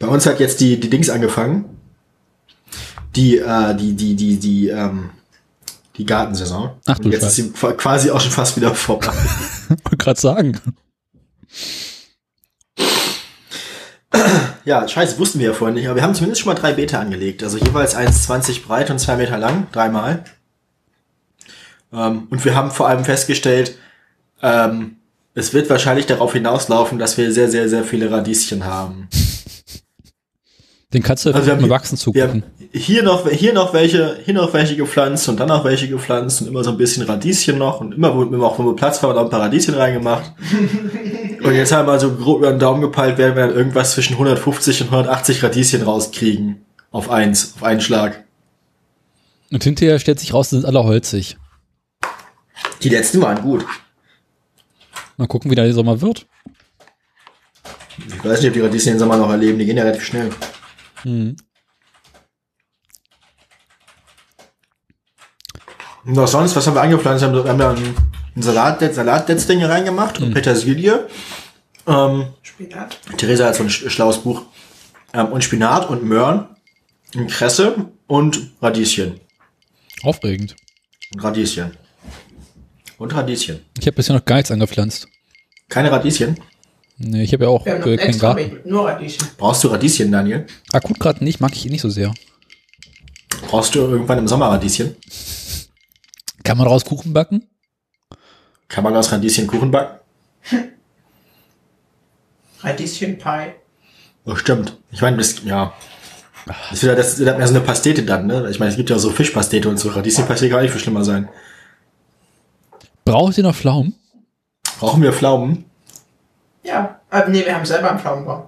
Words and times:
Bei 0.00 0.08
uns 0.08 0.26
hat 0.26 0.40
jetzt 0.40 0.60
die, 0.60 0.80
die 0.80 0.90
Dings 0.90 1.10
angefangen. 1.10 1.76
Die, 3.14 3.38
äh, 3.38 3.76
die, 3.76 3.94
die, 3.94 4.16
die, 4.16 4.38
die, 4.38 4.68
ähm, 4.68 5.10
die 5.96 6.06
Gartensaison. 6.06 6.70
Ach 6.86 6.98
du 6.98 7.04
Und 7.04 7.12
jetzt 7.12 7.22
Scheiße. 7.22 7.42
ist 7.42 7.56
sie 7.60 7.72
quasi 7.74 8.10
auch 8.10 8.20
schon 8.20 8.32
fast 8.32 8.56
wieder 8.56 8.74
vorbei. 8.74 9.12
Wollte 9.68 9.96
gerade 9.98 10.20
sagen. 10.20 10.58
Ja, 14.64 14.88
scheiße, 14.88 15.18
wussten 15.18 15.38
wir 15.38 15.48
ja 15.48 15.52
vorhin 15.52 15.74
nicht, 15.74 15.86
aber 15.86 15.96
wir 15.96 16.02
haben 16.02 16.14
zumindest 16.14 16.40
schon 16.40 16.52
mal 16.52 16.58
drei 16.58 16.72
Beete 16.72 16.98
angelegt. 16.98 17.42
Also 17.42 17.58
jeweils 17.58 17.96
1,20 17.96 18.64
breit 18.64 18.90
und 18.90 18.98
2 18.98 19.16
Meter 19.16 19.36
lang, 19.36 19.66
dreimal. 19.72 20.24
Ähm, 21.92 22.26
und 22.30 22.44
wir 22.44 22.54
haben 22.54 22.70
vor 22.70 22.88
allem 22.88 23.04
festgestellt, 23.04 23.76
ähm, 24.42 24.96
es 25.34 25.52
wird 25.52 25.68
wahrscheinlich 25.68 26.06
darauf 26.06 26.32
hinauslaufen, 26.32 26.98
dass 26.98 27.18
wir 27.18 27.32
sehr, 27.32 27.50
sehr, 27.50 27.68
sehr 27.68 27.84
viele 27.84 28.10
Radieschen 28.10 28.64
haben. 28.64 29.08
Den 30.92 31.02
kannst 31.04 31.24
du 31.24 31.30
Also 31.30 31.46
wir 31.46 31.52
haben 31.52 31.60
hier- 31.60 31.70
wachsen 31.70 31.96
zugucken. 31.96 32.42
hier 32.72 33.04
noch, 33.04 33.28
hier 33.28 33.52
noch 33.52 33.72
welche, 33.74 34.18
hier 34.24 34.34
noch 34.34 34.52
welche 34.52 34.74
gepflanzt 34.76 35.28
und 35.28 35.38
dann 35.38 35.46
noch 35.48 35.64
welche 35.64 35.88
gepflanzt 35.88 36.42
und 36.42 36.48
immer 36.48 36.64
so 36.64 36.70
ein 36.70 36.76
bisschen 36.76 37.04
Radieschen 37.04 37.58
noch 37.58 37.80
und 37.80 37.94
immer, 37.94 38.12
wo 38.16 38.22
immer 38.24 38.44
auch, 38.44 38.58
wo 38.58 38.64
wir 38.64 38.74
Platz 38.74 39.00
war, 39.02 39.14
noch 39.14 39.22
ein 39.22 39.30
paar 39.30 39.40
Radieschen 39.42 39.74
reingemacht. 39.74 40.32
und 41.44 41.54
jetzt 41.54 41.70
haben 41.70 41.86
wir 41.86 42.00
so 42.00 42.12
grob 42.16 42.38
über 42.38 42.50
den 42.50 42.58
Daumen 42.58 42.80
gepeilt, 42.80 43.18
werden 43.18 43.36
wir 43.36 43.46
dann 43.46 43.54
irgendwas 43.56 43.92
zwischen 43.92 44.14
150 44.14 44.80
und 44.82 44.86
180 44.88 45.42
Radieschen 45.44 45.82
rauskriegen. 45.82 46.64
Auf 46.90 47.08
eins, 47.08 47.54
auf 47.54 47.62
einen 47.62 47.80
Schlag. 47.80 48.24
Und 49.52 49.62
hinterher 49.62 50.00
stellt 50.00 50.18
sich 50.18 50.34
raus, 50.34 50.50
sind 50.50 50.64
alle 50.64 50.82
holzig. 50.82 51.36
Die 52.82 52.88
letzten 52.88 53.22
waren 53.22 53.40
gut. 53.42 53.64
Mal 55.16 55.28
gucken, 55.28 55.50
wie 55.52 55.54
der 55.54 55.72
Sommer 55.72 56.00
wird. 56.00 56.26
Ich 58.08 58.24
weiß 58.24 58.40
nicht, 58.40 58.48
ob 58.48 58.54
die 58.54 58.60
Radieschen 58.60 58.92
den 58.94 58.98
Sommer 58.98 59.16
noch 59.16 59.30
erleben, 59.30 59.58
die 59.58 59.66
gehen 59.66 59.76
ja 59.76 59.84
relativ 59.84 60.04
schnell. 60.04 60.30
Hm. 61.02 61.36
Und 66.04 66.16
was 66.16 66.30
sonst, 66.32 66.56
was 66.56 66.66
haben 66.66 66.74
wir 66.74 66.82
angepflanzt? 66.82 67.22
Wir 67.22 67.28
haben, 67.28 67.44
wir 67.44 67.50
haben 67.50 67.58
da 67.58 67.70
ein, 67.72 67.94
ein 68.36 68.42
Salat, 68.42 68.94
Salatnetzding 68.94 69.62
reingemacht 69.62 70.18
und 70.20 70.32
Petersilie. 70.32 71.08
Ähm, 71.86 72.28
Spinat. 72.42 72.98
Theresa 73.16 73.46
hat 73.46 73.56
so 73.56 73.64
ein 73.64 73.68
sch- 73.70 73.90
schlaues 73.90 74.18
Buch. 74.18 74.42
Ähm, 75.12 75.26
und 75.26 75.44
Spinat 75.44 75.88
und 75.90 76.04
Möhren 76.04 76.48
und 77.14 77.26
Kresse 77.30 77.90
und 78.06 78.52
Radieschen. 78.62 79.20
Aufregend. 80.02 80.56
Und 81.12 81.22
Radieschen. 81.22 81.76
Und 82.96 83.14
Radieschen. 83.14 83.60
Ich 83.78 83.86
habe 83.86 83.96
bisher 83.96 84.14
noch 84.14 84.24
gar 84.24 84.36
nichts 84.36 84.50
angepflanzt. 84.50 85.06
Keine 85.68 85.90
Radieschen? 85.92 86.38
Nee, 87.02 87.22
ich 87.22 87.32
habe 87.32 87.44
ja 87.44 87.50
auch 87.50 87.64
noch 87.64 87.72
äh, 87.72 87.76
ein 87.76 87.82
keinen 87.82 87.98
extra 87.98 88.34
Garten. 88.34 88.60
nur 88.68 88.86
Radieschen. 88.86 89.26
Brauchst 89.38 89.64
du 89.64 89.68
Radieschen, 89.68 90.12
Daniel? 90.12 90.46
Akut 90.70 91.00
gerade 91.00 91.24
nicht, 91.24 91.40
mag 91.40 91.52
ich 91.54 91.64
ihn 91.64 91.72
nicht 91.72 91.80
so 91.80 91.88
sehr. 91.88 92.12
Brauchst 93.48 93.74
du 93.74 93.78
irgendwann 93.80 94.18
im 94.18 94.28
Sommer 94.28 94.48
Radieschen? 94.48 94.94
Kann 96.44 96.58
man 96.58 96.66
daraus 96.66 96.84
Kuchen 96.84 97.14
backen? 97.14 97.46
Kann 98.68 98.84
man 98.84 98.94
aus 98.94 99.10
Radieschen 99.10 99.46
Kuchen 99.46 99.70
backen? 99.70 99.98
Radieschen 102.60 103.16
Pie. 103.16 103.52
Oh, 104.26 104.34
stimmt. 104.36 104.76
Ich 104.92 105.00
meine, 105.00 105.16
das, 105.16 105.42
ja. 105.42 105.72
Das 106.44 106.72
ist 106.72 106.82
wieder, 106.82 106.96
das 106.96 107.14
ist 107.14 107.20
wieder 107.20 107.38
mehr 107.38 107.48
so 107.48 107.54
eine 107.54 107.64
Pastete 107.64 108.02
dann, 108.02 108.26
ne? 108.26 108.46
Ich 108.50 108.58
meine, 108.58 108.70
es 108.72 108.76
gibt 108.76 108.90
ja 108.90 108.98
so 108.98 109.08
Fischpastete 109.08 109.70
und 109.70 109.78
so. 109.78 109.88
Radieschenpastete 109.88 110.50
kann 110.50 110.58
auch 110.58 110.62
nicht 110.62 110.72
viel 110.72 110.80
schlimmer 110.82 111.04
sein. 111.04 111.30
Braucht 113.06 113.38
ihr 113.38 113.44
noch 113.44 113.56
Pflaumen? 113.56 113.94
Brauchen 114.78 115.02
wir 115.02 115.14
Pflaumen? 115.14 115.64
Ja. 116.70 117.00
Aber 117.10 117.28
nee, 117.28 117.44
wir 117.44 117.54
haben 117.54 117.66
selber 117.66 117.90
einen 117.90 117.98
Pflaumenbaum. 117.98 118.44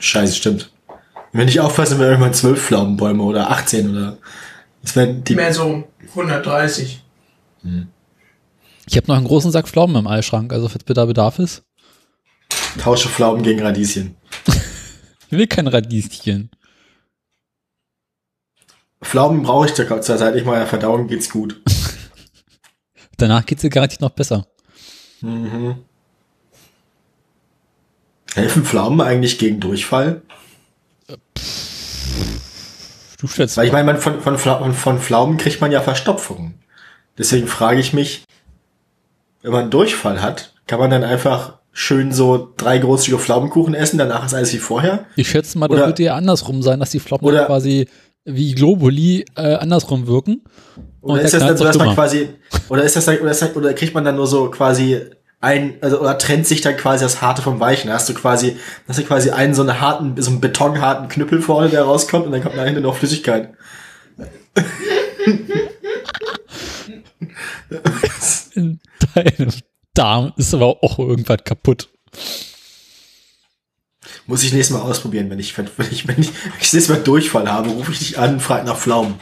Scheiße, 0.00 0.34
stimmt. 0.34 0.70
Wenn 1.32 1.48
aufpassen, 1.60 1.94
haben 1.94 2.00
wir 2.00 2.08
irgendwann 2.08 2.34
zwölf 2.34 2.64
Pflaumenbäume 2.64 3.22
oder 3.22 3.50
18 3.50 3.90
oder. 3.90 4.16
Das 4.82 4.96
werden 4.96 5.22
die. 5.22 5.34
Mehr 5.34 5.52
so 5.52 5.84
130. 6.10 7.02
Ich 8.88 8.96
habe 8.96 9.08
noch 9.08 9.16
einen 9.16 9.26
großen 9.26 9.50
Sack 9.50 9.68
Pflaumen 9.68 9.96
im 9.96 10.06
Eisschrank, 10.06 10.52
also 10.52 10.68
falls 10.68 10.84
da 10.94 11.04
Bedarf 11.04 11.38
ist. 11.38 11.62
Tausche 12.78 13.08
Pflaumen 13.08 13.42
gegen 13.42 13.62
Radieschen. 13.62 14.16
Ich 15.28 15.36
will 15.36 15.48
kein 15.48 15.66
Radieschen. 15.66 16.50
Pflaumen 19.02 19.42
brauche 19.42 19.66
ich 19.66 19.74
zur 19.74 20.00
zur 20.00 20.16
Zeit 20.16 20.36
nicht 20.36 20.46
mal. 20.46 20.64
Verdauung 20.68 21.08
geht's 21.08 21.28
gut. 21.28 21.60
Danach 23.16 23.44
geht's 23.44 23.62
dir 23.62 23.70
garantiert 23.70 24.02
noch 24.02 24.10
besser. 24.10 24.46
Mhm. 25.22 25.84
Helfen 28.36 28.64
Pflaumen 28.66 29.00
eigentlich 29.00 29.38
gegen 29.38 29.60
Durchfall? 29.60 30.20
Du 33.18 33.26
stellst 33.26 33.56
Weil 33.56 33.66
ich 33.66 33.72
meine, 33.72 33.96
von, 33.96 34.20
von, 34.20 34.36
Pfla- 34.36 34.70
von 34.72 34.98
Pflaumen 34.98 35.38
kriegt 35.38 35.62
man 35.62 35.72
ja 35.72 35.80
Verstopfungen. 35.80 36.60
Deswegen 37.16 37.46
frage 37.46 37.80
ich 37.80 37.94
mich, 37.94 38.24
wenn 39.40 39.52
man 39.52 39.70
Durchfall 39.70 40.20
hat, 40.20 40.52
kann 40.66 40.78
man 40.78 40.90
dann 40.90 41.02
einfach 41.02 41.54
schön 41.72 42.12
so 42.12 42.52
drei 42.58 42.76
großzügige 42.76 43.22
Pflaumenkuchen 43.22 43.72
essen, 43.74 43.96
danach 43.96 44.26
ist 44.26 44.34
alles 44.34 44.52
wie 44.52 44.58
vorher? 44.58 45.06
Ich 45.16 45.30
schätze 45.30 45.56
mal, 45.56 45.68
das 45.68 45.78
Oder- 45.78 45.86
wird 45.86 46.00
eher 46.00 46.14
andersrum 46.14 46.62
sein, 46.62 46.78
dass 46.78 46.90
die 46.90 47.00
Pflaumen 47.00 47.24
Oder- 47.24 47.46
quasi 47.46 47.88
wie 48.26 48.54
Globuli 48.54 49.24
äh, 49.36 49.54
andersrum 49.54 50.06
wirken. 50.06 50.42
Oder 51.00 51.22
ist 51.22 51.32
das 51.32 51.40
dann 51.46 51.56
so, 51.56 51.64
dass 51.64 51.78
man 51.78 51.94
quasi, 51.94 52.28
oder 52.68 52.82
ist 52.82 52.96
das 52.96 53.08
oder, 53.08 53.30
ist 53.30 53.40
das, 53.40 53.56
oder 53.56 53.72
kriegt 53.72 53.94
man 53.94 54.04
dann 54.04 54.16
nur 54.16 54.26
so 54.26 54.50
quasi 54.50 55.00
ein, 55.40 55.74
also, 55.80 56.00
oder 56.00 56.18
trennt 56.18 56.46
sich 56.46 56.60
dann 56.60 56.76
quasi 56.76 57.04
das 57.04 57.20
Harte 57.22 57.42
vom 57.42 57.60
Weichen? 57.60 57.90
Hast 57.92 58.08
du 58.08 58.14
quasi, 58.14 58.56
hast 58.88 58.98
du 58.98 59.04
quasi 59.04 59.30
einen 59.30 59.54
so 59.54 59.62
einen 59.62 59.80
harten, 59.80 60.20
so 60.20 60.30
einen 60.30 60.40
betonharten 60.40 61.08
Knüppel 61.08 61.42
vorne, 61.42 61.68
der 61.68 61.82
rauskommt 61.82 62.26
und 62.26 62.32
dann 62.32 62.42
kommt 62.42 62.56
da 62.56 62.64
hinten 62.64 62.82
noch 62.82 62.96
Flüssigkeit. 62.96 63.50
In 68.54 68.80
deinem 69.14 69.52
Darm 69.94 70.32
ist 70.36 70.54
aber 70.54 70.82
auch 70.82 70.98
irgendwas 70.98 71.44
kaputt. 71.44 71.88
Muss 74.26 74.42
ich 74.42 74.52
nächstes 74.52 74.76
Mal 74.76 74.82
ausprobieren, 74.82 75.30
wenn 75.30 75.38
ich, 75.38 75.56
wenn 75.56 75.66
ich, 75.66 75.78
wenn 75.78 75.92
ich, 75.92 76.08
wenn 76.08 76.20
ich 76.20 76.30
das 76.58 76.72
nächste 76.72 76.92
Mal 76.92 77.02
Durchfall 77.02 77.50
habe, 77.50 77.68
rufe 77.70 77.92
ich 77.92 77.98
dich 77.98 78.18
an 78.18 78.34
und 78.34 78.40
frage 78.40 78.66
nach 78.66 78.76
Pflaumen. 78.76 79.14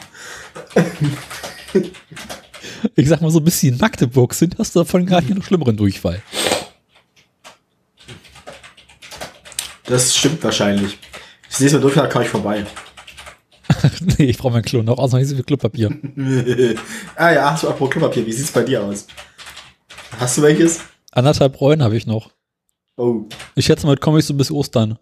Ich 2.95 3.09
sag 3.09 3.21
mal 3.21 3.31
so, 3.31 3.41
bis 3.41 3.61
die 3.61 3.69
in 3.69 3.79
Magdeburg 3.79 4.35
sind, 4.35 4.59
hast 4.59 4.75
du 4.75 4.81
davon 4.81 5.07
gar 5.07 5.21
nicht 5.21 5.35
noch 5.35 5.45
schlimmeren 5.45 5.77
Durchfall. 5.77 6.23
Das 9.85 10.17
stimmt 10.17 10.43
wahrscheinlich. 10.43 10.99
Das 11.49 11.61
nächste 11.61 11.79
Mal 11.79 11.83
Durchfall 11.83 12.09
komme 12.09 12.25
ich 12.25 12.31
vorbei. 12.31 12.67
nee, 14.19 14.25
ich 14.25 14.39
brauche 14.39 14.53
meinen 14.53 14.65
Klo 14.65 14.83
noch, 14.83 14.99
außerdem 14.99 15.27
so 15.27 15.35
viel 15.35 15.45
Klopapier. 15.45 15.91
ah 17.17 17.31
ja, 17.31 17.53
hast 17.53 17.63
du 17.63 17.69
apropos 17.69 17.91
Klopapier, 17.91 18.27
wie 18.27 18.33
sieht's 18.33 18.51
bei 18.51 18.63
dir 18.63 18.83
aus? 18.83 19.07
Hast 20.19 20.39
du 20.39 20.43
welches? 20.43 20.81
Anderthalb 21.13 21.61
Rollen 21.61 21.83
habe 21.83 21.97
ich 21.97 22.07
noch. 22.07 22.31
Oh. 22.97 23.27
Ich 23.55 23.67
schätze 23.67 23.87
mal, 23.87 23.97
komme 23.97 24.19
ich 24.19 24.27
so 24.27 24.35
bis 24.35 24.51
Ostern. 24.51 24.99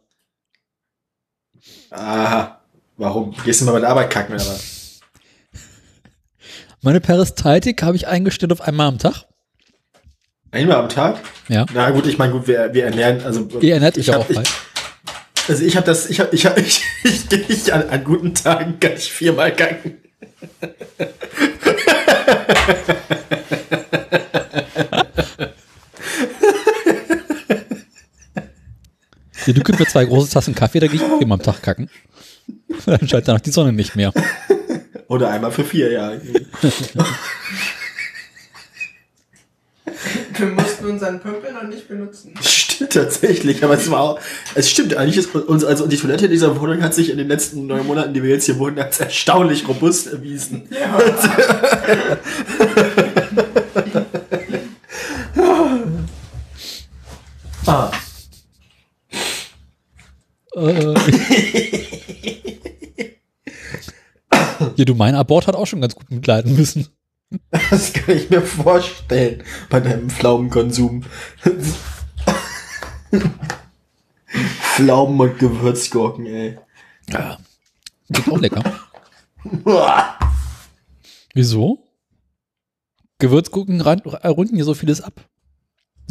Aha. 1.91 2.61
Warum? 2.97 3.35
Gehst 3.45 3.61
du 3.61 3.65
mal 3.65 3.73
bei 3.73 3.81
der 3.81 3.91
Arbeit 3.91 4.11
kacken 4.11 4.35
oder 4.35 4.45
was? 4.45 4.82
Meine 6.83 7.01
Peristaltik 7.01 7.83
habe 7.83 7.95
ich 7.97 8.09
eingestellt 8.09 8.53
auf 8.53 8.61
einmal 8.61 8.89
am 8.89 8.99
Tag. 8.99 9.25
Einmal 10.51 10.79
am 10.79 10.89
Tag? 10.89 11.21
Ja. 11.49 11.65
Na 11.73 11.91
gut, 11.91 12.07
ich 12.07 12.19
meine, 12.19 12.33
gut, 12.33 12.47
wir, 12.49 12.75
wir 12.75 12.85
ernähren, 12.87 13.23
also. 13.25 13.49
Ihr 13.61 13.75
ernährt 13.75 13.97
ich 13.97 14.11
euch 14.11 14.15
hab- 14.17 14.23
auch 14.29 14.35
bald. 14.35 14.49
Ich, 14.49 15.49
also 15.49 15.65
ich 15.65 15.77
habe 15.77 15.87
das, 15.87 16.11
ich 16.11 16.21
habe, 16.21 16.35
ich 16.35 16.45
habe, 16.45 16.61
ich, 16.63 16.83
ich, 17.05 17.33
ich, 17.49 17.73
an, 17.73 17.89
an 17.89 18.03
guten 18.05 18.35
Tagen 18.35 18.79
kann 18.81 18.93
ich 18.95 19.13
viermal 19.13 19.55
kacken. 19.55 19.99
Ja, 29.47 29.53
du 29.53 29.61
gibst 29.63 29.81
mir 29.81 29.87
zwei 29.87 30.05
große 30.05 30.31
Tassen 30.33 30.55
Kaffee, 30.55 30.79
da 30.81 30.87
gehe 30.87 30.97
ich 30.97 31.03
auch 31.03 31.21
immer 31.21 31.35
am 31.35 31.43
Tag 31.43 31.63
kacken. 31.63 31.91
Dann 32.87 33.09
scheint 33.09 33.27
danach 33.29 33.41
die 33.41 33.51
Sonne 33.51 33.73
nicht 33.73 33.97
mehr. 33.97 34.13
Oder 35.13 35.29
einmal 35.29 35.53
für 35.53 35.63
vier, 35.63 35.93
ja. 35.93 36.13
Wir 40.39 40.47
mussten 40.47 40.87
unseren 40.87 41.21
Pömpel 41.21 41.53
noch 41.53 41.65
nicht 41.65 41.87
benutzen. 41.87 42.33
Stimmt 42.41 42.95
tatsächlich, 42.95 43.63
aber 43.63 43.75
es 43.75 43.91
war 43.91 44.01
auch, 44.01 44.19
es 44.55 44.71
stimmt, 44.71 44.97
eigentlich 44.97 45.19
ist 45.19 45.35
uns, 45.35 45.65
also 45.65 45.87
die 45.87 45.99
Toilette 45.99 46.31
dieser 46.31 46.59
Wohnung 46.59 46.81
hat 46.81 46.95
sich 46.95 47.11
in 47.11 47.19
den 47.19 47.29
letzten 47.29 47.67
neun 47.67 47.87
Monaten, 47.87 48.15
die 48.15 48.23
wir 48.23 48.31
jetzt 48.31 48.47
hier 48.47 48.59
wohnen, 48.59 48.79
als 48.79 49.01
erstaunlich 49.01 49.69
robust 49.69 50.07
erwiesen. 50.07 50.71
Ja. 50.71 50.99
Ah. 57.65 57.93
Äh. 60.57 60.95
ja, 64.77 64.85
du, 64.85 64.95
mein 64.95 65.15
Abort 65.15 65.47
hat 65.47 65.57
auch 65.57 65.67
schon 65.67 65.81
ganz 65.81 65.95
gut 65.95 66.11
mitleiden 66.11 66.57
müssen. 66.57 66.89
Das 67.51 67.93
kann 67.93 68.17
ich 68.17 68.29
mir 68.31 68.43
vorstellen 68.43 69.43
bei 69.71 69.81
deinem 69.81 70.11
Pflaumenkonsum. 70.11 71.05
Pflaumen 74.75 75.21
und 75.21 75.39
Gewürzgurken, 75.39 76.27
ey. 76.27 76.59
Ja. 77.09 77.39
Klingt 78.13 78.33
auch 78.33 78.39
lecker. 78.39 78.63
Wieso? 81.35 81.79
Gewürzgurken 83.19 83.81
runden 83.81 84.57
hier 84.57 84.65
so 84.65 84.75
vieles 84.75 85.01
ab. 85.01 85.15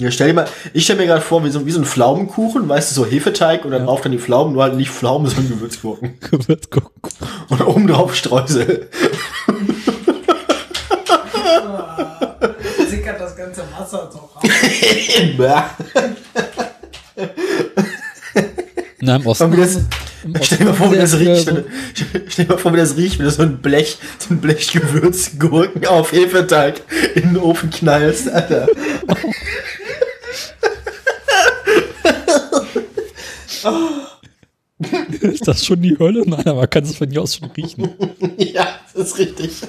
Ja, 0.01 0.09
stell 0.09 0.29
dir 0.29 0.33
mal, 0.33 0.47
ich 0.73 0.83
stell 0.85 0.95
mir 0.95 1.05
gerade 1.05 1.21
vor, 1.21 1.43
wie 1.45 1.51
so, 1.51 1.63
wie 1.63 1.71
so 1.71 1.79
ein 1.79 1.85
Pflaumenkuchen, 1.85 2.67
weißt 2.67 2.89
du, 2.89 2.95
so 2.95 3.05
Hefeteig 3.05 3.65
und 3.65 3.71
dann 3.71 3.81
Ja. 3.81 3.85
drauf 3.85 4.01
dann 4.01 4.11
die 4.11 4.17
Pflaumen, 4.17 4.53
nur 4.53 4.63
halt 4.63 4.75
nicht 4.75 4.89
Pflaumen, 4.89 5.27
sondern 5.31 5.49
Gewürzgurken. 5.49 6.17
Gewürzgurken. 6.31 6.91
Und 7.49 7.61
oben 7.67 7.85
drauf 7.85 8.15
Streusel. 8.15 8.89
Sickert 12.89 13.21
das 13.21 13.35
ganze 13.37 13.61
Wasser 13.77 14.09
so 14.11 14.17
raus. 14.17 14.41
Bäh. 15.37 15.61
Na, 19.01 19.15
im 19.17 19.25
Osten. 19.27 19.55
Das- 19.55 19.75
im 20.23 20.35
Stell 20.43 20.59
dir 20.59 20.65
mal 20.65 20.73
vor, 20.75 20.91
wie 20.91 20.97
das 20.97 21.17
riecht, 21.17 21.47
du, 21.47 21.65
stell 22.27 22.45
dir 22.45 22.51
mal 22.51 22.57
vor, 22.59 22.71
wie 22.73 22.77
das 22.77 22.95
riecht, 22.95 23.17
wenn 23.17 23.25
du 23.25 23.31
so 23.31 23.41
ein 23.41 23.57
Blech, 23.57 23.97
so 24.19 24.35
ein 24.35 24.39
Blech 24.39 24.71
Gewürzgurken 24.71 25.87
auf 25.87 26.11
Hefeteig 26.11 26.79
in 27.15 27.33
den 27.33 27.37
Ofen 27.37 27.71
knallst, 27.71 28.29
Alter. 28.29 28.67
so- 32.27 32.65
Ist 35.21 35.47
das 35.47 35.65
schon 35.65 35.81
die 35.81 35.97
Hölle? 35.97 36.23
Nein, 36.25 36.47
aber 36.47 36.61
man 36.61 36.69
kann 36.69 36.83
es 36.83 36.95
von 36.95 37.09
hier 37.09 37.21
aus 37.21 37.35
schon 37.35 37.51
riechen. 37.51 37.89
Ja, 38.37 38.67
das 38.93 39.09
ist 39.09 39.17
richtig. 39.19 39.51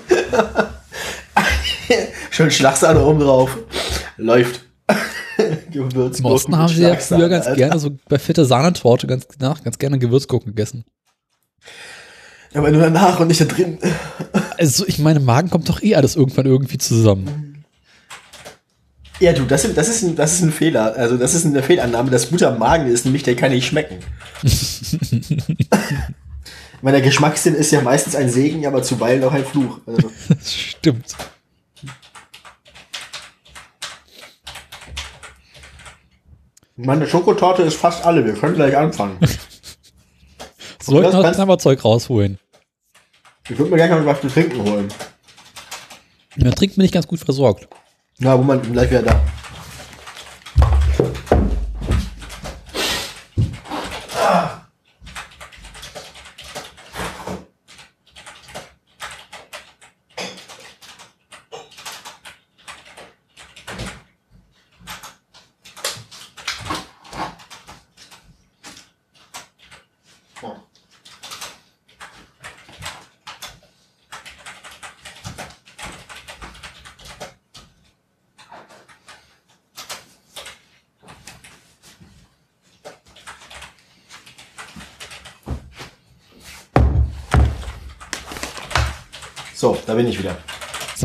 Schön 2.31 2.51
Schlagsahne 2.51 3.05
oben 3.05 3.21
drauf. 3.21 3.57
Läuft. 4.17 4.63
Gewürzgurken. 5.71 6.19
Im 6.19 6.25
Osten 6.25 6.57
haben 6.57 6.73
sie 6.73 6.83
ja 6.83 6.97
früher 6.97 7.29
ganz 7.29 7.47
Alter. 7.47 7.57
gerne 7.57 7.79
so 7.79 7.91
bei 8.09 8.19
fette 8.19 8.45
Sahnetorte 8.45 9.07
ganz, 9.07 9.27
nach, 9.39 9.63
ganz 9.63 9.79
gerne 9.79 9.99
Gewürzgurken 9.99 10.53
gegessen. 10.53 10.85
Ja, 12.53 12.61
aber 12.61 12.71
nur 12.71 12.83
danach 12.83 13.21
und 13.21 13.29
nicht 13.29 13.41
da 13.41 13.45
drin. 13.45 13.79
Also 14.59 14.87
ich 14.87 14.99
meine, 14.99 15.21
Magen 15.21 15.51
kommt 15.51 15.69
doch 15.69 15.83
eh 15.83 15.95
alles 15.95 16.17
irgendwann 16.17 16.47
irgendwie 16.47 16.79
zusammen. 16.79 17.52
Ja, 19.23 19.33
du, 19.33 19.45
das, 19.45 19.65
ist- 19.65 19.77
das, 19.77 19.89
ist 19.89 20.03
ein, 20.03 20.17
das 20.17 20.33
ist 20.33 20.43
ein 20.43 20.51
Fehler. 20.51 20.97
Also, 20.97 21.17
das 21.17 21.33
ist 21.35 21.47
eine 21.47 21.63
Fehlannahme. 21.63 22.11
Das 22.11 22.29
Gute 22.29 22.49
am 22.49 22.59
Magen 22.59 22.89
ist 22.89 23.05
nämlich, 23.05 23.23
der 23.23 23.37
kann 23.37 23.53
nicht 23.53 23.67
schmecken. 23.69 23.99
Weil 26.83 26.93
der 26.93 27.03
Geschmackssinn 27.03 27.55
ist 27.55 27.71
ja 27.71 27.81
meistens 27.83 28.17
ein 28.17 28.29
Segen, 28.29 28.67
aber 28.67 28.83
zuweilen 28.83 29.23
auch 29.23 29.31
ein 29.33 29.45
Fluch. 29.45 29.79
Also, 29.87 30.11
Das 30.29 30.53
stimmt. 30.53 31.15
meine 36.77 37.07
Schokotorte 37.07 37.63
ist 37.63 37.77
fast 37.77 38.05
alle. 38.05 38.25
Wir 38.25 38.35
können 38.35 38.55
gleich 38.55 38.77
anfangen. 38.77 39.19
Sollten 40.83 41.13
wir 41.17 41.23
das 41.23 41.37
Knabberzeug 41.37 41.85
rausholen. 41.85 42.39
Ich 43.49 43.57
würde 43.59 43.71
mir 43.71 43.77
gleich 43.77 43.91
mal 43.91 44.05
was 44.07 44.21
zu 44.21 44.29
trinken 44.29 44.63
holen. 44.63 44.89
Man 46.37 46.55
trinkt 46.55 46.77
mir 46.77 46.83
nicht 46.85 46.95
ganz 46.95 47.07
gut 47.07 47.21
versorgt. 47.21 47.69
Na, 48.23 48.39
wo 48.39 48.43
man 48.45 48.63
gleich 48.63 48.89
wieder 48.89 49.03
da. 49.03 49.21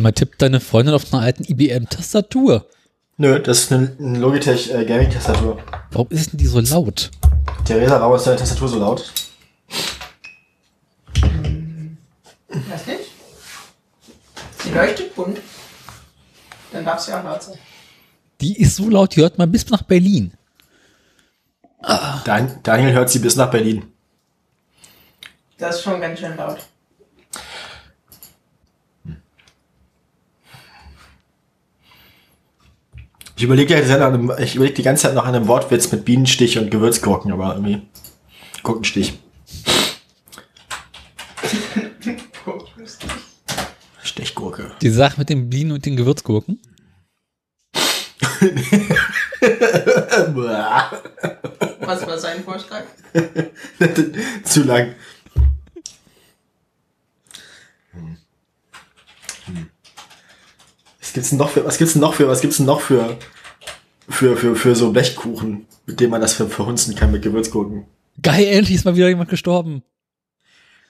Mal, 0.07 0.13
tippt 0.13 0.41
deine 0.41 0.59
Freundin 0.59 0.93
auf 0.93 1.13
einer 1.13 1.21
alten 1.21 1.43
IBM-Tastatur. 1.43 2.65
Nö, 3.17 3.39
das 3.39 3.59
ist 3.59 3.73
eine, 3.73 3.95
eine 3.99 4.19
Logitech 4.19 4.73
äh, 4.73 4.85
Gaming-Tastatur. 4.85 5.59
Warum 5.91 6.07
ist 6.09 6.31
denn 6.31 6.37
die 6.37 6.45
so 6.45 6.59
laut? 6.59 7.11
Theresa, 7.65 7.99
warum 7.99 8.15
ist 8.15 8.25
deine 8.25 8.37
Tastatur 8.37 8.69
so 8.69 8.79
laut? 8.79 9.11
Weiß 12.49 12.87
nicht. 12.87 12.99
Sie 14.63 14.69
leuchtet 14.69 15.15
bunt. 15.15 15.39
Dann 16.71 16.85
darf 16.85 16.99
sie 16.99 17.13
auch 17.13 17.23
laut 17.23 17.43
sein. 17.43 17.57
Die 18.39 18.61
ist 18.61 18.75
so 18.75 18.89
laut, 18.89 19.15
die 19.15 19.21
hört 19.21 19.37
man 19.37 19.51
bis 19.51 19.69
nach 19.69 19.81
Berlin. 19.81 20.31
Dan 22.23 22.59
Daniel 22.63 22.93
hört 22.93 23.09
sie 23.09 23.19
bis 23.19 23.35
nach 23.35 23.51
Berlin. 23.51 23.91
Das 25.57 25.77
ist 25.77 25.83
schon 25.83 25.99
ganz 25.99 26.19
schön 26.19 26.37
laut. 26.37 26.59
Ich 33.37 33.43
überlege 33.43 33.79
ich 34.39 34.55
überlege 34.55 34.73
die 34.73 34.81
ganze 34.81 35.03
Zeit 35.03 35.13
noch 35.13 35.25
an 35.25 35.35
einem 35.35 35.47
Wortwitz 35.47 35.91
mit 35.91 36.03
Bienenstich 36.05 36.57
und 36.57 36.71
Gewürzgurken, 36.71 37.31
aber 37.31 37.53
irgendwie 37.53 37.83
Gurkenstich. 38.63 39.19
Stechgurke. 44.01 44.71
Die 44.81 44.89
Sache 44.89 45.19
mit 45.19 45.29
den 45.29 45.51
Bienen 45.51 45.71
und 45.71 45.85
den 45.85 45.95
Gewürzgurken. 45.95 46.59
Was 51.81 52.07
war 52.07 52.17
sein 52.17 52.43
Vorschlag? 52.43 52.85
Zu 54.43 54.63
lang. 54.63 54.95
Hm. 57.91 58.17
Hm. 59.45 59.69
Was 60.99 61.06
gibt's 61.17 61.29
denn 61.29 61.39
noch 61.39 61.49
für, 61.49 61.65
was 61.65 61.77
gibt's 61.79 61.93
denn 61.93 62.01
noch 62.01 62.13
für, 62.13 62.27
was 62.27 62.41
gibt's 62.41 62.57
denn 62.57 62.67
noch 62.67 62.79
für, 62.81 63.17
für, 64.07 64.37
für, 64.37 64.55
für 64.55 64.75
so 64.75 64.91
Blechkuchen, 64.91 65.65
mit 65.87 65.99
dem 65.99 66.11
man 66.11 66.21
das 66.21 66.33
ver 66.33 66.47
verhunzen 66.47 66.93
kann 66.93 67.11
mit 67.11 67.23
Gewürzgurken? 67.23 67.85
Geil, 68.21 68.45
endlich 68.45 68.75
ist 68.75 68.85
mal 68.85 68.95
wieder 68.95 69.09
jemand 69.09 69.29
gestorben. 69.31 69.81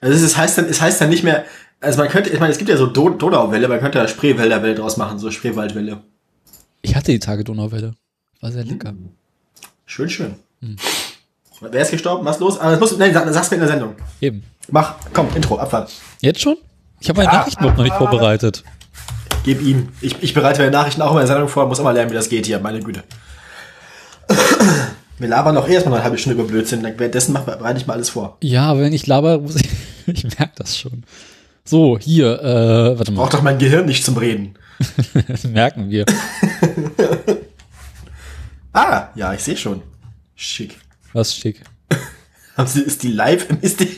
Also 0.02 0.14
es 0.14 0.22
ist- 0.22 0.36
heißt 0.36 0.58
dann, 0.58 0.66
es 0.66 0.80
heißt 0.82 1.00
dann 1.00 1.08
nicht 1.08 1.24
mehr, 1.24 1.46
also 1.80 1.98
man 1.98 2.08
könnte, 2.10 2.28
ich 2.30 2.38
meine, 2.40 2.52
es 2.52 2.58
gibt 2.58 2.68
ja 2.68 2.76
so 2.76 2.86
Do 2.86 3.08
Donauwelle, 3.08 3.68
man 3.68 3.80
könnte 3.80 3.98
ja 3.98 4.06
Spreewälderwelle 4.06 4.74
draus 4.74 4.96
machen, 4.98 5.18
so 5.18 5.30
Spreewaldwelle. 5.30 6.02
Ich 6.82 6.94
hatte 6.94 7.10
die 7.12 7.18
Tage 7.18 7.42
Donauwelle. 7.42 7.94
War 8.40 8.52
sehr 8.52 8.64
lecker. 8.64 8.92
Schön, 9.86 10.10
schön. 10.10 10.34
Wer 11.60 11.82
ist 11.82 11.90
gestorben? 11.90 12.24
Was 12.26 12.38
los? 12.38 12.58
Aber 12.60 12.72
das 12.72 12.80
muss, 12.80 12.96
nein, 12.98 13.12
sag, 13.14 13.32
sag's 13.32 13.50
mir 13.50 13.56
in 13.56 13.60
der 13.62 13.68
Sendung. 13.70 13.94
Eben. 14.20 14.44
Mach, 14.70 14.94
komm, 15.12 15.28
Intro, 15.34 15.56
Abfahrt. 15.58 15.90
Jetzt 16.20 16.40
schon? 16.40 16.56
Ich 17.00 17.08
habe 17.08 17.18
meine 17.20 17.32
Ja. 17.32 17.38
Nachrichten 17.38 17.64
noch 17.64 17.76
nicht 17.78 17.94
vorbereitet. 17.94 18.62
Gib 19.44 19.62
ihm. 19.62 19.88
Ich, 20.00 20.22
ich 20.22 20.34
bereite 20.34 20.60
meine 20.60 20.72
Nachrichten 20.72 21.02
auch 21.02 21.12
in 21.12 21.18
der 21.18 21.26
Sendung 21.26 21.48
vor, 21.48 21.66
muss 21.66 21.78
immer 21.78 21.92
lernen, 21.92 22.10
wie 22.10 22.14
das 22.14 22.28
geht 22.28 22.46
hier, 22.46 22.58
meine 22.60 22.80
Güte. 22.80 23.02
Wir 25.18 25.28
labern 25.28 25.54
doch 25.54 25.68
erstmal 25.68 25.96
eine 25.96 26.04
halbe 26.04 26.18
Stunde 26.18 26.38
über 26.38 26.48
Blödsinn, 26.48 26.82
währenddessen 26.82 27.34
bereite 27.34 27.80
ich 27.80 27.86
mal 27.86 27.94
alles 27.94 28.10
vor. 28.10 28.36
Ja, 28.42 28.66
aber 28.66 28.82
wenn 28.82 28.92
ich 28.92 29.06
laber, 29.06 29.40
muss 29.40 29.56
ich. 29.56 29.68
ich 30.06 30.24
merke 30.38 30.52
das 30.56 30.78
schon. 30.78 31.04
So, 31.64 31.98
hier, 31.98 32.40
äh, 32.40 32.98
warte 32.98 33.10
mal. 33.12 33.22
Braucht 33.22 33.34
doch 33.34 33.42
mein 33.42 33.58
Gehirn 33.58 33.86
nicht 33.86 34.04
zum 34.04 34.16
Reden. 34.16 34.54
Das 35.28 35.44
merken 35.44 35.90
wir. 35.90 36.06
Ah, 38.72 39.08
ja, 39.16 39.32
ich 39.32 39.40
sehe 39.40 39.56
schon. 39.56 39.82
Schick. 40.36 40.76
Was 41.12 41.34
schick. 41.34 41.62
Ist 42.56 43.02
die 43.02 43.10
live? 43.10 43.48
Ist 43.60 43.80
die 43.80 43.88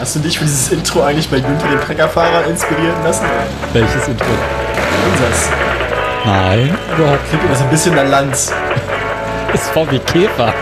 Hast 0.00 0.16
du 0.16 0.20
dich 0.20 0.38
für 0.38 0.44
dieses 0.44 0.72
Intro 0.72 1.02
eigentlich 1.02 1.28
bei 1.28 1.40
Günther 1.40 1.68
den 1.68 1.80
Treckerfahrer 1.80 2.46
inspirieren 2.46 3.02
lassen? 3.04 3.24
Welches 3.72 4.08
Intro? 4.08 4.26
Unseres. 5.10 5.48
Nein, 6.24 6.76
überhaupt 6.96 7.20
immer 7.32 7.54
so 7.54 7.64
ein 7.64 7.70
bisschen 7.70 7.94
nach 7.94 8.08
Lanz. 8.08 8.50
nicht. 8.50 9.54
Es 9.54 9.76
war 9.76 9.90
wie 9.90 9.98
Käfer. 9.98 10.54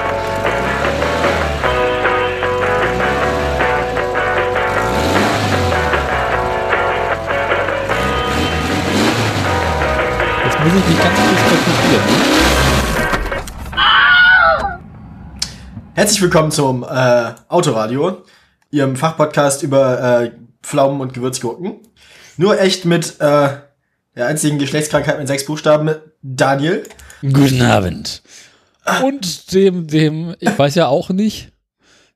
Jetzt 10.44 10.60
muss 10.60 10.68
ich 10.68 10.88
mich 10.88 10.98
ganz 10.98 11.16
kurz 11.16 11.64
konzentrieren. 11.64 12.49
Herzlich 15.94 16.22
willkommen 16.22 16.50
zum 16.50 16.82
äh, 16.84 17.32
Autoradio, 17.48 18.22
Ihrem 18.70 18.96
Fachpodcast 18.96 19.62
über 19.62 20.22
äh, 20.22 20.30
Pflaumen 20.62 21.00
und 21.00 21.12
Gewürzgurken. 21.12 21.76
Nur 22.36 22.60
echt 22.60 22.84
mit 22.84 23.20
äh, 23.20 23.48
der 24.16 24.26
einzigen 24.26 24.58
Geschlechtskrankheit 24.58 25.18
mit 25.18 25.28
sechs 25.28 25.44
Buchstaben, 25.44 25.94
Daniel. 26.22 26.84
Guten 27.22 27.62
Abend. 27.62 28.22
Und 29.04 29.52
dem, 29.52 29.86
dem, 29.86 30.34
ich 30.38 30.58
weiß 30.58 30.74
ja 30.76 30.86
auch 30.86 31.10
nicht, 31.10 31.52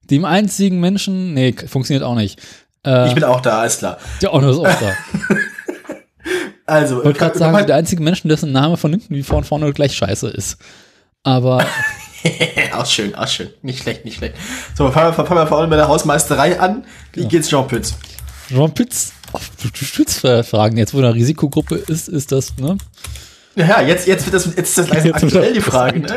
dem 0.02 0.24
einzigen 0.24 0.80
Menschen, 0.80 1.34
nee, 1.34 1.54
funktioniert 1.66 2.04
auch 2.04 2.14
nicht. 2.14 2.40
Äh, 2.86 3.08
Ich 3.08 3.14
bin 3.14 3.24
auch 3.24 3.40
da, 3.40 3.60
alles 3.60 3.78
klar. 3.78 3.98
der 4.22 4.32
Onno 4.32 4.50
ist 4.50 4.58
auch 4.58 4.80
da. 4.80 4.92
Also, 6.66 7.00
Ich 7.00 7.04
wollte 7.04 7.18
gerade 7.18 7.34
äh, 7.34 7.38
sagen, 7.38 7.66
der 7.66 7.76
einzige 7.76 8.02
Menschen, 8.02 8.30
dessen 8.30 8.50
Name 8.50 8.78
von 8.78 8.90
hinten 8.90 9.14
wie 9.14 9.22
vorn 9.22 9.44
vorne 9.44 9.70
gleich 9.74 9.94
scheiße 9.94 10.30
ist. 10.30 10.56
Aber 11.22 11.62
auch 12.72 12.86
schön, 12.86 13.14
auch 13.14 13.28
schön. 13.28 13.50
Nicht 13.62 13.82
schlecht, 13.82 14.04
nicht 14.04 14.16
schlecht. 14.18 14.34
So, 14.76 14.90
fangen 14.90 15.08
wir, 15.16 15.24
fangen 15.24 15.40
wir 15.40 15.46
vor 15.46 15.58
allem 15.58 15.70
mit 15.70 15.78
der 15.78 15.88
Hausmeisterei 15.88 16.58
an. 16.58 16.84
Wie 17.12 17.26
geht's 17.26 17.48
Jean 17.48 17.66
Pütz? 17.66 17.94
Jean 18.48 18.72
Pitz, 18.72 19.12
oh, 19.32 19.38
stellst 19.74 20.20
Fragen 20.20 20.76
jetzt, 20.76 20.92
wo 20.94 20.98
eine 20.98 21.14
Risikogruppe 21.14 21.76
ist, 21.76 22.08
ist 22.08 22.32
das, 22.32 22.56
ne? 22.58 22.76
Ja, 23.56 23.80
jetzt, 23.82 24.06
jetzt 24.08 24.24
wird 24.26 24.34
das, 24.34 24.46
jetzt 24.46 24.58
ist 24.70 24.78
das 24.78 24.88
langsam 24.88 25.06
Jetzt 25.12 25.22
aktuell, 25.24 25.52
die 25.52 25.60
Frage. 25.60 26.00
Ne? 26.00 26.08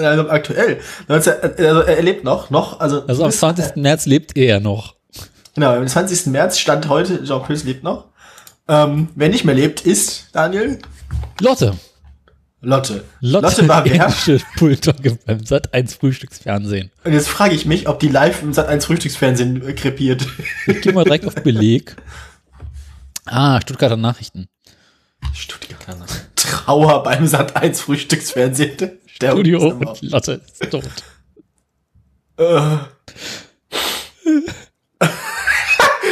Äh, 0.00 0.04
Also 0.04 0.28
aktuell. 0.28 0.80
Also, 1.06 1.30
also 1.30 1.80
er 1.82 2.02
lebt 2.02 2.24
noch, 2.24 2.50
noch. 2.50 2.80
Also, 2.80 3.02
Also 3.06 3.22
am 3.22 3.30
bis- 3.30 3.38
20. 3.38 3.76
März 3.76 4.06
lebt 4.06 4.36
er 4.36 4.44
ja 4.46 4.60
noch. 4.60 4.96
Genau, 5.54 5.74
am 5.74 5.86
20. 5.86 6.26
März 6.26 6.58
stand 6.58 6.88
heute, 6.88 7.22
Jean 7.24 7.42
Pütz 7.44 7.62
lebt 7.64 7.84
noch. 7.84 8.06
Ähm, 8.68 9.08
wer 9.14 9.28
nicht 9.28 9.44
mehr 9.44 9.54
lebt, 9.54 9.82
ist 9.82 10.26
Daniel 10.32 10.78
Lotte. 11.40 11.74
Lotte. 12.62 13.04
Lotte, 13.20 13.66
war 13.68 13.82
die 13.84 13.92
wer? 13.92 14.12
Bulldogge 14.58 15.18
beim 15.24 15.44
Sat 15.46 15.72
1 15.72 15.94
Frühstücksfernsehen. 15.94 16.90
Und 17.04 17.14
jetzt 17.14 17.28
frage 17.28 17.54
ich 17.54 17.64
mich, 17.64 17.88
ob 17.88 18.00
die 18.00 18.08
live 18.08 18.42
im 18.42 18.52
Sat 18.52 18.68
1 18.68 18.84
Frühstücksfernsehen 18.84 19.66
äh, 19.66 19.72
krepiert. 19.72 20.26
Ich 20.66 20.82
gehe 20.82 20.92
mal 20.92 21.04
direkt 21.04 21.24
auf 21.26 21.34
Beleg. 21.36 21.96
Ah, 23.24 23.60
Stuttgarter 23.62 23.96
Nachrichten. 23.96 24.48
Stuttgarter 25.32 25.96
Nacht. 25.96 26.28
Trauer 26.36 27.02
beim 27.02 27.26
Sat 27.26 27.56
1 27.56 27.80
Frühstücksfernsehen. 27.80 28.76
Sterben 29.06 29.38
Studio 29.38 29.68
und 29.68 30.02
Lotte 30.02 30.42
ist 30.60 30.70
tot. 30.70 30.84
Äh. 32.36 32.76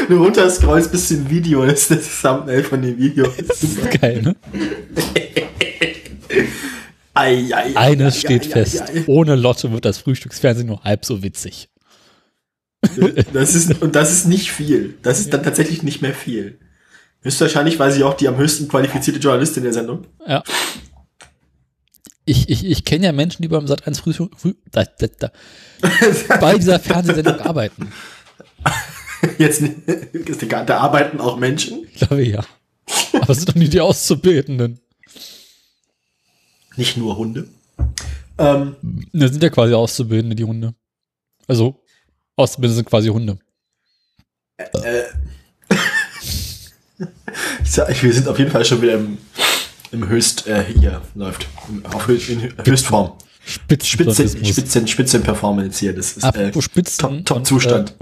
Du 0.09 0.23
runterscrollst 0.23 0.91
bis 0.91 1.09
zum 1.09 1.29
Video, 1.29 1.67
das 1.67 1.91
ist 1.91 1.91
das 1.91 2.23
Thumbnail 2.23 2.65
von 2.65 2.81
dem 2.81 2.97
Video. 2.97 3.27
Das 3.47 3.63
ist 3.63 4.01
geil, 4.01 4.23
ne? 4.23 4.37
Ei, 7.19 7.53
ei, 7.53 7.75
ei, 7.75 7.77
Eines 7.77 8.15
ei, 8.15 8.19
steht 8.21 8.47
fest. 8.47 8.85
Ohne 9.07 9.35
Lotte 9.35 9.73
wird 9.73 9.85
das 9.85 9.99
Frühstücksfernsehen 9.99 10.69
nur 10.69 10.85
halb 10.85 11.05
so 11.05 11.23
witzig. 11.23 11.69
Das 13.33 13.57
ist, 13.57 13.83
und 13.83 13.97
das 13.97 14.13
ist 14.13 14.27
nicht 14.27 14.53
viel. 14.53 14.95
Das 15.03 15.19
ist 15.19 15.33
dann 15.33 15.43
tatsächlich 15.43 15.83
nicht 15.83 16.01
mehr 16.01 16.15
viel. 16.15 16.61
Höchstwahrscheinlich 17.23 17.81
war 17.81 17.91
sie 17.91 18.05
auch 18.05 18.15
die 18.15 18.29
am 18.29 18.37
höchsten 18.37 18.69
qualifizierte 18.69 19.19
Journalistin 19.19 19.65
der 19.65 19.73
Sendung. 19.73 20.07
Ja. 20.27 20.45
Ich, 22.25 22.49
ich, 22.49 22.65
ich 22.65 22.85
kenne 22.85 23.07
ja 23.07 23.13
Menschen, 23.13 23.43
die 23.43 23.49
beim 23.49 23.67
Sat 23.67 23.87
1 23.87 23.99
Frühstück, 23.99 24.39
früh, 24.39 24.55
da, 24.71 24.85
da, 24.85 25.07
da, 25.19 25.33
bei 26.41 26.57
dieser 26.57 26.79
Fernsehsendung 26.79 27.41
arbeiten. 27.41 27.91
Jetzt 29.39 29.61
ist 29.61 30.43
egal, 30.43 30.67
da 30.67 30.79
arbeiten 30.79 31.19
auch 31.21 31.37
Menschen. 31.37 31.85
Ich 31.93 32.07
glaube 32.07 32.23
ja. 32.23 32.45
Aber 33.13 33.31
es 33.31 33.39
sind 33.39 33.49
doch 33.49 33.55
nicht 33.57 33.73
die 33.73 33.81
Auszubildenden. 33.81 34.79
Nicht 36.79 36.97
nur 36.97 37.17
Hunde. 37.19 37.47
Ähm, 38.39 38.77
Das 39.13 39.33
sind 39.33 39.43
ja 39.43 39.51
quasi 39.51 39.75
Auszubildende, 39.75 40.35
die 40.37 40.45
Hunde. 40.45 40.75
Also, 41.47 41.83
Auszubildende 42.37 42.77
sind 42.77 42.89
quasi 42.89 43.09
Hunde. 43.09 43.39
ich 47.63 47.71
sag, 47.71 48.03
wir 48.03 48.13
sind 48.13 48.29
auf 48.29 48.39
jeden 48.39 48.51
Fall 48.51 48.65
schon 48.65 48.81
wieder 48.83 48.95
im, 48.95 49.19
im 49.93 50.09
Höchst, 50.09 50.47
äh, 50.47 50.65
hier 50.65 51.03
läuft. 51.15 51.47
Im, 51.69 51.85
auf 51.87 52.07
Höchst, 52.07 52.29
in 52.31 52.41
Höchstform. 52.65 53.13
Spitzen, 53.45 53.87
Spitzenjournalismus. 53.89 54.49
Spitzen, 54.49 54.89
Spitzenperformance 54.89 55.79
hier. 55.81 55.95
Das 55.95 56.13
ist 56.17 56.23
äh, 56.25 56.27
Apropos 56.27 56.65
Spitzen. 56.65 56.99
Top- 57.01 57.11
und, 57.11 57.25
Top-Zustand. 57.29 57.95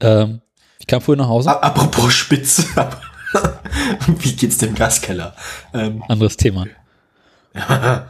Äh, 0.00 0.22
ähm, 0.22 0.40
ich 0.78 0.86
kam 0.86 1.00
vorhin 1.02 1.20
nach 1.22 1.28
Hause. 1.28 1.50
A- 1.50 1.60
Apropos 1.66 2.12
Spitze. 2.14 2.64
Wie 4.20 4.32
geht's 4.32 4.56
dem 4.58 4.74
Gaskeller? 4.74 5.34
Ähm, 5.74 6.02
Anderes 6.08 6.36
Thema. 6.36 6.66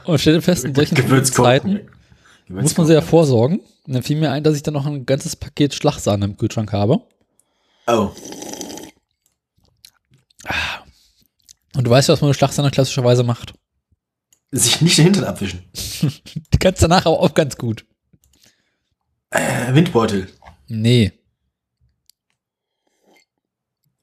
Und 0.04 0.20
stellte 0.20 0.42
fest, 0.42 0.64
in 0.64 0.74
solchen. 0.74 1.24
Zeiten 1.24 1.88
muss 2.48 2.76
man 2.76 2.86
sehr 2.86 3.02
vorsorgen. 3.02 3.60
Und 3.86 3.94
dann 3.94 4.02
fiel 4.02 4.18
mir 4.18 4.32
ein, 4.32 4.42
dass 4.42 4.56
ich 4.56 4.62
dann 4.62 4.74
noch 4.74 4.86
ein 4.86 5.06
ganzes 5.06 5.36
Paket 5.36 5.74
Schlagsahne 5.74 6.24
im 6.24 6.36
Kühlschrank 6.36 6.72
habe. 6.72 7.02
Oh. 7.86 8.10
Und 11.74 11.84
du 11.84 11.90
weißt 11.90 12.08
ja, 12.08 12.14
was 12.14 12.20
man 12.20 12.30
mit 12.30 12.36
Schlagsahne 12.36 12.70
klassischerweise 12.70 13.22
macht. 13.22 13.54
Sich 14.50 14.80
nicht 14.80 14.98
den 14.98 15.04
Hintern 15.04 15.24
abwischen. 15.24 15.64
Die 15.72 16.58
kannst 16.58 16.82
danach 16.82 17.06
aber 17.06 17.20
auch 17.20 17.34
ganz 17.34 17.56
gut. 17.56 17.84
Äh, 19.30 19.74
Windbeutel. 19.74 20.28
Nee. 20.68 21.12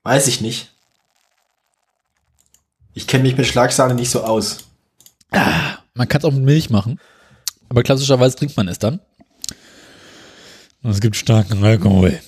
Weiß 0.03 0.27
ich 0.27 0.41
nicht. 0.41 0.71
Ich 2.93 3.07
kenne 3.07 3.23
mich 3.23 3.37
mit 3.37 3.47
Schlagsahne 3.47 3.95
nicht 3.95 4.11
so 4.11 4.23
aus. 4.23 4.69
Man 5.93 6.07
kann 6.07 6.19
es 6.19 6.25
auch 6.25 6.31
mit 6.31 6.43
Milch 6.43 6.69
machen. 6.69 6.99
Aber 7.69 7.83
klassischerweise 7.83 8.35
trinkt 8.35 8.57
man 8.57 8.67
es 8.67 8.79
dann. 8.79 8.99
Und 10.83 10.91
es 10.91 10.99
gibt 10.99 11.15
starken 11.15 11.63
Alkohol. 11.63 12.19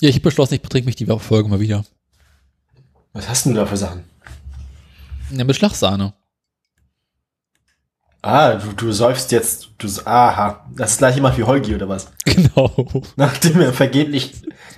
Ja, 0.00 0.08
ich 0.08 0.16
habe 0.16 0.24
beschlossen, 0.24 0.54
ich 0.54 0.62
betrinke 0.62 0.86
mich 0.86 0.96
die 0.96 1.06
Folge 1.06 1.48
mal 1.48 1.60
wieder. 1.60 1.84
Was 3.12 3.28
hast 3.28 3.46
denn 3.46 3.54
du 3.54 3.60
da 3.60 3.66
für 3.66 3.76
Sachen? 3.76 4.04
Ja, 5.30 5.44
mit 5.44 5.56
Schlagsahne. 5.56 6.12
Ah, 8.20 8.54
du, 8.54 8.72
du 8.72 8.90
säufst 8.90 9.32
jetzt. 9.32 9.68
Du, 9.78 9.88
aha. 10.06 10.66
Das 10.74 10.92
ist 10.92 10.98
gleich 10.98 11.14
jemand 11.14 11.36
wie 11.38 11.44
Holgi 11.44 11.74
oder 11.74 11.88
was? 11.88 12.10
Genau. 12.24 13.02
Nachdem 13.16 13.60
er 13.60 13.72
vergeblich, 13.72 14.32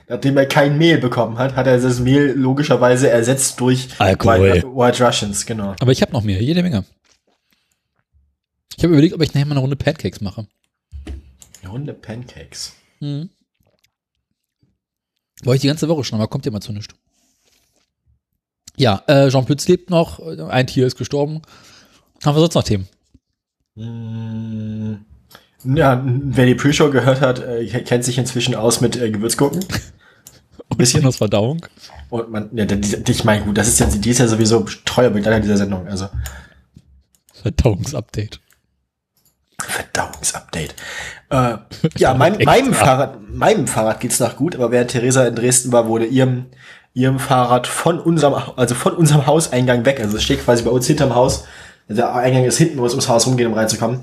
nachdem 0.09 0.37
er 0.37 0.47
kein 0.47 0.79
Mehl 0.79 0.99
bekommen 0.99 1.39
hat, 1.39 1.57
hat 1.57 1.67
er 1.67 1.79
das 1.81 2.01
Mehl 2.01 2.33
logischerweise 2.37 3.11
ersetzt 3.11 3.61
durch 3.61 3.89
Alkohol. 3.99 4.53
White, 4.53 4.67
White 4.69 5.05
Russians, 5.07 5.47
genau. 5.47 5.75
Aber 5.81 5.93
ich 5.93 6.03
habe 6.03 6.13
noch 6.13 6.23
mehr, 6.23 6.43
jede 6.43 6.63
Menge. 6.63 6.85
Ich 8.77 8.85
habe 8.85 8.93
überlegt, 8.93 9.15
ob 9.15 9.23
ich 9.23 9.33
nachher 9.35 9.47
mal 9.47 9.53
eine 9.53 9.61
Runde 9.61 9.77
Pancakes 9.77 10.21
mache. 10.21 10.47
Eine 11.63 11.71
Runde 11.71 11.95
Pancakes. 11.95 12.75
Mhm. 13.01 13.31
Wollte 15.43 15.57
ich 15.57 15.61
die 15.63 15.69
ganze 15.69 15.89
Woche 15.89 16.05
schon, 16.05 16.19
aber 16.19 16.29
kommt 16.29 16.47
ja 16.47 16.53
mal 16.53 16.61
zu 16.61 16.73
nichts. 16.73 16.95
Ja, 18.77 19.03
äh, 19.07 19.29
Jean 19.31 19.47
Pütz 19.47 19.67
lebt 19.69 19.89
noch, 19.91 20.19
ein 20.21 20.67
Tier 20.67 20.87
ist 20.87 20.97
gestorben. 20.99 21.41
Haben 22.25 22.37
wir 22.37 22.41
sonst 22.41 22.55
noch 22.55 22.63
Themen? 22.65 22.87
Mm, 23.75 24.97
Ja, 25.65 26.03
wer 26.05 26.47
die 26.47 26.55
Pre-Show 26.55 26.91
gehört 26.91 27.21
hat, 27.21 27.39
äh, 27.41 27.67
kennt 27.83 28.05
sich 28.05 28.19
inzwischen 28.19 28.55
aus 28.55 28.81
mit 28.81 28.97
äh, 28.97 29.11
Gewürzgurken. 29.11 29.65
Ein 30.70 30.76
bisschen 30.76 31.06
aus 31.06 31.16
Verdauung. 31.16 31.64
Und 32.11 32.30
man, 32.30 32.50
ja, 32.52 32.66
ich 33.08 33.25
meine, 33.25 33.44
gut, 33.44 33.58
das 33.58 33.68
ist 33.68 33.80
ja, 33.80 33.87
die 33.87 34.11
ist 34.11 34.18
ja 34.18 34.28
sowieso 34.28 34.66
treuer 34.85 35.11
Begleiter 35.11 35.40
dieser 35.40 35.56
Sendung. 35.56 35.87
Also 35.87 36.08
Verdauungsupdate. 37.32 38.40
Verdauungsupdate. 39.61 40.75
Äh, 41.30 41.56
ja, 41.96 42.14
mein, 42.14 42.38
meinem 42.44 42.75
Fahrrad, 42.75 43.18
meinem 43.28 43.66
Fahrrad 43.66 44.00
geht's 44.00 44.20
nach 44.20 44.37
gut, 44.37 44.54
aber 44.54 44.70
während 44.70 44.90
Theresa 44.90 45.26
in 45.26 45.35
Dresden 45.35 45.73
war, 45.73 45.88
wurde 45.88 46.06
ihrem, 46.06 46.46
ihrem 46.94 47.18
Fahrrad 47.18 47.66
von 47.66 48.00
unserem, 48.00 48.35
also 48.56 48.75
von 48.75 48.94
unserem 48.94 49.26
Hauseingang 49.26 49.85
weg. 49.85 50.00
Also 50.00 50.16
es 50.16 50.25
steht 50.25 50.44
quasi 50.44 50.62
bei 50.62 50.70
uns 50.70 50.87
hinterm 50.87 51.14
Haus. 51.14 51.44
Der 51.88 52.14
Eingang 52.14 52.44
ist 52.44 52.58
hinten, 52.58 52.78
muss 52.78 52.92
ums 52.92 53.08
Haus 53.08 53.26
rumgehen, 53.26 53.50
um 53.50 53.56
reinzukommen. 53.56 54.00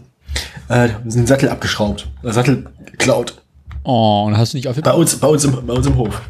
Äh, 0.70 0.90
den 1.04 1.28
Sattel 1.28 1.50
abgeschraubt. 1.50 2.08
Sattel 2.24 2.70
geklaut. 2.86 3.43
Oh, 3.84 4.24
und 4.28 4.38
hast 4.38 4.54
du 4.54 4.58
nicht 4.58 4.68
auf 4.68 4.80
Bei 4.82 4.94
uns, 4.94 5.16
bei 5.18 5.28
uns 5.28 5.44
im, 5.44 5.66
bei 5.66 5.74
uns 5.74 5.86
im 5.88 5.96
Hof. 5.98 6.22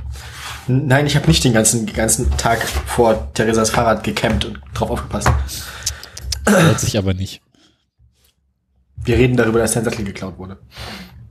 Nein, 0.68 1.06
ich 1.06 1.16
habe 1.16 1.28
nicht 1.28 1.44
den 1.44 1.54
ganzen, 1.54 1.86
ganzen 1.86 2.30
Tag 2.38 2.62
vor 2.64 3.32
Theresas 3.34 3.70
Fahrrad 3.70 4.04
gecampt 4.04 4.46
und 4.46 4.60
drauf 4.74 4.90
aufgepasst. 4.92 5.30
Hört 6.48 6.80
sich 6.80 6.98
aber 6.98 7.14
nicht. 7.14 7.42
Wir 9.04 9.18
reden 9.18 9.36
darüber, 9.36 9.60
dass 9.60 9.74
dein 9.74 9.84
Sattel 9.84 10.06
geklaut 10.06 10.38
wurde. 10.38 10.58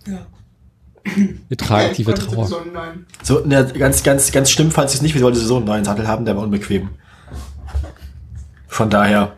Ja. 0.07 0.27
Wir 1.49 1.57
tragen 1.57 1.95
tiefe 1.95 2.13
Konnte 2.13 2.27
Trauer. 2.27 2.49
so 3.23 3.41
ne, 3.41 3.67
ganz, 3.77 4.03
ganz, 4.03 4.31
ganz 4.31 4.51
schlimm 4.51 4.71
fand 4.71 4.91
sie 4.91 4.97
es 4.99 5.03
nicht. 5.03 5.15
Wir 5.15 5.23
wollten 5.23 5.39
so 5.39 5.57
einen 5.57 5.65
neuen 5.65 5.85
Sattel 5.85 6.07
haben, 6.07 6.25
der 6.25 6.37
war 6.37 6.43
unbequem. 6.43 6.91
Von 8.69 8.91
daher, 8.91 9.33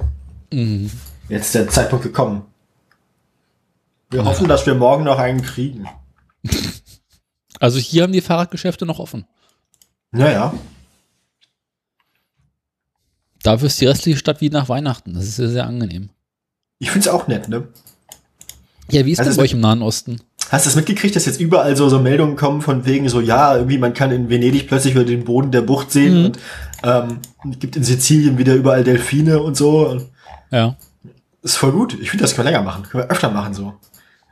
Mhm. 0.52 0.90
jetzt 1.28 1.46
ist 1.46 1.54
der 1.54 1.68
Zeitpunkt 1.68 2.04
gekommen. 2.04 2.42
Wir 4.10 4.24
hoffen, 4.24 4.46
dass 4.48 4.66
wir 4.66 4.74
morgen 4.74 5.04
noch 5.04 5.18
einen 5.18 5.42
kriegen. 5.42 5.88
Also 7.60 7.78
hier 7.78 8.02
haben 8.02 8.12
die 8.12 8.20
Fahrradgeschäfte 8.20 8.84
noch 8.86 8.98
offen. 8.98 9.26
Naja. 10.12 10.54
Dafür 13.42 13.66
ist 13.66 13.80
die 13.80 13.86
restliche 13.86 14.18
Stadt 14.18 14.40
wie 14.40 14.50
nach 14.50 14.68
Weihnachten. 14.68 15.14
Das 15.14 15.24
ist 15.24 15.36
sehr, 15.36 15.48
sehr 15.48 15.66
angenehm. 15.66 16.10
Ich 16.78 16.90
find's 16.90 17.08
auch 17.08 17.28
nett, 17.28 17.48
ne? 17.48 17.68
Ja, 18.90 19.04
wie 19.04 19.12
ist 19.12 19.18
Also 19.18 19.28
das 19.28 19.34
es 19.34 19.36
bei 19.38 19.44
euch 19.44 19.52
im 19.52 19.60
Nahen 19.60 19.82
Osten? 19.82 20.20
Hast 20.50 20.66
du 20.66 20.70
es 20.70 20.76
mitgekriegt, 20.76 21.16
dass 21.16 21.26
jetzt 21.26 21.40
überall 21.40 21.76
so, 21.76 21.88
so 21.88 21.98
Meldungen 21.98 22.36
kommen 22.36 22.60
von 22.60 22.84
wegen 22.84 23.08
so, 23.08 23.20
ja, 23.20 23.54
irgendwie 23.56 23.78
man 23.78 23.94
kann 23.94 24.10
in 24.12 24.28
Venedig 24.28 24.66
plötzlich 24.68 24.94
wieder 24.94 25.04
den 25.04 25.24
Boden 25.24 25.50
der 25.50 25.62
Bucht 25.62 25.90
sehen 25.90 26.18
Mhm. 26.18 26.24
und 26.26 26.38
ähm, 26.82 27.18
es 27.52 27.58
gibt 27.60 27.76
in 27.76 27.84
Sizilien 27.84 28.36
wieder 28.38 28.54
überall 28.54 28.84
Delfine 28.84 29.42
und 29.42 29.56
so. 29.56 30.00
Ja. 30.50 30.76
ist 31.42 31.56
voll 31.56 31.72
gut. 31.72 31.94
Ich 32.00 32.10
finde, 32.10 32.24
das 32.24 32.34
können 32.34 32.46
wir 32.46 32.52
länger 32.52 32.64
machen. 32.64 32.82
Können 32.84 33.04
wir 33.04 33.10
öfter 33.10 33.30
machen 33.30 33.54
so. 33.54 33.74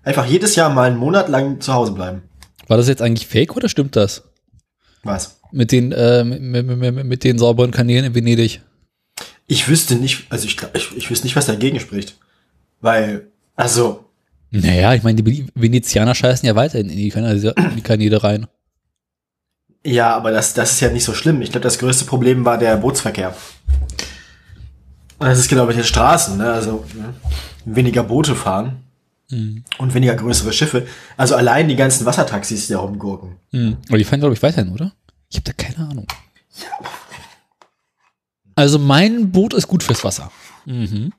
Einfach 0.02 0.26
jedes 0.26 0.54
Jahr 0.54 0.70
mal 0.70 0.88
einen 0.88 0.98
Monat 0.98 1.28
lang 1.28 1.60
zu 1.60 1.72
Hause 1.72 1.92
bleiben. 1.92 2.22
War 2.72 2.78
das 2.78 2.88
jetzt 2.88 3.02
eigentlich 3.02 3.26
fake 3.26 3.54
oder 3.54 3.68
stimmt 3.68 3.96
das? 3.96 4.22
Was? 5.02 5.38
Mit 5.50 5.72
den, 5.72 5.92
äh, 5.92 6.24
mit, 6.24 6.40
mit, 6.40 7.04
mit, 7.04 7.22
den 7.22 7.38
sauberen 7.38 7.70
Kanälen 7.70 8.06
in 8.06 8.14
Venedig. 8.14 8.62
Ich 9.46 9.68
wüsste 9.68 9.96
nicht, 9.96 10.24
also 10.30 10.46
ich, 10.46 10.56
ich, 10.72 10.96
ich 10.96 11.10
wüsste 11.10 11.26
nicht, 11.26 11.36
was 11.36 11.44
dagegen 11.44 11.80
spricht. 11.80 12.16
Weil, 12.80 13.26
also, 13.56 14.06
Naja, 14.50 14.94
ich 14.94 15.02
meine, 15.02 15.22
die 15.22 15.48
Venezianer 15.54 16.14
scheißen 16.14 16.46
ja 16.46 16.54
weiterhin 16.54 16.88
in 16.88 16.96
die, 16.96 17.10
Kanäle, 17.10 17.52
in 17.58 17.76
die 17.76 17.82
Kanäle 17.82 18.24
rein. 18.24 18.46
ja, 19.84 20.16
aber 20.16 20.30
das, 20.30 20.54
das 20.54 20.72
ist 20.72 20.80
ja 20.80 20.88
nicht 20.88 21.04
so 21.04 21.12
schlimm. 21.12 21.42
Ich 21.42 21.50
glaube, 21.50 21.64
das 21.64 21.78
größte 21.78 22.06
Problem 22.06 22.46
war 22.46 22.56
der 22.56 22.78
Bootsverkehr. 22.78 23.36
Und 25.18 25.26
das 25.26 25.38
ist 25.38 25.50
genau 25.50 25.66
mit 25.66 25.76
den 25.76 25.84
Straßen, 25.84 26.38
ne? 26.38 26.50
Also 26.50 26.86
ne? 26.94 27.12
weniger 27.66 28.02
Boote 28.02 28.34
fahren 28.34 28.82
Mhm. 29.30 29.64
und 29.78 29.94
weniger 29.94 30.14
größere 30.14 30.52
Schiffe. 30.52 30.86
Also 31.16 31.36
allein 31.36 31.68
die 31.68 31.76
ganzen 31.76 32.04
Wassertaxis, 32.04 32.66
die 32.66 32.72
da 32.74 32.80
rumgurken. 32.80 33.36
Mhm. 33.52 33.78
Aber 33.88 33.98
die 33.98 34.04
fahren, 34.04 34.20
glaube 34.20 34.34
ich, 34.34 34.42
weiterhin, 34.42 34.72
oder? 34.72 34.92
Ich 35.30 35.36
habe 35.36 35.44
da 35.44 35.52
keine 35.52 35.88
Ahnung. 35.88 36.06
Also 38.54 38.78
mein 38.78 39.32
Boot 39.32 39.54
ist 39.54 39.66
gut 39.68 39.82
fürs 39.82 40.04
Wasser. 40.04 40.30
Mhm. 40.66 41.12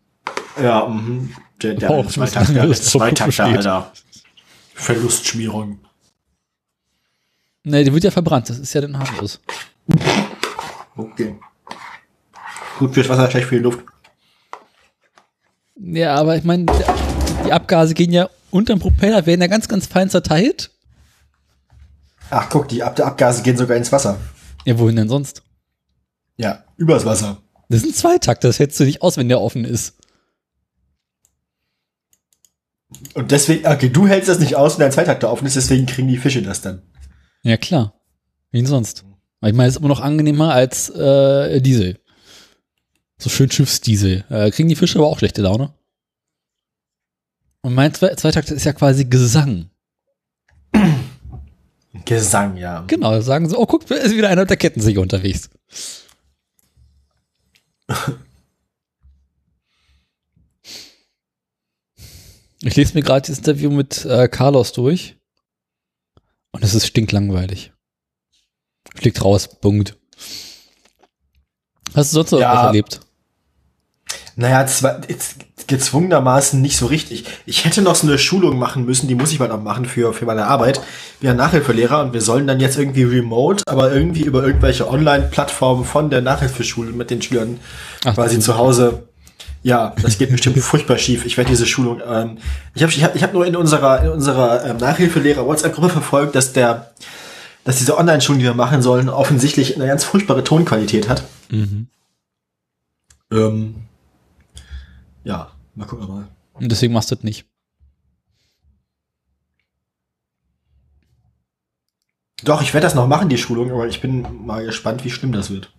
Ja, 0.61 0.85
mhm. 0.85 1.33
Der, 1.61 1.73
der 1.73 1.89
Oh, 1.89 2.03
Zweitakter, 2.03 2.53
der 2.53 2.71
Zweitakter. 2.73 3.45
Alter. 3.45 3.91
Verlustschmierung. 4.75 5.79
Ne, 7.63 7.83
die 7.83 7.93
wird 7.93 8.03
ja 8.03 8.11
verbrannt. 8.11 8.49
Das 8.49 8.59
ist 8.59 8.73
ja 8.73 8.81
dann 8.81 8.99
harmlos. 8.99 9.39
Okay. 10.95 11.39
Gut 12.77 12.93
fürs 12.93 13.09
Wasser, 13.09 13.31
schlecht 13.31 13.47
für 13.47 13.55
die 13.55 13.61
Luft. 13.63 13.79
Ja, 15.75 16.15
aber 16.15 16.35
ich 16.37 16.43
meine, 16.43 16.65
die 17.53 17.55
Abgase 17.55 17.93
gehen 17.93 18.11
ja 18.11 18.29
unterm 18.49 18.79
Propeller, 18.79 19.27
werden 19.27 19.41
ja 19.41 19.47
ganz, 19.47 19.67
ganz 19.67 19.85
fein 19.85 20.09
zerteilt. 20.09 20.71
Ach, 22.31 22.49
guck, 22.49 22.67
die 22.67 22.81
Ab 22.81 22.99
Abgase 22.99 23.43
gehen 23.43 23.57
sogar 23.57 23.77
ins 23.77 23.91
Wasser. 23.91 24.19
Ja, 24.65 24.79
wohin 24.79 24.95
denn 24.95 25.07
sonst? 25.09 25.43
Ja, 26.35 26.63
übers 26.77 27.05
Wasser. 27.05 27.43
Das 27.69 27.81
sind 27.81 27.95
zwei 27.95 28.17
Takte, 28.17 28.47
das 28.47 28.57
hältst 28.57 28.79
du 28.79 28.85
nicht 28.85 29.03
aus, 29.03 29.17
wenn 29.17 29.29
der 29.29 29.39
offen 29.39 29.65
ist. 29.65 29.93
Und 33.13 33.31
deswegen, 33.31 33.67
okay, 33.67 33.89
du 33.89 34.07
hältst 34.07 34.29
das 34.29 34.39
nicht 34.39 34.55
aus, 34.55 34.79
wenn 34.79 34.85
dein 34.85 34.91
Zweitakter 34.91 35.31
offen 35.31 35.45
ist, 35.45 35.55
deswegen 35.55 35.85
kriegen 35.85 36.07
die 36.07 36.17
Fische 36.17 36.41
das 36.41 36.61
dann. 36.61 36.81
Ja, 37.43 37.57
klar. 37.57 37.93
Wie 38.51 38.57
denn 38.57 38.65
sonst? 38.65 39.05
Weil 39.41 39.51
ich 39.51 39.55
meine, 39.55 39.69
es 39.69 39.75
ist 39.75 39.79
immer 39.79 39.89
noch 39.89 39.99
angenehmer 39.99 40.53
als 40.53 40.89
äh, 40.89 41.61
Diesel. 41.61 41.99
So 43.19 43.29
schön 43.29 43.51
Schiffsdiesel. 43.51 44.25
Äh, 44.29 44.49
kriegen 44.51 44.69
die 44.69 44.75
Fische 44.75 44.97
aber 44.97 45.07
auch 45.07 45.19
schlechte 45.19 45.41
Laune. 45.41 45.73
Und 47.63 47.73
mein 47.75 47.93
Zwei 47.93 48.13
Zweitakter 48.15 48.55
ist 48.55 48.65
ja 48.65 48.73
quasi 48.73 49.05
Gesang. 49.05 49.69
Gesang, 52.05 52.57
ja. 52.57 52.83
Genau, 52.87 53.21
sagen 53.21 53.47
sie, 53.47 53.57
oh, 53.57 53.65
guck, 53.65 53.85
da 53.85 53.95
ist 53.95 54.13
wieder 54.15 54.27
einer 54.29 54.41
mit 54.41 54.49
der 54.49 54.57
Kettensäge 54.57 54.99
unterwegs. 54.99 55.49
Ich 62.61 62.75
lese 62.75 62.93
mir 62.93 63.01
gerade 63.01 63.27
das 63.27 63.37
Interview 63.37 63.69
mit 63.69 64.05
äh, 64.05 64.27
Carlos 64.27 64.71
durch. 64.71 65.17
Und 66.51 66.63
es 66.63 66.73
ist 66.75 66.87
stinklangweilig. 66.87 67.73
Fliegt 68.95 69.23
raus, 69.23 69.49
Punkt. 69.59 69.97
Hast 71.93 72.11
du 72.11 72.15
sonst 72.15 72.31
noch 72.31 72.39
Ja. 72.39 72.55
was 72.55 72.65
erlebt? 72.67 73.01
Naja, 74.35 74.65
zwar, 74.65 75.01
gezwungenermaßen 75.67 76.61
nicht 76.61 76.77
so 76.77 76.87
richtig. 76.87 77.25
Ich 77.45 77.65
hätte 77.65 77.81
noch 77.81 77.95
so 77.95 78.07
eine 78.07 78.17
Schulung 78.17 78.57
machen 78.57 78.85
müssen, 78.85 79.07
die 79.07 79.15
muss 79.15 79.31
ich 79.31 79.39
bald 79.39 79.51
noch 79.51 79.61
machen 79.61 79.85
für, 79.85 80.13
für 80.13 80.25
meine 80.25 80.47
Arbeit. 80.47 80.81
Wir 81.19 81.29
sind 81.29 81.37
Nachhilfelehrer 81.37 82.01
und 82.01 82.13
wir 82.13 82.21
sollen 82.21 82.47
dann 82.47 82.59
jetzt 82.59 82.77
irgendwie 82.77 83.03
remote, 83.03 83.63
aber 83.67 83.93
irgendwie 83.93 84.23
über 84.23 84.43
irgendwelche 84.43 84.89
Online-Plattformen 84.89 85.85
von 85.85 86.09
der 86.09 86.21
Nachhilfeschule 86.21 86.91
mit 86.91 87.11
den 87.11 87.21
Schülern 87.21 87.59
Ach, 88.05 88.15
quasi 88.15 88.39
zu 88.39 88.57
Hause. 88.57 89.03
Ja, 89.61 89.95
das 90.01 90.17
geht 90.17 90.31
bestimmt 90.31 90.57
furchtbar 90.59 90.97
schief. 90.97 91.25
Ich 91.25 91.37
werde 91.37 91.51
diese 91.51 91.65
Schulung. 91.65 92.01
Ähm, 92.05 92.37
ich 92.75 92.81
habe 92.81 92.91
ich 92.91 93.03
hab, 93.03 93.15
ich 93.15 93.23
hab 93.23 93.33
nur 93.33 93.45
in 93.45 93.55
unserer 93.55 94.03
in 94.03 94.09
unserer 94.09 94.65
ähm, 94.65 94.77
Nachhilfelehrer 94.77 95.45
WhatsApp-Gruppe 95.45 95.89
verfolgt, 95.89 96.35
dass 96.35 96.53
der 96.53 96.91
dass 97.63 97.77
diese 97.77 97.97
Online-Schulung, 97.97 98.39
die 98.39 98.45
wir 98.45 98.53
machen 98.53 98.81
sollen, 98.81 99.07
offensichtlich 99.07 99.75
eine 99.75 99.87
ganz 99.87 100.03
furchtbare 100.03 100.43
Tonqualität 100.43 101.07
hat. 101.07 101.23
Mhm. 101.49 101.87
Ähm, 103.31 103.75
ja, 105.23 105.51
mal 105.75 105.85
gucken 105.85 106.07
wir 106.07 106.13
mal. 106.13 106.27
Und 106.53 106.71
deswegen 106.71 106.93
machst 106.93 107.11
du 107.11 107.15
das 107.15 107.23
nicht. 107.23 107.45
Doch, 112.43 112.61
ich 112.61 112.73
werde 112.73 112.85
das 112.85 112.95
noch 112.95 113.07
machen, 113.07 113.29
die 113.29 113.37
Schulung, 113.37 113.71
aber 113.71 113.87
ich 113.87 114.01
bin 114.01 114.45
mal 114.45 114.65
gespannt, 114.65 115.05
wie 115.05 115.09
schlimm 115.09 115.31
das 115.31 115.49
wird. 115.49 115.71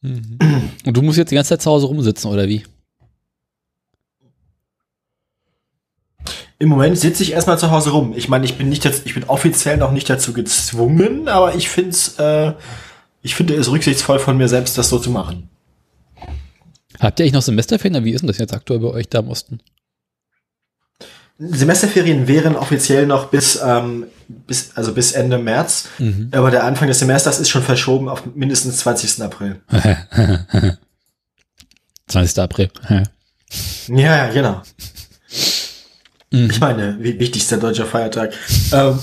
Mhm. 0.00 0.38
Und 0.86 0.96
du 0.96 1.02
musst 1.02 1.18
jetzt 1.18 1.30
die 1.30 1.34
ganze 1.34 1.50
Zeit 1.50 1.62
zu 1.62 1.70
Hause 1.70 1.86
rumsitzen, 1.86 2.30
oder 2.30 2.48
wie? 2.48 2.64
Im 6.58 6.68
Moment 6.68 6.98
sitze 6.98 7.22
ich 7.22 7.32
erstmal 7.32 7.58
zu 7.58 7.70
Hause 7.70 7.90
rum. 7.90 8.12
Ich 8.14 8.28
meine, 8.28 8.44
ich 8.44 8.58
bin 8.58 8.68
nicht 8.68 8.84
jetzt, 8.84 9.06
ich 9.06 9.14
bin 9.14 9.24
offiziell 9.24 9.78
noch 9.78 9.92
nicht 9.92 10.08
dazu 10.08 10.32
gezwungen, 10.32 11.28
aber 11.28 11.54
ich 11.54 11.68
finde 11.68 11.90
es, 11.90 12.18
äh, 12.18 12.52
ich 13.22 13.34
finde 13.34 13.54
es 13.54 13.70
rücksichtsvoll 13.70 14.18
von 14.18 14.36
mir 14.36 14.48
selbst, 14.48 14.76
das 14.76 14.88
so 14.90 14.98
zu 14.98 15.10
machen. 15.10 15.48
Habt 17.00 17.18
ihr 17.18 17.24
eigentlich 17.24 17.32
noch 17.32 17.42
Semesterferien? 17.42 18.04
Wie 18.04 18.12
ist 18.12 18.20
denn 18.20 18.28
das 18.28 18.38
jetzt 18.38 18.52
aktuell 18.54 18.80
bei 18.80 18.88
euch 18.88 19.08
da 19.08 19.18
im 19.20 19.28
Osten? 19.28 19.60
Semesterferien 21.38 22.28
wären 22.28 22.54
offiziell 22.54 23.06
noch 23.06 23.30
bis, 23.30 23.58
ähm, 23.64 24.04
bis, 24.28 24.72
also 24.76 24.92
bis 24.92 25.12
Ende 25.12 25.38
März, 25.38 25.88
Mhm. 25.98 26.28
aber 26.32 26.50
der 26.50 26.64
Anfang 26.64 26.86
des 26.88 26.98
Semesters 26.98 27.40
ist 27.40 27.48
schon 27.48 27.62
verschoben 27.62 28.10
auf 28.10 28.26
mindestens 28.34 28.76
20. 28.78 29.22
April. 29.22 29.60
20. 32.08 32.38
April. 32.42 32.70
Ja, 33.88 34.16
ja, 34.26 34.30
genau. 34.32 34.62
Mhm. 36.30 36.50
Ich 36.50 36.60
meine, 36.60 36.96
wie 37.00 37.18
wichtigster 37.18 37.56
deutscher 37.56 37.86
Feiertag. 37.86 38.32
Ähm, 38.72 39.00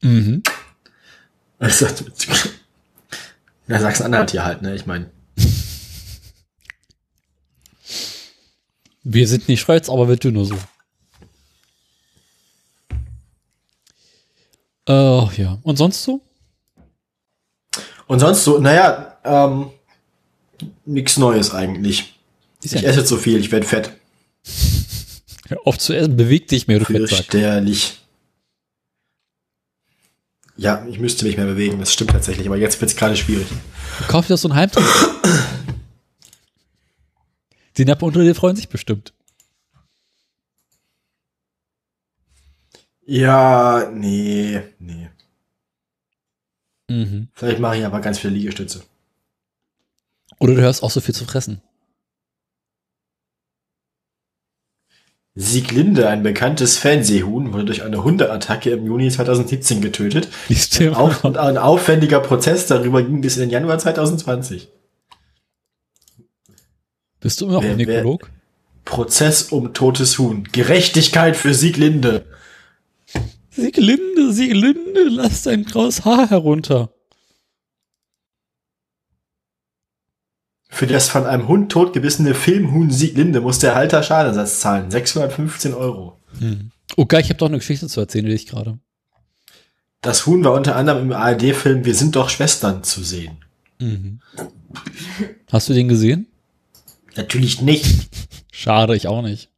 Mhm. 0.00 0.42
also, 1.58 1.86
ja, 3.68 3.80
Sachsen-Anhalt 3.80 4.30
hier 4.30 4.44
halt, 4.44 4.62
ne? 4.62 4.74
Ich 4.74 4.86
meine. 4.86 5.10
Wir 9.02 9.28
sind 9.28 9.48
nicht 9.48 9.60
Schweiz, 9.60 9.88
aber 9.88 10.08
wir 10.08 10.18
tun 10.18 10.34
nur 10.34 10.46
so. 10.46 10.56
Oh, 14.88 15.30
ja. 15.36 15.58
Und 15.62 15.76
sonst 15.76 16.02
so? 16.02 16.20
Und 18.06 18.20
sonst 18.20 18.44
so, 18.44 18.58
naja, 18.58 19.18
ähm, 19.24 19.70
nix 20.84 21.16
Neues 21.16 21.52
eigentlich. 21.52 22.14
Ist 22.62 22.74
Ich 22.74 22.82
ja 22.82 22.88
esse 22.88 23.04
zu 23.04 23.16
viel, 23.16 23.38
ich 23.38 23.50
werde 23.50 23.66
fett. 23.66 23.92
Hör 25.48 25.58
auf 25.64 25.78
zu 25.78 25.92
essen, 25.92 26.16
beweg 26.16 26.48
dich 26.48 26.66
mehr, 26.66 26.78
du. 26.78 26.84
Fürchterlich. 26.84 28.00
Ja, 30.56 30.86
ich 30.88 30.98
müsste 30.98 31.26
mich 31.26 31.36
mehr 31.36 31.46
bewegen, 31.46 31.78
das 31.78 31.92
stimmt 31.92 32.10
tatsächlich, 32.10 32.46
aber 32.46 32.56
jetzt 32.56 32.80
wird's 32.80 32.96
gerade 32.96 33.16
schwierig. 33.16 33.46
Kauf 34.08 34.26
dir 34.26 34.34
doch 34.34 34.38
so 34.38 34.48
einen 34.48 34.56
Heimtrainer. 34.56 34.88
Die 37.76 37.84
Nappe 37.84 38.06
unter 38.06 38.22
dir 38.22 38.34
freuen 38.34 38.56
sich 38.56 38.68
bestimmt. 38.68 39.12
Ja, 43.04 43.90
nee, 43.92 44.62
nee. 44.78 45.10
Mhm. 46.88 47.28
Vielleicht 47.34 47.60
mache 47.60 47.76
ich 47.76 47.84
aber 47.84 48.00
ganz 48.00 48.18
viele 48.18 48.32
Liegestütze. 48.32 48.82
Oder 50.38 50.54
du 50.54 50.60
hörst 50.60 50.82
auch 50.82 50.90
so 50.90 51.00
viel 51.00 51.14
zu 51.14 51.24
fressen. 51.24 51.60
Sieglinde, 55.38 56.08
ein 56.08 56.22
bekanntes 56.22 56.78
Fernsehhuhn, 56.78 57.52
wurde 57.52 57.66
durch 57.66 57.82
eine 57.82 58.02
Hundeattacke 58.02 58.70
im 58.70 58.86
Juni 58.86 59.10
2017 59.10 59.82
getötet. 59.82 60.28
Du 60.78 60.92
Auf, 60.92 61.24
und 61.24 61.36
ein 61.36 61.58
aufwendiger 61.58 62.20
Prozess 62.20 62.66
darüber 62.66 63.02
ging 63.02 63.20
bis 63.20 63.36
in 63.36 63.42
den 63.42 63.50
Januar 63.50 63.78
2020. 63.78 64.68
Bist 67.20 67.40
du 67.40 67.44
immer 67.44 67.54
noch 67.54 67.62
Wer- 67.62 67.76
Gynäkolog? 67.76 68.30
Prozess 68.86 69.42
um 69.52 69.74
totes 69.74 70.18
Huhn. 70.18 70.48
Gerechtigkeit 70.52 71.36
für 71.36 71.52
Sieglinde. 71.52 72.24
Sieglinde, 73.50 74.32
Sieglinde, 74.32 75.08
lass 75.10 75.42
dein 75.42 75.64
graues 75.64 76.04
Haar 76.04 76.30
herunter. 76.30 76.90
Für 80.68 80.86
das 80.86 81.08
von 81.08 81.26
einem 81.26 81.48
Hund 81.48 81.70
totgebissene 81.72 82.34
Filmhuhn 82.34 82.90
Sieglinde 82.90 83.40
muss 83.40 83.58
der 83.58 83.74
Halter 83.74 84.02
Schadenersatz 84.02 84.60
zahlen. 84.60 84.90
615 84.90 85.74
Euro. 85.74 86.18
Oh 86.96 87.06
geil, 87.06 87.22
ich 87.22 87.28
habe 87.28 87.38
doch 87.38 87.46
eine 87.46 87.58
Geschichte 87.58 87.86
zu 87.86 88.00
erzählen, 88.00 88.26
die 88.26 88.32
ich 88.32 88.46
gerade. 88.46 88.78
Das 90.02 90.26
Huhn 90.26 90.44
war 90.44 90.52
unter 90.52 90.76
anderem 90.76 91.10
im 91.10 91.12
ARD-Film 91.12 91.84
Wir 91.84 91.94
sind 91.94 92.14
doch 92.16 92.28
Schwestern 92.30 92.84
zu 92.84 93.02
sehen. 93.02 93.38
Hast 95.50 95.68
du 95.68 95.74
den 95.74 95.88
gesehen? 95.88 96.26
Natürlich 97.16 97.62
nicht. 97.62 98.08
Schade, 98.52 98.94
ich 98.96 99.08
auch 99.08 99.22
nicht. 99.22 99.50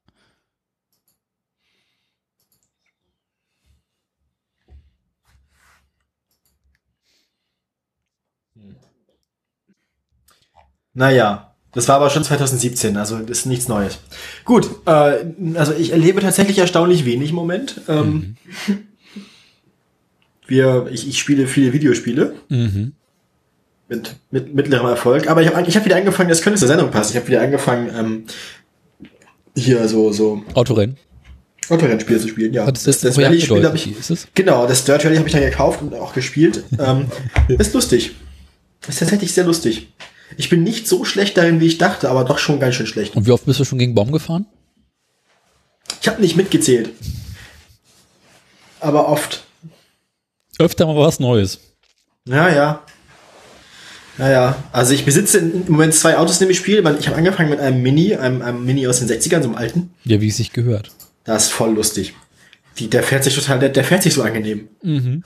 Naja, 10.99 11.55
das 11.75 11.87
war 11.87 11.95
aber 11.95 12.11
schon 12.11 12.25
2017, 12.25 12.97
also 12.97 13.19
das 13.21 13.39
ist 13.39 13.47
nichts 13.47 13.69
Neues. 13.69 13.99
Gut, 14.45 14.69
äh, 14.85 15.15
also 15.55 15.73
ich 15.73 15.93
erlebe 15.93 16.21
tatsächlich 16.21 16.59
erstaunlich 16.59 17.05
wenig 17.05 17.31
im 17.31 17.37
Moment. 17.37 17.81
Ähm, 17.89 18.35
wir, 20.49 20.89
ich, 20.91 21.09
ich 21.09 21.19
spiele 21.21 21.47
viele 21.47 21.73
Videospiele 21.73 22.35
Mhm. 22.49 22.95
mit, 23.89 24.17
mit 24.33 24.55
mittlerem 24.57 24.87
Erfolg, 24.89 25.31
aber 25.31 25.41
ich 25.41 25.55
habe 25.55 25.69
ich 25.69 25.77
hab 25.77 25.85
wieder 25.85 25.95
angefangen, 25.97 26.29
das 26.29 26.43
könnte 26.43 26.59
zur 26.59 26.67
Sendung 26.67 26.91
passen, 26.91 27.13
ich 27.13 27.17
habe 27.17 27.29
wieder 27.29 27.43
angefangen, 27.43 27.91
ähm, 27.97 28.25
hier 29.57 29.87
so, 29.87 30.11
so 30.13 30.43
Autorennen. 30.55 30.97
Autorennspiele 31.69 32.19
zu 32.19 32.27
spielen, 32.29 32.53
ja. 32.55 32.69
Das, 32.69 32.83
das 32.85 33.01
das 33.03 33.17
Rallye-Spiel 33.19 33.65
habe 33.65 33.77
ich, 33.77 33.97
Ist 33.97 34.11
es? 34.11 34.27
genau, 34.35 34.67
das 34.67 34.85
Dirt 34.85 35.05
Rally 35.05 35.17
habe 35.17 35.29
ich 35.29 35.33
dann 35.35 35.43
gekauft 35.43 35.81
und 35.81 35.95
auch 35.95 36.13
gespielt. 36.13 36.65
Ähm, 36.77 37.07
ist 37.57 37.73
lustig. 37.75 38.17
Ist 38.89 38.99
tatsächlich 38.99 39.33
sehr 39.33 39.45
lustig. 39.45 39.93
Ich 40.37 40.51
bin 40.51 40.63
nicht 40.63 40.87
so 40.87 41.05
schlecht 41.05 41.37
darin, 41.37 41.61
wie 41.61 41.67
ich 41.67 41.79
dachte, 41.79 42.11
aber 42.11 42.25
doch 42.25 42.39
schon 42.39 42.61
ganz 42.61 42.75
schön 42.75 42.87
schlecht. 42.87 43.17
Und 43.17 43.27
wie 43.27 43.31
oft 43.31 43.47
bist 43.47 43.61
du 43.61 43.65
schon 43.65 43.79
gegen 43.79 43.95
Baum 43.95 44.13
gefahren? 44.13 44.47
Ich 46.01 46.09
habe 46.09 46.21
nicht 46.21 46.37
mitgezählt. 46.37 46.91
Aber 48.81 49.09
oft. 49.09 49.45
Öfter 50.59 50.87
mal 50.87 50.97
was 50.97 51.19
Neues. 51.21 51.61
Ja, 52.27 52.49
ja. 52.49 52.83
Naja, 54.19 54.63
also 54.73 54.95
ich 54.95 55.05
besitze 55.05 55.39
im 55.39 55.65
Moment 55.69 55.95
zwei 55.95 56.19
Autos 56.19 56.41
in 56.41 56.49
dem 56.49 56.55
Spiel. 56.55 56.79
Ich 56.99 57.07
habe 57.07 57.17
angefangen 57.17 57.51
mit 57.51 57.61
einem 57.61 57.81
Mini, 57.83 58.17
einem, 58.17 58.43
einem 58.43 58.65
Mini 58.65 58.87
aus 58.89 58.99
den 58.99 59.09
60ern, 59.09 59.43
so 59.43 59.49
einem 59.49 59.55
alten. 59.55 59.95
Ja, 60.05 60.21
wie 60.21 60.29
es 60.29 60.37
sich 60.37 60.53
gehört. 60.53 60.91
Das 61.25 61.45
ist 61.45 61.53
voll 61.53 61.75
lustig. 61.75 62.15
Die, 62.79 62.91
der 62.91 63.05
fährt 63.05 63.23
sich 63.23 63.35
total, 63.35 63.61
der, 63.61 63.69
der 63.69 63.85
fährt 63.85 64.03
sich 64.03 64.15
so 64.15 64.23
angenehm. 64.23 64.69
Mhm. 64.83 65.23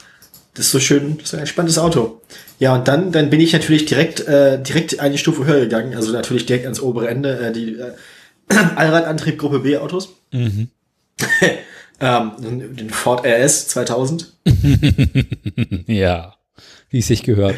Das 0.55 0.67
ist 0.67 0.73
so 0.73 0.81
schön, 0.81 1.17
das 1.17 1.29
ist 1.29 1.35
ein 1.35 1.41
entspanntes 1.41 1.79
Auto. 1.79 2.21
Ja, 2.63 2.77
und 2.77 2.87
dann, 2.87 3.11
dann 3.11 3.29
bin 3.29 3.41
ich 3.41 3.53
natürlich 3.53 3.87
direkt, 3.87 4.21
äh, 4.21 4.63
direkt 4.63 5.01
eine 5.01 5.19
Stufe 5.19 5.47
höher 5.47 5.59
gegangen, 5.63 5.97
also 5.97 6.13
natürlich 6.13 6.47
direkt 6.47 6.65
ans 6.65 6.79
obere 6.79 7.09
Ende, 7.09 7.37
äh, 7.49 7.53
die 7.53 7.75
äh, 7.75 7.93
Allradantrieb 8.77 9.37
Gruppe 9.37 9.59
B 9.59 9.77
Autos. 9.79 10.11
Mhm. 10.31 10.69
ähm, 12.01 12.33
den 12.77 12.91
Ford 12.91 13.27
RS 13.27 13.67
2000. 13.67 14.33
Ja, 15.89 16.37
wie 16.91 17.01
es 17.01 17.09
sich 17.09 17.25
gehört. 17.25 17.57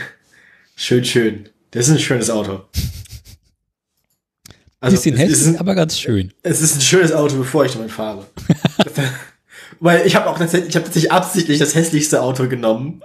Schön, 0.74 1.04
schön. 1.04 1.50
Das 1.72 1.88
ist 1.88 1.92
ein 1.96 2.00
schönes 2.00 2.30
Auto. 2.30 2.62
Also, 4.80 4.96
bisschen 4.96 5.16
es 5.16 5.20
ist 5.20 5.30
hässlich, 5.32 5.48
ein- 5.56 5.60
aber 5.60 5.74
ganz 5.74 5.98
schön. 5.98 6.32
Es 6.42 6.62
ist 6.62 6.76
ein 6.76 6.80
schönes 6.80 7.12
Auto, 7.12 7.36
bevor 7.36 7.66
ich 7.66 7.72
damit 7.72 7.90
fahre. 7.90 8.26
weil 9.80 10.06
ich 10.06 10.16
habe 10.16 10.30
auch 10.30 10.38
tatsächlich, 10.38 10.70
ich 10.70 10.76
habe 10.76 10.86
tatsächlich 10.86 11.12
absichtlich 11.12 11.58
das 11.58 11.74
hässlichste 11.74 12.22
Auto 12.22 12.48
genommen, 12.48 13.02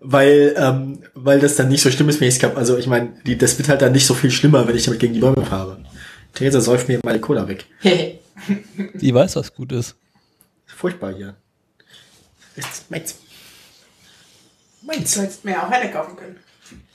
weil 0.00 0.54
ähm, 0.56 1.02
weil 1.14 1.40
das 1.40 1.56
dann 1.56 1.68
nicht 1.68 1.82
so 1.82 1.90
schlimm 1.90 2.08
ist, 2.08 2.20
wenn 2.20 2.28
ich 2.28 2.36
es 2.36 2.42
habe. 2.42 2.56
Also 2.56 2.76
ich 2.76 2.86
meine, 2.86 3.12
das 3.38 3.58
wird 3.58 3.68
halt 3.68 3.82
dann 3.82 3.92
nicht 3.92 4.06
so 4.06 4.14
viel 4.14 4.30
schlimmer, 4.30 4.66
wenn 4.68 4.76
ich 4.76 4.84
damit 4.84 5.00
gegen 5.00 5.14
die 5.14 5.20
Bäume 5.20 5.44
fahre. 5.44 5.78
Theresa 6.34 6.60
säuft 6.60 6.88
mir 6.88 7.00
meine 7.02 7.20
Cola 7.20 7.48
weg. 7.48 7.64
Die 8.94 9.14
weiß, 9.14 9.36
was 9.36 9.54
gut 9.54 9.72
ist. 9.72 9.96
Furchtbar 10.66 11.14
hier. 11.14 11.34
Ist 12.54 12.90
meins. 12.90 13.16
Du 14.82 14.86
Meins. 14.86 15.16
hättest 15.16 15.44
mir 15.44 15.62
auch 15.62 15.70
eine 15.70 15.90
kaufen 15.90 16.16
können. 16.16 16.36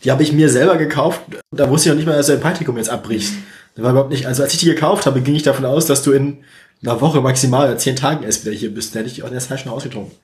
Die 0.03 0.11
habe 0.11 0.21
ich 0.23 0.31
mir 0.31 0.49
selber 0.49 0.77
gekauft. 0.77 1.21
Da 1.51 1.69
wusste 1.69 1.89
ich 1.89 1.93
noch 1.93 1.97
nicht 1.97 2.05
mal, 2.05 2.15
dass 2.15 2.27
du 2.27 2.33
ein 2.33 2.39
Praktikum 2.39 2.77
jetzt 2.77 2.89
abbrichst. 2.89 3.33
Das 3.75 3.83
war 3.83 3.91
überhaupt 3.91 4.11
nicht. 4.11 4.27
Also 4.27 4.43
als 4.43 4.53
ich 4.53 4.59
die 4.59 4.65
gekauft 4.67 5.05
habe, 5.05 5.21
ging 5.21 5.35
ich 5.35 5.43
davon 5.43 5.65
aus, 5.65 5.85
dass 5.85 6.03
du 6.03 6.11
in 6.11 6.43
einer 6.83 7.01
Woche 7.01 7.21
maximal 7.21 7.67
oder 7.67 7.77
zehn 7.77 7.95
Tagen 7.95 8.23
erst 8.23 8.45
wieder 8.45 8.55
hier 8.55 8.73
bist. 8.73 8.93
Da 8.93 8.99
hätte 8.99 9.09
ich 9.09 9.23
auch 9.23 9.27
in 9.27 9.33
der 9.33 9.41
Zeit 9.41 9.59
schon 9.59 9.71
ausgetrunken. 9.71 10.15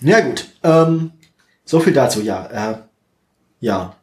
Ja 0.00 0.20
gut. 0.20 0.46
Ähm, 0.62 1.12
so 1.64 1.80
viel 1.80 1.92
dazu. 1.92 2.22
Ja. 2.22 2.72
Äh, 2.72 2.76
ja. 3.60 3.94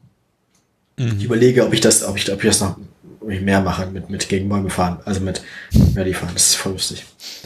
Ich 0.95 1.23
überlege, 1.23 1.65
ob 1.65 1.73
ich 1.73 1.82
das, 1.82 2.03
ob 2.03 2.17
ich, 2.17 2.32
ob 2.32 2.43
ich 2.43 2.49
das 2.49 2.62
noch 2.62 2.77
ob 3.23 3.29
ich 3.29 3.41
mehr 3.41 3.62
mache 3.62 3.88
mit 3.88 4.10
mit 4.10 4.27
gegen 4.27 4.49
Bäume 4.49 4.69
fahren. 4.69 4.99
Also 5.06 5.21
mit 5.21 5.41
Rallye 5.95 6.13
fahren. 6.13 6.32
Das 6.34 6.47
ist 6.47 6.56
voll 6.56 6.73
lustig. 6.73 7.06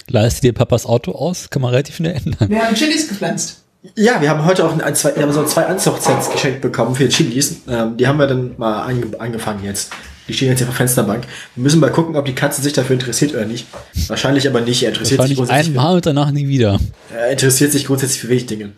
Leist 0.10 0.44
dir 0.44 0.54
Papas 0.54 0.86
Auto 0.86 1.12
aus, 1.12 1.50
kann 1.50 1.62
man 1.62 1.72
relativ 1.72 1.96
schnell 1.96 2.16
ändern. 2.16 2.50
Wir 2.50 2.64
haben 2.64 2.76
Chilis 2.76 3.08
gepflanzt. 3.08 3.64
Ja, 3.96 4.20
wir 4.22 4.30
haben 4.30 4.44
heute 4.44 4.66
auch 4.66 4.78
ein, 4.78 4.96
zwei, 4.96 5.16
wir 5.16 5.24
haben 5.24 5.32
so 5.32 5.46
zwei 5.46 5.66
Anzuchtsets 5.66 6.32
geschenkt 6.32 6.62
bekommen 6.62 6.96
für 6.96 7.08
Chilis. 7.08 7.58
Ähm, 7.70 7.96
die 7.96 8.08
haben 8.08 8.18
wir 8.18 8.28
dann 8.28 8.56
mal 8.58 8.84
ange, 8.84 9.20
angefangen 9.20 9.64
jetzt. 9.64 9.92
Die 10.28 10.34
stehen 10.34 10.50
jetzt 10.50 10.60
hier 10.60 10.68
auf 10.68 10.74
der 10.74 10.78
Fensterbank. 10.78 11.24
Wir 11.56 11.64
müssen 11.64 11.80
mal 11.80 11.92
gucken, 11.92 12.16
ob 12.16 12.26
die 12.26 12.36
Katze 12.36 12.62
sich 12.62 12.74
dafür 12.74 12.96
interessiert 12.96 13.34
oder 13.34 13.46
nicht. 13.46 13.68
Wahrscheinlich 14.08 14.48
aber 14.48 14.62
nicht. 14.62 14.84
Er 14.84 14.90
interessiert 14.90 15.22
sich 15.24 15.38
grundsätzlich, 15.38 15.68
einmal 15.68 15.96
und 15.96 16.06
danach 16.06 16.32
nie 16.32 16.48
wieder. 16.48 16.80
für, 17.12 17.16
er 17.16 17.32
interessiert 17.32 17.72
sich 17.72 17.86
grundsätzlich 17.86 18.20
für 18.22 18.30
wenig 18.30 18.46
Dinge. 18.46 18.74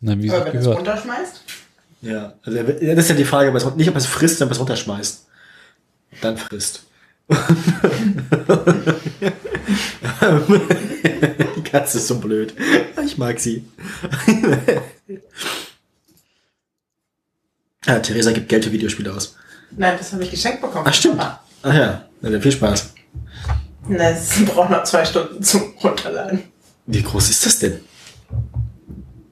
Nein, 0.00 0.22
wie 0.22 0.28
es 0.28 0.32
Aber 0.32 0.46
wenn 0.46 0.56
es 0.56 0.62
gehört. 0.64 0.78
runterschmeißt, 0.78 1.42
Ja, 2.02 2.34
also 2.42 2.62
das 2.62 2.98
ist 2.98 3.08
ja 3.10 3.14
die 3.14 3.24
Frage, 3.24 3.52
nicht 3.52 3.88
ob 3.88 3.94
er 3.94 3.98
es 3.98 4.06
frisst, 4.06 4.38
sondern 4.38 4.48
ob 4.48 4.52
er 4.52 4.54
es 4.56 4.60
runterschmeißt. 4.60 5.26
Dann 6.20 6.36
frisst. 6.36 6.82
die 11.56 11.62
Katze 11.62 11.98
ist 11.98 12.06
so 12.06 12.18
blöd. 12.18 12.54
Ich 13.04 13.18
mag 13.18 13.38
sie. 13.38 13.64
ja, 17.86 17.98
Theresa 17.98 18.32
gibt 18.32 18.48
Geld 18.48 18.64
für 18.64 18.72
Videospiele 18.72 19.12
aus. 19.12 19.36
Nein, 19.76 19.96
das 19.98 20.12
habe 20.12 20.22
ich 20.24 20.30
geschenkt 20.30 20.60
bekommen. 20.60 20.84
Ach, 20.86 20.94
stimmt. 20.94 21.20
Ach 21.20 21.74
ja, 21.74 22.04
na, 22.20 22.30
dann 22.30 22.42
viel 22.42 22.52
Spaß. 22.52 22.94
Das 23.88 24.30
braucht 24.46 24.70
noch 24.70 24.84
zwei 24.84 25.04
Stunden 25.04 25.42
zum 25.42 25.74
Runterladen. 25.82 26.42
Wie 26.86 27.02
groß 27.02 27.30
ist 27.30 27.44
das 27.46 27.58
denn? 27.58 27.80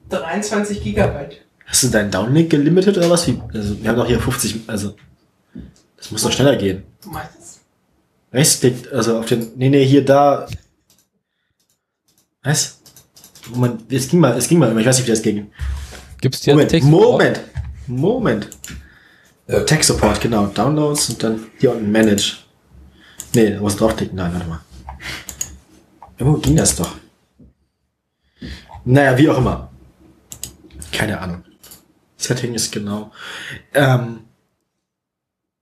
23 0.09 0.83
Gigabyte. 0.83 1.41
Hast 1.65 1.83
du 1.83 1.87
deinen 1.89 2.09
Downlink 2.11 2.49
gelimitet 2.49 2.97
oder 2.97 3.09
was? 3.09 3.27
Wie, 3.27 3.41
also, 3.53 3.81
wir 3.81 3.89
haben 3.89 3.97
doch 3.97 4.07
hier 4.07 4.19
50, 4.19 4.61
also, 4.67 4.95
das 5.97 6.11
muss 6.11 6.21
doch 6.23 6.31
schneller 6.31 6.55
gehen. 6.55 6.83
Du 7.03 7.09
meinst 7.09 7.31
es? 7.39 7.59
Rechtsklick, 8.31 8.91
also 8.93 9.19
auf 9.19 9.25
den, 9.25 9.51
nee, 9.57 9.69
nee, 9.69 9.85
hier, 9.85 10.03
da. 10.05 10.47
Was? 12.43 12.79
Moment, 13.49 13.91
es 13.91 14.07
ging 14.07 14.19
mal, 14.19 14.37
es 14.37 14.47
ging 14.47 14.59
mal, 14.59 14.69
immer, 14.71 14.79
ich 14.79 14.85
weiß 14.87 14.97
nicht, 14.97 15.07
wie 15.07 15.11
das 15.11 15.21
ging. 15.21 15.51
Gibt's 16.21 16.39
dir 16.41 16.53
Moment, 16.53 16.71
Text- 16.71 16.87
Moment, 16.87 17.39
Moment. 17.87 18.49
Äh, 19.47 19.63
Tech 19.65 19.83
Support, 19.83 20.21
genau, 20.21 20.47
Downloads 20.47 21.09
und 21.09 21.23
dann 21.23 21.47
hier 21.59 21.71
unten 21.71 21.91
Manage. 21.91 22.37
Nee, 23.33 23.51
da 23.51 23.61
muss 23.61 23.73
ich 23.73 23.79
draufklicken, 23.79 24.15
nein, 24.15 24.33
warte 24.33 24.47
mal. 24.47 24.61
Irgendwo 26.17 26.39
ging 26.39 26.55
das 26.55 26.75
doch. 26.75 26.95
Naja, 28.83 29.17
wie 29.17 29.29
auch 29.29 29.37
immer. 29.37 29.71
Keine 30.91 31.19
Ahnung. 31.19 31.43
Setting 32.17 32.53
ist 32.55 32.71
genau. 32.71 33.11
Ähm, 33.73 34.21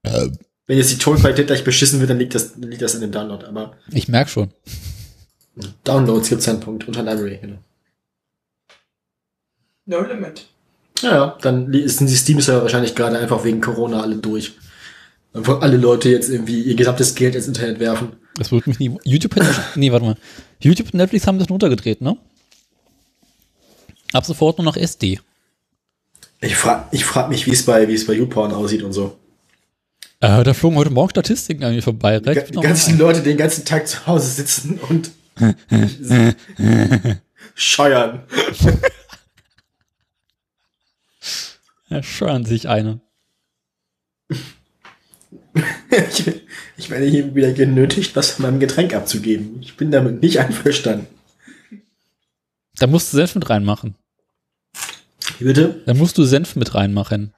wenn 0.02 0.78
jetzt 0.78 0.92
die 0.92 0.98
Tonqualität 0.98 1.46
gleich 1.48 1.64
beschissen 1.64 2.00
wird, 2.00 2.10
dann 2.10 2.18
liegt 2.18 2.34
das, 2.34 2.52
dann 2.52 2.70
liegt 2.70 2.82
das 2.82 2.94
in 2.94 3.00
dem 3.02 3.12
Download. 3.12 3.44
Aber 3.44 3.76
Ich 3.90 4.08
merk 4.08 4.28
schon. 4.28 4.50
Downloads 5.84 6.28
gibt's 6.28 6.48
einen 6.48 6.60
Punkt 6.60 6.86
unter 6.88 7.02
Library. 7.02 7.38
Genau. 7.38 7.58
No 9.86 10.00
limit. 10.02 10.46
Ja, 11.02 11.36
dann 11.42 11.72
sind 11.88 12.08
die 12.08 12.16
Steam-Server 12.16 12.62
wahrscheinlich 12.62 12.94
gerade 12.94 13.18
einfach 13.18 13.44
wegen 13.44 13.60
Corona 13.60 14.00
alle 14.00 14.16
durch. 14.16 14.52
Einfach 15.32 15.60
alle 15.60 15.76
Leute 15.76 16.08
jetzt 16.08 16.30
irgendwie 16.30 16.62
ihr 16.62 16.74
gesamtes 16.74 17.14
Geld 17.14 17.34
ins 17.34 17.46
Internet 17.46 17.78
werfen. 17.78 18.12
Das 18.36 18.52
würde 18.52 18.70
mich 18.70 18.78
nie. 18.78 18.96
YouTube 19.04 19.36
hätte, 19.36 19.54
nee, 19.74 19.92
warte 19.92 20.06
mal. 20.06 20.16
YouTube 20.60 20.88
und 20.88 20.94
Netflix 20.94 21.26
haben 21.26 21.38
das 21.38 21.50
runtergedreht, 21.50 22.00
ne? 22.00 22.16
Ab 24.12 24.24
sofort 24.24 24.58
nur 24.58 24.64
noch 24.64 24.76
SD. 24.76 25.20
Ich 26.40 26.56
frag, 26.56 26.88
ich 26.92 27.04
frag 27.04 27.28
mich, 27.28 27.46
wie 27.46 27.52
es 27.52 27.64
bei, 27.64 27.88
wie 27.88 27.94
es 27.94 28.06
bei 28.06 28.14
YouPorn 28.14 28.52
aussieht 28.52 28.82
und 28.82 28.92
so. 28.92 29.18
Äh, 30.20 30.44
da 30.44 30.54
flogen 30.54 30.76
heute 30.76 30.90
Morgen 30.90 31.10
Statistiken 31.10 31.64
an 31.64 31.74
mir 31.74 31.82
vorbei. 31.82 32.20
Die, 32.20 32.52
die 32.52 32.60
ganzen 32.60 32.98
Leute, 32.98 33.20
die 33.20 33.30
den 33.30 33.38
ganzen 33.38 33.64
Tag 33.64 33.86
zu 33.86 34.06
Hause 34.06 34.28
sitzen 34.30 34.78
und 34.88 35.10
scheuern. 37.54 38.22
scheuern 42.02 42.44
sich 42.44 42.68
eine. 42.68 43.00
Ich, 45.90 46.26
ich 46.76 46.90
werde 46.90 47.06
hier 47.06 47.34
wieder 47.34 47.52
genötigt, 47.52 48.14
was 48.16 48.32
von 48.32 48.44
meinem 48.44 48.60
Getränk 48.60 48.94
abzugeben. 48.94 49.58
Ich 49.62 49.76
bin 49.76 49.90
damit 49.90 50.22
nicht 50.22 50.38
einverstanden. 50.38 51.06
Da 52.78 52.86
musst 52.86 53.12
du 53.12 53.16
Senf 53.16 53.34
mit 53.34 53.48
reinmachen. 53.48 53.94
Wie 55.38 55.44
bitte? 55.44 55.82
Da 55.86 55.94
musst 55.94 56.18
du 56.18 56.24
Senf 56.24 56.56
mit 56.56 56.74
reinmachen. 56.74 57.32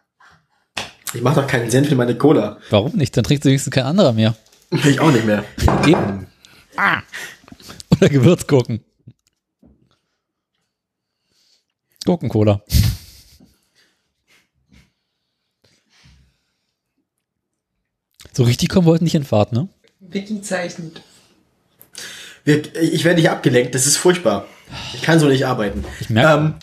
Ich 1.14 1.22
mache 1.22 1.40
doch 1.40 1.46
keinen 1.46 1.70
Senf 1.70 1.90
in 1.90 1.96
meine 1.96 2.16
Cola. 2.16 2.58
Warum 2.70 2.96
nicht? 2.96 3.16
Dann 3.16 3.24
trinkt 3.24 3.44
wenigstens 3.44 3.72
kein 3.72 3.84
anderer 3.84 4.12
mehr. 4.12 4.36
Ich 4.70 5.00
auch 5.00 5.10
nicht 5.10 5.24
mehr. 5.24 5.44
Eben. 5.86 6.26
Oder 7.90 8.08
Gewürzgurken. 8.08 8.84
Gurkencola. 12.04 12.62
So 18.38 18.44
richtig 18.44 18.68
kommen 18.68 18.86
wir 18.86 18.92
heute 18.92 19.02
nicht 19.02 19.16
in 19.16 19.24
Fahrt, 19.24 19.52
ne? 19.52 19.66
Vicky 19.98 20.40
zeichnet. 20.40 21.02
Ich 22.44 23.02
werde 23.02 23.20
nicht 23.20 23.30
abgelenkt, 23.30 23.74
das 23.74 23.84
ist 23.84 23.96
furchtbar. 23.96 24.46
Ich 24.94 25.02
kann 25.02 25.18
so 25.18 25.26
nicht 25.26 25.44
arbeiten. 25.44 25.84
Ich 25.98 26.08
merke. 26.08 26.38
Ähm, 26.38 26.54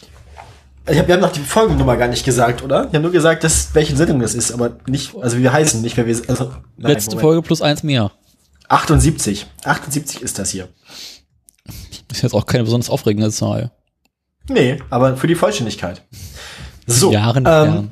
ich 0.90 0.98
hab, 0.98 1.08
wir 1.10 1.16
haben 1.16 1.22
noch 1.22 1.34
die 1.34 1.42
Folgennummer 1.42 1.98
gar 1.98 2.08
nicht 2.08 2.24
gesagt, 2.24 2.64
oder? 2.64 2.90
Wir 2.90 3.00
haben 3.00 3.04
nur 3.04 3.12
gesagt, 3.12 3.44
dass, 3.44 3.76
welche 3.76 3.94
Sendung 3.98 4.22
das 4.22 4.36
ist, 4.36 4.54
aber 4.54 4.78
nicht, 4.88 5.16
also 5.20 5.38
wie 5.38 5.44
wir 5.44 5.52
heißen, 5.52 5.82
nicht 5.82 5.98
wer 5.98 6.08
wir 6.08 6.16
also, 6.30 6.54
nein, 6.78 6.94
Letzte 6.94 7.10
Moment. 7.10 7.22
Folge 7.22 7.42
plus 7.42 7.62
eins 7.62 7.84
mehr. 7.84 8.10
78. 8.70 9.46
78 9.66 10.22
ist 10.22 10.40
das 10.40 10.52
hier. 10.52 10.70
Ist 12.10 12.22
jetzt 12.22 12.34
auch 12.34 12.46
keine 12.46 12.64
besonders 12.64 12.90
aufregende 12.90 13.32
Zahl. 13.32 13.72
Nee, 14.48 14.82
aber 14.90 15.18
für 15.18 15.28
die 15.28 15.36
Vollständigkeit. 15.36 16.04
So, 16.88 17.12
Jahren 17.12 17.44
ähm. 17.46 17.92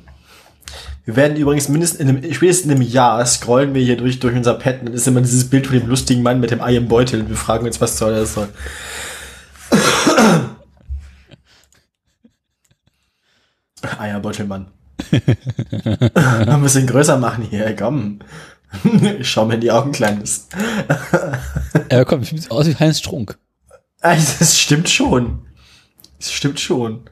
Wir 1.05 1.15
werden 1.15 1.37
übrigens 1.37 1.67
mindestens 1.69 1.99
in 1.99 2.09
einem, 2.09 2.33
spätestens 2.33 2.65
in 2.65 2.71
einem 2.71 2.81
Jahr 2.81 3.25
scrollen 3.25 3.73
wir 3.73 3.83
hier 3.83 3.97
durch, 3.97 4.19
durch 4.19 4.35
unser 4.35 4.53
Pad 4.53 4.79
und 4.79 4.85
dann 4.87 4.93
ist 4.93 5.07
immer 5.07 5.21
dieses 5.21 5.49
Bild 5.49 5.67
von 5.67 5.77
dem 5.77 5.87
lustigen 5.87 6.23
Mann 6.23 6.39
mit 6.39 6.51
dem 6.51 6.61
Ei 6.61 6.75
im 6.75 6.87
Beutel 6.87 7.21
und 7.21 7.29
wir 7.29 7.35
fragen 7.35 7.65
uns, 7.65 7.81
was 7.81 7.97
soll 7.97 8.13
das 8.13 8.33
soll. 8.33 8.49
Eierbeutelmann. 13.99 14.67
Ein 16.13 16.61
bisschen 16.61 16.87
größer 16.87 17.17
machen 17.17 17.45
hier, 17.49 17.75
komm. 17.75 18.19
Ich 19.19 19.29
schau 19.29 19.45
mir 19.45 19.55
in 19.55 19.61
die 19.61 19.71
Augen, 19.71 19.91
Kleines. 19.91 20.47
Ja, 21.91 22.03
komm, 22.05 22.23
sieht 22.23 22.49
aus 22.49 22.67
wie 22.67 22.75
Heinz 22.75 22.99
Strunk. 22.99 23.37
Das 24.01 24.59
stimmt 24.59 24.89
schon. 24.89 25.45
Das 26.19 26.31
stimmt 26.31 26.59
schon. 26.59 27.09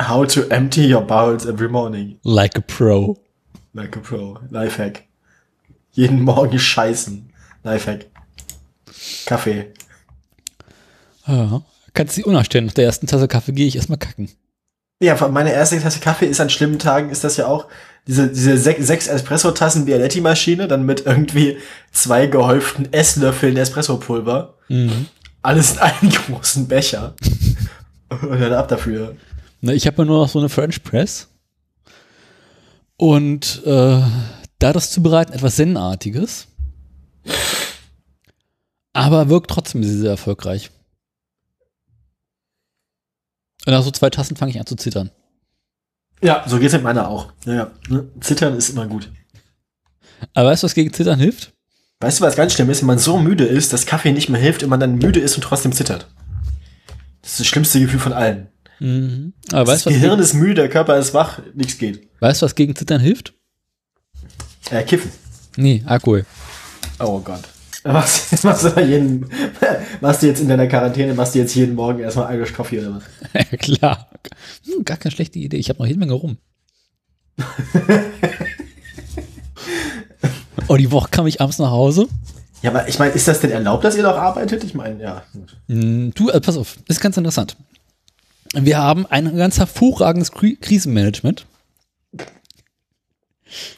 How 0.00 0.26
to 0.26 0.48
empty 0.50 0.92
your 0.92 1.02
bowels 1.02 1.46
every 1.46 1.68
morning. 1.68 2.18
Like 2.22 2.56
a 2.56 2.60
Pro. 2.60 3.18
Like 3.74 3.96
a 3.96 4.00
Pro. 4.00 4.38
Lifehack. 4.50 5.04
Jeden 5.92 6.22
Morgen 6.22 6.58
scheißen. 6.58 7.32
Lifehack. 7.64 8.06
Kaffee. 9.26 9.72
Ja. 11.26 11.62
Kannst 11.94 12.16
du 12.16 12.20
dich 12.20 12.26
unnachstellen. 12.26 12.66
Nach 12.66 12.74
der 12.74 12.84
ersten 12.84 13.06
Tasse 13.06 13.28
Kaffee 13.28 13.52
gehe 13.52 13.66
ich 13.66 13.76
erstmal 13.76 13.98
kacken. 13.98 14.30
Ja, 15.00 15.28
meine 15.28 15.52
erste 15.52 15.80
Tasse 15.80 16.00
Kaffee 16.00 16.26
ist 16.26 16.40
an 16.40 16.50
schlimmen 16.50 16.78
Tagen, 16.80 17.10
ist 17.10 17.22
das 17.22 17.36
ja 17.36 17.46
auch 17.46 17.66
diese, 18.08 18.28
diese 18.28 18.56
sech, 18.56 18.78
sechs 18.80 19.06
Espresso-Tassen 19.06 19.84
Bialetti-Maschine, 19.84 20.66
dann 20.66 20.86
mit 20.86 21.06
irgendwie 21.06 21.58
zwei 21.92 22.26
gehäuften 22.26 22.92
Esslöffeln 22.92 23.56
Espresso-Pulver. 23.56 24.54
Mhm. 24.68 25.06
Alles 25.42 25.72
in 25.72 25.78
einen 25.78 26.10
großen 26.10 26.66
Becher. 26.66 27.14
Und 28.08 28.40
dann 28.40 28.52
ab 28.54 28.68
dafür. 28.68 29.14
Na, 29.60 29.72
ich 29.72 29.86
habe 29.86 29.98
ja 29.98 30.04
nur 30.04 30.20
noch 30.20 30.28
so 30.28 30.38
eine 30.38 30.48
French 30.48 30.82
Press. 30.82 31.28
Und 32.96 33.62
äh, 33.64 34.02
da 34.58 34.72
das 34.72 34.90
zubereiten 34.90 35.32
etwas 35.32 35.56
Zen-artiges. 35.56 36.48
Aber 38.92 39.28
wirkt 39.28 39.50
trotzdem 39.50 39.84
sehr 39.84 40.10
erfolgreich. 40.10 40.70
Und 43.66 43.72
nach 43.72 43.82
so 43.82 43.90
zwei 43.90 44.10
Tassen 44.10 44.36
fange 44.36 44.50
ich 44.50 44.58
an 44.58 44.66
zu 44.66 44.76
zittern. 44.76 45.10
Ja, 46.22 46.44
so 46.48 46.58
geht's 46.58 46.72
mit 46.72 46.82
meiner 46.82 47.08
auch. 47.08 47.32
Ja, 47.44 47.54
ja. 47.54 47.70
Ne? 47.88 48.08
Zittern 48.20 48.56
ist 48.56 48.70
immer 48.70 48.86
gut. 48.86 49.12
Aber 50.34 50.48
weißt 50.50 50.62
du, 50.62 50.64
was 50.64 50.74
gegen 50.74 50.92
Zittern 50.92 51.20
hilft? 51.20 51.52
Weißt 52.00 52.20
du, 52.20 52.24
was 52.24 52.36
ganz 52.36 52.52
schlimm 52.52 52.70
ist? 52.70 52.80
Wenn 52.80 52.86
man 52.86 52.98
so 52.98 53.18
müde 53.18 53.44
ist, 53.44 53.72
dass 53.72 53.86
Kaffee 53.86 54.12
nicht 54.12 54.28
mehr 54.28 54.40
hilft 54.40 54.62
und 54.62 54.70
man 54.70 54.80
dann 54.80 54.96
müde 54.96 55.20
ist 55.20 55.36
und 55.36 55.42
trotzdem 55.42 55.72
zittert. 55.72 56.08
Das 57.22 57.32
ist 57.32 57.40
das 57.40 57.46
schlimmste 57.46 57.80
Gefühl 57.80 58.00
von 58.00 58.12
allen. 58.12 58.48
Mhm. 58.80 59.32
Aber 59.52 59.64
Das 59.64 59.68
weißt 59.74 59.86
du, 59.86 59.90
was, 59.90 59.96
Gehirn 59.96 60.18
ist 60.20 60.34
müde, 60.34 60.54
der 60.54 60.68
Körper 60.68 60.96
ist 60.98 61.14
wach, 61.14 61.40
nichts 61.54 61.78
geht. 61.78 62.08
weißt, 62.20 62.42
du, 62.42 62.46
was 62.46 62.54
gegen 62.54 62.74
Zittern 62.76 63.00
hilft? 63.00 63.32
Äh, 64.70 64.82
kiffen. 64.84 65.10
Nee, 65.56 65.82
Alkohol. 65.86 66.24
Oh 67.00 67.18
Gott. 67.20 67.42
Was 67.84 68.42
machst 68.44 68.64
du 68.64 68.80
jeden, 68.80 69.26
machst 70.00 70.22
du 70.22 70.26
jetzt 70.26 70.40
in 70.40 70.48
deiner 70.48 70.66
Quarantäne, 70.66 71.14
machst 71.14 71.34
du 71.34 71.38
jetzt 71.38 71.54
jeden 71.54 71.74
Morgen 71.74 72.00
erstmal 72.00 72.34
Irish 72.34 72.52
Coffee 72.52 72.80
oder 72.80 72.96
was? 72.96 73.02
Ja, 73.50 73.56
klar. 73.56 74.10
Hm, 74.66 74.84
gar 74.84 74.96
keine 74.96 75.12
schlechte 75.14 75.38
Idee. 75.38 75.56
Ich 75.56 75.68
habe 75.70 75.78
noch 75.78 75.86
jede 75.86 75.98
Menge 75.98 76.12
rum. 76.14 76.36
oh, 80.68 80.76
die 80.76 80.90
Woche 80.90 81.08
kam 81.10 81.26
ich 81.26 81.40
abends 81.40 81.58
nach 81.58 81.70
Hause. 81.70 82.08
Ja, 82.62 82.70
aber 82.70 82.88
ich 82.88 82.98
meine, 82.98 83.12
ist 83.14 83.28
das 83.28 83.40
denn 83.40 83.50
erlaubt, 83.52 83.84
dass 83.84 83.96
ihr 83.96 84.02
noch 84.02 84.16
arbeitet? 84.16 84.64
Ich 84.64 84.74
meine, 84.74 85.00
ja. 85.02 85.22
Hm, 85.68 86.12
Du, 86.14 86.28
äh, 86.30 86.40
pass 86.40 86.56
auf, 86.56 86.76
ist 86.88 87.00
ganz 87.00 87.16
interessant. 87.16 87.56
Wir 88.54 88.78
haben 88.78 89.06
ein 89.06 89.36
ganz 89.36 89.58
hervorragendes 89.58 90.32
Kri 90.32 90.56
Krisenmanagement. 90.56 91.46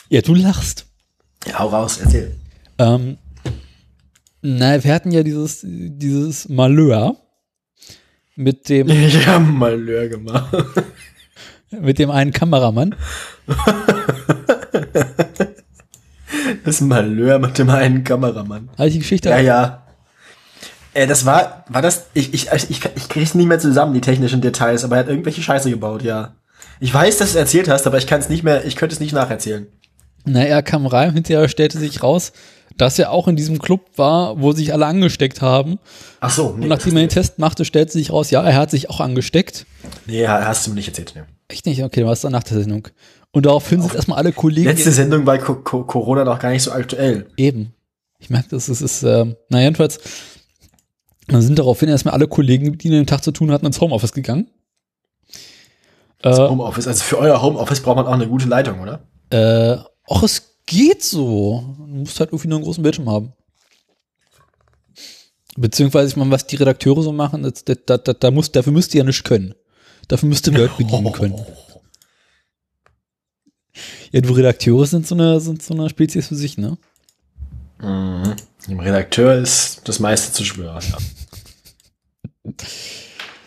Ja, 0.09 0.23
du 0.23 0.35
lachst. 0.35 0.87
Ja, 1.47 1.59
hau 1.61 1.69
raus, 1.69 1.99
erzähl. 1.99 2.37
Ähm, 2.79 3.19
na, 4.43 4.83
wir 4.83 4.95
hatten 4.95 5.11
ja 5.11 5.23
dieses, 5.23 5.61
dieses 5.65 6.49
Malheur 6.49 7.17
mit 8.37 8.69
dem, 8.69 8.89
Ich 8.91 9.27
habe 9.27 9.45
mal 9.45 9.79
Lör 9.79 10.09
gemacht. 10.09 10.55
mit 11.71 11.99
dem 11.99 12.11
einen 12.11 12.33
Kameramann. 12.33 12.95
Das 16.65 16.81
Malheur 16.81 17.39
mit 17.39 17.59
dem 17.59 17.71
einen 17.71 18.05
Kameramann. 18.05 18.71
Habe 18.77 18.89
ich 18.89 18.95
die 18.95 18.99
Geschichte? 19.01 19.31
Ja, 19.31 19.41
ja. 19.41 19.87
Äh, 20.95 21.07
das 21.07 21.25
war, 21.27 21.65
war 21.69 21.83
das, 21.83 22.07
ich, 22.15 22.35
ich, 22.35 22.49
ich, 22.53 22.71
ich, 22.71 22.81
ich 22.97 23.09
krieg's 23.09 23.35
nicht 23.35 23.47
mehr 23.47 23.59
zusammen, 23.59 23.95
die 23.95 24.01
technischen 24.01 24.41
Details, 24.41 24.85
aber 24.85 24.97
er 24.97 25.01
hat 25.01 25.09
irgendwelche 25.09 25.43
Scheiße 25.43 25.71
gebaut, 25.71 26.03
ja. 26.03 26.35
Ich 26.81 26.93
weiß, 26.93 27.19
dass 27.19 27.33
du 27.33 27.39
es 27.39 27.41
erzählt 27.43 27.69
hast, 27.69 27.87
aber 27.87 27.99
ich 27.99 28.07
kann 28.07 28.21
es 28.21 28.29
nicht 28.29 28.43
mehr, 28.43 28.65
ich 28.65 28.77
könnte 28.77 28.95
es 28.95 29.01
nicht 29.01 29.13
nacherzählen. 29.13 29.67
Na, 30.25 30.43
er 30.45 30.63
kam 30.63 30.87
rein, 30.87 31.13
hinterher 31.13 31.49
stellte 31.49 31.79
sich 31.79 32.03
raus, 32.03 32.33
dass 32.77 32.99
er 32.99 33.11
auch 33.11 33.29
in 33.29 33.37
diesem 33.37 33.59
Club 33.59 33.83
war, 33.97 34.41
wo 34.41 34.53
sich 34.53 34.73
alle 34.73 34.87
angesteckt 34.87 35.43
haben. 35.43 35.79
Ach 36.21 36.31
so, 36.31 36.55
nee, 36.57 36.63
Und 36.65 36.69
nachdem 36.69 36.97
er 36.97 37.03
den 37.05 37.09
Test 37.11 37.39
machte, 37.39 37.65
stellte 37.65 37.93
sich 37.93 38.11
raus, 38.11 38.31
ja, 38.31 38.43
er 38.43 38.57
hat 38.57 38.71
sich 38.71 38.89
auch 38.91 39.01
angesteckt. 39.01 39.67
nee 40.07 40.27
hast 40.27 40.67
du 40.67 40.71
mir 40.71 40.77
nicht 40.77 40.89
erzählt. 40.89 41.13
Nee. 41.15 41.23
Echt 41.49 41.67
nicht? 41.67 41.83
Okay, 41.83 42.01
dann 42.01 42.07
war 42.07 42.13
es 42.15 42.21
dann 42.21 42.33
nach 42.33 42.43
der 42.43 42.59
Sendung. 42.61 42.89
Und 43.33 43.47
daraufhin 43.47 43.81
sind 43.83 43.95
erstmal 43.95 44.19
alle 44.19 44.33
Kollegen 44.33 44.69
Letzte 44.69 44.93
Sendung 44.93 45.25
bei 45.25 45.39
Co 45.39 45.55
Co 45.57 45.85
Corona 45.85 46.25
noch 46.25 46.39
gar 46.39 46.51
nicht 46.51 46.63
so 46.63 46.73
aktuell. 46.73 47.27
eben. 47.37 47.75
Ich 48.23 48.29
merke, 48.29 48.49
das 48.51 48.69
ist, 48.69 48.83
ist 48.83 49.03
ähm, 49.03 49.37
na 49.49 49.63
jedenfalls, 49.63 49.99
dann 51.31 51.43
sind 51.43 51.59
daraufhin 51.59 51.89
erstmal 51.89 52.15
alle 52.15 52.29
Kollegen, 52.29 52.79
die 52.79 52.91
den 52.91 53.07
Tag 53.07 53.23
zu 53.23 53.33
tun 53.33 53.51
hatten, 53.51 53.67
ins 53.67 53.81
Homeoffice 53.81 54.13
gegangen. 54.13 54.49
Äh, 56.23 56.37
Homeoffice, 56.37 56.87
also 56.87 57.03
für 57.03 57.19
euer 57.19 57.41
Homeoffice 57.41 57.81
braucht 57.81 57.97
man 57.97 58.07
auch 58.07 58.13
eine 58.13 58.29
gute 58.29 58.47
Leitung, 58.47 58.81
oder? 58.81 59.01
äh, 59.31 59.77
ach, 60.09 60.23
es 60.23 60.57
geht 60.67 61.03
so. 61.03 61.75
Du 61.79 61.85
musst 61.87 62.19
halt 62.21 62.31
irgendwie 62.31 62.49
nur 62.49 62.59
einen 62.59 62.65
großen 62.65 62.83
Bildschirm 62.83 63.09
haben. 63.09 63.33
Beziehungsweise, 65.57 66.09
ich 66.09 66.17
meine, 66.17 66.31
was 66.31 66.47
die 66.47 66.57
Redakteure 66.57 67.03
so 67.03 67.13
machen, 67.13 67.43
das, 67.43 67.65
das, 67.65 67.79
das, 67.87 68.05
das, 68.05 68.17
da 68.21 68.31
muss, 68.31 68.53
dafür 68.53 68.73
müsst 68.73 68.95
ihr 68.95 68.99
ja 68.99 69.05
nicht 69.05 69.25
können. 69.25 69.55
Dafür 70.09 70.29
müsst 70.29 70.47
ihr 70.47 70.57
Word 70.57 70.77
bedienen 70.77 71.13
können. 71.13 71.35
Ja, 74.13 74.21
du 74.21 74.33
Redakteure 74.33 74.87
sind 74.87 75.07
so 75.07 75.15
eine, 75.15 75.41
sind 75.41 75.63
so 75.63 75.75
eine 75.75 75.89
Spezies 75.89 76.29
für 76.29 76.35
sich, 76.35 76.59
ne? 76.59 76.77
Mhm. 77.81 78.37
Dem 78.69 78.81
Redakteur 78.81 79.35
ist 79.35 79.83
das 79.85 79.99
meiste 80.01 80.33
zu 80.33 80.45
schwören. 80.45 80.83
Ja. 80.91 82.55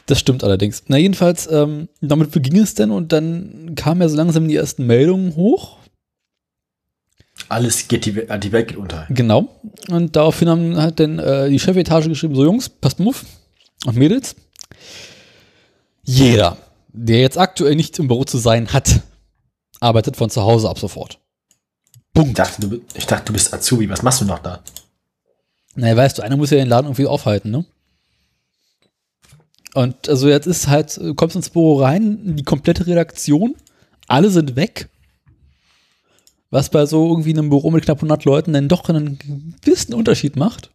Das 0.06 0.20
stimmt 0.20 0.44
allerdings. 0.44 0.84
Na, 0.88 0.98
jedenfalls, 0.98 1.50
ähm, 1.50 1.88
damit 2.02 2.32
beging 2.32 2.58
es 2.58 2.74
denn 2.76 2.92
und 2.92 3.12
dann 3.12 3.74
kamen 3.76 4.02
ja 4.02 4.10
so 4.10 4.18
langsam 4.18 4.48
die 4.48 4.56
ersten 4.56 4.86
Meldungen 4.86 5.36
hoch. 5.36 5.78
Alles 7.50 7.88
geht, 7.88 8.06
die, 8.06 8.16
We- 8.16 8.40
die 8.40 8.52
Welt 8.52 8.68
geht 8.70 8.78
unter. 8.78 9.06
Genau. 9.10 9.48
Und 9.90 10.16
daraufhin 10.16 10.50
haben 10.50 10.78
halt 10.78 11.00
dann 11.00 11.20
äh, 11.20 11.50
die 11.50 11.60
Chefetage 11.60 12.10
geschrieben, 12.10 12.36
so 12.36 12.44
Jungs, 12.44 12.70
passt 12.70 13.00
mal 13.00 13.10
auf. 13.10 13.26
Und 13.86 13.96
Mädels. 13.98 14.36
Jeder, 16.04 16.58
der 16.90 17.20
jetzt 17.22 17.38
aktuell 17.38 17.76
nicht 17.76 17.98
im 18.00 18.08
Büro 18.08 18.24
zu 18.24 18.38
sein 18.38 18.74
hat, 18.74 19.02
arbeitet 19.80 20.18
von 20.18 20.30
zu 20.30 20.42
Hause 20.42 20.70
ab 20.70 20.80
sofort. 20.80 21.20
Ich 22.16 22.34
dachte, 22.34 22.62
du, 22.68 22.82
ich 22.94 23.06
dachte, 23.06 23.26
du 23.26 23.34
bist 23.34 23.54
Azubi. 23.54 23.90
Was 23.90 24.04
machst 24.04 24.22
du 24.22 24.26
noch 24.26 24.40
da? 24.40 24.64
Naja, 25.76 25.96
weißt 25.96 26.18
du, 26.18 26.22
einer 26.22 26.38
muss 26.38 26.52
ja 26.52 26.58
den 26.58 26.70
Laden 26.70 26.88
irgendwie 26.88 27.08
aufhalten, 27.08 27.52
ne? 27.52 27.66
Und 29.74 30.08
also 30.08 30.30
jetzt 30.30 30.46
ist 30.46 30.68
halt, 30.68 30.98
du 30.98 31.16
kommst 31.16 31.36
ins 31.36 31.50
Büro 31.50 31.82
rein, 31.82 32.36
die 32.36 32.44
komplette 32.44 32.86
Redaktion, 32.86 33.56
alle 34.08 34.30
sind 34.30 34.56
weg. 34.56 34.90
Was 36.52 36.70
bei 36.70 36.86
so 36.86 37.10
irgendwie 37.10 37.32
einem 37.32 37.50
Büro 37.50 37.72
mit 37.72 37.84
knapp 37.84 37.98
100 37.98 38.26
Leuten 38.26 38.54
dann 38.54 38.68
doch 38.68 38.88
einen 38.88 39.18
gewissen 39.62 39.96
Unterschied 39.96 40.36
macht. 40.36 40.70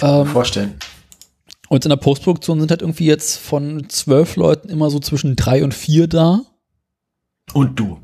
Ähm, 0.00 0.26
Vorstellen. 0.26 0.78
und 1.68 1.84
in 1.84 1.88
der 1.88 1.96
Postproduktion 1.96 2.60
sind 2.60 2.70
halt 2.70 2.82
irgendwie 2.82 3.06
jetzt 3.06 3.38
von 3.38 3.88
zwölf 3.88 4.36
Leuten 4.36 4.68
immer 4.68 4.90
so 4.90 5.00
zwischen 5.00 5.34
drei 5.34 5.64
und 5.64 5.74
vier 5.74 6.06
da. 6.06 6.42
Und 7.52 7.78
du. 7.80 7.98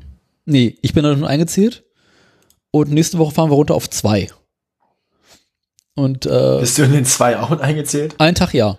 Nee, 0.45 0.77
ich 0.81 0.93
bin 0.93 1.03
da 1.03 1.13
schon 1.13 1.25
eingezählt. 1.25 1.83
Und 2.71 2.91
nächste 2.91 3.17
Woche 3.17 3.33
fahren 3.33 3.49
wir 3.49 3.55
runter 3.55 3.75
auf 3.75 3.89
zwei. 3.89 4.29
Und 5.95 6.25
äh, 6.25 6.57
Bist 6.59 6.77
du 6.77 6.83
in 6.83 6.91
den 6.91 7.05
zwei 7.05 7.37
auch 7.39 7.51
eingezählt? 7.59 8.15
einen 8.17 8.35
Tag 8.35 8.53
ja. 8.53 8.77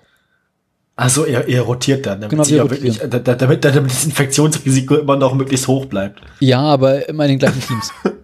Achso, 0.97 1.25
ihr, 1.27 1.47
ihr 1.49 1.61
rotiert 1.63 2.07
dann, 2.07 2.21
damit, 2.23 2.31
Genau, 2.31 2.47
wir 2.49 2.71
wirklich, 2.71 2.95
rotieren. 2.95 3.11
da- 3.11 3.19
da- 3.19 3.35
damit, 3.35 3.65
damit 3.65 3.91
das 3.91 4.05
Infektionsrisiko 4.07 4.97
immer 4.97 5.17
noch 5.17 5.35
möglichst 5.35 5.67
hoch 5.69 5.85
bleibt. 5.87 6.21
Ja, 6.41 6.61
aber 6.61 7.07
immer 7.09 7.25
in 7.25 7.31
den 7.33 7.39
gleichen 7.39 7.61
Teams. 7.61 7.91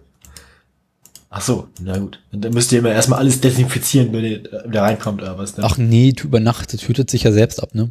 Ach 1.29 1.41
so, 1.41 1.67
na 1.81 1.97
gut. 1.97 2.19
Und 2.31 2.45
dann 2.45 2.53
müsst 2.53 2.71
ihr 2.71 2.79
immer 2.79 2.91
erstmal 2.91 3.19
alles 3.19 3.41
desinfizieren, 3.41 4.13
wenn 4.13 4.23
ihr 4.23 4.53
äh, 4.53 4.69
wieder 4.69 4.83
reinkommt 4.83 5.21
oder 5.21 5.37
was. 5.37 5.57
Ne? 5.57 5.63
Ach 5.65 5.77
nee, 5.77 6.11
du 6.11 6.25
über 6.25 6.39
Nacht, 6.39 6.73
das 6.73 6.81
tötet 6.81 7.09
sich 7.09 7.23
ja 7.23 7.31
selbst 7.31 7.61
ab, 7.61 7.73
ne? 7.73 7.89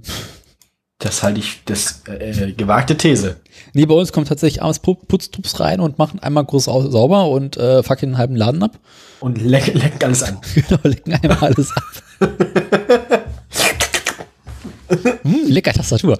Das 1.04 1.24
halte 1.24 1.40
ich, 1.40 1.62
das 1.64 2.02
äh, 2.06 2.50
äh, 2.50 2.52
gewagte 2.52 2.96
These. 2.96 3.40
Nee, 3.74 3.86
bei 3.86 3.94
uns 3.94 4.12
kommt 4.12 4.28
tatsächlich 4.28 4.62
abends 4.62 4.78
Pu- 4.80 5.04
Putztrupps 5.08 5.58
rein 5.58 5.80
und 5.80 5.98
machen 5.98 6.20
einmal 6.20 6.44
groß 6.44 6.68
au- 6.68 6.88
sauber 6.90 7.28
und 7.28 7.56
äh, 7.56 7.82
fucken 7.82 8.10
den 8.10 8.18
halben 8.18 8.36
Laden 8.36 8.62
ab. 8.62 8.78
Und 9.18 9.42
lecken, 9.42 9.80
lecken 9.80 10.00
alles 10.04 10.22
an. 10.22 10.38
Genau, 10.54 10.78
lecken 10.84 11.12
einmal 11.14 11.38
alles 11.38 11.72
ab. 11.72 11.82
hm, 15.24 15.46
lecker 15.48 15.72
Tastatur. 15.72 16.16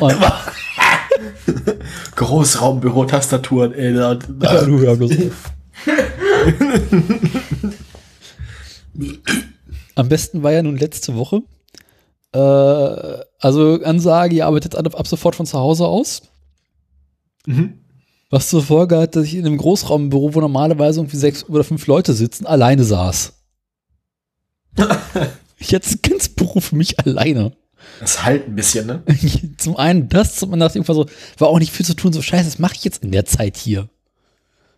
Und, 0.00 0.14
Großraumbüro-Tastaturen, 2.16 3.72
ey. 3.72 3.94
Da, 3.94 4.18
ja, 4.42 4.64
du 4.64 4.78
hör 4.80 4.96
bloß. 4.96 5.12
Am 9.94 10.08
besten 10.08 10.42
war 10.42 10.52
ja 10.52 10.62
nun 10.62 10.76
letzte 10.76 11.14
Woche. 11.16 11.42
Äh, 12.34 13.24
also 13.38 13.80
Ansage, 13.82 14.36
ihr 14.36 14.46
arbeitet 14.46 14.74
ab 14.74 15.06
sofort 15.06 15.36
von 15.36 15.46
zu 15.46 15.58
Hause 15.58 15.86
aus. 15.86 16.22
Mhm. 17.46 17.78
Was 18.30 18.48
zur 18.48 18.62
Folge 18.62 18.98
hat, 18.98 19.14
dass 19.14 19.24
ich 19.24 19.36
in 19.36 19.46
einem 19.46 19.58
Großraumbüro, 19.58 20.34
wo 20.34 20.40
normalerweise 20.40 21.00
irgendwie 21.00 21.16
sechs 21.16 21.48
oder 21.48 21.62
fünf 21.62 21.86
Leute 21.86 22.12
sitzen, 22.12 22.46
alleine 22.46 22.82
saß. 22.82 23.32
ich 25.58 25.70
jetzt 25.70 26.02
ganz 26.02 26.28
Büro 26.28 26.58
für 26.58 26.74
mich 26.74 26.98
alleine. 26.98 27.52
Das 28.00 28.24
halt 28.24 28.48
ein 28.48 28.56
bisschen, 28.56 28.86
ne? 28.86 29.02
zum 29.58 29.76
einen 29.76 30.08
das, 30.08 30.36
zum 30.36 30.52
anderen 30.52 30.72
irgendwann 30.72 30.96
so, 30.96 31.06
war 31.38 31.48
auch 31.48 31.58
nicht 31.58 31.72
viel 31.72 31.86
zu 31.86 31.94
tun, 31.94 32.12
so 32.12 32.22
scheiße, 32.22 32.46
was 32.46 32.58
mache 32.58 32.74
ich 32.74 32.84
jetzt 32.84 33.04
in 33.04 33.12
der 33.12 33.24
Zeit 33.24 33.56
hier? 33.56 33.88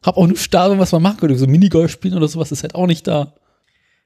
Hab 0.03 0.19
auch 0.19 0.27
nur 0.27 0.37
Stadion, 0.37 0.79
was 0.79 0.93
man 0.93 1.03
machen 1.03 1.19
könnte, 1.19 1.39
so 1.39 1.47
Minigolf 1.47 1.91
spielen 1.91 2.15
oder 2.15 2.29
sowas 2.29 2.53
ist 2.53 2.63
halt 2.63 2.75
auch 2.75 2.87
nicht 2.87 3.07
da. 3.07 3.33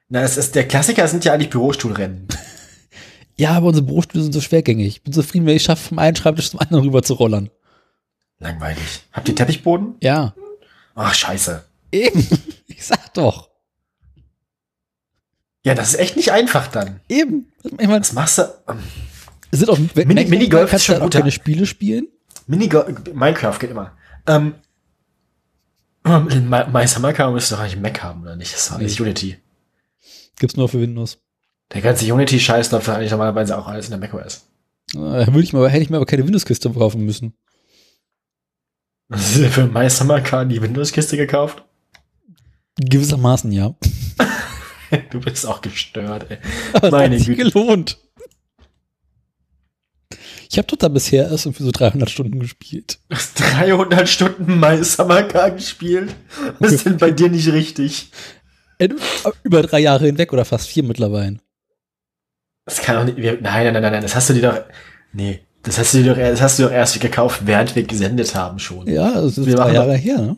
Na, 0.08 0.22
es 0.22 0.36
ist, 0.36 0.54
der 0.54 0.68
Klassiker 0.68 1.08
sind 1.08 1.24
ja 1.24 1.32
eigentlich 1.32 1.50
Bürostuhlrennen. 1.50 2.28
Ja, 3.40 3.52
aber 3.52 3.68
unsere 3.68 3.86
Bürostühle 3.86 4.22
sind 4.22 4.32
so 4.32 4.40
schwergängig. 4.42 4.86
Ich 4.88 5.02
bin 5.02 5.12
zufrieden, 5.14 5.46
wenn 5.46 5.56
ich 5.56 5.62
schaffe, 5.62 5.88
vom 5.88 5.98
einen 5.98 6.14
Schreibtisch 6.14 6.50
zum 6.50 6.60
anderen 6.60 6.84
rüber 6.84 7.02
zu 7.02 7.14
rollern. 7.14 7.48
Langweilig. 8.38 9.02
Habt 9.12 9.28
ihr 9.28 9.34
Teppichboden? 9.34 9.94
Ja, 10.02 10.34
Ach, 10.94 11.14
scheiße. 11.14 11.64
eben. 11.92 12.26
Ich 12.66 12.86
sag 12.86 13.12
doch. 13.14 13.50
Ja, 15.64 15.74
das 15.74 15.90
ist 15.90 15.98
echt 16.00 16.16
nicht 16.16 16.32
einfach 16.32 16.68
dann. 16.68 17.00
Eben. 17.08 17.52
Ich 17.64 17.72
meine, 17.86 18.00
Was 18.00 18.12
machst 18.14 18.38
du? 18.38 18.42
Ähm, 18.68 18.78
es 19.50 19.58
sind 19.58 19.68
auch 19.68 19.78
Mini- 19.78 20.24
Minigolf 20.26 20.70
kannst 20.70 20.84
ist 20.84 20.88
du 20.88 20.92
schon 20.94 21.02
guter. 21.02 21.18
keine 21.18 21.30
Spiele 21.30 21.66
spielen. 21.66 22.08
Minigo 22.46 22.84
Minecraft 23.12 23.58
geht 23.58 23.70
immer. 23.70 23.92
Ähm, 24.26 24.54
My 26.04 26.86
Summer 26.86 27.12
Car 27.12 27.30
müsste 27.32 27.54
doch 27.54 27.60
eigentlich 27.62 27.76
Mac 27.80 28.02
haben, 28.02 28.22
oder 28.22 28.36
nicht? 28.36 28.52
Das 28.54 28.60
ist 28.62 28.70
doch 28.70 28.76
alles 28.78 28.98
Unity. 28.98 29.36
Gibt's 30.38 30.56
nur 30.56 30.68
für 30.68 30.80
Windows. 30.80 31.18
Der 31.72 31.80
ganze 31.82 32.12
Unity-Scheiß 32.12 32.70
läuft 32.72 32.88
eigentlich 32.88 33.10
normalerweise 33.10 33.56
auch 33.56 33.66
alles 33.68 33.86
in 33.86 33.92
der 33.92 34.00
macOS. 34.00 34.46
Äh, 34.94 34.96
würde 34.98 35.40
ich 35.42 35.52
mal, 35.52 35.68
hätte 35.70 35.82
ich 35.82 35.90
mir 35.90 35.96
aber 35.96 36.06
keine 36.06 36.26
Windows-Kiste 36.26 36.70
kaufen 36.70 37.04
müssen. 37.04 37.34
Hast 39.12 39.36
du 39.36 39.40
dir 39.40 39.50
für 39.50 39.66
My 39.66 39.88
Summer 39.88 40.20
Car 40.20 40.44
die 40.44 40.60
Windows-Kiste 40.60 41.16
gekauft? 41.16 41.64
Gewissermaßen, 42.76 43.52
ja. 43.52 43.74
Du 45.10 45.20
bist 45.20 45.46
auch 45.46 45.60
gestört, 45.60 46.26
ey. 46.30 46.38
Aber 46.72 46.90
Meine 46.90 47.14
hat 47.14 47.24
sich 47.24 47.36
Güte. 47.36 47.50
gelohnt. 47.52 47.98
Ich 50.50 50.58
habe 50.58 50.66
doch 50.66 50.76
da 50.76 50.88
bisher 50.88 51.30
erst 51.30 51.46
irgendwie 51.46 51.62
so 51.62 51.70
300 51.70 52.10
Stunden 52.10 52.40
gespielt. 52.40 52.98
Du 53.08 53.14
hast 53.14 53.34
300 53.38 54.08
Stunden 54.08 54.58
My 54.58 54.82
Summer 54.82 55.22
Car 55.22 55.52
gespielt. 55.52 56.12
Was 56.58 56.72
ist 56.72 56.86
denn 56.86 56.96
bei 56.96 57.12
dir 57.12 57.28
nicht 57.30 57.46
richtig? 57.52 58.10
Äh, 58.78 58.88
Über 59.44 59.62
drei 59.62 59.78
Jahre 59.78 60.06
hinweg 60.06 60.32
oder 60.32 60.44
fast 60.44 60.66
vier 60.66 60.82
mittlerweile. 60.82 61.38
Das 62.70 62.80
kann 62.82 62.94
doch 62.96 63.04
nicht. 63.04 63.16
Wir, 63.18 63.32
nein, 63.40 63.72
nein, 63.72 63.82
nein, 63.82 63.92
nein, 63.92 64.02
das 64.02 64.14
hast 64.14 64.28
du 64.30 64.34
dir 64.34 64.42
doch. 64.42 64.60
Nee, 65.12 65.40
das 65.64 65.76
hast 65.78 65.92
du 65.92 66.02
dir 66.02 66.14
doch, 66.14 66.16
das 66.20 66.40
hast 66.40 66.58
du 66.58 66.62
doch 66.62 66.70
erst 66.70 67.00
gekauft, 67.00 67.42
während 67.44 67.74
wir 67.74 67.82
gesendet 67.82 68.32
haben 68.36 68.58
schon. 68.60 68.86
Ja, 68.86 69.10
das 69.20 69.36
ist 69.38 69.46
Wir 69.46 69.56
drei 69.56 69.72
Jahre 69.74 69.96
her, 69.96 70.18
ne? 70.20 70.36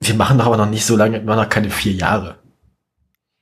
Wir 0.00 0.14
machen 0.14 0.38
doch 0.38 0.46
aber 0.46 0.56
noch 0.56 0.70
nicht 0.70 0.84
so 0.86 0.96
lange, 0.96 1.18
wir 1.18 1.24
machen 1.24 1.42
noch 1.42 1.48
keine 1.48 1.70
vier 1.70 1.92
Jahre. 1.92 2.38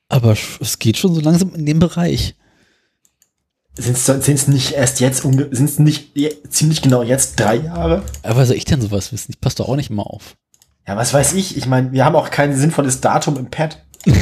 Aber 0.08 0.32
es 0.60 0.78
geht 0.78 0.96
schon 0.96 1.14
so 1.14 1.20
langsam 1.20 1.54
in 1.54 1.66
dem 1.66 1.78
Bereich. 1.80 2.34
Sind 3.76 3.96
es 4.28 4.48
nicht 4.48 4.72
erst 4.72 5.00
jetzt, 5.00 5.22
sind 5.22 5.52
es 5.52 5.78
nicht 5.78 6.16
je- 6.16 6.36
ziemlich 6.48 6.80
genau 6.80 7.02
jetzt 7.02 7.38
drei 7.40 7.56
Jahre? 7.56 8.02
Aber 8.22 8.36
was 8.36 8.48
soll 8.48 8.56
ich 8.56 8.64
denn 8.64 8.80
sowas 8.80 9.12
wissen? 9.12 9.32
Ich 9.32 9.40
passe 9.40 9.56
doch 9.56 9.68
auch 9.68 9.76
nicht 9.76 9.90
mal 9.90 10.04
auf. 10.04 10.36
Ja, 10.86 10.96
was 10.96 11.12
weiß 11.12 11.32
ich? 11.34 11.56
Ich 11.58 11.66
meine, 11.66 11.92
wir 11.92 12.04
haben 12.04 12.14
auch 12.16 12.30
kein 12.30 12.54
sinnvolles 12.56 13.00
Datum 13.00 13.36
im 13.36 13.50
Pad. 13.50 13.84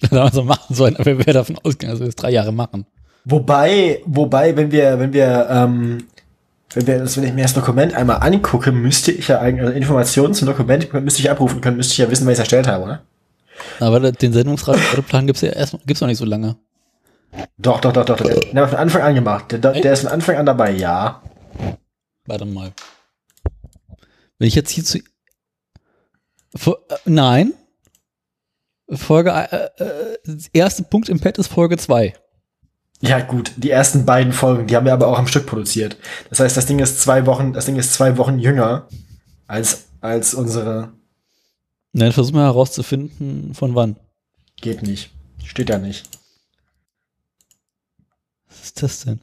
Wir 0.00 0.30
so 0.32 0.42
machen 0.44 0.74
sollen, 0.74 0.96
aber 0.96 1.06
wir 1.06 1.18
wären 1.18 1.34
davon 1.34 1.58
ausgegangen, 1.62 1.92
dass 1.92 2.00
wir 2.00 2.06
das 2.06 2.16
drei 2.16 2.30
Jahre 2.30 2.52
machen. 2.52 2.86
Wobei, 3.24 4.02
wobei, 4.06 4.56
wenn 4.56 4.70
wir, 4.70 4.98
wenn 4.98 5.12
wir, 5.12 5.48
ähm, 5.50 6.04
wenn 6.74 6.86
wir 6.86 6.98
das, 6.98 7.16
wenn 7.16 7.24
ich 7.24 7.32
mir 7.32 7.42
das 7.42 7.54
Dokument 7.54 7.94
einmal 7.94 8.18
angucke, 8.20 8.72
müsste 8.72 9.10
ich 9.10 9.28
ja 9.28 9.40
eigentlich, 9.40 9.62
also 9.62 9.72
Informationen 9.72 10.34
zum 10.34 10.46
Dokument 10.46 10.92
müsste 10.92 11.22
ich 11.22 11.30
abrufen 11.30 11.60
können, 11.60 11.76
müsste 11.76 11.92
ich 11.92 11.98
ja 11.98 12.10
wissen, 12.10 12.26
wer 12.26 12.32
ich 12.32 12.36
es 12.36 12.40
erstellt 12.40 12.68
habe, 12.68 12.84
oder? 12.84 13.02
Aber 13.80 14.12
den 14.12 14.32
Sendungsrateplan 14.32 15.26
gibt's 15.26 15.40
ja 15.40 15.50
erst, 15.50 15.78
gibt's 15.86 16.00
noch 16.00 16.08
nicht 16.08 16.18
so 16.18 16.24
lange. 16.24 16.56
Doch, 17.58 17.80
doch, 17.80 17.92
doch, 17.92 18.04
doch, 18.04 18.16
doch. 18.16 18.28
Den 18.28 18.48
haben 18.50 18.54
wir 18.56 18.68
von 18.68 18.78
Anfang 18.78 19.02
an 19.02 19.14
gemacht. 19.14 19.52
Der, 19.52 19.58
der 19.58 19.92
ist 19.92 20.00
von 20.00 20.10
Anfang 20.10 20.36
an 20.36 20.46
dabei, 20.46 20.72
ja. 20.72 21.22
Warte 22.26 22.44
mal. 22.44 22.72
Wenn 24.38 24.48
ich 24.48 24.54
jetzt 24.54 24.70
hier 24.70 24.84
zu. 24.84 24.98
Vor, 26.54 26.78
äh, 26.88 26.96
nein. 27.04 27.54
Folge, 28.90 29.30
äh, 29.30 29.82
äh, 29.82 30.38
erste 30.52 30.84
Punkt 30.84 31.08
im 31.08 31.18
Pad 31.20 31.38
ist 31.38 31.48
Folge 31.48 31.76
2. 31.76 32.14
Ja, 33.00 33.20
gut. 33.20 33.52
Die 33.56 33.70
ersten 33.70 34.06
beiden 34.06 34.32
Folgen, 34.32 34.66
die 34.66 34.76
haben 34.76 34.86
wir 34.86 34.92
aber 34.92 35.08
auch 35.08 35.18
am 35.18 35.26
Stück 35.26 35.46
produziert. 35.46 35.96
Das 36.30 36.40
heißt, 36.40 36.56
das 36.56 36.66
Ding 36.66 36.78
ist 36.78 37.00
zwei 37.00 37.26
Wochen, 37.26 37.52
das 37.52 37.66
Ding 37.66 37.76
ist 37.76 37.92
zwei 37.92 38.16
Wochen 38.16 38.38
jünger 38.38 38.88
als, 39.46 39.86
als 40.00 40.34
unsere. 40.34 40.92
Nein, 41.92 42.12
versuch 42.12 42.32
mal 42.32 42.44
herauszufinden, 42.44 43.54
von 43.54 43.74
wann. 43.74 43.96
Geht 44.60 44.82
nicht. 44.82 45.10
Steht 45.44 45.68
da 45.68 45.78
nicht. 45.78 46.08
Was 48.48 48.62
ist 48.62 48.82
das 48.82 49.04
denn? 49.04 49.20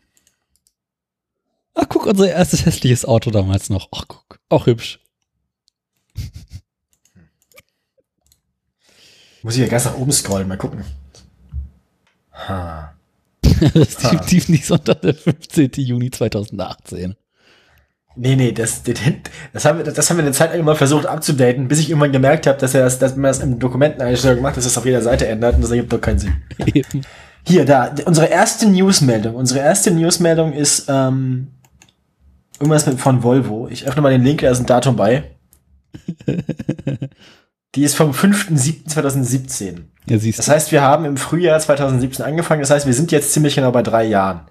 Ach, 1.74 1.86
guck, 1.90 2.06
unser 2.06 2.30
erstes 2.30 2.66
hässliches 2.66 3.06
Auto 3.06 3.32
damals 3.32 3.70
noch. 3.70 3.90
Ach, 3.92 4.06
guck. 4.08 4.40
Auch 4.50 4.68
hübsch. 4.68 5.00
Muss 9.44 9.56
ich 9.56 9.62
ja 9.62 9.68
ganz 9.68 9.86
nach 9.86 9.98
oben 9.98 10.12
scrollen, 10.12 10.48
mal 10.48 10.58
gucken. 10.58 10.84
Ha. 12.48 12.94
das 13.44 13.76
ist 13.76 14.04
definitiv 14.04 14.50
nicht 14.50 14.66
Sonntag, 14.66 15.02
der 15.02 15.14
15. 15.14 15.72
Juni 15.76 16.10
2018. 16.10 17.16
Nee, 18.16 18.36
nee, 18.36 18.52
das, 18.52 18.84
das, 18.84 19.00
das, 19.54 19.66
haben 19.66 19.80
wir, 19.80 19.86
das 19.92 20.10
haben 20.10 20.18
wir 20.18 20.24
eine 20.24 20.34
Zeit 20.34 20.52
lang 20.52 20.60
immer 20.60 20.76
versucht 20.76 21.08
abzudaten, 21.08 21.68
bis 21.68 21.80
ich 21.80 21.90
irgendwann 21.90 22.12
gemerkt 22.12 22.46
habe, 22.46 22.60
dass, 22.60 22.74
er 22.76 22.84
das, 22.84 23.00
dass 23.00 23.16
man 23.16 23.24
das 23.24 23.40
in 23.40 23.58
Dokumenteneinstellungen 23.60 24.44
macht, 24.44 24.56
dass 24.56 24.66
es 24.66 24.78
auf 24.78 24.86
jeder 24.86 25.02
Seite 25.02 25.28
ändert 25.28 25.56
und 25.56 25.62
das 25.62 25.72
ergibt 25.72 25.92
doch 25.92 26.02
keinen 26.02 26.20
Sinn. 26.20 26.36
Eben. 26.74 27.02
Hier, 27.46 27.66
da, 27.66 27.94
unsere 28.06 28.28
erste 28.28 28.68
Newsmeldung. 28.68 29.36
Unsere 29.36 29.60
erste 29.60 29.92
Newsmeldung 29.92 30.54
ist 30.54 30.86
ähm, 30.88 31.48
irgendwas 32.60 32.86
mit, 32.86 33.00
von 33.00 33.24
Volvo. 33.24 33.68
Ich 33.68 33.88
öffne 33.88 34.02
mal 34.02 34.12
den 34.12 34.24
Link, 34.24 34.42
da 34.42 34.52
ist 34.52 34.60
ein 34.60 34.68
Datum 34.68 34.96
bei. 34.96 35.24
Die 37.76 37.84
ist 37.84 37.96
vom 37.96 38.12
5.7.2017. 38.12 39.86
Ja, 40.06 40.20
siehst 40.20 40.38
Das 40.38 40.48
heißt, 40.48 40.72
wir 40.72 40.82
haben 40.82 41.06
im 41.06 41.18
Frühjahr 41.18 41.60
2017 41.60 42.24
angefangen. 42.24 42.62
Das 42.62 42.70
heißt, 42.70 42.86
wir 42.86 42.94
sind 42.94 43.12
jetzt 43.12 43.34
ziemlich 43.34 43.56
genau 43.56 43.72
bei 43.72 43.82
drei 43.82 44.04
Jahren. 44.04 44.42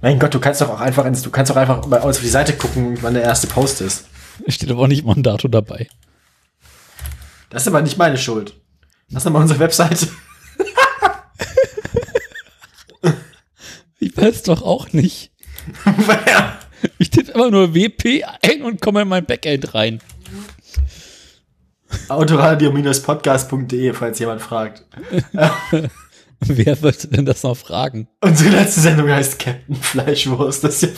Mein 0.00 0.18
Gott, 0.18 0.34
du 0.34 0.40
kannst 0.40 0.60
doch 0.60 0.70
auch 0.70 0.80
einfach 0.80 1.04
ins, 1.04 1.22
du 1.22 1.30
kannst 1.30 1.50
doch 1.50 1.56
einfach 1.56 1.86
bei 1.86 2.00
uns 2.00 2.16
auf 2.16 2.22
die 2.22 2.28
Seite 2.28 2.54
gucken, 2.54 2.98
wann 3.02 3.14
der 3.14 3.22
erste 3.22 3.46
Post 3.46 3.80
ist. 3.82 4.06
Steht 4.48 4.70
aber 4.70 4.82
auch 4.82 4.88
nicht 4.88 5.04
mal 5.04 5.14
ein 5.14 5.22
Datum 5.22 5.52
dabei. 5.52 5.86
Das 7.50 7.62
ist 7.62 7.68
aber 7.68 7.82
nicht 7.82 7.98
meine 7.98 8.18
Schuld. 8.18 8.54
Lass 9.10 9.24
nochmal 9.24 9.42
unsere 9.42 9.60
Webseite. 9.60 10.08
Ich 13.98 14.16
weiß 14.16 14.42
doch 14.42 14.62
auch 14.62 14.92
nicht. 14.92 15.30
Ich 16.98 17.10
tippe 17.10 17.30
immer 17.30 17.48
nur 17.50 17.74
WP 17.76 18.24
ein 18.42 18.62
und 18.62 18.80
komme 18.80 19.02
in 19.02 19.08
mein 19.08 19.24
Backend 19.24 19.72
rein. 19.74 20.00
Autoradio-podcast.de, 22.08 23.92
falls 23.92 24.18
jemand 24.18 24.40
fragt. 24.40 24.84
Wer 26.40 26.82
wird 26.82 27.16
denn 27.16 27.24
das 27.24 27.42
noch 27.44 27.56
fragen? 27.56 28.08
Unsere 28.20 28.50
letzte 28.50 28.80
Sendung 28.80 29.08
heißt 29.08 29.38
Captain 29.38 29.76
Fleischwurst. 29.76 30.64
Das 30.64 30.82
ist 30.82 30.82
ja 30.82 30.88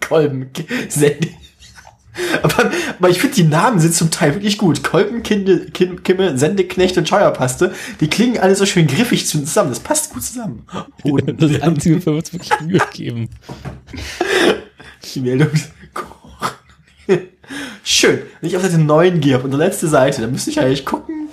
Kolben. 0.00 0.50
Sendung. 0.88 1.30
Aber, 2.42 2.70
aber 2.98 3.10
ich 3.10 3.18
finde, 3.18 3.34
die 3.34 3.44
Namen 3.44 3.80
sind 3.80 3.94
zum 3.94 4.10
Teil 4.10 4.34
wirklich 4.34 4.56
gut. 4.56 4.84
Kolben, 4.84 5.22
Kinde, 5.22 5.66
Kim, 5.72 6.02
Kimme, 6.02 6.38
Sendeknecht 6.38 6.96
und 6.96 7.08
Scheuerpaste, 7.08 7.74
die 8.00 8.08
klingen 8.08 8.38
alle 8.38 8.54
so 8.54 8.66
schön 8.66 8.86
griffig 8.86 9.26
zusammen. 9.26 9.70
Das 9.70 9.80
passt 9.80 10.12
gut 10.12 10.22
zusammen. 10.22 10.64
Hoden. 11.04 11.36
Das 11.36 11.60
einzige, 11.60 12.00
für 12.00 12.12
uns 12.12 12.32
wirklich 12.32 12.60
Mühe 12.60 12.80
geben. 12.92 13.30
Die 15.14 15.20
Meldung. 15.20 15.50
Schön. 17.82 18.20
Wenn 18.40 18.48
ich 18.48 18.56
auf 18.56 18.62
Seite 18.62 18.78
9 18.78 19.20
gehe, 19.20 19.36
auf 19.36 19.44
unsere 19.44 19.62
letzte 19.64 19.88
Seite, 19.88 20.20
dann 20.22 20.32
müsste 20.32 20.50
ich 20.50 20.60
eigentlich 20.60 20.84
gucken. 20.84 21.28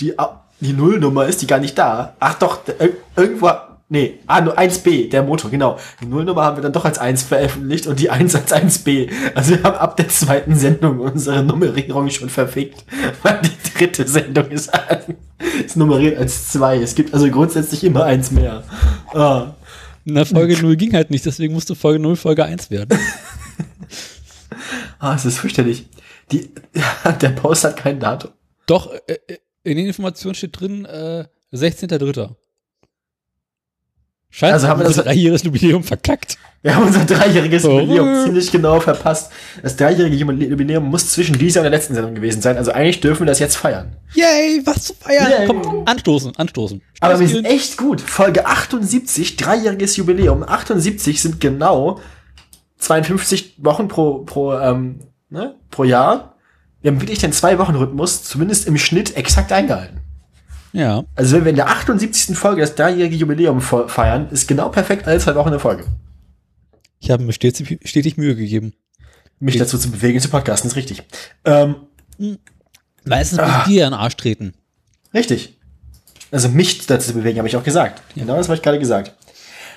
Die, 0.00 0.14
die 0.60 0.72
Nullnummer 0.72 1.26
ist 1.26 1.42
die 1.42 1.46
gar 1.46 1.58
nicht 1.60 1.76
da. 1.78 2.14
Ach 2.20 2.34
doch, 2.34 2.60
ir- 2.66 2.94
irgendwo. 3.16 3.50
Nee, 3.90 4.18
ah, 4.26 4.42
nur 4.42 4.58
1b, 4.58 5.08
der 5.08 5.22
Motor, 5.22 5.50
genau. 5.50 5.78
Die 6.02 6.04
Nullnummer 6.04 6.44
haben 6.44 6.58
wir 6.58 6.62
dann 6.62 6.74
doch 6.74 6.84
als 6.84 6.98
1 6.98 7.22
veröffentlicht 7.22 7.86
und 7.86 7.98
die 7.98 8.10
1 8.10 8.34
als 8.34 8.52
1b. 8.52 9.08
Also 9.34 9.52
wir 9.52 9.62
haben 9.62 9.78
ab 9.78 9.96
der 9.96 10.08
zweiten 10.08 10.54
Sendung 10.56 11.00
unsere 11.00 11.42
Nummerierung 11.42 12.10
schon 12.10 12.28
verfickt. 12.28 12.84
Weil 13.22 13.40
die 13.42 13.78
dritte 13.78 14.06
Sendung 14.06 14.48
ist, 14.50 14.70
ist 15.64 15.76
nummeriert 15.78 16.18
als 16.18 16.48
2. 16.50 16.78
Es 16.82 16.94
gibt 16.94 17.14
also 17.14 17.30
grundsätzlich 17.30 17.82
immer 17.82 18.04
eins 18.04 18.30
mehr. 18.30 18.62
Ah. 19.14 19.54
Na, 20.04 20.24
Folge 20.26 20.56
0 20.60 20.76
ging 20.76 20.92
halt 20.92 21.10
nicht, 21.10 21.24
deswegen 21.24 21.54
musste 21.54 21.74
Folge 21.74 21.98
0 21.98 22.16
Folge 22.16 22.44
1 22.44 22.70
werden. 22.70 22.98
Ah, 24.98 25.14
es 25.14 25.24
ist 25.24 25.38
fürchterlich. 25.38 25.86
Die, 26.32 26.50
der 27.20 27.28
Post 27.30 27.64
hat 27.64 27.76
kein 27.76 28.00
Datum. 28.00 28.30
Doch, 28.66 28.92
äh, 29.06 29.18
äh, 29.28 29.38
in 29.64 29.76
den 29.76 29.86
Informationen 29.86 30.34
steht 30.34 30.58
drin, 30.60 30.84
äh, 30.84 31.24
16.3. 31.52 32.34
Scheiße, 34.30 34.52
Also 34.52 34.68
haben 34.68 34.80
wir 34.80 34.84
das- 34.84 34.92
unser 34.98 35.04
dreijähriges 35.04 35.42
Jubiläum 35.44 35.82
verkackt. 35.82 36.36
Wir 36.60 36.74
haben 36.76 36.86
unser 36.86 37.04
dreijähriges 37.06 37.64
Oh. 37.64 37.78
Jubiläum 37.80 38.24
ziemlich 38.24 38.50
genau 38.52 38.78
verpasst. 38.78 39.32
Das 39.62 39.74
dreijährige 39.76 40.16
Jubiläum 40.16 40.84
muss 40.84 41.10
zwischen 41.12 41.38
dieser 41.38 41.60
und 41.60 41.64
der 41.64 41.70
letzten 41.70 41.94
Sendung 41.94 42.14
gewesen 42.14 42.42
sein. 42.42 42.58
Also 42.58 42.72
eigentlich 42.72 43.00
dürfen 43.00 43.20
wir 43.20 43.26
das 43.26 43.38
jetzt 43.38 43.56
feiern. 43.56 43.96
Yay, 44.14 44.60
was 44.66 44.84
zu 44.84 44.94
feiern. 44.94 45.30
Yay. 45.30 45.46
Komm, 45.46 45.82
anstoßen, 45.86 46.36
anstoßen. 46.36 46.82
Aber 47.00 47.18
wir 47.20 47.28
sind 47.28 47.46
echt 47.46 47.78
gut. 47.78 48.02
Folge 48.02 48.44
78, 48.44 49.36
dreijähriges 49.36 49.96
Jubiläum. 49.96 50.42
78 50.42 51.22
sind 51.22 51.40
genau 51.40 52.00
52 52.78 53.54
Wochen 53.58 53.88
pro, 53.88 54.20
pro, 54.24 54.54
ähm, 54.58 55.00
ne, 55.30 55.54
pro 55.70 55.84
Jahr. 55.84 56.34
Wir 56.80 56.90
haben 56.92 57.00
wirklich 57.00 57.18
den 57.18 57.32
Zwei-Wochen-Rhythmus, 57.32 58.22
zumindest 58.22 58.66
im 58.66 58.78
Schnitt, 58.78 59.16
exakt 59.16 59.50
eingehalten. 59.52 60.00
Ja, 60.72 61.04
Also 61.16 61.34
wenn 61.36 61.44
wir 61.44 61.50
in 61.50 61.56
der 61.56 61.68
78. 61.68 62.36
Folge 62.36 62.60
das 62.60 62.74
dreijährige 62.74 63.16
Jubiläum 63.16 63.60
fe- 63.60 63.88
feiern, 63.88 64.28
ist 64.30 64.46
genau 64.46 64.68
perfekt 64.68 65.06
alle 65.06 65.18
zwei 65.18 65.34
Wochen 65.34 65.48
eine 65.48 65.58
Folge. 65.58 65.84
ich 67.00 67.10
habe 67.10 67.22
mir 67.22 67.32
stetig, 67.32 67.80
stetig 67.84 68.16
Mühe 68.16 68.36
gegeben. 68.36 68.74
Mich 69.40 69.56
dazu 69.56 69.78
zu 69.78 69.90
bewegen, 69.90 70.20
zu 70.20 70.28
podcasten, 70.28 70.68
ist 70.70 70.76
richtig. 70.76 71.02
Ähm, 71.44 71.76
Meistens 73.04 73.38
Ah. 73.38 73.60
ich 73.64 73.72
dir 73.72 73.86
einen 73.86 73.94
Arsch 73.94 74.16
treten. 74.16 74.52
Richtig. 75.14 75.56
Also 76.30 76.48
mich 76.48 76.86
dazu 76.86 77.08
zu 77.12 77.14
bewegen, 77.14 77.38
habe 77.38 77.48
ich 77.48 77.56
auch 77.56 77.62
gesagt. 77.64 78.02
Genau 78.14 78.36
das 78.36 78.48
habe 78.48 78.56
ich 78.56 78.62
gerade 78.62 78.78
gesagt. 78.78 79.14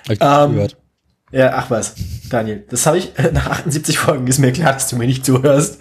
Hab 0.07 0.11
ich 0.11 0.19
Ähm, 0.21 0.53
gehört. 0.55 0.77
Ja, 1.31 1.53
ach 1.55 1.69
was, 1.69 1.95
Daniel. 2.31 2.65
Das 2.69 2.85
habe 2.85 2.97
ich 2.97 3.11
nach 3.33 3.47
78 3.47 3.97
Folgen 3.97 4.27
ist 4.27 4.39
mir 4.39 4.51
klar, 4.51 4.73
dass 4.73 4.87
du 4.87 4.95
mir 4.95 5.07
nicht 5.07 5.25
zuhörst. 5.25 5.79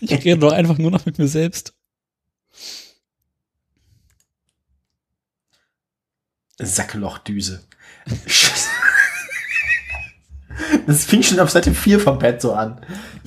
Ich 0.00 0.24
rede 0.24 0.38
doch 0.38 0.52
einfach 0.52 0.78
nur 0.78 0.90
noch 0.90 1.06
mit 1.06 1.18
mir 1.18 1.28
selbst. 1.28 1.74
Sacklochdüse. 6.58 7.62
Das 10.86 11.04
fing 11.04 11.22
schon 11.22 11.40
auf 11.40 11.50
Seite 11.50 11.72
4 11.74 12.00
vom 12.00 12.18
Pad 12.18 12.40
so 12.40 12.54
an. 12.54 12.80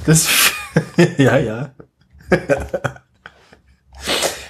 Das, 0.05 0.27
ja, 1.17 1.37
ja. 1.37 1.75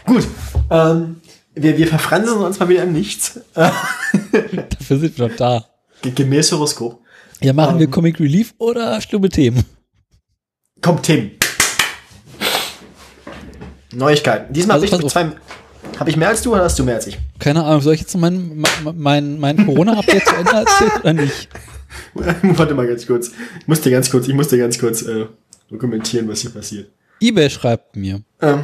Gut. 0.05 0.27
Ähm, 0.69 1.21
wir, 1.55 1.77
wir 1.77 1.87
verfransen 1.87 2.37
uns 2.37 2.59
mal 2.59 2.69
wieder 2.69 2.83
im 2.83 2.93
Nichts. 2.93 3.37
Äh, 3.55 3.71
Dafür 4.69 4.99
sind 4.99 5.17
wir 5.17 5.27
doch 5.27 5.35
da. 5.35 5.65
Ge- 6.01 6.11
gemäß 6.11 6.51
Horoskop. 6.51 7.01
Ja, 7.41 7.53
machen 7.53 7.79
wir 7.79 7.85
Ähm. 7.85 7.91
Comic 7.91 8.19
Relief 8.19 8.53
oder 8.57 8.99
schlimme 9.01 9.29
Themen? 9.29 9.63
Kommt 10.81 11.03
Tim. 11.03 11.31
Neuigkeiten. 13.93 14.53
Diesmal 14.53 14.79
Also, 14.81 14.91
habe 14.93 15.03
ich, 15.05 15.11
zwei- 15.11 15.31
hab 15.99 16.07
ich 16.07 16.15
mehr 16.15 16.29
als 16.29 16.41
du 16.41 16.53
oder 16.53 16.63
hast 16.63 16.77
du 16.77 16.83
mehr 16.83 16.95
als 16.95 17.07
ich? 17.07 17.17
Keine 17.39 17.63
Ahnung, 17.63 17.81
soll 17.81 17.93
ich 17.95 18.01
jetzt 18.01 18.15
mein, 18.17 18.63
mein, 18.95 19.39
mein, 19.39 19.65
Corona-Update 19.65 20.25
zu 20.27 20.35
Ende 20.35 20.51
erzählen 20.51 20.91
oder 21.01 21.13
nicht? 21.13 21.49
Warte 22.13 22.75
mal 22.75 22.87
ganz 22.87 23.07
kurz. 23.07 23.31
Ich 23.61 23.67
muss 23.67 23.81
dir 23.81 23.89
ganz 23.91 24.09
kurz, 24.11 24.27
ich 24.27 24.33
muss 24.33 24.47
dir 24.49 24.57
ganz 24.59 24.77
kurz 24.77 25.01
äh, 25.01 25.25
dokumentieren, 25.69 26.27
was 26.27 26.41
hier 26.41 26.51
passiert. 26.51 26.91
Ebay 27.19 27.49
schreibt 27.49 27.95
mir. 27.95 28.21
Ähm, 28.41 28.63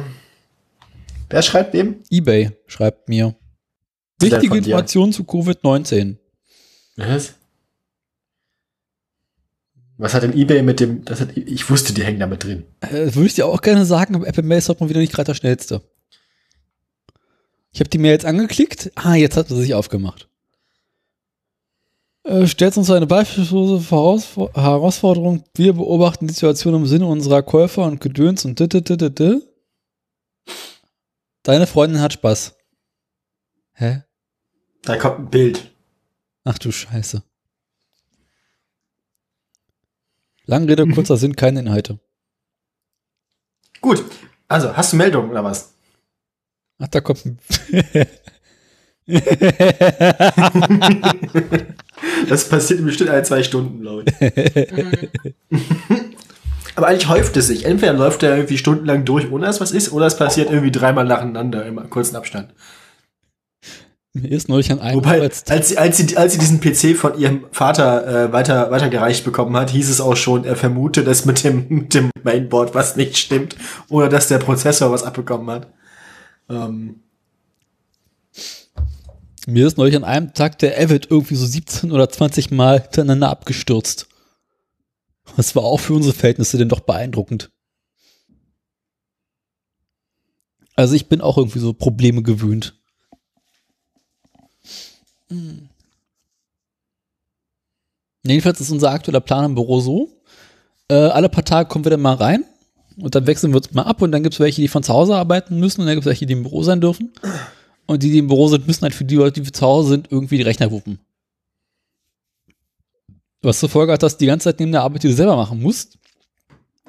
wer 1.28 1.42
schreibt 1.42 1.72
wem? 1.74 1.96
Ebay 2.10 2.52
schreibt 2.66 3.08
mir. 3.08 3.34
Wichtige? 4.20 4.56
Informationen 4.58 5.12
zu 5.12 5.24
Covid-19. 5.24 6.16
Was? 6.96 7.34
Was 9.98 10.12
hat 10.12 10.22
denn 10.22 10.36
eBay 10.36 10.62
mit 10.62 10.80
dem, 10.80 11.04
das 11.04 11.20
hat, 11.20 11.36
ich 11.36 11.70
wusste, 11.70 11.94
die 11.94 12.04
hängen 12.04 12.20
da 12.20 12.26
mit 12.26 12.44
drin. 12.44 12.64
Äh, 12.80 13.14
würde 13.14 13.26
ich 13.26 13.34
dir 13.34 13.46
auch 13.46 13.62
gerne 13.62 13.86
sagen, 13.86 14.14
aber 14.14 14.26
Apple 14.26 14.42
Mail 14.42 14.58
ist 14.58 14.68
heute 14.68 14.82
mal 14.82 14.90
wieder 14.90 15.00
nicht 15.00 15.12
gerade 15.12 15.26
der 15.26 15.34
schnellste. 15.34 15.82
Ich 17.72 17.80
habe 17.80 17.88
die 17.88 17.98
Mail 17.98 18.12
jetzt 18.12 18.26
angeklickt. 18.26 18.90
Ah, 18.94 19.14
jetzt 19.14 19.36
hat 19.36 19.48
sie 19.48 19.56
sich 19.56 19.74
aufgemacht. 19.74 20.28
Äh, 22.24 22.46
stellt 22.46 22.76
uns 22.76 22.90
eine 22.90 23.06
beispiellose 23.06 23.88
Herausforderung. 23.88 25.44
Wir 25.54 25.72
beobachten 25.74 26.26
die 26.26 26.34
Situation 26.34 26.74
im 26.74 26.86
Sinne 26.86 27.06
unserer 27.06 27.42
Käufer 27.42 27.84
und 27.84 28.00
Gedöns 28.00 28.44
und 28.44 28.58
dit. 28.58 28.74
Deine 31.42 31.66
Freundin 31.66 32.00
hat 32.00 32.14
Spaß. 32.14 32.56
Hä? 33.74 34.02
Da 34.82 34.96
kommt 34.96 35.18
ein 35.20 35.30
Bild. 35.30 35.70
Ach 36.48 36.58
du 36.58 36.70
Scheiße. 36.70 37.24
Lange 40.44 40.68
Rede, 40.68 40.86
kurzer 40.86 41.16
Sinn, 41.16 41.34
keine 41.34 41.58
Inhalte. 41.58 41.98
Gut. 43.80 44.04
Also, 44.46 44.76
hast 44.76 44.92
du 44.92 44.96
Meldungen 44.96 45.32
oder 45.32 45.42
was? 45.42 45.72
Ach, 46.78 46.86
da 46.86 47.00
kommt 47.00 47.26
ein 47.26 47.40
Das 52.28 52.48
passiert 52.48 52.84
bestimmt 52.84 53.10
alle 53.10 53.24
zwei 53.24 53.42
Stunden, 53.42 53.80
glaube 53.80 54.04
ich. 54.06 54.14
Aber 56.76 56.86
eigentlich 56.86 57.08
häuft 57.08 57.36
es 57.36 57.48
sich. 57.48 57.64
Entweder 57.64 57.94
läuft 57.94 58.22
er 58.22 58.36
irgendwie 58.36 58.58
stundenlang 58.58 59.04
durch, 59.04 59.32
ohne 59.32 59.46
dass 59.46 59.60
was 59.60 59.72
ist, 59.72 59.90
oder 59.92 60.06
es 60.06 60.16
passiert 60.16 60.50
irgendwie 60.50 60.70
dreimal 60.70 61.06
nacheinander 61.06 61.66
im 61.66 61.90
kurzen 61.90 62.14
Abstand. 62.14 62.54
Mir 64.22 64.30
ist 64.30 64.48
neulich 64.48 64.72
an 64.72 64.80
einem 64.80 64.96
Wobei, 64.96 65.20
als 65.20 65.44
sie, 65.68 65.76
als 65.76 65.98
sie, 65.98 66.16
als 66.16 66.32
sie 66.32 66.38
diesen 66.38 66.58
PC 66.58 66.96
von 66.96 67.18
ihrem 67.18 67.44
Vater 67.52 68.06
äh, 68.28 68.32
weiter, 68.32 68.70
weitergereicht 68.70 69.24
bekommen 69.24 69.54
hat, 69.56 69.68
hieß 69.68 69.90
es 69.90 70.00
auch 70.00 70.16
schon, 70.16 70.44
er 70.44 70.56
vermute, 70.56 71.04
dass 71.04 71.26
mit 71.26 71.44
dem, 71.44 71.66
mit 71.68 71.92
dem 71.92 72.10
Mainboard 72.22 72.74
was 72.74 72.96
nicht 72.96 73.18
stimmt 73.18 73.56
oder 73.90 74.08
dass 74.08 74.28
der 74.28 74.38
Prozessor 74.38 74.90
was 74.90 75.02
abbekommen 75.02 75.50
hat. 75.50 75.70
Ähm, 76.48 77.02
Mir 79.46 79.66
ist 79.66 79.76
neulich 79.76 79.96
an 79.96 80.04
einem 80.04 80.32
Tag 80.32 80.60
der 80.60 80.80
Avid 80.80 81.10
irgendwie 81.10 81.34
so 81.34 81.44
17 81.44 81.92
oder 81.92 82.08
20 82.08 82.50
Mal 82.52 82.80
hintereinander 82.80 83.28
abgestürzt. 83.28 84.08
Das 85.36 85.54
war 85.54 85.64
auch 85.64 85.80
für 85.80 85.92
unsere 85.92 86.14
Verhältnisse 86.14 86.56
denn 86.56 86.70
doch 86.70 86.80
beeindruckend. 86.80 87.50
Also 90.74 90.94
ich 90.94 91.10
bin 91.10 91.20
auch 91.20 91.36
irgendwie 91.36 91.58
so 91.58 91.74
Probleme 91.74 92.22
gewöhnt. 92.22 92.78
Hm. 95.30 95.68
Jedenfalls 98.24 98.60
ist 98.60 98.70
unser 98.70 98.90
aktueller 98.90 99.20
Plan 99.20 99.44
im 99.44 99.54
Büro 99.54 99.80
so. 99.80 100.08
Äh, 100.88 100.94
alle 100.94 101.28
paar 101.28 101.44
Tage 101.44 101.68
kommen 101.68 101.84
wir 101.84 101.90
dann 101.90 102.00
mal 102.00 102.14
rein 102.14 102.44
und 102.98 103.14
dann 103.14 103.26
wechseln 103.26 103.52
wir 103.52 103.58
uns 103.58 103.72
mal 103.72 103.82
ab 103.82 104.02
und 104.02 104.12
dann 104.12 104.22
gibt 104.22 104.34
es 104.34 104.40
welche, 104.40 104.62
die 104.62 104.68
von 104.68 104.82
zu 104.82 104.92
Hause 104.92 105.16
arbeiten 105.16 105.58
müssen 105.58 105.80
und 105.80 105.86
dann 105.86 105.96
gibt 105.96 106.06
es 106.06 106.10
welche, 106.10 106.26
die 106.26 106.32
im 106.32 106.42
Büro 106.42 106.62
sein 106.62 106.80
dürfen. 106.80 107.12
Und 107.86 108.02
die, 108.02 108.10
die 108.10 108.18
im 108.18 108.26
Büro 108.26 108.48
sind, 108.48 108.66
müssen 108.66 108.82
halt 108.82 108.94
für 108.94 109.04
die 109.04 109.14
Leute, 109.14 109.40
die 109.40 109.52
zu 109.52 109.64
Hause 109.64 109.90
sind, 109.90 110.10
irgendwie 110.10 110.38
die 110.38 110.42
Rechner 110.42 110.70
wuppen. 110.70 110.98
Was 113.42 113.60
zur 113.60 113.68
Folge 113.68 113.92
hat, 113.92 114.02
dass 114.02 114.16
die 114.18 114.26
ganze 114.26 114.44
Zeit 114.44 114.58
neben 114.58 114.72
der 114.72 114.82
Arbeit, 114.82 115.04
die 115.04 115.08
du 115.08 115.14
selber 115.14 115.36
machen 115.36 115.62
musst, 115.62 115.98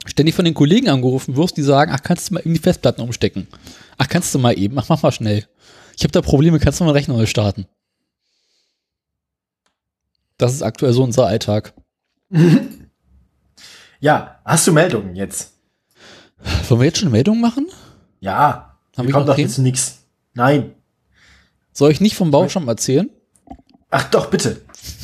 ständig 0.06 0.34
von 0.34 0.46
den 0.46 0.56
Kollegen 0.56 0.90
angerufen 0.90 1.36
wirst, 1.36 1.56
die 1.58 1.62
sagen, 1.62 1.92
ach, 1.94 2.02
kannst 2.02 2.30
du 2.30 2.34
mal 2.34 2.40
eben 2.40 2.54
die 2.54 2.60
Festplatten 2.60 3.02
umstecken? 3.02 3.48
Ach, 3.98 4.08
kannst 4.08 4.34
du 4.34 4.40
mal 4.40 4.58
eben? 4.58 4.80
Ach, 4.80 4.90
mach 4.90 5.04
mal 5.04 5.12
schnell. 5.12 5.46
Ich 5.96 6.04
habe 6.04 6.12
da 6.12 6.22
Probleme, 6.22 6.60
kannst 6.60 6.80
du 6.80 6.84
mal 6.84 6.92
einen 6.92 6.98
Rechner 6.98 7.16
neu 7.16 7.26
starten? 7.26 7.68
Das 10.38 10.54
ist 10.54 10.62
aktuell 10.62 10.94
so 10.94 11.04
unser 11.04 11.26
Alltag. 11.28 11.74
ja, 14.00 14.40
hast 14.46 14.68
du 14.68 14.72
Meldungen 14.72 15.16
jetzt? 15.16 15.54
Wollen 16.70 16.82
wir 16.82 16.86
jetzt 16.88 17.00
schon 17.00 17.12
Meldungen 17.12 17.42
machen? 17.42 17.68
Ja. 18.20 18.78
Hab 18.96 19.04
Hier 19.04 19.06
ich 19.06 19.12
kommt 19.12 19.28
doch 19.28 19.38
jetzt 19.38 19.58
nix. 19.58 20.00
Nein. 20.34 20.74
Soll 21.74 21.92
ich 21.92 22.02
nicht 22.02 22.16
vom 22.16 22.32
Bauschaum 22.32 22.68
erzählen? 22.68 23.10
Ach 23.90 24.04
doch, 24.10 24.30
bitte. 24.30 24.62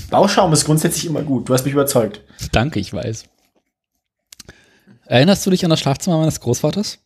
Bauschaum 0.09 0.53
ist 0.53 0.65
grundsätzlich 0.65 1.05
immer 1.05 1.21
gut. 1.23 1.49
Du 1.49 1.53
hast 1.53 1.63
mich 1.65 1.73
überzeugt. 1.73 2.21
Danke, 2.51 2.79
ich 2.79 2.93
weiß. 2.93 3.25
Erinnerst 5.05 5.45
du 5.45 5.49
dich 5.49 5.63
an 5.63 5.69
das 5.69 5.79
Schlafzimmer 5.79 6.17
meines 6.19 6.39
Großvaters? 6.39 6.99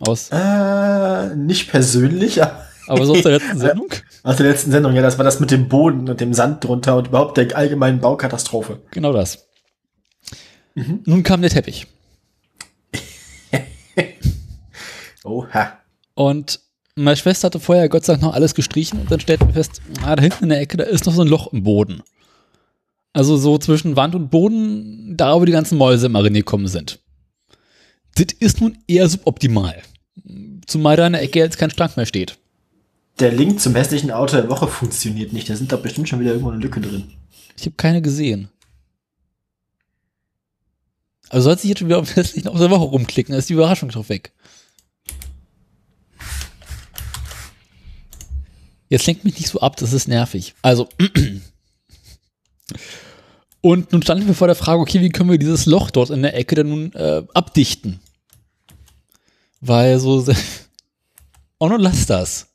Aus, 0.00 0.30
Äh, 0.30 1.34
nicht 1.36 1.70
persönlich, 1.70 2.42
aber 2.42 2.66
aber 2.92 3.06
so 3.06 3.12
aus 3.12 3.22
der 3.22 3.32
letzten 3.32 3.58
Sendung? 3.58 3.88
aus 4.22 4.36
der 4.36 4.46
letzten 4.46 4.70
Sendung. 4.70 4.94
Ja, 4.94 5.02
das 5.02 5.18
war 5.18 5.24
das 5.24 5.40
mit 5.40 5.50
dem 5.50 5.68
Boden 5.68 6.08
und 6.08 6.20
dem 6.20 6.34
Sand 6.34 6.64
drunter 6.64 6.96
und 6.96 7.08
überhaupt 7.08 7.36
der 7.36 7.56
allgemeinen 7.56 8.00
Baukatastrophe. 8.00 8.80
Genau 8.90 9.12
das. 9.12 9.46
Nun 10.74 11.22
kam 11.22 11.40
der 11.40 11.50
Teppich. 11.50 11.86
Oha. 15.24 15.78
Und 16.14 16.60
meine 16.94 17.16
Schwester 17.16 17.46
hatte 17.46 17.60
vorher 17.60 17.88
Gott 17.88 18.04
sei 18.04 18.14
Dank 18.14 18.22
noch 18.22 18.34
alles 18.34 18.54
gestrichen 18.54 19.00
und 19.00 19.10
dann 19.10 19.20
stellten 19.20 19.48
wir 19.48 19.54
fest, 19.54 19.80
ah, 20.02 20.14
da 20.16 20.22
hinten 20.22 20.44
in 20.44 20.50
der 20.50 20.60
Ecke, 20.60 20.76
da 20.76 20.84
ist 20.84 21.06
noch 21.06 21.14
so 21.14 21.22
ein 21.22 21.28
Loch 21.28 21.52
im 21.52 21.62
Boden. 21.62 22.02
Also 23.14 23.36
so 23.36 23.58
zwischen 23.58 23.96
Wand 23.96 24.14
und 24.14 24.30
Boden, 24.30 25.16
da 25.16 25.38
wo 25.38 25.44
die 25.44 25.52
ganzen 25.52 25.78
Mäuse 25.78 26.06
immer 26.06 26.24
reingekommen 26.24 26.66
sind. 26.66 27.00
Das 28.14 28.26
ist 28.38 28.60
nun 28.60 28.78
eher 28.86 29.08
suboptimal. 29.08 29.82
Zumal 30.66 30.96
da 30.96 31.06
in 31.06 31.14
der 31.14 31.22
Ecke 31.22 31.38
jetzt 31.38 31.58
kein 31.58 31.70
Schrank 31.70 31.96
mehr 31.96 32.06
steht. 32.06 32.38
Der 33.18 33.32
Link 33.32 33.60
zum 33.60 33.74
hässlichen 33.74 34.10
Auto 34.10 34.36
der 34.36 34.48
Woche 34.48 34.68
funktioniert 34.68 35.32
nicht. 35.32 35.48
Da 35.48 35.56
sind 35.56 35.72
doch 35.72 35.82
bestimmt 35.82 36.08
schon 36.08 36.20
wieder 36.20 36.32
irgendwo 36.32 36.50
eine 36.50 36.60
Lücke 36.60 36.80
drin. 36.80 37.12
Ich 37.56 37.66
habe 37.66 37.76
keine 37.76 38.02
gesehen. 38.02 38.48
Also 41.28 41.44
soll 41.44 41.58
sich 41.58 41.70
jetzt 41.70 41.78
schon 41.78 41.88
wieder 41.88 41.98
auf 41.98 42.08
den 42.08 42.14
hässlichen 42.14 42.48
Auto 42.48 42.58
der 42.58 42.70
Woche 42.70 42.84
rumklicken, 42.84 43.32
dann 43.32 43.38
ist 43.38 43.48
die 43.48 43.54
Überraschung 43.54 43.88
drauf 43.88 44.10
weg. 44.10 44.32
Jetzt 48.90 49.06
lenkt 49.06 49.24
mich 49.24 49.38
nicht 49.38 49.48
so 49.48 49.60
ab, 49.60 49.76
das 49.76 49.94
ist 49.94 50.08
nervig. 50.08 50.54
Also, 50.60 50.86
und 53.62 53.92
nun 53.92 54.02
standen 54.02 54.26
wir 54.26 54.34
vor 54.34 54.48
der 54.48 54.56
Frage, 54.56 54.82
okay, 54.82 55.00
wie 55.00 55.08
können 55.08 55.30
wir 55.30 55.38
dieses 55.38 55.64
Loch 55.64 55.90
dort 55.90 56.10
in 56.10 56.20
der 56.20 56.36
Ecke 56.36 56.56
denn 56.56 56.68
nun 56.68 56.92
äh, 56.92 57.22
abdichten? 57.32 58.00
Weil 59.62 59.98
so, 59.98 60.22
Onno, 61.58 61.78
lass 61.78 62.04
das. 62.04 62.51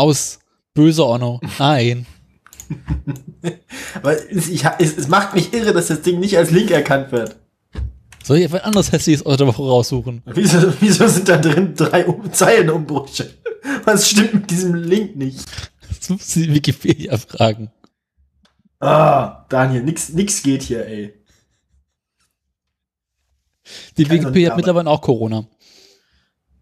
Aus. 0.00 0.38
Böse 0.72 1.04
Onno. 1.04 1.40
Nein. 1.58 2.06
Aber 3.94 4.12
es, 4.30 4.48
ich, 4.48 4.64
es, 4.78 4.96
es 4.96 5.08
macht 5.08 5.34
mich 5.34 5.52
irre, 5.52 5.74
dass 5.74 5.88
das 5.88 6.00
Ding 6.00 6.20
nicht 6.20 6.38
als 6.38 6.50
Link 6.50 6.70
erkannt 6.70 7.12
wird. 7.12 7.36
Soll 8.24 8.38
ich 8.38 8.44
etwas 8.44 8.62
anderes 8.62 8.92
hässliches 8.92 9.26
aus 9.26 9.36
der 9.36 9.46
Woche 9.46 9.62
raussuchen? 9.62 10.22
Wieso, 10.24 10.72
wieso 10.80 11.06
sind 11.06 11.28
da 11.28 11.36
drin 11.36 11.74
drei 11.74 12.06
um 12.06 12.32
Zeilenumbrüche? 12.32 13.30
Was 13.84 14.08
stimmt 14.08 14.32
mit 14.32 14.50
diesem 14.50 14.74
Link 14.74 15.16
nicht? 15.16 15.44
Das 15.86 16.08
muss 16.08 16.28
die 16.28 16.54
Wikipedia 16.54 17.18
fragen. 17.18 17.70
Ah, 18.78 19.44
Daniel, 19.50 19.82
nix, 19.82 20.08
nix 20.10 20.42
geht 20.42 20.62
hier, 20.62 20.86
ey. 20.86 21.12
Die 23.98 24.04
Kann 24.04 24.12
Wikipedia 24.12 24.50
hat 24.50 24.56
mittlerweile 24.56 24.88
auch 24.88 25.02
Corona. 25.02 25.46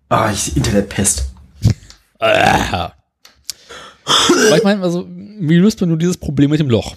Ah, 0.09 0.33
ich 0.33 0.57
Internetpest. 0.57 1.31
Ah. 2.19 2.98
Weil 4.51 4.59
ich 4.59 4.65
meine, 4.65 4.83
also, 4.83 5.07
wie 5.09 5.57
löst 5.57 5.81
man 5.81 5.91
nun 5.91 5.99
dieses 5.99 6.17
Problem 6.17 6.51
mit 6.51 6.61
dem 6.61 6.71
Loch? 6.71 6.97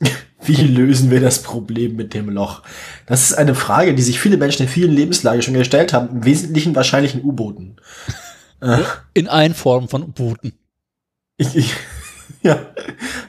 Wie 0.44 0.56
lösen 0.56 1.12
wir 1.12 1.20
das 1.20 1.40
Problem 1.42 1.94
mit 1.94 2.14
dem 2.14 2.28
Loch? 2.28 2.62
Das 3.06 3.22
ist 3.22 3.34
eine 3.34 3.54
Frage, 3.54 3.94
die 3.94 4.02
sich 4.02 4.18
viele 4.18 4.36
Menschen 4.36 4.62
in 4.62 4.68
vielen 4.68 4.90
Lebenslagen 4.90 5.40
schon 5.40 5.54
gestellt 5.54 5.92
haben. 5.92 6.08
Im 6.08 6.24
Wesentlichen 6.24 6.74
wahrscheinlich 6.74 7.14
in 7.14 7.22
U-Booten. 7.22 7.76
In 9.14 9.28
allen 9.28 9.54
Formen 9.54 9.86
von 9.86 10.12
Booten. 10.12 10.52
ich, 11.36 11.54
ich, 11.54 11.74
ja, 12.42 12.58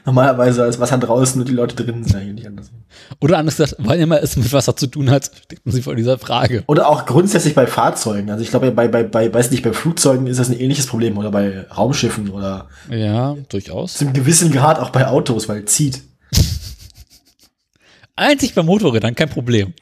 normalerweise 0.04 0.64
ist 0.64 0.80
Wasser 0.80 0.98
draußen 0.98 1.40
und 1.40 1.48
die 1.48 1.52
Leute 1.52 1.76
drinnen 1.76 2.04
sind 2.04 2.16
eigentlich 2.16 2.34
nicht 2.34 2.46
anders. 2.46 2.70
Oder 3.20 3.38
anders 3.38 3.56
gesagt, 3.56 3.76
weil 3.78 4.00
immer 4.00 4.22
es 4.22 4.36
mit 4.36 4.52
Wasser 4.52 4.76
zu 4.76 4.86
tun 4.86 5.10
hat, 5.10 5.30
steckt 5.44 5.64
man 5.66 5.74
sich 5.74 5.84
vor 5.84 5.94
dieser 5.94 6.18
Frage. 6.18 6.64
Oder 6.66 6.88
auch 6.88 7.06
grundsätzlich 7.06 7.54
bei 7.54 7.66
Fahrzeugen. 7.66 8.30
Also 8.30 8.42
ich 8.42 8.50
glaube, 8.50 8.70
bei, 8.70 8.88
bei, 8.88 9.02
bei, 9.02 9.32
weiß 9.32 9.50
nicht, 9.50 9.62
bei 9.62 9.72
Flugzeugen 9.72 10.26
ist 10.26 10.38
das 10.38 10.48
ein 10.48 10.58
ähnliches 10.58 10.86
Problem 10.86 11.18
oder 11.18 11.30
bei 11.30 11.66
Raumschiffen 11.70 12.30
oder 12.30 12.68
Ja, 12.90 13.36
durchaus. 13.48 13.94
zu 13.94 14.04
einem 14.04 14.14
gewissen 14.14 14.50
Grad 14.52 14.78
auch 14.78 14.90
bei 14.90 15.06
Autos, 15.06 15.48
weil 15.48 15.64
es 15.64 15.72
zieht. 15.72 16.02
Einzig 18.16 18.54
bei 18.54 18.62
Motorrädern, 18.62 19.14
kein 19.14 19.28
Problem. 19.28 19.74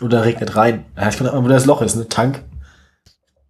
Oder 0.00 0.24
regnet 0.24 0.56
rein. 0.56 0.86
Ja, 0.96 1.08
ich 1.08 1.16
kann 1.16 1.28
auch 1.28 1.42
wo 1.42 1.48
das 1.48 1.66
Loch 1.66 1.82
ist, 1.82 1.96
ne? 1.96 2.08
Tank. 2.08 2.42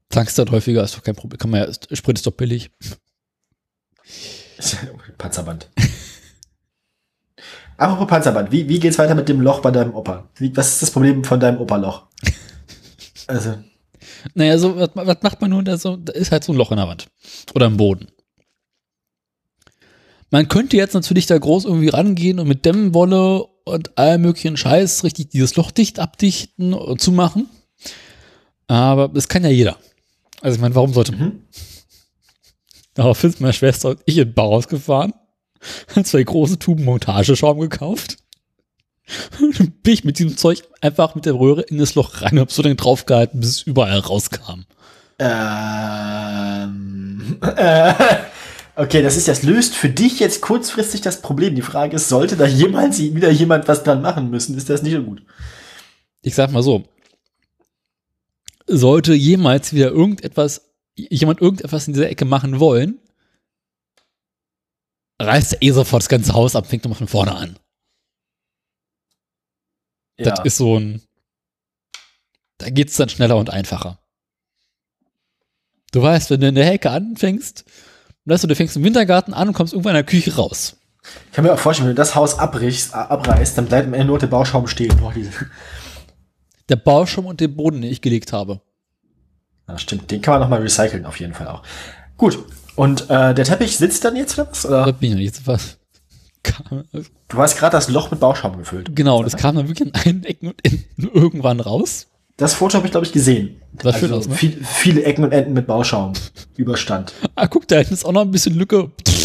Tankst 0.08 0.38
dort 0.38 0.50
häufiger, 0.50 0.82
ist 0.82 0.96
doch 0.96 1.02
kein 1.02 1.14
Problem. 1.14 1.38
Kann 1.38 1.50
man 1.50 1.60
ja, 1.60 1.96
Sprit 1.96 2.18
ist 2.18 2.26
doch 2.26 2.32
billig. 2.32 2.70
Panzerband. 5.18 5.68
Apropos 7.76 8.06
Panzerband, 8.08 8.52
wie, 8.52 8.68
wie 8.68 8.78
geht's 8.78 8.98
weiter 8.98 9.14
mit 9.14 9.28
dem 9.28 9.40
Loch 9.40 9.60
bei 9.60 9.70
deinem 9.70 9.94
Opa? 9.94 10.28
Wie, 10.36 10.54
was 10.56 10.72
ist 10.72 10.82
das 10.82 10.90
Problem 10.90 11.24
von 11.24 11.40
deinem 11.40 11.60
Opa-Loch? 11.60 12.06
Also, 13.26 13.54
Naja, 14.34 14.58
so, 14.58 14.76
was, 14.76 14.90
was 14.94 15.22
macht 15.22 15.40
man 15.40 15.50
nun? 15.50 15.64
Da, 15.64 15.78
so, 15.78 15.96
da 15.96 16.12
ist 16.12 16.32
halt 16.32 16.44
so 16.44 16.52
ein 16.52 16.56
Loch 16.56 16.70
in 16.70 16.76
der 16.76 16.88
Wand. 16.88 17.08
Oder 17.54 17.66
im 17.66 17.76
Boden. 17.76 18.08
Man 20.30 20.48
könnte 20.48 20.76
jetzt 20.76 20.94
natürlich 20.94 21.26
da 21.26 21.38
groß 21.38 21.64
irgendwie 21.64 21.88
rangehen 21.88 22.38
und 22.38 22.48
mit 22.48 22.64
Dämmwolle 22.64 23.44
und 23.64 23.98
allem 23.98 24.22
möglichen 24.22 24.56
Scheiß 24.56 25.04
richtig 25.04 25.30
dieses 25.30 25.56
Loch 25.56 25.70
dicht 25.70 25.98
abdichten 25.98 26.72
und 26.74 27.00
zumachen. 27.00 27.48
Aber 28.68 29.08
das 29.08 29.28
kann 29.28 29.42
ja 29.42 29.50
jeder. 29.50 29.76
Also 30.40 30.56
ich 30.56 30.60
meine, 30.60 30.74
warum 30.74 30.92
sollte 30.92 31.12
man? 31.12 31.20
mhm. 31.20 31.40
Daraufhin 32.94 33.30
sind 33.30 33.40
meine 33.40 33.52
Schwester 33.52 33.90
und 33.90 34.00
ich 34.04 34.18
in 34.18 34.28
den 34.28 34.34
Bauhaus 34.34 34.68
gefahren, 34.68 35.14
haben 35.94 36.04
zwei 36.04 36.22
große 36.22 36.58
Tuben 36.58 36.84
Montageschaum 36.84 37.60
gekauft. 37.60 38.16
Und 39.40 39.58
dann 39.58 39.72
bin 39.82 39.94
ich 39.94 40.04
mit 40.04 40.18
diesem 40.18 40.36
Zeug 40.36 40.62
einfach 40.80 41.14
mit 41.14 41.26
der 41.26 41.34
Röhre 41.34 41.62
in 41.62 41.78
das 41.78 41.94
Loch 41.94 42.22
rein 42.22 42.32
und 42.32 42.40
hab 42.40 42.52
so 42.52 42.62
lange 42.62 42.76
draufgehalten, 42.76 43.40
bis 43.40 43.50
es 43.50 43.62
überall 43.62 43.98
rauskam. 43.98 44.64
ähm, 45.18 47.38
äh, 47.56 47.94
okay, 48.76 49.02
das 49.02 49.16
ist, 49.16 49.28
das 49.28 49.42
löst 49.42 49.74
für 49.74 49.88
dich 49.88 50.20
jetzt 50.20 50.40
kurzfristig 50.40 51.00
das 51.00 51.22
Problem. 51.22 51.54
Die 51.54 51.62
Frage 51.62 51.96
ist, 51.96 52.08
sollte 52.08 52.36
da 52.36 52.46
jemals 52.46 53.00
wieder 53.00 53.30
jemand 53.30 53.68
was 53.68 53.82
dran 53.82 54.02
machen 54.02 54.30
müssen, 54.30 54.56
ist 54.56 54.70
das 54.70 54.82
nicht 54.82 54.94
so 54.94 55.02
gut. 55.02 55.22
Ich 56.22 56.34
sag 56.34 56.52
mal 56.52 56.62
so, 56.62 56.84
sollte 58.66 59.14
jemals 59.14 59.72
wieder 59.72 59.90
irgendetwas, 59.90 60.69
jemand 60.94 61.40
irgendetwas 61.40 61.86
in 61.86 61.94
dieser 61.94 62.10
Ecke 62.10 62.24
machen 62.24 62.60
wollen, 62.60 62.98
reißt 65.20 65.54
er 65.54 65.62
eh 65.62 65.70
sofort 65.70 66.02
das 66.02 66.08
ganze 66.08 66.32
Haus 66.34 66.56
ab, 66.56 66.66
fängt 66.66 66.84
nochmal 66.84 66.98
von 66.98 67.08
vorne 67.08 67.34
an. 67.34 67.58
Das 70.16 70.40
ist 70.44 70.56
so 70.56 70.78
ein. 70.78 71.02
Da 72.58 72.68
geht's 72.68 72.96
dann 72.96 73.08
schneller 73.08 73.36
und 73.36 73.48
einfacher. 73.48 73.98
Du 75.92 76.02
weißt, 76.02 76.30
wenn 76.30 76.40
du 76.40 76.48
in 76.48 76.54
der 76.54 76.66
Hecke 76.66 76.90
anfängst, 76.90 77.64
weißt 78.26 78.44
du, 78.44 78.48
du 78.48 78.54
fängst 78.54 78.76
im 78.76 78.84
Wintergarten 78.84 79.32
an 79.32 79.48
und 79.48 79.54
kommst 79.54 79.72
irgendwann 79.72 79.96
in 79.96 80.04
der 80.04 80.04
Küche 80.04 80.36
raus. 80.36 80.76
ich 81.26 81.32
kann 81.32 81.44
mir 81.44 81.52
auch 81.52 81.58
vorstellen, 81.58 81.88
wenn 81.88 81.96
du 81.96 82.00
das 82.00 82.14
Haus 82.14 82.38
abbrichst, 82.38 82.92
äh, 82.92 82.98
abreißt, 82.98 83.56
dann 83.56 83.66
bleibt 83.66 83.86
am 83.86 83.94
Ende 83.94 84.06
nur 84.06 84.18
der 84.18 84.26
Bauschaum 84.26 84.66
stehen. 84.66 84.94
Boah, 84.98 85.12
Der 86.68 86.76
Bauschaum 86.76 87.26
und 87.26 87.40
den 87.40 87.56
Boden, 87.56 87.80
den 87.80 87.90
ich 87.90 88.02
gelegt 88.02 88.32
habe. 88.32 88.60
Ja, 89.70 89.78
stimmt, 89.78 90.10
den 90.10 90.22
kann 90.22 90.32
man 90.32 90.40
nochmal 90.40 90.62
recyceln, 90.62 91.04
auf 91.06 91.20
jeden 91.20 91.34
Fall 91.34 91.48
auch. 91.48 91.62
Gut, 92.16 92.38
und 92.76 93.08
äh, 93.10 93.34
der 93.34 93.44
Teppich 93.44 93.76
sitzt 93.76 94.04
dann 94.04 94.16
jetzt 94.16 94.38
oder 94.38 94.50
was? 94.50 94.66
Oder? 94.66 94.92
bin 94.92 95.12
ich 95.12 95.16
nicht 95.16 95.46
was. 95.46 95.76
Du 97.28 97.38
hast 97.38 97.58
gerade 97.58 97.72
das 97.72 97.90
Loch 97.90 98.10
mit 98.10 98.20
Bauschaum 98.20 98.56
gefüllt. 98.56 98.96
genau, 98.96 99.22
das 99.22 99.36
kam 99.36 99.56
dann 99.56 99.68
wirklich 99.68 99.92
an 99.92 100.00
allen 100.00 100.24
Ecken 100.24 100.48
und 100.48 100.64
Enden 100.64 101.10
irgendwann 101.14 101.60
raus. 101.60 102.06
Das 102.38 102.54
Foto 102.54 102.76
habe 102.76 102.86
ich, 102.86 102.90
glaube 102.90 103.04
ich, 103.04 103.12
gesehen. 103.12 103.60
Sah 103.82 103.92
schön 103.92 104.12
aus, 104.14 104.26
ne? 104.26 104.34
viel, 104.34 104.64
viele 104.64 105.04
Ecken 105.04 105.24
und 105.24 105.32
Enden 105.32 105.52
mit 105.52 105.66
Bauschaum. 105.66 106.14
Überstand. 106.56 107.12
Ah, 107.34 107.46
guck, 107.46 107.68
da 107.68 107.76
hinten 107.76 107.92
ist 107.92 108.06
auch 108.06 108.12
noch 108.12 108.22
ein 108.22 108.30
bisschen 108.30 108.54
Lücke. 108.54 108.90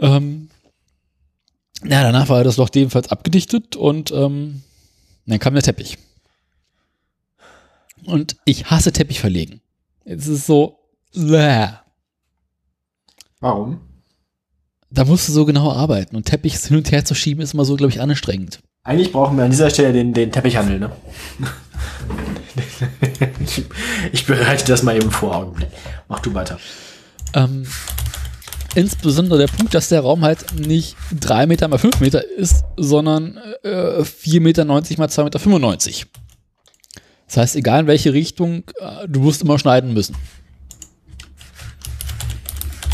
ähm, 0.00 0.48
ja, 1.84 2.02
danach 2.02 2.28
war 2.28 2.44
das 2.44 2.56
Loch 2.56 2.70
ebenfalls 2.74 3.10
abgedichtet 3.10 3.74
und 3.74 4.12
ähm, 4.12 4.62
dann 5.26 5.40
kam 5.40 5.54
der 5.54 5.64
Teppich. 5.64 5.98
Und 8.08 8.36
ich 8.44 8.70
hasse 8.70 8.92
Teppich 8.92 9.20
verlegen. 9.20 9.60
Es 10.04 10.26
ist 10.26 10.46
so, 10.46 10.78
bäh. 11.14 11.68
Warum? 13.40 13.80
da 14.90 15.04
musst 15.04 15.28
du 15.28 15.32
so 15.32 15.44
genau 15.44 15.72
arbeiten 15.72 16.16
und 16.16 16.24
Teppich 16.24 16.56
hin 16.56 16.78
und 16.78 16.90
her 16.90 17.04
zu 17.04 17.14
schieben 17.14 17.42
ist 17.42 17.54
immer 17.54 17.64
so, 17.64 17.76
glaube 17.76 17.92
ich, 17.92 18.00
anstrengend. 18.00 18.60
Eigentlich 18.84 19.12
brauchen 19.12 19.36
wir 19.36 19.44
an 19.44 19.50
dieser 19.50 19.70
Stelle 19.70 19.92
den, 19.92 20.14
den 20.14 20.32
Teppichhandel, 20.32 20.80
ne? 20.80 20.90
ich 24.12 24.24
bereite 24.24 24.64
das 24.64 24.82
mal 24.82 24.96
eben 24.96 25.10
vor, 25.10 25.36
Augenblick. 25.36 25.68
Mach 26.08 26.20
du 26.20 26.32
weiter. 26.32 26.58
Ähm, 27.34 27.66
insbesondere 28.74 29.40
der 29.40 29.46
Punkt, 29.48 29.74
dass 29.74 29.90
der 29.90 30.00
Raum 30.00 30.24
halt 30.24 30.54
nicht 30.58 30.96
3 31.20 31.46
Meter 31.46 31.68
mal 31.68 31.78
5 31.78 32.00
Meter 32.00 32.24
ist, 32.24 32.64
sondern 32.76 33.38
äh, 33.62 34.00
4,90 34.00 34.40
Meter 34.40 34.64
mal 34.64 34.80
2,95 34.80 35.88
Meter. 35.88 36.08
Das 37.28 37.36
heißt, 37.36 37.56
egal 37.56 37.80
in 37.80 37.86
welche 37.86 38.12
Richtung, 38.12 38.64
äh, 38.80 39.06
du 39.06 39.20
musst 39.20 39.42
immer 39.42 39.58
schneiden 39.58 39.92
müssen. 39.92 40.16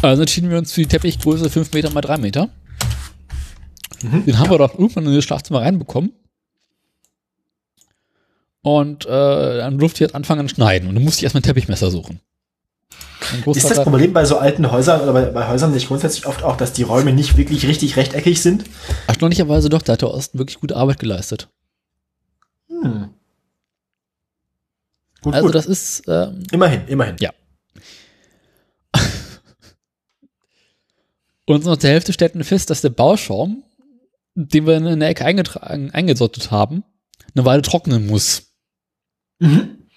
Also 0.03 0.22
entschieden 0.22 0.51
wir 0.51 0.59
uns 0.59 0.72
für 0.72 0.82
die 0.82 0.89
Teppichgröße 0.89 1.49
5 1.49 1.72
Meter 1.72 1.91
mal 1.91 2.03
3 2.03 2.18
Meter. 2.18 2.51
Den 4.03 4.39
haben 4.39 4.51
wir 4.51 4.59
doch 4.59 4.74
irgendwann 4.74 5.07
in 5.07 5.14
das 5.14 5.24
Schlafzimmer 5.24 5.62
reinbekommen. 5.62 6.12
Und 8.61 9.07
äh, 9.07 9.09
dann 9.09 9.78
durfte 9.78 9.97
ich 9.97 10.01
jetzt 10.01 10.14
anfangen 10.14 10.49
zu 10.49 10.57
schneiden. 10.57 10.89
Und 10.89 10.97
dann 10.97 11.05
musste 11.05 11.20
ich 11.20 11.24
erstmal 11.24 11.41
ein 11.41 11.45
Teppichmesser 11.45 11.91
suchen. 11.91 12.20
Ist 13.47 13.70
das 13.70 13.82
Problem 13.82 14.12
bei 14.12 14.24
so 14.26 14.37
alten 14.37 14.70
Häusern 14.70 15.01
oder 15.01 15.12
bei, 15.12 15.24
bei 15.26 15.49
Häusern 15.49 15.72
nicht 15.72 15.89
grundsätzlich 15.89 16.26
oft 16.26 16.43
auch, 16.43 16.57
dass 16.57 16.74
die 16.74 16.82
Räume 16.82 17.12
nicht 17.12 17.37
wirklich 17.39 17.66
richtig 17.66 17.97
rechteckig 17.97 18.43
sind? 18.43 18.64
Erstaunlicherweise 19.07 19.70
doch, 19.70 19.80
da 19.80 19.95
hat 19.95 20.03
der 20.03 20.11
Osten 20.11 20.39
wirklich 20.39 20.61
gute 20.61 20.76
Arbeit 20.76 20.99
geleistet. 20.99 21.49
Hm. 22.68 23.11
Gut, 25.25 25.35
Also 25.35 25.47
gut. 25.47 25.55
das 25.55 25.64
ist, 25.64 26.03
ähm, 26.07 26.43
immerhin, 26.53 26.87
immerhin. 26.87 27.16
Ja. 27.18 27.33
und 31.47 31.64
nach 31.64 31.79
der 31.79 31.93
Hälfte 31.93 32.12
stellten 32.12 32.39
wir 32.41 32.45
fest, 32.45 32.68
dass 32.68 32.83
der 32.83 32.91
Bauschaum, 32.91 33.64
den 34.35 34.66
wir 34.66 34.77
in 34.77 35.01
der 35.01 35.09
Ecke 35.09 35.25
eingetragen, 35.25 35.91
eingesottet 35.93 36.51
haben, 36.51 36.85
eine 37.35 37.47
Weile 37.47 37.62
trocknen 37.62 38.07
muss. 38.07 38.53
Mhm. 39.39 39.89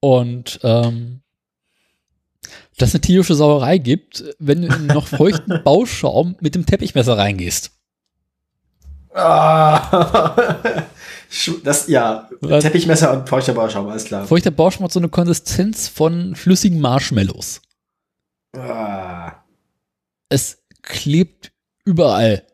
Und 0.00 0.60
ähm, 0.62 1.22
dass 2.76 2.94
eine 2.94 3.00
tierische 3.00 3.34
Sauerei 3.34 3.78
gibt, 3.78 4.22
wenn 4.38 4.60
du 4.62 4.68
in 4.68 4.86
noch 4.86 5.06
feuchten 5.06 5.62
Bauschaum 5.64 6.36
mit 6.40 6.54
dem 6.54 6.66
Teppichmesser 6.66 7.16
reingehst. 7.16 7.70
Ah. 9.14 10.36
Das, 11.62 11.88
ja, 11.88 12.28
Was? 12.40 12.64
Teppichmesser 12.64 13.12
und 13.12 13.28
feuchter 13.28 13.52
Bauschaum, 13.52 13.88
alles 13.88 14.04
klar. 14.04 14.26
Feuchter 14.26 14.50
Bauschaum 14.50 14.84
hat 14.84 14.92
so 14.92 15.00
eine 15.00 15.10
Konsistenz 15.10 15.86
von 15.88 16.34
flüssigen 16.34 16.80
Marshmallows. 16.80 17.60
Ah. 18.56 19.32
Es 20.30 20.62
klebt 20.82 21.52
überall. 21.84 22.44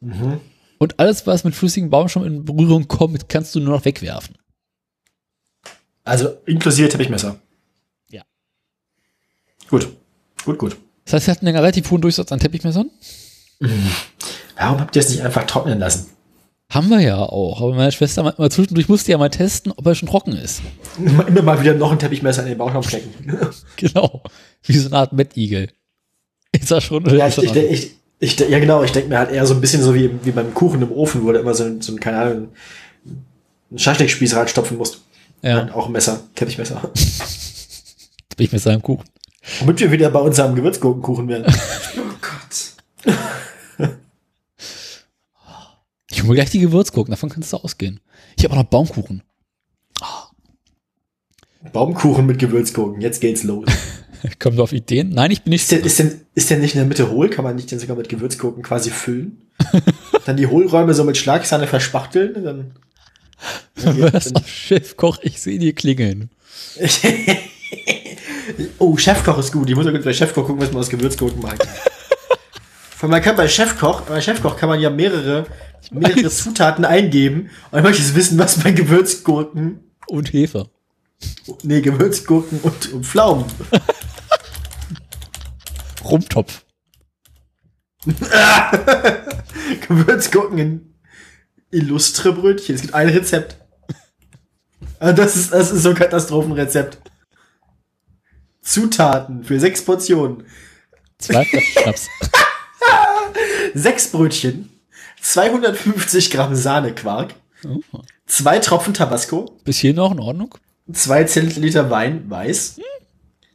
Mhm. 0.00 0.40
Und 0.78 0.98
alles, 0.98 1.26
was 1.26 1.44
mit 1.44 1.54
flüssigem 1.54 1.90
Bauschaum 1.90 2.24
in 2.24 2.44
Berührung 2.44 2.88
kommt, 2.88 3.28
kannst 3.28 3.54
du 3.54 3.60
nur 3.60 3.76
noch 3.76 3.84
wegwerfen. 3.84 4.36
Also 6.04 6.36
inklusive 6.44 6.88
Teppichmesser. 6.88 7.38
Ja. 8.10 8.22
Gut. 9.68 9.88
Gut, 10.44 10.58
gut. 10.58 10.76
Das 11.04 11.14
heißt, 11.14 11.26
wir 11.26 11.34
hatten 11.34 11.46
einen 11.46 11.56
relativ 11.56 11.90
hohen 11.90 12.00
Durchsatz 12.00 12.32
an 12.32 12.40
Teppichmessern. 12.40 12.90
Warum 14.56 14.80
habt 14.80 14.96
ihr 14.96 15.00
es 15.00 15.10
nicht 15.10 15.22
einfach 15.22 15.44
trocknen 15.46 15.78
lassen? 15.78 16.10
Haben 16.74 16.88
wir 16.88 17.00
ja 17.00 17.18
auch. 17.18 17.60
Aber 17.60 17.74
meine 17.74 17.92
Schwester 17.92 18.22
mal 18.22 18.50
zwischendurch 18.50 18.88
musste 18.88 19.12
ja 19.12 19.18
mal 19.18 19.28
testen, 19.28 19.72
ob 19.76 19.84
er 19.86 19.94
schon 19.94 20.08
trocken 20.08 20.32
ist. 20.32 20.62
Immer 20.98 21.42
mal 21.42 21.60
wieder 21.60 21.74
noch 21.74 21.92
ein 21.92 21.98
Teppichmesser 21.98 22.42
in 22.42 22.48
den 22.48 22.58
Bauschaum 22.58 22.82
stecken. 22.82 23.12
Genau. 23.76 24.22
Wie 24.62 24.72
so 24.78 24.88
eine 24.88 24.96
Art 24.96 25.12
Mettigel. 25.12 25.68
Ist 26.52 26.70
er 26.70 26.80
schon? 26.80 27.04
Ja, 27.14 27.26
ich, 27.28 27.36
ich, 27.38 27.54
ich, 27.56 27.90
ich, 28.20 28.38
ja, 28.38 28.58
genau. 28.58 28.82
Ich 28.84 28.92
denke 28.92 29.08
mir 29.08 29.18
halt 29.18 29.30
eher 29.32 29.44
so 29.46 29.54
ein 29.54 29.60
bisschen 29.60 29.82
so 29.82 29.94
wie, 29.94 30.10
wie 30.24 30.30
beim 30.30 30.54
Kuchen 30.54 30.80
im 30.82 30.92
Ofen, 30.92 31.24
wo 31.24 31.32
du 31.32 31.38
immer 31.40 31.52
so, 31.54 31.64
ein- 31.64 31.80
so 31.82 31.92
ein, 31.92 32.00
keine 32.00 32.18
Ahnung, 32.18 32.48
einen 33.70 33.78
Schaschlikspieß 33.78 34.36
reinstopfen 34.36 34.78
musst. 34.78 35.00
ja, 35.42 35.54
Halt 35.56 35.74
auch 35.74 35.86
ein 35.86 35.92
Messer, 35.92 36.20
Teppichmesser. 36.36 36.80
Teppichmesser 38.30 38.72
im 38.72 38.82
Kuchen. 38.82 39.04
Womit 39.60 39.80
wir 39.80 39.90
wieder 39.90 40.10
bei 40.10 40.20
unserem 40.20 40.54
Gewürzgurkenkuchen 40.54 41.28
wären. 41.28 41.44
Oh 41.96 42.14
Gott. 42.20 43.16
Ich 46.22 46.28
hole 46.28 46.36
gleich 46.36 46.50
die 46.50 46.60
Gewürzgurken, 46.60 47.10
davon 47.10 47.30
kannst 47.30 47.52
du 47.52 47.56
ausgehen. 47.56 47.98
Ich 48.36 48.44
habe 48.44 48.54
auch 48.54 48.58
noch 48.58 48.70
Baumkuchen. 48.70 49.24
Baumkuchen 51.72 52.26
mit 52.26 52.38
Gewürzgurken, 52.38 53.00
jetzt 53.00 53.20
geht's 53.20 53.42
los. 53.42 53.66
Wir 54.40 54.62
auf 54.62 54.72
Ideen? 54.72 55.08
Nein, 55.08 55.32
ich 55.32 55.42
bin 55.42 55.50
nicht. 55.50 55.62
Ist 55.62 55.72
der, 55.72 55.84
ist, 55.84 55.98
denn, 55.98 56.20
ist 56.36 56.48
der 56.48 56.58
nicht 56.58 56.74
in 56.74 56.78
der 56.78 56.86
Mitte 56.86 57.10
hohl? 57.10 57.28
Kann 57.28 57.44
man 57.44 57.56
nicht 57.56 57.72
den 57.72 57.80
sogar 57.80 57.96
mit 57.96 58.08
Gewürzgurken 58.08 58.62
quasi 58.62 58.90
füllen? 58.90 59.50
dann 60.26 60.36
die 60.36 60.46
Hohlräume 60.46 60.94
so 60.94 61.02
mit 61.02 61.16
Schlagsahne 61.16 61.66
verspachteln? 61.66 62.34
Dann, 62.34 62.74
dann 63.82 64.12
Was 64.12 64.32
auf 64.32 64.46
Chefkoch, 64.46 65.18
ich 65.22 65.40
sehe 65.40 65.58
die 65.58 65.72
klingeln. 65.72 66.30
oh, 68.78 68.96
Chefkoch 68.96 69.38
ist 69.38 69.50
gut. 69.50 69.68
Ich 69.68 69.74
muss 69.74 69.86
gut 69.86 70.04
bei 70.04 70.12
Chefkoch 70.12 70.46
gucken, 70.46 70.62
was 70.62 70.70
man 70.70 70.82
aus 70.82 70.88
Gewürzgurken. 70.88 71.42
Weil 71.42 73.10
man 73.10 73.20
kann 73.20 73.34
bei 73.34 73.48
Chefkoch, 73.48 74.02
bei 74.02 74.20
Chefkoch 74.20 74.56
kann 74.56 74.68
man 74.68 74.78
ja 74.78 74.88
mehrere, 74.88 75.46
mehrere. 75.90 76.30
Zutaten 76.30 76.84
eingeben. 76.84 77.50
Und 77.70 77.78
ich 77.78 77.84
möchte 77.84 78.14
wissen, 78.14 78.38
was 78.38 78.58
bei 78.62 78.72
Gewürzgurken, 78.72 79.80
Und 80.06 80.32
Hefe. 80.32 80.70
nee, 81.62 81.80
Gewürzgurken 81.80 82.60
und, 82.60 82.92
und 82.92 83.06
Pflaumen. 83.06 83.44
Rumtopf. 86.04 86.64
Gewürzgurken 89.88 90.58
in 90.58 90.94
illustre 91.70 92.32
Brötchen. 92.32 92.74
Es 92.74 92.82
gibt 92.82 92.94
ein 92.94 93.08
Rezept. 93.08 93.56
Ah, 94.98 95.12
Das 95.12 95.36
ist, 95.36 95.52
das 95.52 95.70
ist 95.70 95.82
so 95.82 95.90
ein 95.90 95.94
Katastrophenrezept. 95.94 96.98
Zutaten 98.60 99.44
für 99.44 99.58
sechs 99.60 99.84
Portionen. 99.84 100.44
Zwei 101.18 101.44
Flaschen 101.44 101.82
Schnaps. 101.82 102.08
Sechs 103.74 104.08
Brötchen, 104.08 104.68
250 105.22 106.30
Gramm 106.30 106.54
Sahnequark, 106.54 107.34
Oh. 107.64 107.80
zwei 108.26 108.58
Tropfen 108.58 108.92
Tabasco, 108.92 109.56
Bis 109.64 109.78
hier 109.78 109.94
noch 109.94 110.10
in 110.12 110.18
Ordnung? 110.18 110.54
zwei 110.92 111.22
Zentiliter 111.24 111.90
Wein, 111.90 112.24
weiß, 112.28 112.80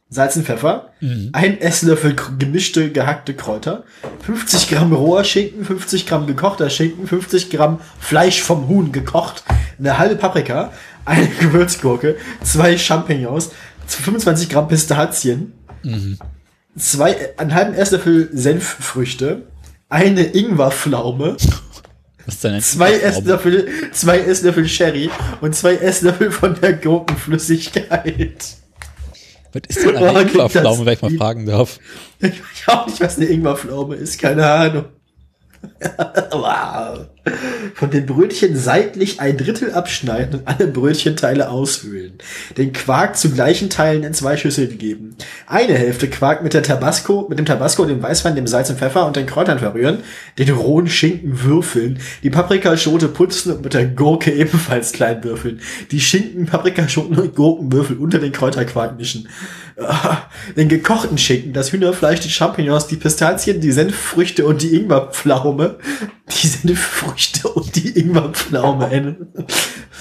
Salz 0.08 0.36
und 0.36 0.46
Pfeffer, 0.46 0.92
ein 1.32 1.60
Esslöffel 1.60 2.16
gemischte 2.38 2.90
gehackte 2.90 3.34
Kräuter, 3.34 3.84
50 4.24 4.70
Gramm 4.70 4.94
roher 4.94 5.24
Schinken, 5.24 5.62
50 5.66 6.06
Gramm 6.06 6.26
gekochter 6.26 6.70
Schinken, 6.70 7.06
50 7.06 7.50
Gramm 7.50 7.80
Fleisch 8.00 8.40
vom 8.40 8.66
Huhn 8.68 8.90
gekocht, 8.90 9.44
eine 9.78 9.98
halbe 9.98 10.16
Paprika, 10.16 10.72
eine 11.04 11.26
Gewürzgurke, 11.40 12.16
zwei 12.42 12.78
Champignons, 12.78 13.50
25 13.86 14.48
Gramm 14.48 14.68
Pistazien, 14.68 15.52
zwei, 16.78 17.34
einen 17.36 17.52
halben 17.52 17.74
Esslöffel 17.74 18.30
Senffrüchte, 18.32 19.42
eine 19.88 20.22
Ingwerpflaume, 20.22 21.36
ein 22.44 22.60
zwei? 22.60 22.92
Esslöffel, 22.92 23.68
zwei 23.92 24.18
Esslöffel 24.18 24.68
Sherry 24.68 25.10
und 25.40 25.54
zwei 25.54 25.76
Esslöffel 25.76 26.30
von 26.30 26.60
der 26.60 26.74
Gurkenflüssigkeit. 26.74 28.56
Was 29.52 29.62
ist 29.68 29.84
denn 29.84 29.96
eine 29.96 30.12
das 30.12 30.22
Ingwerpflaume, 30.24 30.86
wenn 30.86 30.92
ich 30.92 31.02
mal 31.02 31.10
fragen 31.12 31.46
darf? 31.46 31.78
Ich 32.20 32.40
weiß 32.40 32.74
auch 32.74 32.86
nicht, 32.86 33.00
was 33.00 33.16
eine 33.16 33.26
Ingwerpflaume 33.26 33.94
ist, 33.96 34.20
keine 34.20 34.46
Ahnung. 34.46 34.84
wow. 36.32 37.06
Von 37.74 37.90
den 37.90 38.06
Brötchen 38.06 38.56
seitlich 38.56 39.20
ein 39.20 39.36
Drittel 39.36 39.72
abschneiden 39.72 40.40
und 40.40 40.48
alle 40.48 40.66
Brötchenteile 40.66 41.50
aushöhlen. 41.50 42.14
Den 42.56 42.72
Quark 42.72 43.16
zu 43.16 43.30
gleichen 43.30 43.70
Teilen 43.70 44.02
in 44.02 44.14
zwei 44.14 44.36
Schüsseln 44.36 44.78
geben. 44.78 45.16
Eine 45.46 45.74
Hälfte 45.74 46.08
Quark 46.08 46.42
mit 46.42 46.54
der 46.54 46.62
Tabasco, 46.62 47.26
mit 47.28 47.38
dem 47.38 47.46
Tabasco, 47.46 47.84
dem 47.84 48.02
Weißwein, 48.02 48.34
dem 48.34 48.46
Salz 48.46 48.70
und 48.70 48.78
Pfeffer 48.78 49.06
und 49.06 49.16
den 49.16 49.26
Kräutern 49.26 49.58
verrühren. 49.58 49.98
Den 50.38 50.50
rohen 50.50 50.88
Schinken 50.88 51.42
würfeln. 51.42 51.98
Die 52.22 52.30
Paprikaschote 52.30 53.08
putzen 53.08 53.52
und 53.52 53.62
mit 53.62 53.74
der 53.74 53.86
Gurke 53.86 54.32
ebenfalls 54.32 54.92
klein 54.92 55.22
würfeln. 55.22 55.60
Die 55.90 56.00
Schinken, 56.00 56.46
Paprikaschoten 56.46 57.18
und 57.18 57.34
Gurkenwürfel 57.34 57.98
unter 57.98 58.18
den 58.18 58.32
Kräuterquark 58.32 58.96
mischen. 58.96 59.28
Den 60.56 60.68
gekochten 60.68 61.18
Schinken, 61.18 61.52
das 61.52 61.72
Hühnerfleisch, 61.72 62.20
die 62.20 62.30
Champignons, 62.30 62.88
die 62.88 62.96
Pistazien, 62.96 63.60
die 63.60 63.72
Senffrüchte 63.72 64.44
und 64.44 64.62
die 64.62 64.74
Ingwerpflaume. 64.74 65.76
Die 66.30 66.46
Senffrüchte 66.46 67.48
und 67.48 67.74
die 67.76 67.98
Ingwerpflaume. 67.98 69.16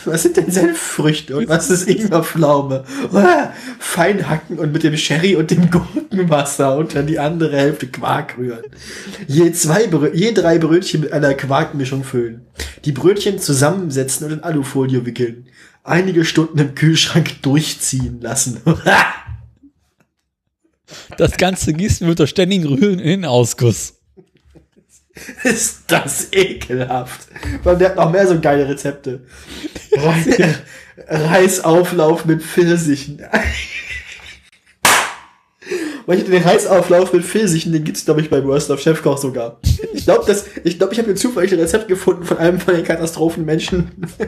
Was 0.05 0.23
sind 0.23 0.37
denn 0.37 0.49
Senffrüchte 0.49 1.37
und 1.37 1.49
was 1.49 1.69
ist 1.69 1.87
Ingwerpflaume? 1.87 2.85
Fein 3.79 4.27
hacken 4.27 4.57
und 4.57 4.71
mit 4.71 4.83
dem 4.83 4.97
Sherry 4.97 5.35
und 5.35 5.51
dem 5.51 5.69
Gurkenwasser 5.69 6.77
unter 6.77 7.03
die 7.03 7.19
andere 7.19 7.55
Hälfte 7.55 7.87
Quark 7.87 8.37
rühren. 8.37 8.63
Je, 9.27 9.51
zwei 9.51 9.87
Brö 9.87 10.09
je 10.13 10.31
drei 10.33 10.57
Brötchen 10.57 11.01
mit 11.01 11.13
einer 11.13 11.33
Quarkmischung 11.33 12.03
füllen. 12.03 12.41
Die 12.85 12.91
Brötchen 12.91 13.39
zusammensetzen 13.39 14.27
und 14.27 14.33
in 14.33 14.43
Alufolie 14.43 15.05
wickeln. 15.05 15.45
Einige 15.83 16.25
Stunden 16.25 16.57
im 16.57 16.75
Kühlschrank 16.75 17.41
durchziehen 17.41 18.19
lassen. 18.21 18.61
Das 21.17 21.37
Ganze 21.37 21.73
gießt 21.73 22.01
mit 22.01 22.11
unter 22.11 22.27
ständigen 22.27 22.65
Rühren 22.65 22.99
in 22.99 23.21
den 23.21 23.25
Ausguss. 23.25 23.95
Ist 25.43 25.83
das 25.87 26.31
ekelhaft. 26.31 27.27
Der 27.65 27.89
hat 27.89 27.95
noch 27.95 28.11
mehr 28.11 28.27
so 28.27 28.39
geile 28.39 28.67
Rezepte. 28.67 29.25
Re 29.91 30.55
Reisauflauf 31.07 32.25
mit 32.25 32.43
Pfirsichen. 32.43 33.21
Weil 36.05 36.19
ich 36.19 36.25
den 36.25 36.41
Reisauflauf 36.41 37.13
mit 37.13 37.23
Pfirsichen, 37.23 37.73
den 37.73 37.83
gibt's 37.83 38.05
glaube 38.05 38.21
ich 38.21 38.29
bei 38.29 38.43
Worst 38.43 38.69
of 38.71 38.79
Chefkoch 38.79 39.17
sogar. 39.17 39.59
Ich 39.93 40.05
glaube, 40.05 40.25
das, 40.25 40.45
ich 40.63 40.77
glaube, 40.77 40.93
ich 40.93 40.99
habe 40.99 41.09
ein 41.09 41.17
zufälliges 41.17 41.59
Rezept 41.59 41.87
gefunden 41.87 42.23
von 42.23 42.37
einem 42.37 42.59
von 42.59 42.75
den 42.75 42.85
Katastrophenmenschen. 42.85 43.91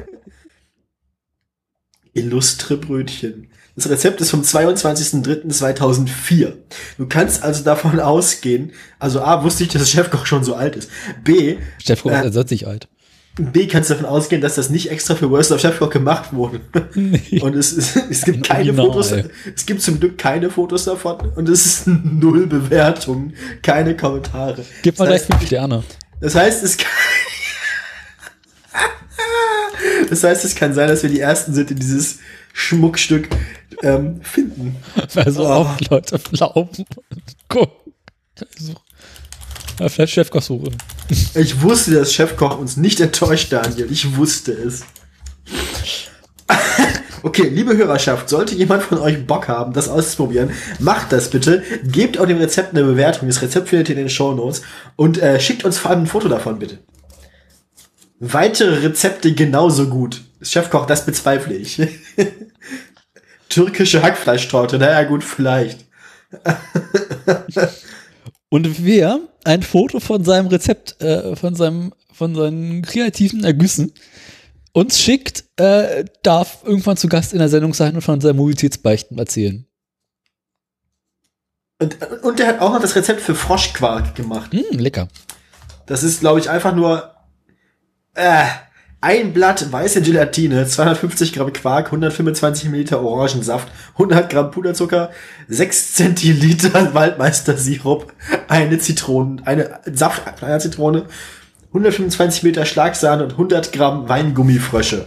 Illustre 2.14 2.78
Brötchen. 2.78 3.50
Das 3.80 3.90
Rezept 3.90 4.20
ist 4.20 4.32
vom 4.32 4.42
22.03.2004. 4.42 6.52
Du 6.98 7.08
kannst 7.08 7.44
also 7.44 7.64
davon 7.64 7.98
ausgehen, 8.02 8.74
also 9.00 9.22
A, 9.22 9.42
wusste 9.46 9.64
ich, 9.64 9.70
dass 9.70 9.84
der 9.84 9.90
Chefkoch 9.90 10.26
schon 10.26 10.44
so 10.44 10.56
alt 10.56 10.76
ist. 10.76 10.90
B, 11.24 11.56
Chefkoch 11.86 12.12
Äh. 12.12 12.28
ist 12.28 12.50
sich 12.50 12.68
alt. 12.68 12.90
B, 13.38 13.68
kannst 13.68 13.90
du 13.90 13.94
davon 13.94 14.10
ausgehen, 14.10 14.42
dass 14.42 14.56
das 14.56 14.70
nicht 14.70 14.92
extra 14.92 15.16
für 15.16 15.32
Worst 15.32 15.54
of 15.54 15.62
Chefkoch 15.62 15.90
gemacht 15.92 16.34
wurde. 16.34 16.60
Nee. 16.94 17.40
Und 17.40 17.56
es, 17.56 17.72
es 17.72 17.94
gibt 18.26 18.40
Ein 18.40 18.44
keine 18.44 18.72
Original. 18.82 18.86
Fotos, 18.88 19.14
es 19.56 19.66
gibt 19.66 19.82
zum 19.82 19.98
Glück 20.02 20.18
keine 20.18 20.50
Fotos 20.50 20.84
davon 20.84 21.32
und 21.38 21.48
es 21.48 21.66
ist 21.66 21.88
null 22.04 22.48
Bewertungen, 22.48 23.34
keine 23.62 23.96
Kommentare. 23.96 24.66
Gib 24.82 25.00
mal 25.00 25.08
das 25.08 25.22
gleich 25.22 25.22
heißt, 25.22 25.32
fünf 25.40 25.48
Sterne. 25.48 25.84
Das 26.20 26.36
heißt, 26.36 26.64
es 26.66 26.76
kann, 26.76 26.92
das 30.10 30.22
heißt, 30.22 30.44
es 30.44 30.54
kann 30.56 30.74
sein, 30.74 30.90
dass 30.90 31.02
wir 31.04 31.10
die 31.10 31.22
Ersten 31.22 31.54
sind, 31.54 31.70
die 31.70 31.76
dieses 31.76 32.18
Schmuckstück 32.52 33.30
ähm, 33.84 34.22
finden. 34.22 34.76
Also 35.16 35.44
Oh. 35.44 35.48
auch 35.48 35.80
Leute 35.90 36.20
glauben. 36.32 36.86
Guck. 37.48 37.70
Also, 38.56 38.74
ja, 39.80 39.90
vielleicht 39.90 40.14
Chefkoch 40.14 40.42
suche. 40.42 40.72
Ich 41.36 41.62
wusste, 41.62 41.92
dass 41.96 42.14
Chefkoch 42.14 42.58
uns 42.58 42.78
nicht 42.78 43.00
enttäuscht, 43.00 43.52
Daniel. 43.52 43.92
Ich 43.92 44.16
wusste 44.16 44.52
es. 44.52 44.84
Okay, 47.22 47.50
liebe 47.50 47.76
Hörerschaft, 47.76 48.30
sollte 48.30 48.56
jemand 48.56 48.82
von 48.82 48.98
euch 48.98 49.28
Bock 49.28 49.50
haben, 49.50 49.74
das 49.74 49.90
auszuprobieren, 49.90 50.52
macht 50.80 51.12
das 51.12 51.30
bitte. 51.30 51.64
Gebt 51.84 52.18
auch 52.18 52.26
dem 52.26 52.38
Rezept 52.38 52.74
eine 52.74 52.86
Bewertung. 52.86 53.28
Das 53.28 53.42
Rezept 53.42 53.68
findet 53.68 53.90
ihr 53.90 53.96
in 53.98 54.04
den 54.04 54.10
Shownotes. 54.10 54.62
Und 54.96 55.22
äh, 55.22 55.38
schickt 55.42 55.66
uns 55.66 55.78
vor 55.78 55.92
allem 55.92 56.04
ein 56.04 56.08
Foto 56.08 56.30
davon, 56.30 56.60
bitte. 56.60 56.80
Weitere 58.22 58.80
Rezepte 58.88 59.34
genauso 59.34 59.88
gut. 59.90 60.22
Chefkoch, 60.42 60.86
das 60.86 61.06
bezweifle 61.06 61.56
ich. 61.56 61.82
Türkische 63.50 64.02
Hackfleischtorte, 64.02 64.78
naja 64.78 65.04
gut, 65.04 65.24
vielleicht. 65.24 65.86
Und 68.50 68.86
wer 68.86 69.20
ein 69.44 69.64
Foto 69.64 70.00
von 70.00 70.24
seinem 70.24 70.48
Rezept, 70.48 71.02
äh, 71.02 71.36
von 71.36 71.56
seinem, 71.56 71.94
von 72.14 72.36
seinen 72.36 72.82
kreativen 72.82 73.44
Ergüssen 73.44 73.94
uns 74.74 75.00
schickt, 75.00 75.46
äh, 75.58 76.06
darf 76.24 76.64
irgendwann 76.64 76.98
zu 76.98 77.08
Gast 77.10 77.34
in 77.34 77.40
der 77.40 77.50
Sendung 77.50 77.74
sein 77.74 77.96
und 77.96 78.02
von 78.02 78.22
seinen 78.22 78.38
Mobilitätsbeichten 78.38 79.18
erzählen. 79.18 79.66
Und, 81.82 81.98
und 82.24 82.40
der 82.40 82.48
hat 82.48 82.60
auch 82.60 82.74
noch 82.74 82.82
das 82.82 82.96
Rezept 82.96 83.22
für 83.22 83.36
Froschquark 83.36 84.16
gemacht. 84.16 84.52
Hm, 84.52 84.78
lecker. 84.78 85.08
Das 85.86 86.04
ist, 86.04 86.20
glaube 86.20 86.40
ich, 86.40 86.50
einfach 86.50 86.76
nur 86.76 87.16
äh, 88.14 88.46
ein 89.02 89.32
Blatt 89.32 89.72
weiße 89.72 90.02
Gelatine, 90.02 90.68
250 90.68 91.34
Gramm 91.34 91.54
Quark, 91.54 91.88
125 91.88 92.70
Milliliter 92.70 93.02
Orangensaft, 93.02 93.70
100 93.94 94.30
Gramm 94.30 94.52
Puderzucker, 94.52 95.12
6 95.48 95.94
Zentiliter 95.94 96.94
Waldmeister-Sirup, 96.94 98.12
eine 98.50 98.78
Zitronen, 98.80 99.42
eine 99.46 99.80
Saft 99.92 100.44
einer 100.44 100.60
Zitrone, 100.60 101.06
125 101.70 102.44
Milliliter 102.44 102.66
Schlagsahne 102.66 103.24
und 103.24 103.32
100 103.32 103.72
Gramm 103.72 104.10
Weingummifrösche. 104.10 105.06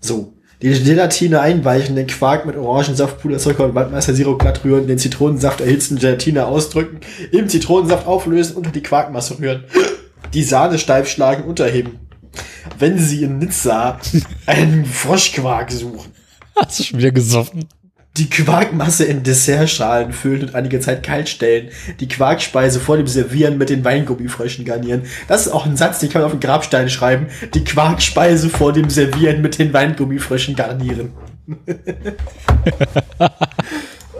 So. 0.00 0.34
Die 0.60 0.70
Gelatine 0.70 1.40
einweichen, 1.40 1.96
den 1.96 2.06
Quark 2.06 2.46
mit 2.46 2.56
Orangensaft, 2.56 3.20
Puderzucker 3.20 3.64
und 3.64 3.74
Waldmeister-Sirup 3.74 4.38
glatt 4.38 4.64
rühren, 4.64 4.86
den 4.86 4.96
Zitronensaft 4.96 5.60
erhitzen, 5.60 5.98
Gelatine 5.98 6.46
ausdrücken, 6.46 7.00
im 7.32 7.48
Zitronensaft 7.48 8.06
auflösen, 8.06 8.54
unter 8.54 8.70
die 8.70 8.80
Quarkmasse 8.80 9.40
rühren, 9.40 9.64
die 10.32 10.44
Sahne 10.44 10.78
steif 10.78 11.08
schlagen, 11.08 11.42
unterheben. 11.42 11.98
Wenn 12.78 12.98
Sie 12.98 13.22
in 13.22 13.38
Nizza 13.38 13.98
einen 14.46 14.84
Froschquark 14.84 15.70
suchen, 15.70 16.12
Hast 16.56 16.78
du 16.78 16.84
schon 16.84 16.98
wieder 16.98 17.12
gesoffen? 17.12 17.66
die 18.18 18.28
Quarkmasse 18.28 19.04
in 19.04 19.22
Dessertschalen 19.22 20.12
füllen 20.12 20.42
und 20.42 20.54
einige 20.54 20.80
Zeit 20.80 21.02
kalt 21.02 21.28
stellen, 21.30 21.70
die 21.98 22.08
Quarkspeise 22.08 22.78
vor 22.78 22.98
dem 22.98 23.06
Servieren 23.06 23.56
mit 23.56 23.70
den 23.70 23.84
Weingummifröschen 23.84 24.64
garnieren. 24.66 25.04
Das 25.28 25.46
ist 25.46 25.52
auch 25.52 25.64
ein 25.64 25.76
Satz, 25.78 26.00
den 26.00 26.10
kann 26.10 26.20
man 26.20 26.26
auf 26.26 26.38
den 26.38 26.40
Grabstein 26.40 26.90
schreiben. 26.90 27.28
Die 27.54 27.64
Quarkspeise 27.64 28.50
vor 28.50 28.72
dem 28.74 28.90
Servieren 28.90 29.40
mit 29.40 29.58
den 29.58 29.72
Weingummifröschen 29.72 30.54
garnieren. 30.54 31.12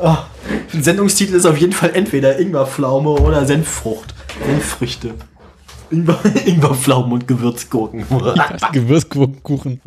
oh, 0.01 0.16
der 0.72 0.82
Sendungstitel 0.82 1.34
ist 1.34 1.45
auf 1.45 1.59
jeden 1.59 1.74
Fall 1.74 1.90
entweder 1.95 2.38
Ingwerpflaume 2.38 3.11
oder 3.11 3.45
Senffrucht. 3.45 4.14
Senffrüchte. 4.47 5.14
Ingwer, 5.93 6.20
Ingwerpflaumen 6.47 7.12
und 7.12 7.28
Gewürzgurken. 7.28 8.07
Gewürzkuchen. 8.72 9.80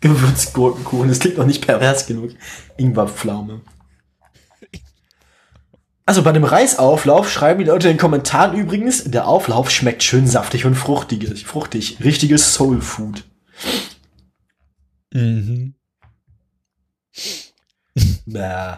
Gewürzgurkenkuchen. 0.00 1.08
Das 1.08 1.18
klingt 1.18 1.38
noch 1.38 1.46
nicht 1.46 1.64
pervers 1.66 2.06
genug. 2.06 2.30
Ingwerpflaume. 2.76 3.60
Also 6.06 6.22
bei 6.22 6.32
dem 6.32 6.44
Reisauflauf 6.44 7.30
schreiben 7.30 7.60
die 7.60 7.66
Leute 7.66 7.88
in 7.88 7.94
den 7.94 8.00
Kommentaren 8.00 8.58
übrigens, 8.58 9.04
der 9.04 9.26
Auflauf 9.26 9.70
schmeckt 9.70 10.02
schön 10.02 10.26
saftig 10.26 10.66
und 10.66 10.74
fruchtig. 10.74 11.46
fruchtig. 11.46 11.98
Richtiges 12.04 12.52
Soul 12.52 12.82
Food. 12.82 13.24
Mhm. 15.14 15.74
Bäh. 18.26 18.76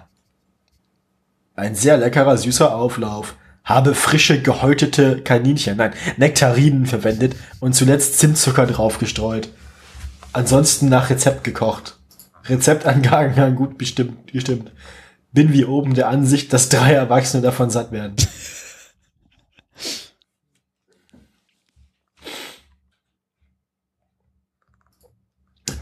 Ein 1.56 1.74
sehr 1.74 1.96
leckerer, 1.96 2.36
süßer 2.36 2.74
Auflauf. 2.74 3.34
Habe 3.66 3.96
frische, 3.96 4.40
gehäutete 4.40 5.20
Kaninchen, 5.22 5.76
nein, 5.76 5.92
Nektarinen 6.16 6.86
verwendet 6.86 7.34
und 7.58 7.74
zuletzt 7.74 8.18
Zimtzucker 8.18 8.64
draufgestreut. 8.64 9.48
Ansonsten 10.32 10.88
nach 10.88 11.10
Rezept 11.10 11.42
gekocht. 11.42 11.98
Rezeptangaben 12.44 13.56
gut 13.56 13.76
bestimmt, 13.76 14.32
gestimmt. 14.32 14.70
Bin 15.32 15.52
wie 15.52 15.64
oben 15.64 15.94
der 15.94 16.08
Ansicht, 16.08 16.52
dass 16.52 16.68
drei 16.68 16.92
Erwachsene 16.92 17.42
davon 17.42 17.68
satt 17.68 17.90
werden. 17.90 18.14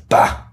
Bah. 0.09 0.53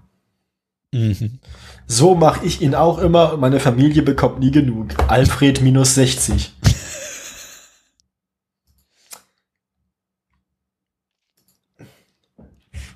Mhm. 0.92 1.38
So 1.86 2.14
mache 2.14 2.44
ich 2.44 2.60
ihn 2.60 2.74
auch 2.74 2.98
immer 2.98 3.32
und 3.32 3.40
meine 3.40 3.58
Familie 3.60 4.02
bekommt 4.02 4.40
nie 4.40 4.50
genug. 4.50 4.88
Alfred 5.08 5.62
minus 5.62 5.94
60. 5.94 6.52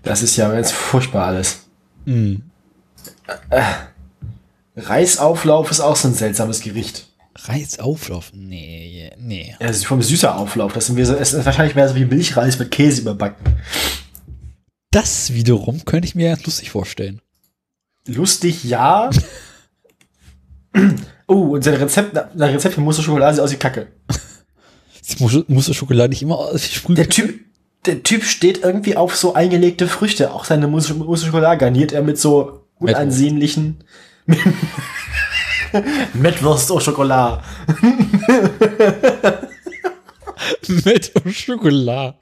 Das 0.06 0.22
ist 0.22 0.36
ja 0.36 0.54
jetzt 0.54 0.72
furchtbar 0.72 1.26
alles. 1.26 1.66
Mhm. 2.04 2.42
Reisauflauf 4.76 5.72
ist 5.72 5.80
auch 5.80 5.96
so 5.96 6.06
ein 6.06 6.14
seltsames 6.14 6.60
Gericht. 6.60 7.08
Reisauflauf? 7.34 8.30
Nee, 8.32 9.10
nee. 9.18 9.56
Ja, 9.58 9.66
das 9.66 9.78
ist 9.78 9.86
vom 9.86 10.00
süßer 10.00 10.36
Auflauf. 10.36 10.72
Das 10.72 10.86
sind 10.86 10.94
wir 10.94 11.04
so, 11.06 11.14
es 11.14 11.32
ist 11.32 11.44
wahrscheinlich 11.44 11.74
mehr 11.74 11.88
so 11.88 11.96
wie 11.96 12.04
Milchreis 12.04 12.56
mit 12.56 12.70
Käse 12.70 13.00
überbacken. 13.00 13.56
Das 14.92 15.32
wiederum 15.34 15.84
könnte 15.84 16.06
ich 16.06 16.14
mir 16.14 16.30
ganz 16.30 16.46
lustig 16.46 16.70
vorstellen. 16.70 17.20
Lustig, 18.06 18.64
ja. 18.64 19.10
Oh, 21.28 21.54
und 21.54 21.64
sein 21.64 21.74
Rezept, 21.74 22.14
sein 22.14 22.50
Rezept 22.52 22.76
für 22.76 22.80
Mousse 22.80 23.02
Schokolade 23.02 23.34
sieht 23.34 23.42
aus 23.42 23.50
wie 23.50 23.56
Kacke. 23.56 23.88
Sie 25.02 25.20
muss, 25.20 25.36
muss 25.48 25.74
Schokolade 25.74 26.10
nicht 26.10 26.22
immer 26.22 26.38
aus 26.38 26.62
wie 26.62 26.72
Sprüh. 26.72 26.94
Der 26.94 27.08
Typ, 27.08 27.45
der 27.86 28.02
Typ 28.02 28.24
steht 28.24 28.62
irgendwie 28.62 28.96
auf 28.96 29.16
so 29.16 29.34
eingelegte 29.34 29.86
Früchte. 29.86 30.32
Auch 30.32 30.44
seine 30.44 30.66
Mousse 30.68 30.94
Schokolade 31.24 31.58
garniert 31.58 31.92
er 31.92 32.02
mit 32.02 32.18
so 32.18 32.64
unansehnlichen 32.78 33.84
Mettwurst 36.14 36.70
au 36.70 36.80
Schokolade. 36.80 37.42
mit 40.84 41.12
Schokolade. 41.30 42.14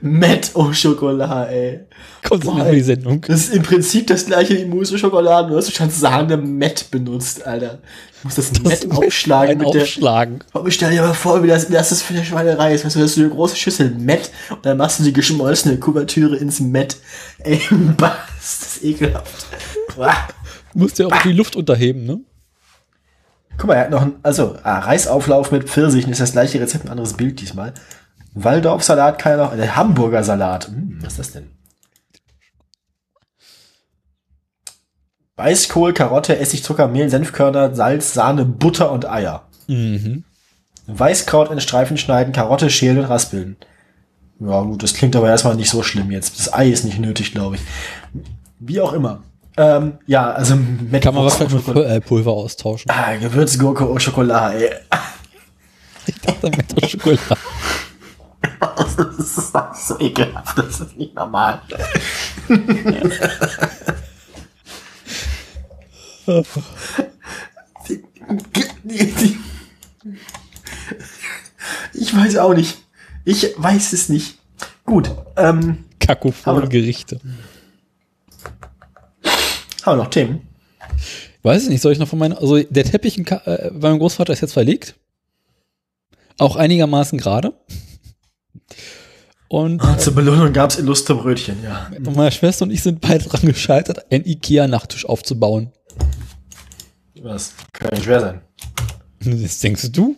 Met 0.00 0.50
au 0.54 0.72
Schokolade, 0.72 1.50
ey. 1.52 1.80
Kommt 2.28 2.44
Boah, 2.44 2.60
in 2.60 2.66
ey. 2.66 2.74
die 2.76 2.80
Sendung. 2.82 3.20
Das 3.26 3.40
ist 3.40 3.54
im 3.54 3.62
Prinzip 3.62 4.06
das 4.06 4.26
gleiche 4.26 4.56
wie 4.56 4.64
Mousse 4.64 4.94
au 4.94 4.98
Schokolade, 4.98 5.48
nur 5.48 5.58
hast 5.58 5.68
du 5.68 5.72
schon 5.72 5.90
Sahne 5.90 6.36
Met 6.36 6.90
benutzt, 6.90 7.46
Alter. 7.46 7.78
Du 8.22 8.28
musst 8.28 8.38
das, 8.38 8.52
Met 8.62 8.90
aufschlagen 8.90 9.58
mit 9.58 9.74
der, 9.74 9.82
Aufschlagen. 9.82 10.44
Aber 10.52 10.70
stell 10.70 10.92
dir 10.92 11.02
mal 11.02 11.14
vor, 11.14 11.42
wie 11.42 11.48
das, 11.48 11.68
das 11.68 11.92
ist 11.92 12.02
für 12.02 12.14
eine 12.14 12.24
Schweinerei 12.24 12.74
ist. 12.74 12.84
Weißt 12.84 12.96
du, 12.96 13.00
hast 13.00 13.16
du 13.16 13.22
eine 13.22 13.30
große 13.30 13.56
Schüssel 13.56 13.90
Met 13.90 14.30
und 14.50 14.64
dann 14.64 14.76
machst 14.76 15.00
du 15.00 15.04
die 15.04 15.12
geschmolzene 15.12 15.78
Kuvertüre 15.78 16.36
ins 16.36 16.60
Met. 16.60 16.96
Ey, 17.40 17.60
was? 17.98 18.12
Das 18.38 18.76
ist 18.76 18.84
ekelhaft. 18.84 19.46
Musst 20.74 20.98
ja 20.98 21.06
auch 21.06 21.22
die 21.22 21.32
Luft 21.32 21.56
unterheben, 21.56 22.06
ne? 22.06 22.20
Guck 23.62 23.68
mal, 23.68 23.74
er 23.76 23.82
hat 23.82 23.90
noch 23.90 24.02
ein, 24.02 24.16
also, 24.24 24.56
ah, 24.64 24.80
Reisauflauf 24.80 25.52
mit 25.52 25.70
Pfirsichen 25.70 26.10
ist 26.10 26.20
das 26.20 26.32
gleiche 26.32 26.60
Rezept, 26.60 26.84
ein 26.84 26.90
anderes 26.90 27.12
Bild 27.12 27.40
diesmal. 27.40 27.74
Waldorfsalat 28.34 29.20
kann 29.20 29.38
er 29.38 29.38
noch, 29.38 29.54
der 29.54 29.76
Hamburger 29.76 30.24
Salat. 30.24 30.66
Hm, 30.66 30.98
was 31.00 31.12
ist 31.12 31.18
das 31.20 31.30
denn? 31.30 31.50
Weißkohl, 35.36 35.92
Karotte, 35.92 36.36
Essig, 36.40 36.64
Zucker, 36.64 36.88
Mehl, 36.88 37.08
Senfkörner, 37.08 37.72
Salz, 37.72 38.14
Sahne, 38.14 38.44
Butter 38.44 38.90
und 38.90 39.08
Eier. 39.08 39.46
Mhm. 39.68 40.24
Weißkraut 40.88 41.52
in 41.52 41.60
Streifen 41.60 41.98
schneiden, 41.98 42.32
Karotte 42.32 42.68
schälen 42.68 42.98
und 42.98 43.04
raspeln. 43.04 43.56
Ja 44.40 44.62
gut, 44.62 44.82
das 44.82 44.94
klingt 44.94 45.14
aber 45.14 45.28
erstmal 45.28 45.54
nicht 45.54 45.70
so 45.70 45.84
schlimm 45.84 46.10
jetzt. 46.10 46.36
Das 46.36 46.52
Ei 46.52 46.68
ist 46.68 46.84
nicht 46.84 46.98
nötig, 46.98 47.30
glaube 47.30 47.54
ich. 47.54 47.62
Wie 48.58 48.80
auch 48.80 48.92
immer. 48.92 49.22
Ähm, 49.56 49.98
ja, 50.06 50.30
also 50.32 50.56
mit 50.56 51.02
Kann 51.02 51.14
man 51.14 51.24
was 51.26 51.38
mit 51.40 51.68
äh, 51.76 52.00
Pulver 52.00 52.30
austauschen? 52.32 52.90
Ah, 52.90 53.14
Gewürzgurke 53.16 53.84
au 53.84 53.96
Chocolat, 53.98 54.54
ey. 54.54 54.70
Ich 56.06 56.20
dachte, 56.20 56.50
mit 56.50 56.90
Schokolade. 56.90 57.20
Das 58.58 58.96
ist 58.98 59.86
so 59.86 60.00
ekelhaft, 60.00 60.58
das 60.58 60.80
ist 60.80 60.96
nicht 60.96 61.14
normal. 61.14 61.60
Ich 71.94 72.14
weiß 72.16 72.36
auch 72.36 72.54
nicht. 72.54 72.78
Ich 73.24 73.54
weiß 73.56 73.92
es 73.92 74.08
nicht. 74.08 74.38
Gut, 74.84 75.10
ähm, 75.36 75.84
Kakophone 76.00 76.58
Aber- 76.58 76.68
Gerichte. 76.68 77.20
Haben 79.86 79.98
wir 79.98 80.04
noch 80.04 80.10
Themen? 80.10 80.48
Weiß 81.42 81.64
ich 81.64 81.68
nicht, 81.70 81.80
soll 81.80 81.92
ich 81.92 81.98
noch 81.98 82.08
von 82.08 82.18
meinen, 82.18 82.34
also 82.34 82.58
der 82.62 82.84
Teppich 82.84 83.18
in 83.18 83.26
äh, 83.26 83.70
bei 83.72 83.88
meinem 83.88 83.98
Großvater 83.98 84.32
ist 84.32 84.40
jetzt 84.40 84.52
verlegt. 84.52 84.94
Auch 86.38 86.56
einigermaßen 86.56 87.18
gerade. 87.18 87.52
Und 89.48 89.82
Zur 90.00 90.14
Belohnung 90.14 90.52
gab's 90.52 90.78
illustre 90.78 91.14
Brötchen, 91.14 91.62
ja. 91.62 91.90
meine 91.98 92.32
Schwester 92.32 92.64
und 92.64 92.70
ich 92.70 92.82
sind 92.82 93.02
beide 93.02 93.24
dran 93.24 93.42
gescheitert, 93.42 94.10
einen 94.10 94.24
Ikea-Nachttisch 94.24 95.04
aufzubauen. 95.04 95.72
Was? 97.20 97.52
Kann 97.72 97.90
ja 97.90 97.94
nicht 97.96 98.04
schwer 98.04 98.20
sein. 98.20 98.40
Das 99.20 99.60
denkst 99.60 99.92
du? 99.92 100.16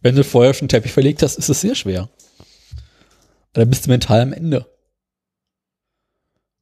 Wenn 0.00 0.14
du 0.14 0.24
vorher 0.24 0.54
schon 0.54 0.62
einen 0.62 0.68
Teppich 0.68 0.92
verlegt 0.92 1.22
hast, 1.22 1.36
ist 1.38 1.48
es 1.48 1.60
sehr 1.60 1.74
schwer. 1.74 2.08
Da 3.52 3.64
bist 3.64 3.86
du 3.86 3.90
mental 3.90 4.20
am 4.20 4.32
Ende. 4.32 4.66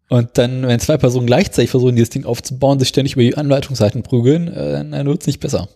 Und 0.09 0.39
dann, 0.39 0.67
wenn 0.67 0.81
zwei 0.81 0.97
Personen 0.97 1.27
gleichzeitig 1.27 1.71
versuchen, 1.71 1.95
dieses 1.97 2.11
Ding 2.11 2.25
aufzubauen, 2.25 2.79
sich 2.79 2.89
ständig 2.89 3.13
über 3.15 3.23
die 3.23 3.37
Anleitungsseiten 3.37 4.03
prügeln, 4.03 4.49
äh, 4.49 4.73
dann 4.73 5.07
wird 5.07 5.21
es 5.21 5.27
nicht 5.27 5.41
besser. 5.41 5.69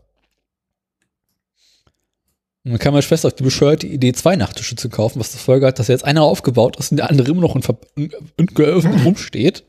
Und 2.64 2.70
dann 2.70 2.78
kam 2.78 2.94
meine 2.94 3.02
Schwester 3.02 3.28
auf 3.28 3.34
die 3.34 3.42
bescheuerte 3.42 3.86
Idee, 3.86 4.12
zwei 4.12 4.36
Nachttische 4.36 4.76
zu 4.76 4.88
kaufen, 4.88 5.18
was 5.20 5.32
zur 5.32 5.40
Folge 5.40 5.66
hat, 5.66 5.78
dass 5.78 5.88
jetzt 5.88 6.04
einer 6.04 6.22
aufgebaut 6.22 6.76
ist 6.78 6.92
und 6.92 6.98
der 6.98 7.10
andere 7.10 7.30
immer 7.30 7.40
noch 7.40 7.56
in, 7.56 7.62
Ver- 7.62 7.76
in, 7.96 8.12
in 8.36 8.46
geöffnet 8.46 8.94
rumsteht. 9.04 9.64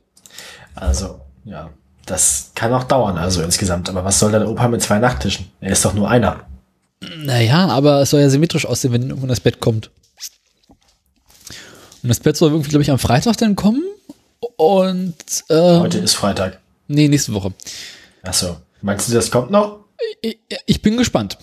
Also, 0.75 1.19
ja. 1.43 1.69
Das 2.05 2.51
kann 2.53 2.73
auch 2.73 2.83
dauern, 2.83 3.17
also 3.17 3.41
insgesamt. 3.41 3.89
Aber 3.89 4.03
was 4.03 4.19
soll 4.19 4.31
dein 4.33 4.45
Opa 4.45 4.67
mit 4.67 4.81
zwei 4.81 4.99
Nachttischen? 4.99 5.47
Er 5.61 5.71
ist 5.71 5.85
doch 5.85 5.93
nur 5.93 6.09
einer. 6.09 6.45
Naja, 7.17 7.67
aber 7.67 8.01
es 8.01 8.09
soll 8.09 8.19
ja 8.19 8.29
symmetrisch 8.29 8.65
aussehen, 8.65 8.91
wenn 8.91 9.03
irgendwann 9.03 9.29
das 9.29 9.39
Bett 9.39 9.61
kommt. 9.61 9.89
Und 12.01 12.09
das 12.09 12.19
Bett 12.19 12.35
soll 12.35 12.51
irgendwie, 12.51 12.69
glaube 12.69 12.83
ich, 12.83 12.91
am 12.91 12.99
Freitag 12.99 13.37
dann 13.37 13.55
kommen. 13.55 13.81
Und 14.57 15.15
äh, 15.49 15.79
Heute 15.79 15.99
ist 15.99 16.13
Freitag. 16.15 16.59
nee, 16.87 17.07
nächste 17.07 17.33
Woche. 17.33 17.53
Achso. 18.23 18.57
Meinst 18.81 19.09
du, 19.09 19.13
das 19.13 19.31
kommt 19.31 19.49
noch? 19.51 19.79
Ich, 20.21 20.37
ich 20.65 20.81
bin 20.81 20.97
gespannt. 20.97 21.37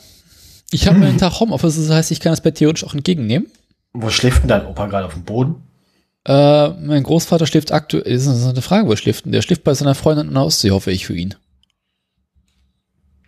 Ich 0.73 0.87
habe 0.87 0.97
einen 1.05 1.19
Tag 1.19 1.41
Homeoffice, 1.41 1.77
das 1.77 1.91
heißt, 1.91 2.11
ich 2.11 2.21
kann 2.21 2.33
das 2.33 2.41
Bett 2.43 2.57
theoretisch 2.57 2.85
auch 2.85 2.95
entgegennehmen. 2.95 3.51
Wo 3.93 4.09
schläft 4.11 4.43
denn 4.43 4.49
dein 4.49 4.67
Opa 4.67 4.87
gerade 4.87 5.07
auf 5.07 5.15
dem 5.15 5.25
Boden? 5.25 5.63
Äh, 6.27 6.69
mein 6.71 7.03
Großvater 7.03 7.47
schläft 7.47 7.73
aktuell, 7.73 8.13
das 8.13 8.27
ist 8.27 8.45
eine 8.47 8.63
Frage, 8.63 8.87
wo 8.87 8.91
er 8.93 8.97
schläft. 8.97 9.25
denn? 9.25 9.33
Der 9.33 9.43
schläft 9.43 9.65
bei 9.65 9.73
seiner 9.75 9.95
Freundin 9.95 10.29
in 10.29 10.35
der 10.35 10.45
Ostsee, 10.45 10.71
hoffe 10.71 10.93
ich 10.93 11.07
für 11.07 11.15
ihn. 11.17 11.35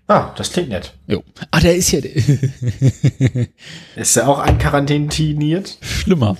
Ah, 0.08 0.32
das 0.36 0.52
klingt 0.52 0.68
nett. 0.68 0.92
Jo. 1.06 1.24
Ah, 1.50 1.60
der 1.60 1.74
ist 1.76 1.90
ja 1.92 2.00
Ist 3.96 4.16
er 4.16 4.28
auch 4.28 4.38
einquarantiniert? 4.40 5.78
schlimmer. 5.80 6.36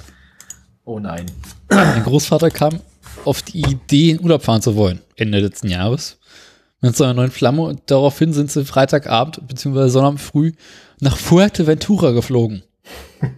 Oh 0.85 0.99
nein. 0.99 1.27
Mein 1.71 2.03
Großvater 2.05 2.51
kam 2.51 2.81
auf 3.25 3.43
die 3.43 3.61
Idee, 3.61 4.11
in 4.11 4.21
Urlaub 4.21 4.43
fahren 4.43 4.63
zu 4.63 4.77
wollen, 4.77 5.01
Ende 5.17 5.39
letzten 5.41 5.69
Jahres. 5.69 6.19
Mit 6.81 6.97
so 6.97 7.05
einer 7.05 7.15
neuen 7.15 7.31
Flamme 7.31 7.63
und 7.63 7.81
daraufhin 7.87 8.33
sind 8.33 8.51
sie 8.51 8.65
Freitagabend 8.65 9.47
bzw. 9.47 9.89
Sonnabend 9.89 10.21
früh 10.21 10.53
nach 11.01 11.17
Fuerteventura 11.17 12.11
geflogen. 12.11 12.63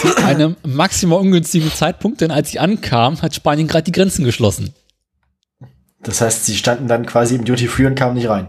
Zu 0.00 0.16
einem 0.24 0.56
maximal 0.64 1.20
ungünstigen 1.20 1.70
Zeitpunkt, 1.72 2.20
denn 2.20 2.30
als 2.30 2.50
sie 2.50 2.58
ankamen, 2.58 3.22
hat 3.22 3.34
Spanien 3.34 3.68
gerade 3.68 3.84
die 3.84 3.92
Grenzen 3.92 4.24
geschlossen. 4.24 4.74
Das 6.02 6.20
heißt, 6.20 6.44
sie 6.46 6.56
standen 6.56 6.88
dann 6.88 7.06
quasi 7.06 7.36
im 7.36 7.44
Duty 7.44 7.68
Free 7.68 7.86
und 7.86 7.94
kamen 7.94 8.14
nicht 8.16 8.28
rein. 8.28 8.48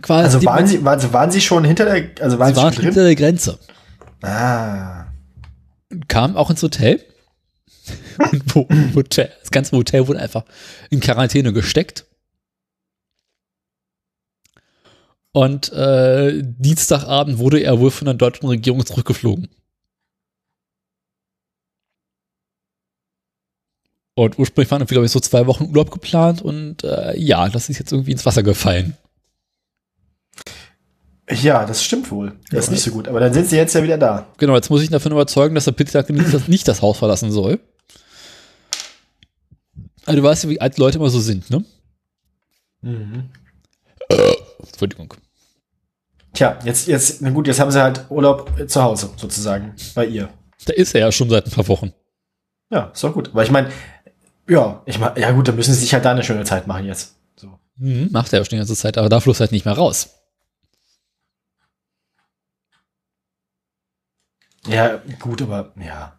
Quasi 0.00 0.24
Also 0.24 0.38
die- 0.38 0.46
waren 0.46 0.66
sie, 0.66 0.84
waren, 0.84 0.94
also 1.00 1.12
waren 1.12 1.30
sie 1.32 1.40
schon 1.40 1.64
hinter 1.64 1.84
der, 1.84 2.10
also 2.20 2.38
waren 2.38 2.54
sie 2.54 2.60
sie, 2.60 2.64
waren 2.64 2.72
hinter 2.74 3.02
der 3.04 3.16
Grenze. 3.16 3.58
Ah. 4.22 5.06
Kamen 6.08 6.36
auch 6.36 6.50
ins 6.50 6.62
Hotel. 6.62 7.02
Und 8.18 8.54
wo, 8.54 8.68
Hotel. 8.94 9.32
Das 9.40 9.50
ganze 9.50 9.76
Hotel 9.76 10.06
wurde 10.08 10.20
einfach 10.20 10.44
in 10.90 11.00
Quarantäne 11.00 11.52
gesteckt. 11.52 12.04
Und 15.32 15.70
äh, 15.72 16.42
Dienstagabend 16.42 17.38
wurde 17.38 17.60
er 17.60 17.78
wohl 17.78 17.90
von 17.90 18.06
der 18.06 18.14
deutschen 18.14 18.46
Regierung 18.48 18.84
zurückgeflogen. 18.86 19.48
Und 24.14 24.38
ursprünglich 24.38 24.70
waren, 24.70 24.86
glaube 24.86 25.04
ich, 25.04 25.12
so 25.12 25.20
zwei 25.20 25.46
Wochen 25.46 25.64
Urlaub 25.64 25.90
geplant 25.90 26.40
und 26.40 26.84
äh, 26.84 27.18
ja, 27.18 27.50
das 27.50 27.68
ist 27.68 27.78
jetzt 27.78 27.92
irgendwie 27.92 28.12
ins 28.12 28.24
Wasser 28.24 28.42
gefallen. 28.42 28.96
Ja, 31.28 31.66
das 31.66 31.82
stimmt 31.84 32.10
wohl. 32.10 32.32
Das 32.50 32.60
ist 32.60 32.66
Ja. 32.68 32.72
nicht 32.72 32.82
so 32.84 32.92
gut. 32.92 33.08
Aber 33.08 33.20
dann 33.20 33.34
sind 33.34 33.48
sie 33.48 33.56
jetzt 33.56 33.74
ja 33.74 33.82
wieder 33.82 33.98
da. 33.98 34.26
Genau, 34.38 34.54
jetzt 34.54 34.70
muss 34.70 34.80
ich 34.80 34.88
ihn 34.88 34.92
davon 34.92 35.12
überzeugen, 35.12 35.54
dass 35.54 35.66
er 35.66 35.72
bitte 35.74 36.02
nicht, 36.12 36.32
das- 36.32 36.48
nicht 36.48 36.66
das 36.68 36.80
Haus 36.80 36.96
verlassen 36.98 37.30
soll. 37.30 37.60
Also, 40.06 40.20
du 40.20 40.26
weißt 40.26 40.44
ja, 40.44 40.50
wie 40.50 40.60
alte 40.60 40.80
Leute 40.80 40.98
immer 40.98 41.10
so 41.10 41.20
sind, 41.20 41.50
ne? 41.50 41.64
Entschuldigung. 44.58 45.12
Tja, 46.32 46.58
jetzt, 46.64 46.86
jetzt, 46.86 47.22
na 47.22 47.30
gut, 47.30 47.46
jetzt 47.46 47.58
haben 47.60 47.70
sie 47.70 47.82
halt 47.82 48.04
Urlaub 48.10 48.58
äh, 48.58 48.66
zu 48.66 48.82
Hause, 48.82 49.10
sozusagen, 49.16 49.74
bei 49.94 50.06
ihr. 50.06 50.28
Da 50.66 50.74
ist 50.74 50.94
er 50.94 51.00
ja 51.00 51.12
schon 51.12 51.30
seit 51.30 51.46
ein 51.46 51.50
paar 51.50 51.66
Wochen. 51.68 51.92
Ja, 52.70 52.86
ist 52.86 53.02
doch 53.02 53.12
gut. 53.12 53.30
Aber 53.30 53.42
ich 53.42 53.50
meine, 53.50 53.70
ja, 54.48 54.82
ich 54.86 54.98
meine, 54.98 55.18
ja 55.18 55.30
gut, 55.32 55.48
dann 55.48 55.56
müssen 55.56 55.72
sie 55.74 55.80
sich 55.80 55.94
halt 55.94 56.04
da 56.04 56.12
eine 56.12 56.22
schöne 56.22 56.44
Zeit 56.44 56.66
machen 56.66 56.84
jetzt. 56.84 57.16
So. 57.36 57.58
Mhm, 57.76 58.08
macht 58.12 58.32
er 58.32 58.40
ja 58.40 58.44
schon 58.44 58.50
die 58.50 58.56
ganze 58.58 58.76
Zeit, 58.76 58.98
aber 58.98 59.08
da 59.08 59.20
fluss 59.20 59.40
halt 59.40 59.52
nicht 59.52 59.64
mehr 59.64 59.74
raus. 59.74 60.10
Ja, 64.66 65.00
gut, 65.20 65.42
aber 65.42 65.72
ja. 65.80 66.18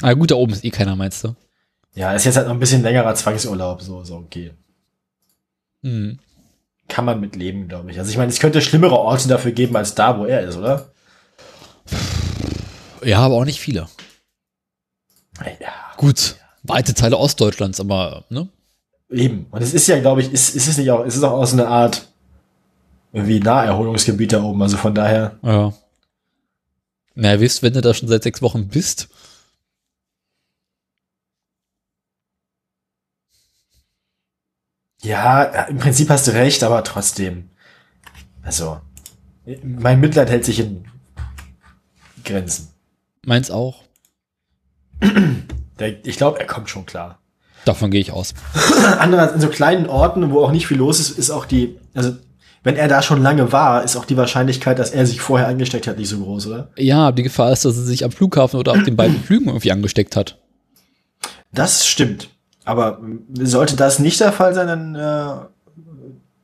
Ah, 0.00 0.14
gut, 0.14 0.30
da 0.30 0.36
oben 0.36 0.52
ist 0.52 0.64
eh 0.64 0.70
keiner, 0.70 0.96
meinst 0.96 1.24
du? 1.24 1.34
Ja, 1.98 2.12
ist 2.12 2.24
jetzt 2.24 2.36
halt 2.36 2.46
noch 2.46 2.54
ein 2.54 2.60
bisschen 2.60 2.82
längerer 2.82 3.12
Zwangsurlaub, 3.16 3.82
so, 3.82 4.04
so, 4.04 4.18
okay. 4.18 4.52
Mhm. 5.82 6.20
Kann 6.86 7.04
man 7.04 7.18
mit 7.18 7.34
leben, 7.34 7.66
glaube 7.66 7.90
ich. 7.90 7.98
Also 7.98 8.12
ich 8.12 8.16
meine, 8.16 8.30
es 8.30 8.38
könnte 8.38 8.62
schlimmere 8.62 8.96
Orte 8.96 9.26
dafür 9.26 9.50
geben 9.50 9.76
als 9.76 9.96
da, 9.96 10.16
wo 10.16 10.24
er 10.24 10.42
ist, 10.42 10.56
oder? 10.56 10.92
Ja, 13.02 13.18
aber 13.18 13.34
auch 13.34 13.44
nicht 13.44 13.58
viele. 13.58 13.88
Ja. 15.40 15.72
Gut, 15.96 16.36
weite 16.62 16.94
Teile 16.94 17.18
Ostdeutschlands, 17.18 17.80
aber, 17.80 18.24
ne? 18.28 18.48
Eben. 19.10 19.46
Und 19.50 19.60
es 19.60 19.74
ist 19.74 19.88
ja, 19.88 19.98
glaube 19.98 20.20
ich, 20.20 20.32
ist, 20.32 20.54
ist 20.54 20.68
es 20.68 20.78
nicht 20.78 20.92
auch, 20.92 21.04
es 21.04 21.16
ist 21.16 21.24
auch 21.24 21.32
aus 21.32 21.50
so 21.50 21.56
eine 21.56 21.66
Art 21.66 22.06
irgendwie 23.12 23.40
Naherholungsgebiet 23.40 24.34
da 24.34 24.42
oben. 24.44 24.62
Also 24.62 24.76
von 24.76 24.94
daher, 24.94 25.36
Ja. 25.42 25.72
Na, 27.16 27.40
wisst, 27.40 27.64
wenn 27.64 27.72
du 27.72 27.80
da 27.80 27.92
schon 27.92 28.08
seit 28.08 28.22
sechs 28.22 28.40
Wochen 28.40 28.68
bist, 28.68 29.08
ja, 35.02 35.42
im 35.42 35.78
Prinzip 35.78 36.10
hast 36.10 36.26
du 36.26 36.32
recht, 36.32 36.62
aber 36.62 36.84
trotzdem. 36.84 37.50
Also, 38.42 38.80
mein 39.62 40.00
Mitleid 40.00 40.30
hält 40.30 40.44
sich 40.44 40.60
in 40.60 40.84
Grenzen. 42.24 42.68
meins 43.24 43.50
auch. 43.50 43.82
Ich 46.02 46.16
glaube, 46.16 46.40
er 46.40 46.46
kommt 46.46 46.68
schon 46.68 46.86
klar. 46.86 47.20
Davon 47.64 47.90
gehe 47.90 48.00
ich 48.00 48.12
aus. 48.12 48.34
Andererseits 48.98 49.34
in 49.34 49.40
so 49.40 49.48
kleinen 49.48 49.86
Orten, 49.86 50.30
wo 50.30 50.42
auch 50.42 50.50
nicht 50.50 50.66
viel 50.66 50.78
los 50.78 51.00
ist, 51.00 51.18
ist 51.18 51.30
auch 51.30 51.44
die, 51.44 51.76
also 51.94 52.16
wenn 52.62 52.76
er 52.76 52.88
da 52.88 53.02
schon 53.02 53.22
lange 53.22 53.52
war, 53.52 53.84
ist 53.84 53.96
auch 53.96 54.04
die 54.04 54.16
Wahrscheinlichkeit, 54.16 54.78
dass 54.78 54.90
er 54.90 55.06
sich 55.06 55.20
vorher 55.20 55.48
angesteckt 55.48 55.86
hat, 55.86 55.98
nicht 55.98 56.08
so 56.08 56.18
groß, 56.18 56.46
oder? 56.48 56.70
Ja, 56.76 57.12
die 57.12 57.22
Gefahr 57.22 57.52
ist, 57.52 57.64
dass 57.64 57.76
er 57.76 57.84
sich 57.84 58.04
am 58.04 58.10
Flughafen 58.10 58.58
oder 58.58 58.72
auf 58.72 58.82
den 58.82 58.96
beiden 58.96 59.22
Flügen 59.22 59.46
irgendwie 59.46 59.72
angesteckt 59.72 60.16
hat. 60.16 60.38
Das 61.52 61.86
stimmt. 61.86 62.28
Aber 62.68 63.00
sollte 63.32 63.76
das 63.76 63.98
nicht 63.98 64.20
der 64.20 64.30
Fall 64.32 64.52
sein, 64.52 64.66
dann, 64.66 64.94
äh, 64.94 65.40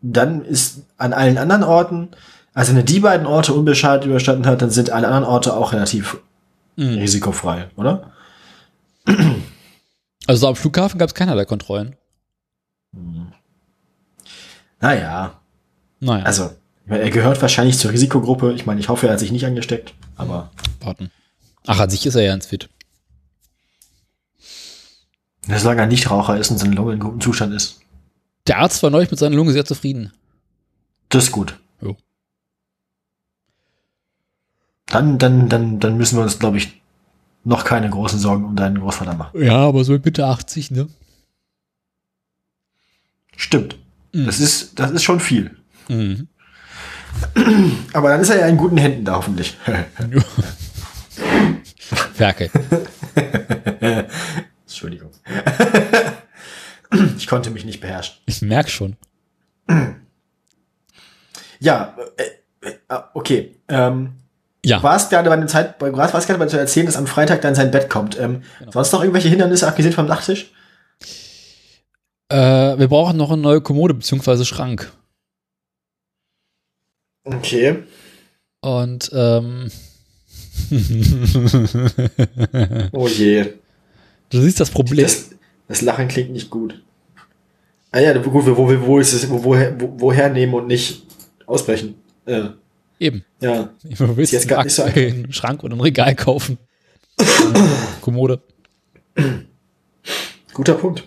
dann 0.00 0.42
ist 0.44 0.82
an 0.96 1.12
allen 1.12 1.36
anderen 1.36 1.62
Orten, 1.62 2.08
also 2.54 2.70
wenn 2.70 2.78
er 2.78 2.82
die 2.84 3.00
beiden 3.00 3.26
Orte 3.26 3.52
unbeschadet 3.52 4.06
überstanden 4.06 4.46
hat, 4.46 4.62
dann 4.62 4.70
sind 4.70 4.88
alle 4.90 5.06
anderen 5.08 5.24
Orte 5.24 5.54
auch 5.54 5.72
relativ 5.74 6.16
Mhm. 6.76 6.94
risikofrei, 6.98 7.68
oder? 7.76 8.10
Also 10.26 10.48
am 10.48 10.56
Flughafen 10.56 10.98
gab 10.98 11.08
es 11.10 11.14
keinerlei 11.14 11.44
Kontrollen. 11.44 11.94
Naja, 14.80 15.40
Naja, 16.00 16.24
also 16.24 16.50
er 16.86 17.10
gehört 17.10 17.40
wahrscheinlich 17.42 17.78
zur 17.78 17.90
Risikogruppe. 17.92 18.52
Ich 18.52 18.66
meine, 18.66 18.80
ich 18.80 18.88
hoffe, 18.88 19.06
er 19.06 19.12
hat 19.14 19.20
sich 19.20 19.32
nicht 19.32 19.46
angesteckt, 19.46 19.94
aber 20.16 20.50
warten. 20.80 21.10
Ach, 21.66 21.78
an 21.80 21.90
sich 21.90 22.04
ist 22.06 22.14
er 22.14 22.22
ja 22.22 22.32
ganz 22.32 22.46
fit. 22.46 22.68
Solange 25.46 25.82
er 25.82 25.86
nicht 25.86 26.10
Raucher 26.10 26.38
ist 26.38 26.50
und 26.50 26.58
seine 26.58 26.74
Lunge 26.74 26.94
in 26.94 27.00
gutem 27.00 27.20
Zustand 27.20 27.54
ist. 27.54 27.80
Der 28.46 28.58
Arzt 28.58 28.82
war 28.82 28.90
neulich 28.90 29.10
mit 29.10 29.18
seiner 29.18 29.36
Lunge 29.36 29.52
sehr 29.52 29.64
zufrieden. 29.64 30.12
Das 31.08 31.24
ist 31.24 31.32
gut. 31.32 31.58
Jo. 31.80 31.96
Dann, 34.86 35.18
dann, 35.18 35.48
dann, 35.48 35.80
dann 35.80 35.96
müssen 35.96 36.16
wir 36.16 36.22
uns, 36.22 36.38
glaube 36.38 36.58
ich, 36.58 36.80
noch 37.44 37.64
keine 37.64 37.90
großen 37.90 38.18
Sorgen 38.18 38.44
um 38.44 38.56
deinen 38.56 38.78
Großvater 38.78 39.14
machen. 39.14 39.42
Ja, 39.42 39.56
aber 39.56 39.84
so 39.84 39.92
mit 39.92 40.04
Mitte 40.04 40.26
80, 40.26 40.70
ne? 40.70 40.88
Stimmt. 43.36 43.76
Mhm. 44.12 44.26
Das 44.26 44.40
ist, 44.40 44.78
das 44.78 44.90
ist 44.92 45.02
schon 45.02 45.20
viel. 45.20 45.56
Mhm. 45.88 46.28
Aber 47.92 48.08
dann 48.08 48.20
ist 48.20 48.30
er 48.30 48.40
ja 48.40 48.48
in 48.48 48.56
guten 48.56 48.76
Händen 48.76 49.04
da, 49.04 49.14
hoffentlich. 49.14 49.56
Werke. 52.16 52.50
Entschuldigung. 54.74 55.12
ich 57.16 57.28
konnte 57.28 57.50
mich 57.50 57.64
nicht 57.64 57.80
beherrschen. 57.80 58.16
Ich 58.26 58.42
merk 58.42 58.68
schon. 58.68 58.96
Ja, 61.60 61.96
äh, 62.16 62.68
äh, 62.68 62.74
okay. 63.14 63.54
Ähm, 63.68 64.14
Ja. 64.64 64.78
Du 64.78 64.82
warst 64.82 65.10
gerade 65.10 65.30
bei 65.30 65.36
der 65.36 65.46
Zeit, 65.46 65.78
bei 65.78 65.96
warst 65.96 66.12
warst 66.12 66.26
gerade 66.26 66.40
bei 66.40 66.46
zu 66.46 66.58
erzählen, 66.58 66.86
dass 66.86 66.96
am 66.96 67.06
Freitag 67.06 67.40
dann 67.42 67.54
sein 67.54 67.70
Bett 67.70 67.88
kommt. 67.88 68.18
Ähm, 68.18 68.42
Genau. 68.58 68.72
Sonst 68.72 68.90
noch 68.92 69.00
irgendwelche 69.00 69.28
Hindernisse 69.28 69.68
abgesehen 69.68 69.94
vom 69.94 70.06
Nachttisch? 70.06 70.52
Äh, 72.30 72.76
wir 72.78 72.88
brauchen 72.88 73.16
noch 73.16 73.30
eine 73.30 73.40
neue 73.40 73.60
Kommode 73.60 73.94
beziehungsweise 73.94 74.44
Schrank. 74.44 74.90
Okay. 77.24 77.84
Und 78.60 79.08
ähm, 79.14 79.70
Oh 82.92 83.06
je. 83.08 83.54
Du 84.34 84.42
siehst 84.42 84.60
das 84.60 84.70
Problem. 84.70 85.04
Das, 85.04 85.30
das 85.68 85.80
Lachen 85.80 86.08
klingt 86.08 86.30
nicht 86.30 86.50
gut. 86.50 86.82
Ah 87.90 88.00
ja, 88.00 88.12
gut, 88.18 88.46
wo, 88.46 88.56
wo, 88.56 88.86
wo 88.86 88.98
ist 88.98 89.12
es, 89.12 89.30
wo, 89.30 89.44
woher, 89.44 89.80
wo, 89.80 89.94
woher 89.98 90.28
nehmen 90.28 90.54
und 90.54 90.66
nicht 90.66 91.04
ausbrechen? 91.46 91.94
Äh, 92.26 92.48
Eben. 92.98 93.24
ja. 93.40 93.70
Du 93.82 94.16
willst 94.16 94.32
jetzt 94.32 94.48
grad 94.48 94.64
nicht 94.64 94.74
so 94.74 94.82
aktuell 94.82 95.12
einen 95.12 95.32
Schrank 95.32 95.62
oder 95.62 95.76
ein 95.76 95.80
Regal 95.80 96.14
kaufen. 96.14 96.58
Kommode. 98.00 98.40
Guter 100.52 100.74
Punkt. 100.74 101.04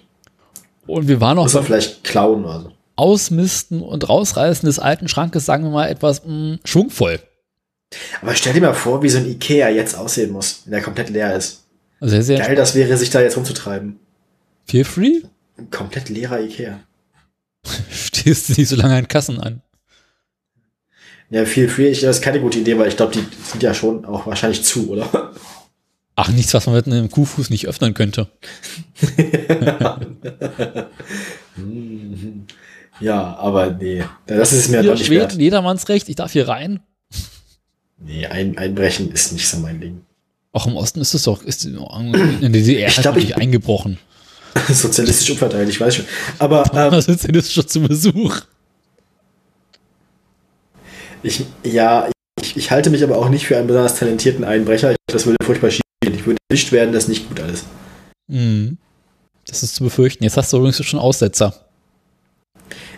Und 0.86 1.07
wir 1.07 1.19
waren 1.19 1.38
auch 1.38 1.51
beim 1.51 1.65
vielleicht 1.65 2.03
klauen 2.03 2.45
oder 2.45 2.61
so. 2.61 2.71
Ausmisten 2.95 3.82
und 3.82 4.07
Rausreißen 4.07 4.65
des 4.65 4.80
alten 4.80 5.07
Schrankes, 5.07 5.45
sagen 5.45 5.65
wir 5.65 5.71
mal, 5.71 5.89
etwas 5.89 6.25
mh, 6.25 6.59
schwungvoll. 6.63 7.19
Aber 8.21 8.34
stell 8.36 8.53
dir 8.53 8.61
mal 8.61 8.73
vor, 8.73 9.03
wie 9.03 9.09
so 9.09 9.17
ein 9.17 9.28
Ikea 9.30 9.69
jetzt 9.69 9.95
aussehen 9.95 10.32
muss, 10.32 10.61
wenn 10.65 10.71
der 10.71 10.82
komplett 10.82 11.09
leer 11.09 11.36
ist. 11.36 11.63
Sehr, 12.00 12.24
sehr 12.24 12.39
Geil, 12.39 12.56
das 12.56 12.76
wäre, 12.76 12.95
sich 12.98 13.10
da 13.10 13.22
jetzt 13.22 13.38
rumzutreiben. 13.38 14.00
feel 14.66 14.84
free. 14.84 15.22
Ein 15.58 15.70
komplett 15.72 16.10
leerer 16.10 16.39
Ikea. 16.39 16.80
Stehst 17.91 18.50
du 18.50 18.54
nicht 18.54 18.68
so 18.70 18.76
lange 18.76 18.95
an 18.95 19.08
Kassen 19.08 19.39
an. 19.39 19.62
Ja, 21.30 21.45
viel 21.45 21.68
free, 21.68 21.89
ich, 21.89 22.02
das 22.02 22.18
ist 22.18 22.22
keine 22.22 22.39
gute 22.39 22.60
Idee, 22.60 22.78
weil 22.78 22.88
ich 22.88 22.95
glaube, 22.95 23.14
die 23.14 23.26
sind 23.43 23.62
ja 23.62 23.74
schon 23.74 24.06
auch 24.06 24.28
wahrscheinlich 24.28 24.64
zu, 24.64 24.89
oder? 24.91 25.34
Ach, 26.16 26.30
nichts, 26.30 26.54
was 26.54 26.66
man 26.66 26.76
mit 26.76 26.88
einem 26.88 27.12
Kuhfuß 27.12 27.50
nicht 27.50 27.68
öffnen 27.68 27.93
könnte. 27.93 28.30
Ja, 33.00 33.36
aber 33.36 33.72
nee, 33.72 34.04
das 34.26 34.54
ist 34.54 34.70
mir 34.70 34.82
doch 34.82 34.98
nicht 34.98 35.10
wert. 35.10 35.34
jedermanns 35.34 35.88
Recht, 35.89 36.10
ich 36.10 36.16
darf 36.16 36.32
hier 36.32 36.48
rein. 36.48 36.80
Nee, 38.00 38.26
ein, 38.26 38.58
einbrechen 38.58 39.12
ist 39.12 39.34
nicht 39.34 39.48
so 39.48 39.58
mein 39.58 39.80
Ding. 39.80 40.02
Auch 40.54 40.66
im 40.68 40.76
Osten 40.76 41.02
ist 41.02 41.14
es 41.14 41.24
doch, 41.24 41.43
ist 41.43 41.66
in 41.66 41.74
der 42.41 42.50
DDR 42.50 42.88
Ich 42.88 42.95
halt 42.98 43.04
glaub, 43.04 43.18
ich- 43.18 43.36
eingebrochen. 43.38 44.00
Sozialistisch 44.70 45.30
umverteilt, 45.32 45.70
ich 45.70 45.80
weiß 45.80 45.95
schon. 45.98 46.06
Aber 46.39 46.64
ähm, 46.74 47.41
schon 47.43 47.68
zu 47.68 47.80
Besuch? 47.82 48.41
ich, 51.24 51.45
ja, 51.64 52.10
ich, 52.41 52.58
ich 52.58 52.72
halte 52.72 52.89
mich 52.89 53.04
aber 53.04 53.18
auch 53.18 53.30
nicht 53.30 53.45
für 53.45 53.58
einen 53.58 53.68
besonders 53.68 53.95
talentierten 54.00 54.43
Einbrecher. 54.43 54.95
Das 55.08 55.26
würde 55.26 55.38
furchtbar 55.43 55.70
schief 55.72 55.82
gehen. 56.02 56.14
Ich 56.16 56.26
würde 56.26 56.38
erwischt 56.50 56.72
werden, 56.72 56.93
das 56.93 57.04
ist 57.04 57.10
nicht 57.10 57.28
gut 57.28 57.39
alles. 57.39 57.66
Mhm. 58.28 58.78
Das 59.45 59.64
ist 59.64 59.76
zu 59.76 59.84
befürchten. 59.84 60.24
Jetzt 60.24 60.38
hast 60.38 60.52
du 60.52 60.58
übrigens 60.58 60.84
schon 60.86 61.00
Aussetzer. 61.00 61.54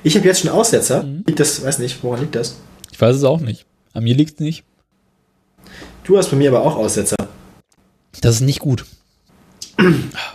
Ich 0.04 0.16
habe 0.16 0.26
jetzt 0.26 0.42
schon 0.42 0.50
Aussetzer. 0.50 1.04
Mhm. 1.04 1.24
Liegt 1.28 1.40
das, 1.40 1.64
weiß 1.64 1.80
nicht, 1.80 2.02
woran 2.04 2.22
liegt 2.22 2.36
das? 2.36 2.56
Ich 2.92 3.00
weiß 3.00 3.16
es 3.16 3.24
auch 3.24 3.40
nicht. 3.40 3.66
An 3.94 4.04
mir 4.04 4.16
liegt 4.16 4.36
es 4.36 4.40
nicht. 4.40 4.64
Du 6.04 6.18
hast 6.18 6.30
bei 6.32 6.38
mir 6.38 6.50
aber 6.50 6.64
auch 6.66 6.76
Aussetzer. 6.76 7.16
Das 8.22 8.36
ist 8.36 8.42
nicht 8.42 8.60
gut. 8.60 8.86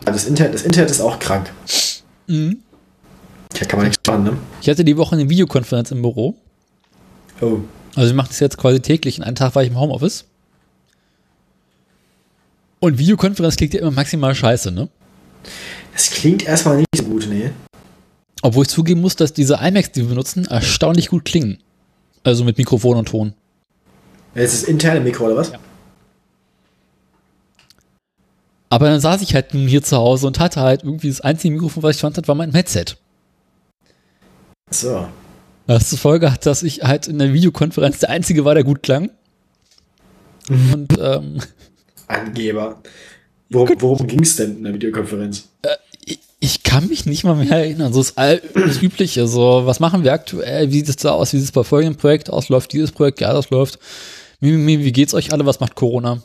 Das 0.05 0.25
Internet, 0.25 0.55
das 0.55 0.63
Internet 0.63 0.91
ist 0.91 1.01
auch 1.01 1.19
krank. 1.19 1.53
Mhm. 2.27 2.59
Da 3.51 3.65
kann 3.67 3.79
man 3.79 3.89
nichts 3.89 4.03
machen, 4.07 4.25
ne? 4.25 4.37
Ich 4.63 4.69
hatte 4.69 4.85
die 4.85 4.97
Woche 4.97 5.15
eine 5.15 5.29
Videokonferenz 5.29 5.91
im 5.91 6.03
Büro. 6.03 6.35
Oh. 7.41 7.59
Also 7.95 8.11
ich 8.11 8.17
mache 8.17 8.29
das 8.29 8.41
jetzt 8.41 8.57
quasi 8.57 8.81
täglich. 8.81 9.19
Und 9.19 9.25
einen 9.25 9.37
Tag 9.37 9.55
war 9.55 9.63
ich 9.63 9.71
im 9.71 9.79
Homeoffice. 9.79 10.25
Und 12.81 12.99
Videokonferenz 12.99 13.57
klingt 13.57 13.75
ja 13.75 13.81
immer 13.81 13.91
maximal 13.91 14.35
scheiße, 14.35 14.73
ne? 14.73 14.89
Das 15.93 16.11
klingt 16.11 16.45
erstmal 16.47 16.79
nicht 16.79 16.89
so 16.97 17.05
gut, 17.05 17.27
nee. 17.29 17.51
Obwohl 18.43 18.65
ich 18.65 18.69
zugeben 18.69 19.01
muss, 19.01 19.15
dass 19.17 19.33
diese 19.33 19.59
iMacs, 19.63 19.93
die 19.93 20.01
wir 20.01 20.09
benutzen, 20.09 20.47
erstaunlich 20.47 21.09
gut 21.09 21.25
klingen. 21.25 21.59
Also 22.25 22.45
mit 22.45 22.59
Mikrofon 22.59 22.97
und 22.97 23.09
Ton. 23.09 23.35
Jetzt 24.35 24.55
ist 24.55 24.63
das 24.63 24.69
interne 24.69 25.01
Mikro, 25.01 25.27
oder 25.27 25.37
was? 25.37 25.51
Ja. 25.53 25.59
Aber 28.71 28.87
dann 28.89 29.01
saß 29.01 29.23
ich 29.23 29.35
halt 29.35 29.55
nun 29.55 29.69
hier 29.69 29.83
zu 29.83 29.97
Hause 29.97 30.27
und 30.27 30.41
hatte 30.41 30.61
halt 30.61 30.83
irgendwie 30.83 31.09
das 31.09 31.21
einzige 31.21 31.55
Mikrofon, 31.55 31.83
was 31.83 31.97
ich 31.97 32.01
fand, 32.01 32.27
war 32.27 32.35
mein 32.35 32.53
Headset. 32.53 32.97
So. 34.71 35.07
Was 35.67 35.91
zur 35.91 35.99
Folge 35.99 36.33
hat, 36.33 36.45
dass 36.47 36.63
ich 36.63 36.83
halt 36.83 37.07
in 37.07 37.19
der 37.19 37.33
Videokonferenz 37.33 38.01
der 38.01 38.11
Einzige 38.11 38.45
war, 38.45 38.55
der 38.55 38.65
gut 38.65 38.83
klang. 38.83 39.11
Und 40.49 40.89
ähm, 40.99 41.41
Angeber. 42.07 42.83
Worum, 43.51 43.81
worum 43.81 44.07
ging 44.07 44.23
es 44.23 44.37
denn 44.37 44.59
in 44.59 44.65
der 44.65 44.75
Videokonferenz? 44.75 45.49
ich, 46.05 46.19
ich 46.41 46.63
kann 46.63 46.89
mich 46.89 47.07
nicht 47.07 47.25
mal 47.25 47.37
mehr 47.37 47.51
erinnern. 47.59 47.93
So 47.93 48.01
das, 48.01 48.17
All- 48.17 48.43
das 48.55 48.83
Übliche. 48.83 49.27
So, 49.27 49.63
was 49.65 49.81
machen 49.81 50.05
wir 50.05 50.13
aktuell? 50.13 50.71
Wie 50.71 50.79
sieht 50.79 50.89
es 50.89 50.97
da 50.97 51.13
aus? 51.13 51.33
Wie 51.33 51.39
sieht 51.39 51.47
es 51.47 51.53
bei 51.53 51.65
folgendem 51.65 51.99
Projekt 51.99 52.29
aus? 52.29 52.49
Läuft 52.49 52.73
dieses 52.73 52.93
Projekt? 52.93 53.21
Ja, 53.21 53.33
das 53.33 53.51
läuft. 53.51 53.79
Wie, 54.41 54.67
wie, 54.67 54.85
wie 54.85 54.93
geht's 54.93 55.15
euch 55.15 55.33
alle? 55.33 55.47
Was 55.47 55.61
macht 55.61 55.75
Corona? 55.77 56.23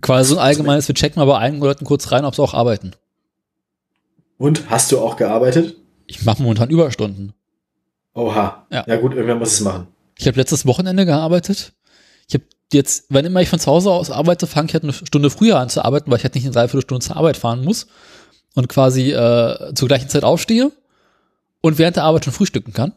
Quasi 0.00 0.30
so 0.30 0.38
ein 0.38 0.44
allgemeines, 0.44 0.88
wir 0.88 0.94
checken 0.94 1.20
mal 1.20 1.26
bei 1.26 1.38
einigen 1.38 1.62
Leuten 1.62 1.84
kurz 1.84 2.10
rein, 2.10 2.24
ob 2.24 2.34
sie 2.34 2.42
auch 2.42 2.54
arbeiten. 2.54 2.92
Und, 4.38 4.68
hast 4.68 4.90
du 4.90 4.98
auch 4.98 5.16
gearbeitet? 5.16 5.76
Ich 6.06 6.24
mache 6.24 6.42
momentan 6.42 6.70
Überstunden. 6.70 7.32
Oha. 8.14 8.66
Ja. 8.70 8.84
ja 8.86 8.96
gut, 8.96 9.12
irgendwer 9.12 9.36
muss 9.36 9.52
es 9.52 9.60
machen. 9.60 9.88
Ich 10.18 10.26
habe 10.26 10.36
letztes 10.36 10.66
Wochenende 10.66 11.06
gearbeitet. 11.06 11.72
Ich 12.28 12.34
habe 12.34 12.44
jetzt, 12.72 13.06
wenn 13.08 13.24
immer 13.24 13.40
ich 13.40 13.48
von 13.48 13.58
zu 13.58 13.70
Hause 13.70 13.90
aus 13.90 14.10
arbeite, 14.10 14.46
fange 14.46 14.68
ich 14.68 14.74
halt 14.74 14.84
eine 14.84 14.92
Stunde 14.92 15.30
früher 15.30 15.58
an 15.58 15.68
zu 15.68 15.84
arbeiten, 15.84 16.10
weil 16.10 16.18
ich 16.18 16.24
halt 16.24 16.34
nicht 16.34 16.44
eine 16.44 16.52
Dreiviertelstunde 16.52 17.04
zur 17.04 17.16
Arbeit 17.16 17.36
fahren 17.36 17.64
muss 17.64 17.86
und 18.54 18.68
quasi 18.68 19.12
äh, 19.12 19.74
zur 19.74 19.88
gleichen 19.88 20.08
Zeit 20.08 20.24
aufstehe 20.24 20.70
und 21.60 21.78
während 21.78 21.96
der 21.96 22.04
Arbeit 22.04 22.24
schon 22.24 22.34
frühstücken 22.34 22.72
kann. 22.72 22.92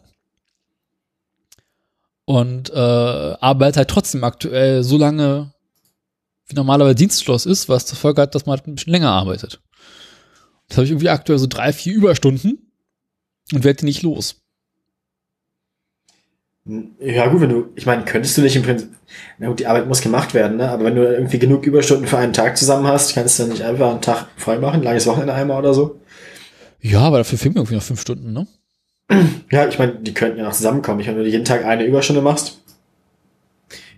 Und 2.25 2.69
äh, 2.69 2.73
arbeite 2.75 3.77
halt 3.77 3.89
trotzdem 3.89 4.23
aktuell 4.23 4.83
so 4.83 4.97
lange, 4.97 5.53
wie 6.47 6.55
normalerweise 6.55 6.95
Dienstschluss 6.95 7.45
ist, 7.45 7.69
was 7.69 7.85
zur 7.85 7.97
Folge 7.97 8.21
hat, 8.21 8.35
dass 8.35 8.45
man 8.45 8.57
halt 8.57 8.67
ein 8.67 8.75
bisschen 8.75 8.93
länger 8.93 9.11
arbeitet. 9.11 9.61
Das 10.67 10.77
habe 10.77 10.85
ich 10.85 10.91
irgendwie 10.91 11.09
aktuell 11.09 11.39
so 11.39 11.47
drei, 11.47 11.73
vier 11.73 11.93
Überstunden 11.93 12.71
und 13.53 13.63
werde 13.63 13.79
die 13.79 13.85
nicht 13.85 14.03
los. 14.03 14.41
Ja 16.99 17.27
gut, 17.27 17.41
wenn 17.41 17.49
du, 17.49 17.69
ich 17.75 17.85
meine, 17.85 18.03
könntest 18.03 18.37
du 18.37 18.41
nicht 18.41 18.57
im 18.57 18.63
Prinzip, 18.63 18.89
na 19.37 19.47
gut, 19.47 19.59
die 19.59 19.67
Arbeit 19.67 19.87
muss 19.87 20.01
gemacht 20.01 20.33
werden, 20.33 20.57
ne? 20.57 20.69
aber 20.69 20.83
wenn 20.83 20.95
du 20.95 21.03
irgendwie 21.03 21.39
genug 21.39 21.65
Überstunden 21.65 22.07
für 22.07 22.17
einen 22.17 22.33
Tag 22.33 22.57
zusammen 22.57 22.85
hast, 22.87 23.13
kannst 23.13 23.39
du 23.39 23.43
dann 23.43 23.53
nicht 23.53 23.63
einfach 23.63 23.89
einen 23.89 24.01
Tag 24.01 24.27
frei 24.35 24.59
machen, 24.59 24.83
langes 24.83 25.07
Wochenende 25.07 25.33
einmal 25.33 25.59
oder 25.59 25.73
so? 25.73 26.01
Ja, 26.81 27.01
aber 27.01 27.19
dafür 27.19 27.37
fehlen 27.37 27.53
mir 27.53 27.61
irgendwie 27.61 27.75
noch 27.75 27.83
fünf 27.83 28.01
Stunden, 28.01 28.33
ne? 28.33 28.47
Ja, 29.49 29.65
ich 29.67 29.79
meine, 29.79 29.95
die 29.95 30.13
könnten 30.13 30.37
ja 30.37 30.43
noch 30.43 30.53
zusammenkommen. 30.53 30.99
Ich 30.99 31.07
meine, 31.07 31.19
wenn 31.19 31.25
du 31.25 31.31
jeden 31.31 31.45
Tag 31.45 31.63
eine 31.63 31.85
Überstunde 31.85 32.21
machst, 32.21 32.61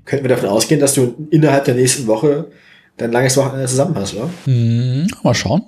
könnten 0.06 0.26
wir 0.26 0.30
davon 0.30 0.50
ausgehen, 0.50 0.80
dass 0.80 0.93
du 0.93 1.28
innerhalb 1.32 1.66
der 1.66 1.76
nächsten 1.76 2.08
Woche 2.08 2.52
dein 2.97 3.12
langes 3.12 3.38
Wochenende 3.38 3.68
zusammen 3.68 3.95
hast, 3.95 4.16
oder? 4.16 4.30
Hm, 4.45 5.08
mal 5.24 5.34
schauen. 5.34 5.64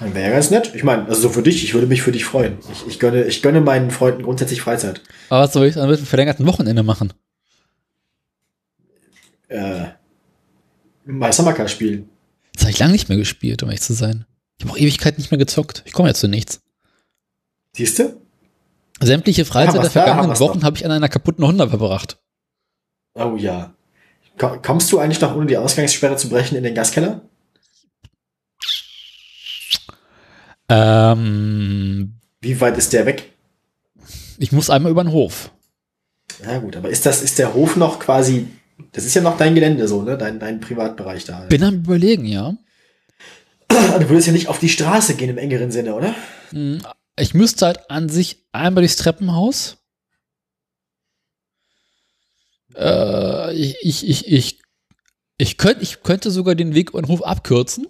Dann 0.00 0.14
wäre 0.14 0.28
ja 0.28 0.34
ganz 0.34 0.50
nett. 0.50 0.72
Ich 0.74 0.84
meine, 0.84 1.06
also 1.06 1.22
so 1.22 1.28
für 1.28 1.42
dich, 1.42 1.64
ich 1.64 1.74
würde 1.74 1.86
mich 1.86 2.02
für 2.02 2.12
dich 2.12 2.24
freuen. 2.24 2.58
Ich, 2.72 2.86
ich, 2.86 2.98
gönne, 2.98 3.24
ich 3.24 3.42
gönne 3.42 3.60
meinen 3.60 3.90
Freunden 3.90 4.22
grundsätzlich 4.22 4.60
Freizeit. 4.60 5.00
Aber 5.28 5.44
was 5.44 5.52
soll 5.52 5.66
ich 5.66 5.74
dann 5.74 5.88
mit 5.88 5.98
einem 5.98 6.06
verlängerten 6.06 6.46
Wochenende 6.46 6.82
machen? 6.82 7.12
Äh, 9.48 9.84
mal 11.04 11.32
Summercar 11.32 11.68
spielen. 11.68 12.08
Das 12.54 12.62
habe 12.62 12.72
ich 12.72 12.78
lange 12.78 12.92
nicht 12.92 13.08
mehr 13.08 13.18
gespielt, 13.18 13.62
um 13.62 13.68
ehrlich 13.68 13.82
zu 13.82 13.92
sein. 13.92 14.24
Ich 14.58 14.64
habe 14.64 14.74
auch 14.74 14.78
Ewigkeit 14.78 15.18
nicht 15.18 15.30
mehr 15.30 15.38
gezockt. 15.38 15.82
Ich 15.86 15.92
komme 15.92 16.08
jetzt 16.08 16.20
zu 16.20 16.28
nichts. 16.28 16.60
Siehst 17.74 17.98
du? 17.98 18.20
Sämtliche 19.00 19.44
Freizeit 19.44 19.76
Ja, 19.76 19.82
der 19.82 19.90
vergangenen 19.90 20.38
Wochen 20.38 20.62
habe 20.62 20.76
ich 20.76 20.84
an 20.84 20.92
einer 20.92 21.08
kaputten 21.08 21.44
Honda 21.44 21.68
verbracht. 21.68 22.18
Oh 23.14 23.36
ja. 23.36 23.74
Ko- 24.38 24.58
Kommst 24.62 24.90
du 24.92 24.98
eigentlich 24.98 25.20
noch 25.20 25.34
ohne 25.36 25.46
die 25.46 25.56
Ausgangssperre 25.56 26.16
zu 26.16 26.28
brechen 26.28 26.56
in 26.56 26.64
den 26.64 26.74
Gaskeller? 26.74 27.20
Ähm, 30.68 32.14
Wie 32.40 32.60
weit 32.60 32.78
ist 32.78 32.92
der 32.92 33.06
weg? 33.06 33.28
ich 34.38 34.50
muss 34.52 34.70
einmal 34.70 34.90
über 34.90 35.04
den 35.04 35.12
Hof. 35.12 35.52
Na 36.44 36.58
gut, 36.58 36.74
aber 36.76 36.88
ist 36.88 37.06
das, 37.06 37.22
ist 37.22 37.38
der 37.38 37.54
Hof 37.54 37.76
noch 37.76 38.00
quasi, 38.00 38.48
das 38.92 39.04
ist 39.04 39.14
ja 39.14 39.22
noch 39.22 39.36
dein 39.36 39.54
Gelände 39.54 39.86
so, 39.86 40.02
ne? 40.02 40.16
Dein, 40.18 40.40
dein 40.40 40.60
Privatbereich 40.60 41.24
da. 41.24 41.40
Bin 41.48 41.62
am 41.62 41.74
überlegen, 41.76 42.24
ja. 42.24 42.54
Du 43.68 44.08
würdest 44.08 44.26
ja 44.26 44.32
nicht 44.32 44.48
auf 44.48 44.58
die 44.58 44.68
Straße 44.68 45.14
gehen 45.14 45.30
im 45.30 45.38
engeren 45.38 45.70
Sinne, 45.70 45.94
oder? 45.94 46.14
Hm, 46.50 46.82
Ich 47.16 47.34
müsste 47.34 47.66
halt 47.66 47.90
an 47.90 48.08
sich 48.08 48.44
einmal 48.52 48.82
durchs 48.82 48.96
Treppenhaus. 48.96 49.76
Äh, 52.76 53.54
ich, 53.54 53.76
ich, 53.82 54.28
ich, 54.28 54.60
ich, 55.38 55.58
könnt, 55.58 55.82
ich 55.82 56.02
könnte 56.02 56.30
sogar 56.30 56.54
den 56.54 56.74
Weg 56.74 56.92
den 56.92 57.08
Hof 57.08 57.22
abkürzen 57.22 57.86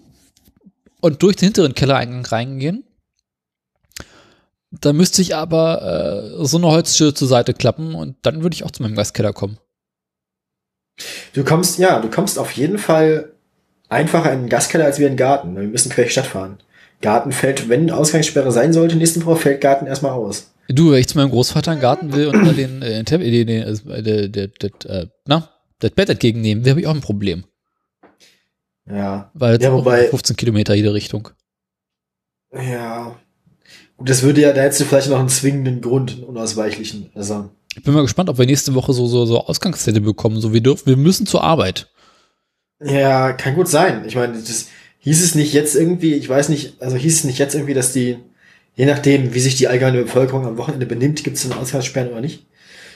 und 1.01 1.21
durch 1.23 1.35
den 1.35 1.47
hinteren 1.47 1.75
Kellereingang 1.75 2.25
reingehen. 2.25 2.83
Da 4.71 4.91
müsste 4.91 5.21
ich 5.21 5.35
aber 5.35 6.35
äh, 6.41 6.45
so 6.45 6.57
eine 6.57 6.67
Holztür 6.67 7.13
zur 7.13 7.27
Seite 7.27 7.53
klappen 7.53 7.93
und 7.93 8.17
dann 8.23 8.41
würde 8.41 8.55
ich 8.55 8.63
auch 8.63 8.71
zu 8.71 8.81
meinem 8.81 8.95
Gastkeller 8.95 9.33
kommen. 9.33 9.57
Du 11.33 11.43
kommst, 11.43 11.77
ja, 11.79 11.99
du 11.99 12.09
kommst 12.09 12.39
auf 12.39 12.51
jeden 12.51 12.77
Fall 12.77 13.33
einfacher 13.89 14.31
in 14.33 14.41
den 14.41 14.49
Gastkeller 14.49 14.85
als 14.85 14.99
wir 14.99 15.07
in 15.07 15.13
den 15.13 15.17
Garten. 15.17 15.55
Wir 15.55 15.63
müssen 15.63 15.91
quer 15.91 16.07
Stadt 16.09 16.25
fahren. 16.25 16.57
Garten 17.01 17.31
fällt, 17.31 17.69
wenn 17.69 17.91
Ausgangssperre 17.91 18.51
sein 18.51 18.73
sollte, 18.73 18.95
nächsten 18.95 19.25
Woche 19.25 19.41
fällt 19.41 19.61
Garten 19.61 19.85
erstmal 19.85 20.13
aus. 20.13 20.52
Du, 20.69 20.91
wenn 20.91 20.99
ich 20.99 21.07
zu 21.07 21.17
meinem 21.17 21.29
Großvater 21.29 21.71
einen 21.71 21.81
Garten 21.81 22.13
will 22.13 22.27
und 22.27 22.45
da 22.45 22.51
den, 22.53 22.81
äh, 22.81 23.03
den, 23.03 23.19
den, 23.21 23.47
den, 23.47 24.31
der, 24.31 24.47
der, 24.47 24.71
äh, 24.85 25.07
na, 25.25 25.49
das 25.79 25.91
Bett 25.91 26.09
entgegennehmen, 26.09 26.63
da 26.63 26.69
habe 26.71 26.79
ich 26.81 26.87
auch 26.87 26.95
ein 26.95 27.01
Problem. 27.01 27.43
Ja. 28.89 29.29
Weil 29.33 29.61
Ja, 29.61 29.71
wobei- 29.73 30.07
15 30.07 30.35
Kilometer 30.35 30.73
jede 30.73 30.93
Richtung. 30.93 31.29
Ja. 32.53 33.15
Gut, 33.97 34.09
das 34.09 34.21
würde 34.23 34.41
ja, 34.41 34.53
da 34.53 34.61
hättest 34.61 34.81
du 34.81 34.85
vielleicht 34.85 35.09
noch 35.09 35.19
einen 35.19 35.29
zwingenden 35.29 35.81
Grund, 35.81 36.13
einen 36.13 36.23
unausweichlichen. 36.23 37.09
Also, 37.15 37.49
Ich 37.75 37.83
bin 37.83 37.93
mal 37.93 38.01
gespannt, 38.01 38.29
ob 38.29 38.37
wir 38.37 38.45
nächste 38.45 38.73
Woche 38.75 38.93
so, 38.93 39.07
so, 39.07 39.25
so 39.25 39.45
Ausgangszettel 39.45 40.01
bekommen. 40.01 40.39
So, 40.41 40.53
wir 40.53 40.61
dürfen, 40.61 40.85
wir 40.87 40.97
müssen 40.97 41.25
zur 41.25 41.43
Arbeit. 41.43 41.89
ja, 42.83 43.33
kann 43.33 43.55
gut 43.55 43.67
sein. 43.67 44.03
Ich 44.05 44.15
meine, 44.15 44.33
das 44.33 44.67
hieß 44.99 45.23
es 45.23 45.35
nicht 45.35 45.53
jetzt 45.53 45.75
irgendwie, 45.75 46.13
ich 46.13 46.27
weiß 46.29 46.49
nicht, 46.49 46.81
also 46.81 46.95
hieß 46.97 47.19
es 47.19 47.23
nicht 47.23 47.37
jetzt 47.39 47.55
irgendwie, 47.55 47.73
dass 47.73 47.93
die, 47.93 48.17
je 48.75 48.85
nachdem, 48.85 49.33
wie 49.33 49.39
sich 49.39 49.55
die 49.55 49.67
allgemeine 49.67 50.03
Bevölkerung 50.03 50.45
am 50.45 50.57
Wochenende 50.57 50.85
benimmt, 50.85 51.23
gibt 51.23 51.37
es 51.37 51.47
dann 51.47 51.57
Ausgangssperren 51.57 52.11
oder 52.11 52.21
nicht? 52.21 52.45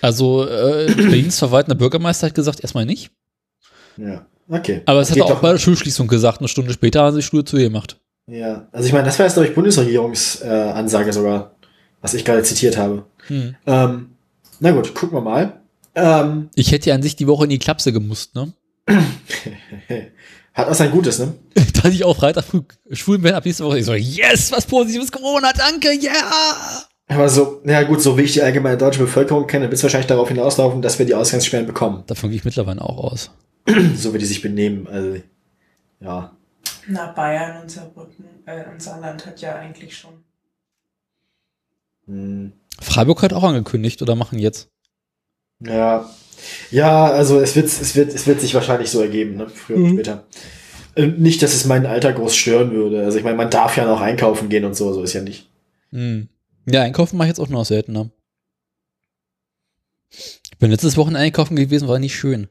Also, 0.02 0.48
äh, 0.48 0.92
Berlins 0.96 1.40
verwaltender 1.40 1.76
Bürgermeister 1.76 2.28
hat 2.28 2.36
gesagt, 2.36 2.60
erstmal 2.62 2.86
nicht. 2.86 3.12
Ja. 3.98 4.26
Okay. 4.50 4.82
Aber 4.86 5.02
es 5.02 5.08
Das 5.10 5.12
hat 5.12 5.18
er 5.18 5.26
auch 5.26 5.30
doch- 5.32 5.42
bei 5.42 5.52
der 5.52 5.58
Schulschließung 5.60 6.08
gesagt. 6.08 6.40
Eine 6.40 6.48
Stunde 6.48 6.72
später 6.74 7.02
haben 7.02 7.14
sie 7.14 7.20
die 7.22 7.26
Schule 7.26 7.44
zu 7.46 7.58
ihr 7.58 7.64
gemacht. 7.66 7.98
Ja, 8.30 8.68
also 8.72 8.86
ich 8.88 8.94
meine, 8.94 9.06
das 9.06 9.18
war 9.20 9.26
jetzt, 9.26 9.34
glaube 9.36 9.48
ich, 9.50 9.56
Bundesregierungsansage 9.56 11.10
äh, 11.10 11.14
sogar, 11.14 11.56
was 12.02 12.14
ich 12.14 12.24
gerade 12.26 12.44
zitiert 12.44 12.78
habe. 12.78 13.06
Hm. 13.28 13.56
Ähm, 13.66 14.10
na 14.60 14.72
gut, 14.72 14.94
gucken 14.94 15.18
wir 15.18 15.22
mal. 15.22 15.62
Ähm, 15.96 16.50
Ich 16.56 16.72
hätte 16.72 16.90
ja 16.90 16.96
an 16.96 17.02
sich 17.02 17.16
die 17.16 17.26
Woche 17.28 17.46
in 17.46 17.50
die 17.50 17.60
Klapse 17.60 17.92
gemusst, 17.92 18.36
ne? 18.36 18.54
hat 20.58 20.68
auch 20.68 20.74
sein 20.74 20.92
Gutes, 20.92 21.20
ne? 21.20 21.34
da 21.82 21.90
ich 21.90 22.04
auch 22.04 22.18
Freitag 22.18 22.44
früh 22.44 22.62
schwulen 22.92 23.22
bin 23.22 23.34
ab 23.34 23.46
nächste 23.46 23.64
Woche. 23.64 23.80
Ich 23.80 23.86
so, 23.86 23.94
yes, 23.94 24.52
was 24.52 24.66
positives 24.66 25.12
Corona, 25.12 25.54
danke, 25.54 25.90
yeah! 25.90 26.86
Aber 27.08 27.30
so, 27.30 27.62
ja 27.66 27.84
gut, 27.84 28.02
so 28.02 28.18
wie 28.18 28.24
ich 28.24 28.34
die 28.34 28.42
allgemeine 28.42 28.78
deutsche 28.78 29.00
Bevölkerung 29.00 29.48
kenne, 29.48 29.66
wird 29.66 29.76
es 29.76 29.84
wahrscheinlich 29.84 30.08
darauf 30.08 30.28
hinauslaufen, 30.28 30.82
dass 30.82 31.00
wir 31.00 31.06
die 31.06 31.16
Ausgangssperren 31.16 31.66
bekommen, 31.66 32.04
Davon 32.08 32.30
gehe 32.30 32.40
ich 32.40 32.46
mittlerweile 32.46 32.82
auch 32.82 32.98
aus. 32.98 33.32
so 33.96 34.14
wie 34.14 34.18
die 34.18 34.26
sich 34.26 34.42
benehmen. 34.42 34.88
Also, 34.88 35.22
ja. 36.00 36.36
Na, 36.88 37.12
Bayern 37.12 37.62
und 37.62 37.72
Saarbrücken, 37.72 38.26
äh, 38.46 38.64
und 38.72 38.82
Saarland 38.82 39.26
hat 39.26 39.40
ja 39.42 39.56
eigentlich 39.56 39.96
schon. 39.96 40.24
Hm. 42.08 42.54
Freiburg 42.80 43.22
hat 43.22 43.34
auch 43.34 43.44
angekündigt 43.44 44.02
oder 44.02 44.16
machen 44.16 44.40
jetzt. 44.40 44.70
Ja. 45.60 46.10
Ja, 46.72 47.06
also 47.06 47.40
es 47.40 47.56
wird, 47.56 47.66
es 47.68 47.96
wird, 47.96 48.14
es 48.14 48.28
wird 48.28 48.42
sich 48.42 48.54
wahrscheinlich 48.54 48.90
so 48.90 49.02
ergeben, 49.02 49.36
ne? 49.38 49.48
Früher 49.50 49.78
oder 49.78 49.86
Mhm. 49.88 49.94
später. 49.94 50.24
Äh, 50.96 51.08
Nicht, 51.08 51.42
dass 51.44 51.54
es 51.54 51.66
meinen 51.66 51.86
Alter 51.86 52.14
groß 52.14 52.36
stören 52.36 52.72
würde. 52.72 53.04
Also 53.06 53.18
ich 53.18 53.24
meine, 53.24 53.38
man 53.38 53.50
darf 53.50 53.78
ja 53.78 53.86
noch 53.86 54.02
einkaufen 54.02 54.50
gehen 54.50 54.66
und 54.66 54.76
so, 54.76 54.94
so 54.94 55.04
ist 55.04 55.14
ja 55.14 55.22
nicht. 55.22 55.50
Hm. 55.92 56.28
Ja, 56.66 56.82
einkaufen 56.84 57.18
mache 57.18 57.28
ich 57.28 57.32
jetzt 57.32 57.40
auch 57.40 57.50
noch 57.50 57.66
seltener. 57.66 58.10
Ich 60.10 60.58
bin 60.60 60.72
letztes 60.72 60.98
Wochenende 60.98 61.20
einkaufen 61.20 61.56
gewesen, 61.56 61.88
war 61.88 62.00
nicht 62.00 62.16
schön. 62.16 62.48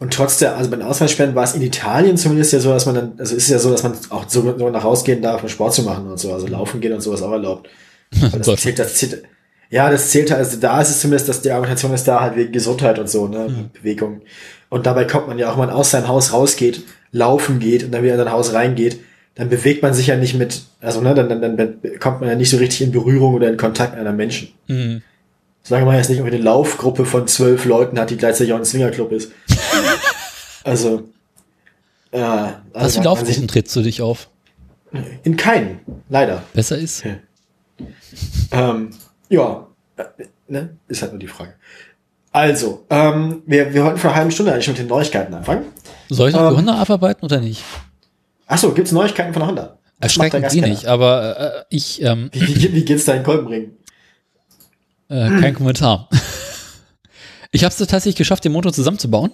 Und 0.00 0.12
trotz 0.12 0.38
der, 0.38 0.56
also 0.56 0.70
bei 0.70 0.76
den 0.76 0.84
Ausgangssperren 0.86 1.34
war 1.34 1.44
es 1.44 1.54
in 1.54 1.62
Italien 1.62 2.16
zumindest 2.16 2.52
ja 2.52 2.60
so, 2.60 2.70
dass 2.70 2.86
man 2.86 2.94
dann, 2.94 3.12
also 3.18 3.34
ist 3.34 3.44
es 3.44 3.48
ja 3.48 3.58
so, 3.58 3.70
dass 3.70 3.82
man 3.82 3.94
auch 4.10 4.28
so, 4.28 4.42
so 4.56 4.70
nach 4.70 4.84
Hause 4.84 5.04
gehen 5.04 5.22
darf, 5.22 5.42
um 5.42 5.48
Sport 5.48 5.74
zu 5.74 5.82
machen 5.82 6.08
und 6.08 6.18
so, 6.18 6.32
also 6.32 6.46
laufen 6.46 6.80
gehen 6.80 6.92
und 6.92 7.00
sowas 7.00 7.22
auch 7.22 7.32
erlaubt. 7.32 7.68
Das 8.32 8.60
zählt, 8.60 8.78
das 8.78 8.94
zählt, 8.96 9.22
ja, 9.70 9.90
das 9.90 10.10
zählt 10.10 10.30
halt, 10.30 10.40
also 10.40 10.58
da 10.58 10.80
ist 10.80 10.90
es 10.90 11.00
zumindest, 11.00 11.28
dass 11.28 11.42
die 11.42 11.50
Argumentation 11.50 11.92
ist 11.92 12.04
da 12.08 12.20
halt 12.20 12.36
wegen 12.36 12.52
Gesundheit 12.52 12.98
und 12.98 13.08
so, 13.08 13.26
ne, 13.28 13.48
Mhm. 13.48 13.70
Bewegung. 13.72 14.22
Und 14.70 14.86
dabei 14.86 15.04
kommt 15.04 15.28
man 15.28 15.38
ja 15.38 15.48
auch, 15.48 15.52
wenn 15.58 15.66
man 15.66 15.70
aus 15.70 15.90
seinem 15.90 16.08
Haus 16.08 16.32
rausgeht, 16.32 16.82
laufen 17.12 17.58
geht 17.58 17.84
und 17.84 17.92
dann 17.92 18.02
wieder 18.02 18.14
in 18.14 18.18
sein 18.18 18.32
Haus 18.32 18.52
reingeht, 18.52 19.00
dann 19.34 19.48
bewegt 19.48 19.82
man 19.82 19.94
sich 19.94 20.08
ja 20.08 20.16
nicht 20.16 20.34
mit, 20.34 20.62
also 20.80 21.00
ne, 21.00 21.14
dann, 21.14 21.28
dann, 21.28 21.56
dann 21.56 21.78
kommt 22.00 22.20
man 22.20 22.28
ja 22.28 22.34
nicht 22.34 22.50
so 22.50 22.56
richtig 22.56 22.82
in 22.82 22.92
Berührung 22.92 23.34
oder 23.34 23.48
in 23.48 23.56
Kontakt 23.56 23.92
mit 23.92 23.98
anderen 24.00 24.16
Menschen. 24.16 24.48
Hm. 24.66 25.02
Solange 25.62 25.86
man 25.86 25.96
jetzt 25.96 26.08
nicht 26.08 26.18
irgendwie 26.18 26.34
eine 26.36 26.44
Laufgruppe 26.44 27.04
von 27.04 27.26
zwölf 27.28 27.64
Leuten 27.66 27.98
hat, 27.98 28.10
die 28.10 28.16
gleichzeitig 28.16 28.52
auch 28.52 28.58
ein 28.58 28.64
Swingerclub 28.64 29.12
ist. 29.12 29.32
also, 30.64 31.08
äh, 32.10 32.18
Was 32.20 32.22
also 32.22 32.52
für 32.72 32.80
man 32.80 32.86
sich- 32.90 33.04
Laufgruppen 33.04 33.48
trittst 33.48 33.76
du 33.76 33.82
dich 33.82 34.02
auf? 34.02 34.28
In 35.22 35.36
keinen, 35.36 35.80
leider. 36.08 36.42
Besser 36.54 36.78
ist? 36.78 37.04
Ähm, 38.50 38.90
ja, 39.28 39.66
äh, 39.96 40.04
ne? 40.48 40.76
ist 40.88 41.02
halt 41.02 41.12
nur 41.12 41.18
die 41.20 41.26
Frage. 41.28 41.54
Also, 42.32 42.84
ähm, 42.90 43.42
wir, 43.46 43.72
wir 43.72 43.84
wollten 43.84 43.98
vor 43.98 44.10
einer 44.10 44.18
halben 44.18 44.30
Stunde 44.30 44.52
eigentlich 44.52 44.68
mit 44.68 44.78
den 44.78 44.86
Neuigkeiten 44.86 45.32
anfangen. 45.34 45.64
Soll 46.08 46.28
ich 46.28 46.34
noch 46.34 46.42
Ähm. 46.42 46.50
die 46.50 46.56
Honda 46.56 46.74
abarbeiten 46.80 47.24
oder 47.24 47.40
nicht? 47.40 47.62
Achso, 48.46 48.72
gibt's 48.72 48.92
Neuigkeiten 48.92 49.32
von 49.32 49.40
der 49.40 49.48
Honda? 49.48 49.62
Der 49.62 50.04
Erschreckend 50.04 50.52
wenig, 50.54 50.70
Gaskeller? 50.82 50.92
aber 50.92 51.40
äh, 51.40 51.64
ich, 51.70 52.02
ähm, 52.02 52.30
Wie, 52.32 52.40
wie, 52.62 52.72
wie 52.74 52.84
geht's 52.84 53.04
da 53.06 53.14
in 53.14 53.22
Kolbenring? 53.22 53.72
äh, 55.08 55.40
kein 55.40 55.54
Kommentar. 55.54 56.08
Ich 57.50 57.64
habe 57.64 57.72
es 57.72 57.78
tatsächlich 57.78 58.16
geschafft, 58.16 58.44
den 58.44 58.52
Motor 58.52 58.74
zusammenzubauen. 58.74 59.32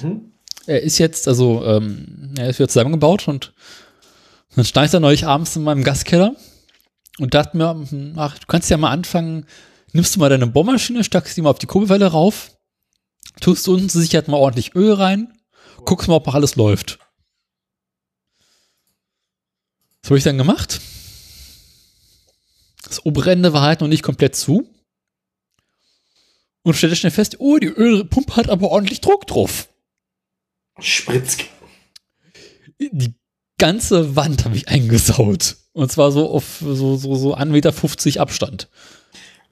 Mhm. 0.00 0.30
Er 0.68 0.82
ist 0.84 0.98
jetzt, 0.98 1.26
also, 1.26 1.64
ähm, 1.66 2.32
er 2.38 2.48
ist 2.50 2.60
wieder 2.60 2.68
zusammengebaut 2.68 3.26
und 3.26 3.52
dann 4.54 4.64
stand 4.64 4.86
ich 4.86 4.92
da 4.92 5.00
neulich 5.00 5.26
abends 5.26 5.56
in 5.56 5.64
meinem 5.64 5.82
Gaskeller 5.82 6.36
und 7.18 7.34
dachte 7.34 7.56
mir, 7.56 8.14
ach, 8.16 8.38
du 8.38 8.46
kannst 8.46 8.70
ja 8.70 8.76
mal 8.76 8.90
anfangen, 8.90 9.46
nimmst 9.92 10.14
du 10.14 10.20
mal 10.20 10.30
deine 10.30 10.46
Bohrmaschine, 10.46 11.04
steckst 11.04 11.36
die 11.36 11.42
mal 11.42 11.50
auf 11.50 11.58
die 11.58 11.66
Kurbelwelle 11.66 12.06
rauf, 12.06 12.56
tust 13.40 13.68
unten 13.68 13.88
zur 13.88 14.00
Sicherheit 14.00 14.28
mal 14.28 14.36
ordentlich 14.36 14.74
Öl 14.74 14.92
rein, 14.92 15.32
guckst 15.84 16.08
mal, 16.08 16.14
ob 16.14 16.26
noch 16.26 16.34
alles 16.34 16.56
läuft. 16.56 16.98
Das 20.02 20.10
habe 20.10 20.18
ich 20.18 20.24
dann 20.24 20.38
gemacht. 20.38 20.80
Das 22.84 23.04
obere 23.04 23.32
Ende 23.32 23.52
war 23.52 23.62
halt 23.62 23.82
noch 23.82 23.88
nicht 23.88 24.02
komplett 24.02 24.34
zu. 24.34 24.66
Und 26.62 26.74
stellte 26.74 26.96
schnell 26.96 27.12
fest, 27.12 27.36
oh, 27.40 27.58
die 27.58 27.66
Ölpumpe 27.66 28.36
hat 28.36 28.48
aber 28.48 28.70
ordentlich 28.70 29.02
Druck 29.02 29.26
drauf. 29.26 29.68
Spritzk. 30.78 31.44
Die 32.78 33.14
ganze 33.58 34.16
Wand 34.16 34.46
habe 34.46 34.56
ich 34.56 34.68
eingesaut. 34.68 35.57
Und 35.78 35.92
zwar 35.92 36.10
so 36.10 36.28
auf 36.28 36.58
so, 36.60 36.96
so, 36.96 37.14
so 37.14 37.36
1,50 37.36 37.44
Meter 37.46 38.20
Abstand. 38.20 38.68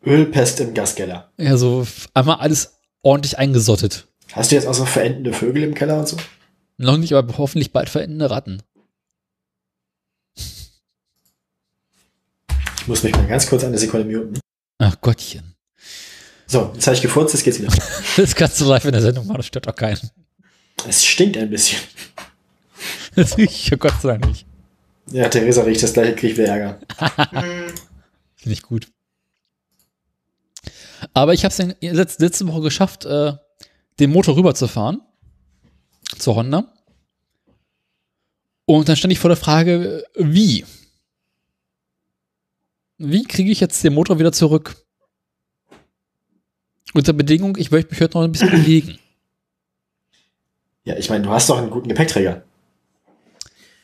Ölpest 0.04 0.58
im 0.58 0.74
Gaskeller. 0.74 1.30
Ja, 1.38 1.56
so 1.56 1.86
einmal 2.14 2.38
alles 2.38 2.80
ordentlich 3.02 3.38
eingesottet. 3.38 4.08
Hast 4.32 4.50
du 4.50 4.56
jetzt 4.56 4.66
auch 4.66 4.74
so 4.74 4.84
verendende 4.86 5.32
Vögel 5.32 5.62
im 5.62 5.74
Keller 5.74 6.00
und 6.00 6.08
so? 6.08 6.16
Noch 6.78 6.96
nicht, 6.96 7.12
aber 7.12 7.38
hoffentlich 7.38 7.72
bald 7.72 7.88
verendende 7.88 8.28
Ratten. 8.28 8.60
Ich 10.34 10.72
muss 12.88 13.04
mich 13.04 13.14
mal 13.14 13.28
ganz 13.28 13.46
kurz 13.48 13.62
eine 13.62 13.78
Sekunde 13.78 14.12
muten. 14.12 14.40
Ach 14.78 15.00
Gottchen. 15.00 15.54
So, 16.48 16.72
jetzt 16.74 16.88
habe 16.88 16.96
ich 16.96 17.02
gefurzt, 17.02 17.34
jetzt 17.34 17.44
geht's 17.44 17.60
wieder. 17.60 17.72
Das 18.16 18.34
kannst 18.34 18.60
du 18.60 18.64
live 18.64 18.84
in 18.84 18.90
der 18.90 19.02
Sendung 19.02 19.28
machen, 19.28 19.36
das 19.36 19.46
stört 19.46 19.68
doch 19.68 19.76
keinen. 19.76 20.10
Es 20.88 21.04
stinkt 21.04 21.36
ein 21.36 21.50
bisschen. 21.50 21.78
Das 23.14 23.38
riecht 23.38 23.70
ja 23.70 23.76
Gott 23.76 23.94
sei 24.02 24.08
Dank 24.08 24.26
nicht. 24.26 24.44
Ja, 25.10 25.28
Theresa 25.28 25.62
riecht 25.62 25.82
das 25.82 25.92
gleiche, 25.92 26.14
krieg 26.14 26.32
ich 26.32 26.38
wieder 26.38 26.48
Ärger. 26.48 26.80
Finde 28.36 28.52
ich 28.52 28.62
gut. 28.62 28.88
Aber 31.14 31.32
ich 31.32 31.44
habe 31.44 31.54
es 31.54 31.76
letzte, 31.80 32.24
letzte 32.24 32.48
Woche 32.48 32.62
geschafft, 32.62 33.04
äh, 33.04 33.34
den 33.98 34.10
Motor 34.10 34.36
rüberzufahren 34.36 35.00
zur 36.18 36.36
Honda. 36.36 36.72
Und 38.64 38.88
dann 38.88 38.96
stand 38.96 39.12
ich 39.12 39.20
vor 39.20 39.28
der 39.28 39.36
Frage, 39.36 40.04
wie? 40.16 40.64
Wie 42.98 43.24
kriege 43.24 43.50
ich 43.50 43.60
jetzt 43.60 43.84
den 43.84 43.94
Motor 43.94 44.18
wieder 44.18 44.32
zurück? 44.32 44.76
Unter 46.94 47.12
Bedingung, 47.12 47.56
ich 47.56 47.70
möchte 47.70 47.92
mich 47.92 48.00
heute 48.00 48.18
noch 48.18 48.24
ein 48.24 48.32
bisschen 48.32 48.50
bewegen. 48.62 48.98
Ja, 50.84 50.96
ich 50.96 51.10
meine, 51.10 51.24
du 51.24 51.30
hast 51.30 51.48
doch 51.48 51.58
einen 51.58 51.70
guten 51.70 51.88
Gepäckträger. 51.88 52.42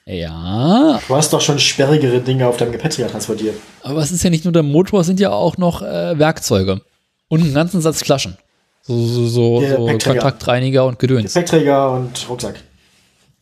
Ja, 0.05 1.01
Du 1.07 1.15
hast 1.15 1.33
doch 1.33 1.41
schon 1.41 1.59
sperrigere 1.59 2.21
Dinge 2.21 2.47
auf 2.49 2.57
deinem 2.57 2.73
Gepäckträger 2.73 3.09
transportiert. 3.09 3.55
aber 3.83 4.01
es 4.01 4.11
ist 4.11 4.23
ja 4.25 4.31
nicht 4.31 4.45
nur 4.45 4.53
der 4.53 4.65
Motor, 4.65 5.01
es 5.01 5.07
sind 5.07 5.21
ja 5.21 5.31
auch 5.31 5.57
noch 5.59 5.83
äh, 5.83 6.19
Werkzeuge. 6.19 6.81
Und 7.29 7.41
einen 7.43 7.55
ganzen 7.55 7.81
Satz 7.81 8.03
Flaschen. 8.03 8.37
So, 8.83 8.99
so, 9.07 9.27
so, 9.27 9.61
Der 9.61 9.77
so. 9.77 9.87
Kontaktreiniger 9.87 10.85
und 10.85 10.99
Gedöns. 10.99 11.33
Gepäckträger 11.33 11.93
und 11.93 12.29
Rucksack. 12.29 12.57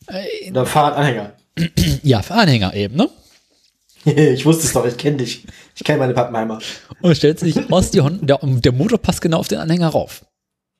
Äh, 0.07 0.49
Oder 0.51 0.65
Fahrradanhänger. 0.65 1.33
ja, 2.03 2.21
für 2.21 2.35
Anhänger 2.35 2.73
eben, 2.75 2.95
ne? 2.95 3.09
ich 4.05 4.45
wusste 4.45 4.65
es 4.67 4.73
doch, 4.73 4.85
ich 4.85 4.97
kenne 4.97 5.17
dich. 5.17 5.45
Ich 5.75 5.83
kenne 5.83 5.99
meine 5.99 6.13
Pappenheimer. 6.13 6.59
Und 7.01 7.17
stellt 7.17 7.39
sich 7.39 7.57
raus, 7.71 7.91
die 7.91 8.01
Hon 8.01 8.19
der, 8.25 8.39
der 8.41 8.71
Motor 8.71 8.99
passt 8.99 9.21
genau 9.21 9.39
auf 9.39 9.47
den 9.47 9.59
Anhänger 9.59 9.89
rauf. 9.89 10.23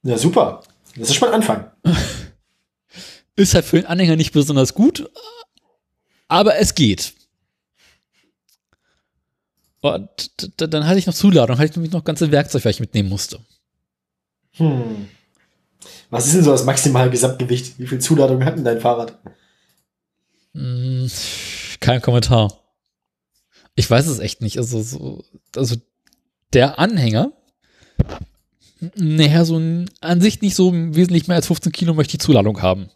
Ja, 0.04 0.18
super. 0.18 0.62
Das 0.96 1.10
ist 1.10 1.16
schon 1.16 1.28
mal 1.30 1.34
ein 1.36 1.42
Anfang. 1.42 1.72
Ist 3.36 3.56
halt 3.56 3.66
für 3.66 3.78
den 3.78 3.86
Anhänger 3.86 4.18
nicht 4.18 4.34
besonders 4.34 4.74
gut, 4.74 5.10
aber 6.32 6.56
es 6.58 6.74
geht. 6.74 7.14
Und 9.82 10.32
d- 10.60 10.68
dann 10.68 10.86
hatte 10.88 11.00
ich 11.00 11.08
noch 11.08 11.14
Zuladung, 11.14 11.58
hatte 11.58 11.70
ich 11.70 11.76
nämlich 11.76 11.92
noch 11.92 12.04
ganze 12.04 12.32
Werkzeug, 12.32 12.64
was 12.64 12.76
ich 12.76 12.80
mitnehmen 12.80 13.10
musste. 13.10 13.40
Hm. 14.54 15.08
Was 16.10 16.28
ist 16.28 16.36
denn 16.36 16.44
so 16.44 16.52
das 16.52 16.64
maximale 16.66 17.10
Gesamtgewicht? 17.10 17.80
Wie 17.80 17.88
viel 17.88 18.00
Zuladung 18.00 18.44
hat 18.46 18.56
denn 18.56 18.64
dein 18.64 18.80
Fahrrad? 18.80 19.18
Hm, 20.54 21.10
kein 21.80 22.02
Kommentar. 22.02 22.54
Ich 23.76 23.90
weiß 23.90 24.08
es 24.08 24.20
echt 24.20 24.42
nicht. 24.42 24.58
Also, 24.58 24.82
so, 24.82 25.24
also 25.56 25.76
der 26.54 26.78
Anhänger, 26.80 27.32
naja, 28.96 29.46
so 29.46 29.58
ein, 29.58 29.90
an 30.02 30.22
sich 30.22 30.42
nicht 30.42 30.56
so 30.56 30.72
wesentlich 30.74 31.28
mehr 31.28 31.38
als 31.38 31.48
15 31.48 31.72
Kilo 31.72 31.94
möchte 31.94 32.16
ich 32.16 32.22
Zuladung 32.22 32.62
haben. 32.62 32.90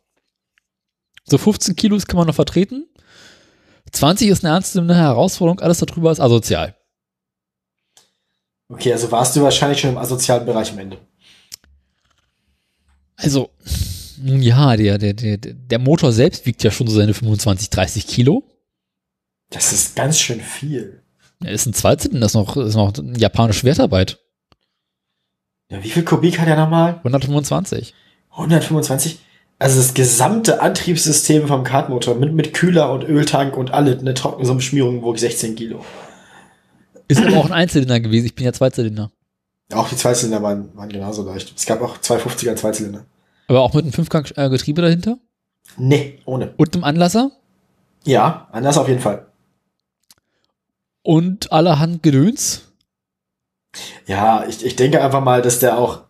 So 1.25 1.37
15 1.37 1.75
Kilos 1.75 2.05
kann 2.05 2.17
man 2.17 2.27
noch 2.27 2.35
vertreten. 2.35 2.85
20 3.95 4.29
ist 4.29 4.43
eine 4.43 4.53
ernstzunehmende 4.53 4.95
Herausforderung, 4.95 5.59
alles 5.59 5.79
darüber 5.79 6.11
ist 6.11 6.19
asozial. 6.19 6.75
Okay, 8.67 8.91
also 8.91 9.11
warst 9.11 9.35
du 9.35 9.41
wahrscheinlich 9.41 9.79
schon 9.79 9.91
im 9.91 9.97
asozialen 9.97 10.45
Bereich 10.45 10.71
am 10.71 10.79
Ende. 10.79 10.97
Also, 13.15 13.51
nun 14.17 14.41
ja, 14.41 14.75
der, 14.75 14.97
der, 14.97 15.13
der, 15.13 15.37
der 15.37 15.79
Motor 15.79 16.11
selbst 16.11 16.45
wiegt 16.45 16.63
ja 16.63 16.71
schon 16.71 16.87
so 16.87 16.95
seine 16.95 17.13
25, 17.13 17.69
30 17.69 18.07
Kilo. 18.07 18.43
Das 19.49 19.71
ist 19.71 19.95
ganz 19.95 20.19
schön 20.19 20.41
viel. 20.41 21.01
Er 21.43 21.51
ist 21.51 21.65
ein 21.65 21.73
Zweizylinder, 21.73 22.21
das 22.21 22.31
ist 22.31 22.35
noch, 22.35 22.57
ist 22.57 22.75
noch 22.75 22.93
japanische 23.17 23.63
Wertarbeit. 23.63 24.19
Ja, 25.69 25.83
wie 25.83 25.89
viel 25.89 26.03
Kubik 26.03 26.39
hat 26.39 26.47
er 26.47 26.57
nochmal? 26.57 26.97
125. 26.97 27.93
125? 28.31 29.19
Also 29.57 29.79
das 29.79 29.93
gesamte 29.93 30.61
Antriebssystem 30.61 31.47
vom 31.47 31.63
Kartmotor 31.63 32.15
mit, 32.15 32.33
mit 32.33 32.53
Kühler 32.53 32.91
und 32.91 33.03
Öltank 33.03 33.55
und 33.55 33.71
alle, 33.71 33.97
eine 33.97 34.13
Trockenumschmierung 34.13 35.01
wog 35.01 35.17
16 35.17 35.55
Kilo. 35.55 35.83
Ist 37.07 37.23
aber 37.23 37.37
auch 37.37 37.45
ein 37.45 37.53
Einzylinder 37.53 37.99
gewesen. 37.99 38.25
Ich 38.25 38.35
bin 38.35 38.45
ja 38.45 38.51
Zweizylinder. 38.51 39.11
Auch 39.73 39.87
die 39.89 39.95
Zweizylinder 39.95 40.43
waren, 40.43 40.75
waren 40.75 40.89
genauso 40.89 41.23
leicht. 41.23 41.53
Es 41.55 41.65
gab 41.65 41.81
auch 41.81 41.97
250er 41.97 42.55
Zweizylinder. 42.55 43.05
Aber 43.47 43.61
auch 43.61 43.73
mit 43.73 43.83
einem 43.83 43.93
Fünfgang-Getriebe 43.93 44.81
dahinter. 44.81 45.17
Nee, 45.77 46.19
ohne. 46.25 46.53
Und 46.57 46.73
einem 46.73 46.83
Anlasser. 46.83 47.31
Ja, 48.03 48.47
anders 48.51 48.77
auf 48.77 48.87
jeden 48.87 49.01
Fall. 49.01 49.27
Und 51.01 51.51
allerhand 51.51 52.03
Gedöns. 52.03 52.63
Ja, 54.07 54.45
ich, 54.47 54.65
ich 54.65 54.75
denke 54.75 55.03
einfach 55.03 55.23
mal, 55.23 55.41
dass 55.41 55.59
der 55.59 55.77
auch, 55.77 56.01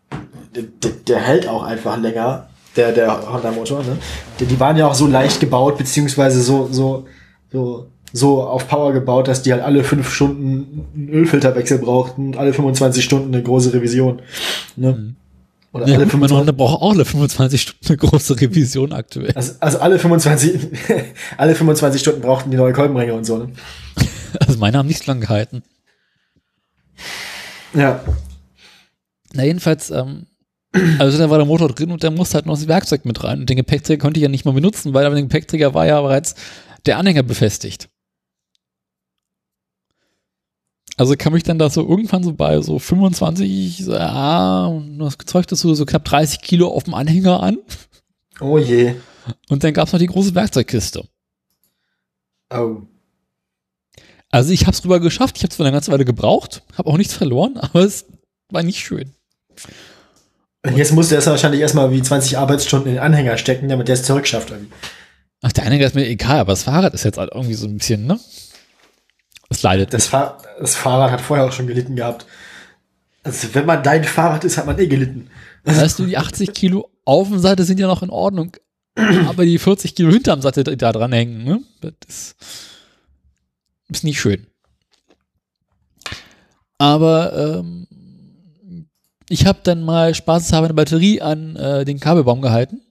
der, 0.55 0.63
der 1.07 1.19
hält 1.19 1.47
auch 1.47 1.63
einfach 1.63 1.97
länger, 1.97 2.49
der, 2.75 2.91
der 2.91 3.31
Honda-Motor, 3.31 3.83
ne? 3.83 3.97
Die, 4.39 4.45
die 4.45 4.59
waren 4.59 4.77
ja 4.77 4.87
auch 4.87 4.95
so 4.95 5.07
leicht 5.07 5.39
gebaut, 5.39 5.77
beziehungsweise 5.77 6.41
so, 6.41 6.67
so, 6.71 7.05
so, 7.51 7.87
so 8.13 8.43
auf 8.43 8.67
Power 8.67 8.93
gebaut, 8.93 9.27
dass 9.27 9.41
die 9.41 9.53
halt 9.53 9.63
alle 9.63 9.83
fünf 9.83 10.13
Stunden 10.13 10.85
einen 10.95 11.09
Ölfilterwechsel 11.09 11.79
brauchten 11.79 12.27
und 12.27 12.37
alle 12.37 12.53
25 12.53 13.03
Stunden 13.03 13.33
eine 13.33 13.43
große 13.43 13.73
Revision. 13.73 14.21
Ne? 14.75 14.91
Mhm. 14.93 15.15
Oder 15.73 15.87
Ja, 15.87 15.95
alle 15.95 16.05
gut, 16.05 16.13
mein 16.13 16.29
25, 16.29 16.37
Honda 16.37 16.51
braucht 16.53 16.81
auch 16.81 16.91
alle 16.91 17.05
25 17.05 17.61
Stunden 17.61 17.87
eine 17.87 17.97
große 17.97 18.39
Revision 18.39 18.93
aktuell. 18.93 19.31
also, 19.35 19.53
also 19.59 19.79
alle 19.79 19.99
25, 19.99 20.59
alle 21.37 21.55
25 21.55 22.01
Stunden 22.01 22.21
brauchten 22.21 22.51
die 22.51 22.57
neue 22.57 22.73
Kolbenringe 22.73 23.13
und 23.13 23.25
so, 23.25 23.37
ne? 23.37 23.49
Also 24.39 24.57
meine 24.59 24.77
haben 24.77 24.87
nicht 24.87 25.03
so 25.03 25.11
lange 25.11 25.21
gehalten. 25.21 25.63
Ja. 27.73 28.01
Na, 29.33 29.43
jedenfalls, 29.43 29.91
ähm, 29.91 30.27
also 30.99 31.17
da 31.17 31.29
war 31.29 31.37
der 31.37 31.47
Motor 31.47 31.69
drin 31.69 31.91
und 31.91 32.03
der 32.03 32.11
musste 32.11 32.35
halt 32.35 32.45
noch 32.45 32.55
das 32.55 32.67
Werkzeug 32.67 33.05
mit 33.05 33.23
rein. 33.23 33.41
Und 33.41 33.49
den 33.49 33.57
Gepäckträger 33.57 34.01
konnte 34.01 34.19
ich 34.19 34.23
ja 34.23 34.29
nicht 34.29 34.45
mal 34.45 34.53
benutzen, 34.53 34.93
weil 34.93 35.05
auf 35.05 35.13
dem 35.13 35.27
Gepäckträger 35.27 35.73
war 35.73 35.85
ja 35.85 36.01
bereits 36.01 36.35
der 36.85 36.97
Anhänger 36.97 37.23
befestigt. 37.23 37.89
Also 40.97 41.15
kam 41.17 41.35
ich 41.35 41.43
dann 41.43 41.59
da 41.59 41.69
so 41.69 41.87
irgendwann 41.87 42.23
so 42.23 42.33
bei 42.33 42.61
so 42.61 42.79
25, 42.79 43.83
so, 43.83 43.93
ja, 43.93 44.65
und 44.65 44.99
das 44.99 45.17
Zeug 45.25 45.45
dazu 45.47 45.73
so 45.75 45.85
knapp 45.85 46.05
30 46.05 46.41
Kilo 46.41 46.69
auf 46.69 46.83
dem 46.83 46.93
Anhänger 46.93 47.43
an. 47.43 47.57
Oh 48.39 48.57
je. 48.57 48.95
Und 49.49 49.63
dann 49.63 49.73
gab's 49.73 49.91
noch 49.91 49.99
die 49.99 50.07
große 50.07 50.35
Werkzeugkiste. 50.35 51.05
Oh. 52.53 52.83
Also 54.29 54.51
ich 54.51 54.67
hab's 54.67 54.83
rüber 54.85 54.99
geschafft, 54.99 55.37
ich 55.37 55.43
hab's 55.43 55.57
für 55.57 55.63
eine 55.63 55.73
ganze 55.73 55.91
Weile 55.91 56.05
gebraucht, 56.05 56.63
habe 56.77 56.89
auch 56.89 56.97
nichts 56.97 57.13
verloren, 57.13 57.57
aber 57.57 57.81
es 57.81 58.05
war 58.49 58.63
nicht 58.63 58.79
schön. 58.79 59.13
Jetzt 60.73 60.93
musst 60.93 61.11
du 61.11 61.15
erst 61.15 61.27
wahrscheinlich 61.27 61.61
erstmal 61.61 61.91
wie 61.91 62.01
20 62.01 62.37
Arbeitsstunden 62.37 62.89
in 62.89 62.95
den 62.95 63.03
Anhänger 63.03 63.37
stecken, 63.37 63.69
damit 63.69 63.87
der 63.87 63.93
es 63.93 64.03
zurückschafft. 64.03 64.51
Ach, 65.41 65.51
der 65.51 65.65
Anhänger 65.65 65.85
ist 65.85 65.95
mir 65.95 66.07
egal, 66.07 66.39
aber 66.39 66.53
das 66.53 66.63
Fahrrad 66.63 66.93
ist 66.93 67.03
jetzt 67.03 67.17
halt 67.17 67.31
irgendwie 67.33 67.53
so 67.53 67.67
ein 67.67 67.77
bisschen, 67.77 68.07
ne? 68.07 68.19
Es 69.49 69.61
leidet. 69.61 69.93
Das, 69.93 70.07
Fahr 70.07 70.41
das 70.59 70.75
Fahrrad 70.75 71.11
hat 71.11 71.21
vorher 71.21 71.45
auch 71.45 71.51
schon 71.51 71.67
gelitten 71.67 71.95
gehabt. 71.95 72.25
Also 73.23 73.53
wenn 73.53 73.65
man 73.65 73.83
dein 73.83 74.03
Fahrrad 74.03 74.43
ist, 74.43 74.57
hat 74.57 74.65
man 74.65 74.79
eh 74.79 74.87
gelitten. 74.87 75.29
Weißt 75.63 75.99
du, 75.99 76.05
die 76.05 76.17
80 76.17 76.53
Kilo 76.53 76.89
Außenseite 77.05 77.63
sind 77.63 77.79
ja 77.79 77.87
noch 77.87 78.03
in 78.03 78.09
Ordnung, 78.09 78.55
aber 79.27 79.45
die 79.45 79.59
40 79.59 79.95
Kilo 79.95 80.11
hinterm 80.11 80.41
Sattel 80.41 80.63
die 80.63 80.77
da 80.77 80.91
dran 80.91 81.11
hängen, 81.11 81.43
ne? 81.43 81.61
Das 81.81 81.93
ist, 82.07 82.35
ist 83.89 84.03
nicht 84.03 84.19
schön. 84.19 84.47
Aber 86.77 87.59
ähm, 87.59 87.84
ich 89.29 89.45
habe 89.45 89.59
dann 89.63 89.83
mal 89.83 90.13
spaßeshalber 90.13 90.65
eine 90.67 90.73
Batterie 90.73 91.21
an 91.21 91.55
äh, 91.55 91.85
den 91.85 91.99
Kabelbaum 91.99 92.41
gehalten 92.41 92.81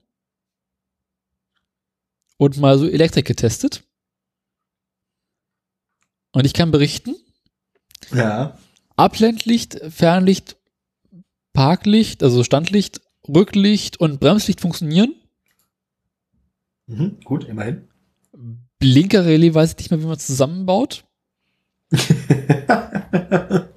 und 2.37 2.57
mal 2.57 2.77
so 2.77 2.87
Elektrik 2.87 3.25
getestet. 3.25 3.83
Und 6.33 6.45
ich 6.45 6.53
kann 6.53 6.71
berichten, 6.71 7.15
Ja. 8.11 8.57
Abblendlicht, 8.97 9.79
Fernlicht, 9.89 10.57
Parklicht, 11.53 12.23
also 12.23 12.43
Standlicht, 12.43 13.01
Rücklicht 13.27 13.97
und 13.99 14.19
Bremslicht 14.19 14.61
funktionieren. 14.61 15.15
Mhm, 16.87 17.19
gut, 17.23 17.45
immerhin. 17.45 17.87
Blinkerrelais 18.79 19.53
weiß 19.53 19.71
ich 19.71 19.77
nicht 19.77 19.91
mehr, 19.91 20.01
wie 20.01 20.05
man 20.05 20.19
zusammenbaut. 20.19 21.05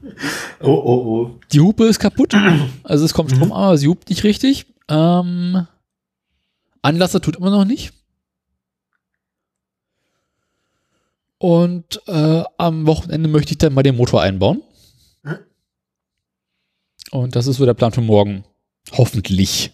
oh, 0.60 0.70
oh, 0.70 1.04
oh. 1.06 1.38
Die 1.52 1.60
Hupe 1.60 1.84
ist 1.84 1.98
kaputt. 1.98 2.34
Also 2.84 3.04
es 3.04 3.12
kommt 3.14 3.30
Strom, 3.30 3.52
aber 3.52 3.76
sie 3.76 3.88
hupt 3.88 4.08
nicht 4.08 4.24
richtig. 4.24 4.66
Ähm, 4.88 5.66
Anlasser 6.82 7.20
tut 7.20 7.36
immer 7.36 7.50
noch 7.50 7.64
nicht. 7.64 7.92
Und 11.38 12.02
äh, 12.06 12.42
am 12.56 12.86
Wochenende 12.86 13.28
möchte 13.28 13.52
ich 13.52 13.58
dann 13.58 13.74
mal 13.74 13.82
den 13.82 13.96
Motor 13.96 14.22
einbauen. 14.22 14.62
Mhm. 15.22 15.38
Und 17.10 17.36
das 17.36 17.46
ist 17.46 17.58
so 17.58 17.66
der 17.66 17.74
Plan 17.74 17.92
für 17.92 18.00
morgen. 18.00 18.44
Hoffentlich. 18.92 19.72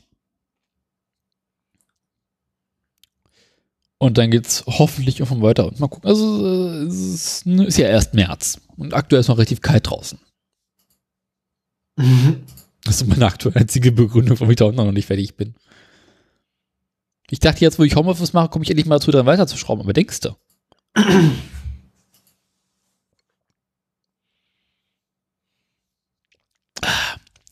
Und 3.99 4.19
dann 4.19 4.31
geht's 4.31 4.65
hoffentlich 4.67 5.21
irgendwann 5.21 5.43
weiter. 5.43 5.67
Und 5.67 5.81
mal 5.81 5.89
gucken. 5.89 6.09
Also 6.09 6.47
äh, 6.47 6.85
es 6.85 7.15
ist, 7.15 7.47
ne, 7.47 7.65
ist 7.65 7.79
ja 7.79 7.89
erst 7.89 8.13
März. 8.13 8.61
Und 8.77 8.93
aktuell 8.93 9.21
ist 9.21 9.29
noch 9.29 9.39
relativ 9.39 9.63
kalt 9.63 9.89
draußen. 9.89 10.19
Mhm. 11.97 12.43
Das 12.85 13.01
ist 13.01 13.07
meine 13.07 13.27
aktuelle 13.27 13.57
einzige 13.57 13.93
Begründung, 13.93 14.39
warum 14.39 14.51
ich 14.51 14.57
da 14.57 14.67
unten 14.67 14.77
noch 14.77 14.93
nicht 14.93 15.07
fertig 15.07 15.37
bin. 15.37 15.55
Ich 17.31 17.41
dachte 17.41 17.61
jetzt, 17.63 17.79
wo 17.79 17.85
ich 17.85 17.97
Homeoffice 17.97 18.33
mache, 18.35 18.49
komme 18.49 18.65
ich 18.65 18.71
endlich 18.71 18.87
mal 18.87 18.97
dazu, 18.97 19.11
dran 19.11 19.27
weiterzuschrauben. 19.27 19.83
Aber 19.83 19.93
denkst 19.93 20.21
du? 20.21 20.37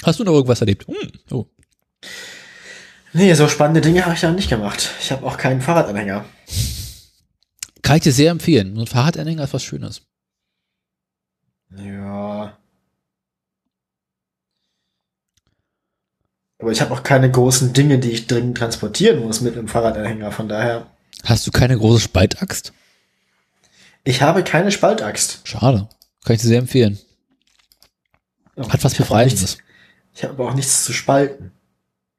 Hast 0.02 0.18
du 0.18 0.24
noch 0.24 0.32
irgendwas 0.32 0.60
erlebt? 0.60 0.86
Hm, 0.86 1.12
oh. 1.30 1.46
Nee, 3.14 3.32
so 3.34 3.48
spannende 3.48 3.80
Dinge 3.80 4.04
habe 4.04 4.14
ich 4.14 4.20
da 4.20 4.32
nicht 4.32 4.48
gemacht. 4.48 4.90
Ich 5.00 5.12
habe 5.12 5.24
auch 5.26 5.36
keinen 5.36 5.60
Fahrradanhänger. 5.60 6.24
Kann 7.82 7.96
ich 7.96 8.02
dir 8.02 8.12
sehr 8.12 8.30
empfehlen. 8.30 8.74
So 8.74 8.82
ein 8.82 8.86
Fahrradanhänger 8.86 9.44
ist 9.44 9.52
was 9.52 9.62
Schönes. 9.62 10.02
Ja. 11.76 12.01
Aber 16.62 16.70
ich 16.70 16.80
habe 16.80 16.94
auch 16.94 17.02
keine 17.02 17.28
großen 17.28 17.72
Dinge, 17.72 17.98
die 17.98 18.12
ich 18.12 18.28
dringend 18.28 18.56
transportieren 18.56 19.18
muss 19.18 19.40
mit 19.40 19.58
einem 19.58 19.66
Fahrradanhänger. 19.66 20.30
Von 20.30 20.48
daher. 20.48 20.86
Hast 21.24 21.44
du 21.44 21.50
keine 21.50 21.76
große 21.76 21.98
Spaltaxt? 21.98 22.72
Ich 24.04 24.22
habe 24.22 24.44
keine 24.44 24.70
Spaltaxt. 24.70 25.40
Schade. 25.42 25.88
Kann 26.24 26.36
ich 26.36 26.40
dir 26.40 26.46
sehr 26.46 26.60
empfehlen. 26.60 27.00
Hat 28.56 28.84
was 28.84 28.94
Befreiendes. 28.94 29.58
Ich 30.14 30.22
habe 30.22 30.34
aber 30.34 30.50
auch 30.50 30.54
nichts 30.54 30.84
zu 30.84 30.92
spalten. 30.92 31.50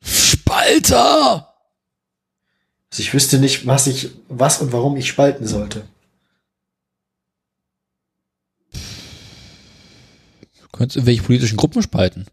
Spalter! 0.03 1.56
Also 2.91 3.02
ich 3.02 3.14
wüsste 3.14 3.40
nicht, 3.40 3.65
was 3.65 3.88
ich, 3.88 4.11
was 4.28 4.60
und 4.61 4.74
warum 4.74 4.98
ich 4.98 5.07
spalten 5.07 5.48
sollte. 5.48 5.88
Du 8.74 10.68
könntest 10.74 10.98
irgendwelche 10.98 11.24
politischen 11.24 11.56
Gruppen 11.56 11.82
spalten. 11.82 12.28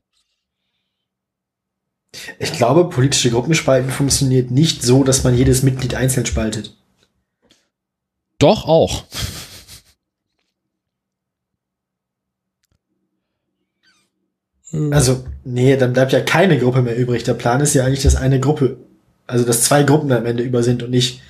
Ich 2.39 2.53
glaube, 2.53 2.89
politische 2.89 3.31
Gruppenspalten 3.31 3.91
funktioniert 3.91 4.51
nicht 4.51 4.82
so, 4.82 5.05
dass 5.05 5.23
man 5.24 5.37
jedes 5.37 5.62
Mitglied 5.62 5.95
einzeln 5.95 6.27
spaltet. 6.27 6.77
Doch 8.39 8.66
auch. 8.66 9.05
Also, 14.73 15.24
nee, 15.45 15.77
dann 15.77 15.93
bleibt 15.93 16.12
ja 16.12 16.20
keine 16.20 16.59
Gruppe 16.59 16.82
mehr 16.82 16.97
übrig. 16.97 17.24
Der 17.24 17.35
Plan 17.35 17.61
ist 17.61 17.74
ja 17.74 17.85
eigentlich, 17.85 18.03
dass 18.03 18.15
eine 18.15 18.39
Gruppe, 18.39 18.77
also 19.27 19.45
dass 19.45 19.62
zwei 19.62 19.82
Gruppen 19.82 20.12
am 20.12 20.27
Ende 20.27 20.45
über 20.45 20.62
sind 20.62 20.82
und 20.82 20.91
nicht, 20.91 21.20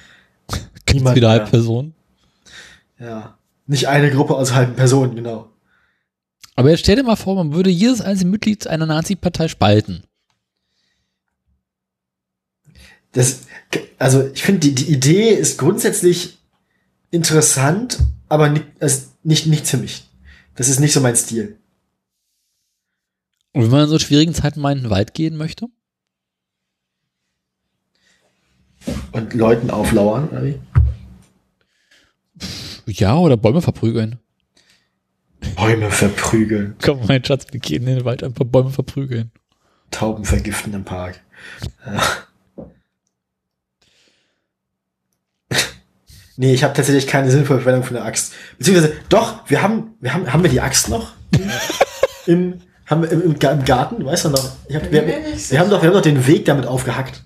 niemand 0.93 1.17
wieder 1.17 1.31
halb 1.31 1.51
Person. 1.51 1.95
ja, 2.99 3.39
nicht 3.67 3.89
eine 3.89 4.11
Gruppe 4.11 4.35
aus 4.35 4.53
halben 4.53 4.75
Personen, 4.75 5.17
genau. 5.17 5.49
Aber 6.55 6.69
jetzt 6.69 6.81
stell 6.81 6.97
dir 6.97 7.03
mal 7.03 7.17
vor, 7.17 7.35
man 7.35 7.55
würde 7.55 7.71
jedes 7.71 8.03
einzelne 8.03 8.31
Mitglied 8.31 8.67
einer 8.67 8.85
Nazi-Partei 8.85 9.49
spalten. 9.49 10.03
Das, 13.13 13.43
also 13.99 14.31
ich 14.33 14.43
finde, 14.43 14.61
die, 14.61 14.75
die 14.75 14.93
Idee 14.93 15.31
ist 15.31 15.59
grundsätzlich 15.59 16.39
interessant, 17.11 17.99
aber 18.29 18.49
nicht, 18.49 18.67
also 18.79 19.09
nicht, 19.23 19.47
nicht 19.47 19.67
für 19.67 19.79
mich. 19.79 20.09
Das 20.55 20.69
ist 20.69 20.81
nicht 20.81 20.93
so 20.93 21.01
mein 21.01 21.17
Stil. 21.17 21.59
Und 23.53 23.63
wenn 23.63 23.71
man 23.71 23.85
in 23.85 23.89
so 23.89 23.99
schwierigen 23.99 24.35
Zeiten 24.35 24.61
mal 24.61 24.73
in 24.73 24.85
den 24.85 24.91
Wald 24.91 25.15
gehen 25.15 25.37
möchte? 25.37 25.67
Und 29.13 29.35
Leuten 29.35 29.71
auflauern, 29.71 30.29
oder 30.29 30.45
wie? 30.45 30.61
Ja, 32.87 33.17
oder 33.17 33.37
Bäume 33.37 33.61
verprügeln. 33.61 34.19
Bäume 35.57 35.91
verprügeln, 35.91 36.77
Komm, 36.83 37.07
mein 37.07 37.25
Schatz, 37.25 37.47
wir 37.51 37.61
gehen 37.61 37.87
in 37.87 37.97
den 37.97 38.05
Wald 38.05 38.23
einfach 38.23 38.45
Bäume 38.45 38.71
verprügeln. 38.71 39.33
Tauben 39.91 40.25
vergiften 40.25 40.75
im 40.75 40.85
Park. 40.85 41.21
Ja. 41.85 42.03
Nee, 46.41 46.55
ich 46.55 46.65
habe 46.65 46.73
tatsächlich 46.75 47.07
keine 47.07 47.31
sinnvolle 47.31 47.61
Verwendung 47.61 47.85
für 47.87 47.95
eine 47.97 48.05
Axt. 48.05 48.33
Beziehungsweise, 48.59 48.95
doch, 49.09 49.41
wir 49.49 49.63
haben, 49.63 49.95
wir 50.01 50.15
haben, 50.15 50.33
haben 50.33 50.43
wir 50.43 50.51
die 50.51 50.61
Axt 50.61 50.89
noch? 50.89 51.13
Im, 52.27 52.61
haben 52.87 53.03
wir 53.03 53.13
im, 53.13 53.23
im 53.23 53.39
Ga- 53.39 53.53
im 53.53 53.65
Garten, 53.65 54.05
weißt 54.05 54.25
du 54.25 54.31
noch? 54.31 54.51
Ich 54.69 54.75
hab, 54.77 54.91
wir, 54.91 55.07
wir 55.07 55.61
haben 55.61 55.71
doch, 55.71 55.81
wir 55.83 55.89
haben 55.89 55.95
doch 55.95 56.03
den 56.03 56.27
Weg 56.27 56.45
damit 56.45 56.67
aufgehackt. 56.67 57.23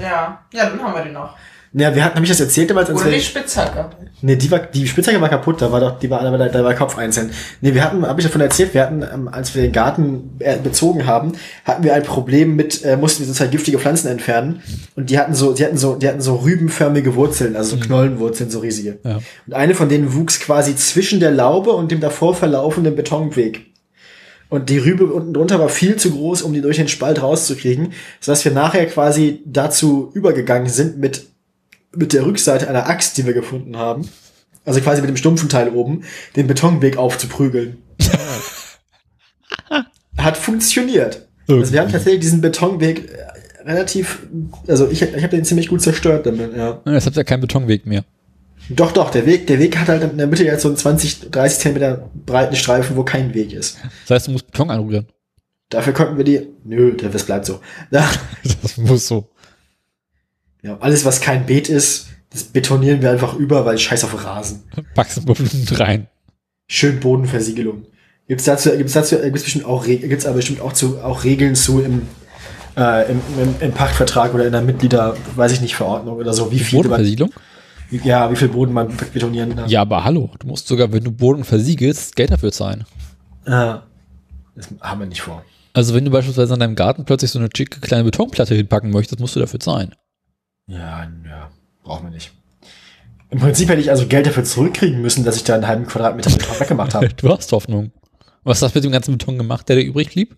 Ja, 0.00 0.42
ja, 0.52 0.68
dann 0.68 0.82
haben 0.82 0.94
wir 0.94 1.02
den 1.04 1.12
noch. 1.14 1.34
Ja, 1.74 1.94
wir 1.94 2.02
hatten, 2.02 2.14
habe 2.14 2.24
ich 2.24 2.30
das 2.30 2.40
erzählt 2.40 2.70
damals, 2.70 2.88
als 2.88 3.00
Oder 3.00 3.10
die 3.10 3.20
Spitzhacke. 3.20 3.90
Nee, 4.22 4.36
die 4.36 4.50
war, 4.50 4.60
die 4.60 4.86
Spitzhacke 4.86 5.20
war 5.20 5.28
kaputt, 5.28 5.60
da 5.60 5.70
war 5.70 5.80
doch, 5.80 5.98
die 5.98 6.08
war, 6.08 6.22
da 6.22 6.32
war, 6.32 6.48
da 6.48 6.64
war 6.64 6.74
Kopf 6.74 6.96
einzeln. 6.96 7.30
Nee, 7.60 7.74
wir 7.74 7.84
hatten, 7.84 8.06
habe 8.06 8.20
ich 8.20 8.26
davon 8.26 8.40
erzählt, 8.40 8.72
wir 8.72 8.82
hatten, 8.82 9.02
ähm, 9.02 9.28
als 9.28 9.54
wir 9.54 9.62
den 9.62 9.72
Garten 9.72 10.36
äh, 10.38 10.56
bezogen 10.56 11.06
haben, 11.06 11.32
hatten 11.64 11.84
wir 11.84 11.94
ein 11.94 12.04
Problem 12.04 12.56
mit, 12.56 12.84
äh, 12.84 12.96
mussten 12.96 13.20
wir 13.20 13.26
sozusagen 13.26 13.50
giftige 13.50 13.78
Pflanzen 13.78 14.08
entfernen. 14.08 14.62
Und 14.96 15.10
die 15.10 15.18
hatten 15.18 15.34
so, 15.34 15.52
die 15.52 15.64
hatten 15.64 15.76
so, 15.76 15.96
die 15.96 16.08
hatten 16.08 16.22
so 16.22 16.36
rübenförmige 16.36 17.14
Wurzeln, 17.14 17.54
also 17.54 17.76
so 17.76 17.82
Knollenwurzeln, 17.82 18.50
so 18.50 18.60
riesige. 18.60 18.98
Ja. 19.04 19.20
Und 19.46 19.54
eine 19.54 19.74
von 19.74 19.90
denen 19.90 20.14
wuchs 20.14 20.40
quasi 20.40 20.74
zwischen 20.74 21.20
der 21.20 21.30
Laube 21.30 21.72
und 21.72 21.90
dem 21.90 22.00
davor 22.00 22.34
verlaufenden 22.34 22.96
Betonweg. 22.96 23.66
Und 24.48 24.70
die 24.70 24.78
Rübe 24.78 25.04
unten 25.06 25.34
drunter 25.34 25.58
war 25.58 25.68
viel 25.68 25.96
zu 25.96 26.10
groß, 26.10 26.40
um 26.40 26.54
die 26.54 26.62
durch 26.62 26.78
den 26.78 26.88
Spalt 26.88 27.22
rauszukriegen, 27.22 27.92
sodass 28.20 28.44
wir 28.46 28.52
nachher 28.52 28.86
quasi 28.86 29.42
dazu 29.44 30.10
übergegangen 30.14 30.70
sind, 30.70 30.98
mit, 30.98 31.26
mit 31.94 32.12
der 32.12 32.26
Rückseite 32.26 32.68
einer 32.68 32.88
Axt, 32.88 33.16
die 33.16 33.26
wir 33.26 33.32
gefunden 33.34 33.76
haben, 33.76 34.08
also 34.64 34.80
quasi 34.80 35.00
mit 35.00 35.08
dem 35.08 35.16
stumpfen 35.16 35.48
Teil 35.48 35.70
oben, 35.70 36.04
den 36.36 36.46
Betonweg 36.46 36.96
aufzuprügeln. 36.96 37.78
Hat 40.18 40.36
funktioniert. 40.36 41.28
Also 41.48 41.72
wir 41.72 41.80
haben 41.80 41.90
tatsächlich 41.90 42.20
diesen 42.20 42.40
Betonweg 42.40 43.10
äh, 43.10 43.62
relativ, 43.68 44.26
also 44.66 44.88
ich, 44.90 45.02
ich 45.02 45.22
habe 45.22 45.34
den 45.34 45.44
ziemlich 45.44 45.68
gut 45.68 45.80
zerstört 45.80 46.26
damit, 46.26 46.56
ja. 46.56 46.82
Jetzt 46.84 47.06
habt 47.06 47.16
ihr 47.16 47.20
ja 47.20 47.24
keinen 47.24 47.40
Betonweg 47.40 47.86
mehr. 47.86 48.04
Doch, 48.70 48.92
doch, 48.92 49.10
der 49.10 49.24
Weg, 49.24 49.46
der 49.46 49.58
Weg 49.58 49.78
hat 49.78 49.88
halt 49.88 50.02
in 50.02 50.18
der 50.18 50.26
Mitte 50.26 50.44
jetzt 50.44 50.62
so 50.62 50.68
einen 50.68 50.76
20, 50.76 51.30
30 51.30 51.58
Zentimeter 51.58 52.10
breiten 52.26 52.54
Streifen, 52.54 52.96
wo 52.96 53.02
kein 53.02 53.32
Weg 53.32 53.52
ist. 53.52 53.78
Das 54.06 54.16
heißt, 54.16 54.26
du 54.28 54.32
musst 54.32 54.46
Beton 54.46 54.70
anrühren. 54.70 55.06
Dafür 55.70 55.92
konnten 55.92 56.16
wir 56.16 56.24
die, 56.24 56.48
nö, 56.64 56.94
das 56.94 57.24
bleibt 57.24 57.46
so. 57.46 57.60
Das 57.90 58.76
muss 58.76 59.06
so. 59.06 59.30
Ja, 60.68 60.76
alles, 60.80 61.04
was 61.04 61.20
kein 61.20 61.46
Beet 61.46 61.68
ist, 61.68 62.08
das 62.30 62.44
betonieren 62.44 63.00
wir 63.02 63.10
einfach 63.10 63.34
über, 63.34 63.64
weil 63.64 63.78
scheiß 63.78 64.04
auf 64.04 64.24
Rasen. 64.24 64.62
Du 64.74 64.82
rein. 65.80 66.08
Schön 66.68 67.00
Bodenversiegelung. 67.00 67.86
Gibt's 68.28 68.44
dazu, 68.44 68.70
gibt's 68.76 68.92
dazu, 68.92 69.16
gibt's 69.16 69.44
bestimmt 69.44 69.64
auch, 69.64 69.86
gibt's 69.86 70.26
aber 70.26 70.36
bestimmt 70.36 70.60
auch 70.60 70.74
zu, 70.74 71.00
auch 71.00 71.24
Regeln 71.24 71.54
zu 71.54 71.80
im, 71.80 72.02
äh, 72.76 73.10
im, 73.10 73.22
im, 73.42 73.54
im 73.60 73.72
Pachtvertrag 73.72 74.34
oder 74.34 74.44
in 74.44 74.52
der 74.52 74.60
Mitglieder, 74.60 75.16
weiß 75.34 75.52
ich 75.52 75.62
nicht, 75.62 75.74
Verordnung 75.74 76.16
oder 76.16 76.34
so, 76.34 76.52
wie 76.52 76.58
viel, 76.58 76.80
man, 76.80 76.88
Bodenversiegelung? 76.88 77.32
wie, 77.88 78.06
ja, 78.06 78.30
wie 78.30 78.36
viel 78.36 78.48
Boden 78.48 78.74
man 78.74 78.94
betonieren 79.14 79.56
darf. 79.56 79.70
Ja, 79.70 79.80
aber 79.80 80.04
hallo. 80.04 80.30
Du 80.38 80.46
musst 80.46 80.68
sogar, 80.68 80.92
wenn 80.92 81.04
du 81.04 81.10
Boden 81.10 81.44
versiegelst, 81.44 82.14
Geld 82.16 82.30
dafür 82.30 82.52
zahlen. 82.52 82.84
Äh, 83.46 83.76
das 84.54 84.68
haben 84.82 85.00
wir 85.00 85.06
nicht 85.06 85.22
vor. 85.22 85.42
Also 85.72 85.94
wenn 85.94 86.04
du 86.04 86.10
beispielsweise 86.10 86.52
an 86.52 86.60
deinem 86.60 86.74
Garten 86.74 87.06
plötzlich 87.06 87.30
so 87.30 87.38
eine 87.38 87.48
schicke 87.56 87.80
kleine 87.80 88.04
Betonplatte 88.04 88.54
hinpacken 88.54 88.90
möchtest, 88.90 89.20
musst 89.20 89.36
du 89.36 89.40
dafür 89.40 89.60
zahlen. 89.60 89.94
Ja, 90.68 91.10
ja, 91.26 91.50
brauchen 91.82 92.04
wir 92.04 92.10
nicht. 92.10 92.30
Im 93.30 93.40
Prinzip 93.40 93.68
hätte 93.68 93.80
ich 93.80 93.90
also 93.90 94.06
Geld 94.06 94.26
dafür 94.26 94.44
zurückkriegen 94.44 95.02
müssen, 95.02 95.24
dass 95.24 95.36
ich 95.36 95.44
da 95.44 95.54
einen 95.54 95.66
halben 95.66 95.86
Quadratmeter 95.86 96.30
Beton 96.30 96.60
weggemacht 96.60 96.94
habe. 96.94 97.08
Du 97.08 97.28
hast 97.30 97.50
Hoffnung. 97.52 97.90
Was 98.44 98.62
hast 98.62 98.74
du 98.74 98.78
mit 98.78 98.84
dem 98.84 98.92
ganzen 98.92 99.18
Beton 99.18 99.36
gemacht, 99.36 99.68
der 99.68 99.76
dir 99.76 99.82
übrig 99.82 100.10
blieb? 100.10 100.36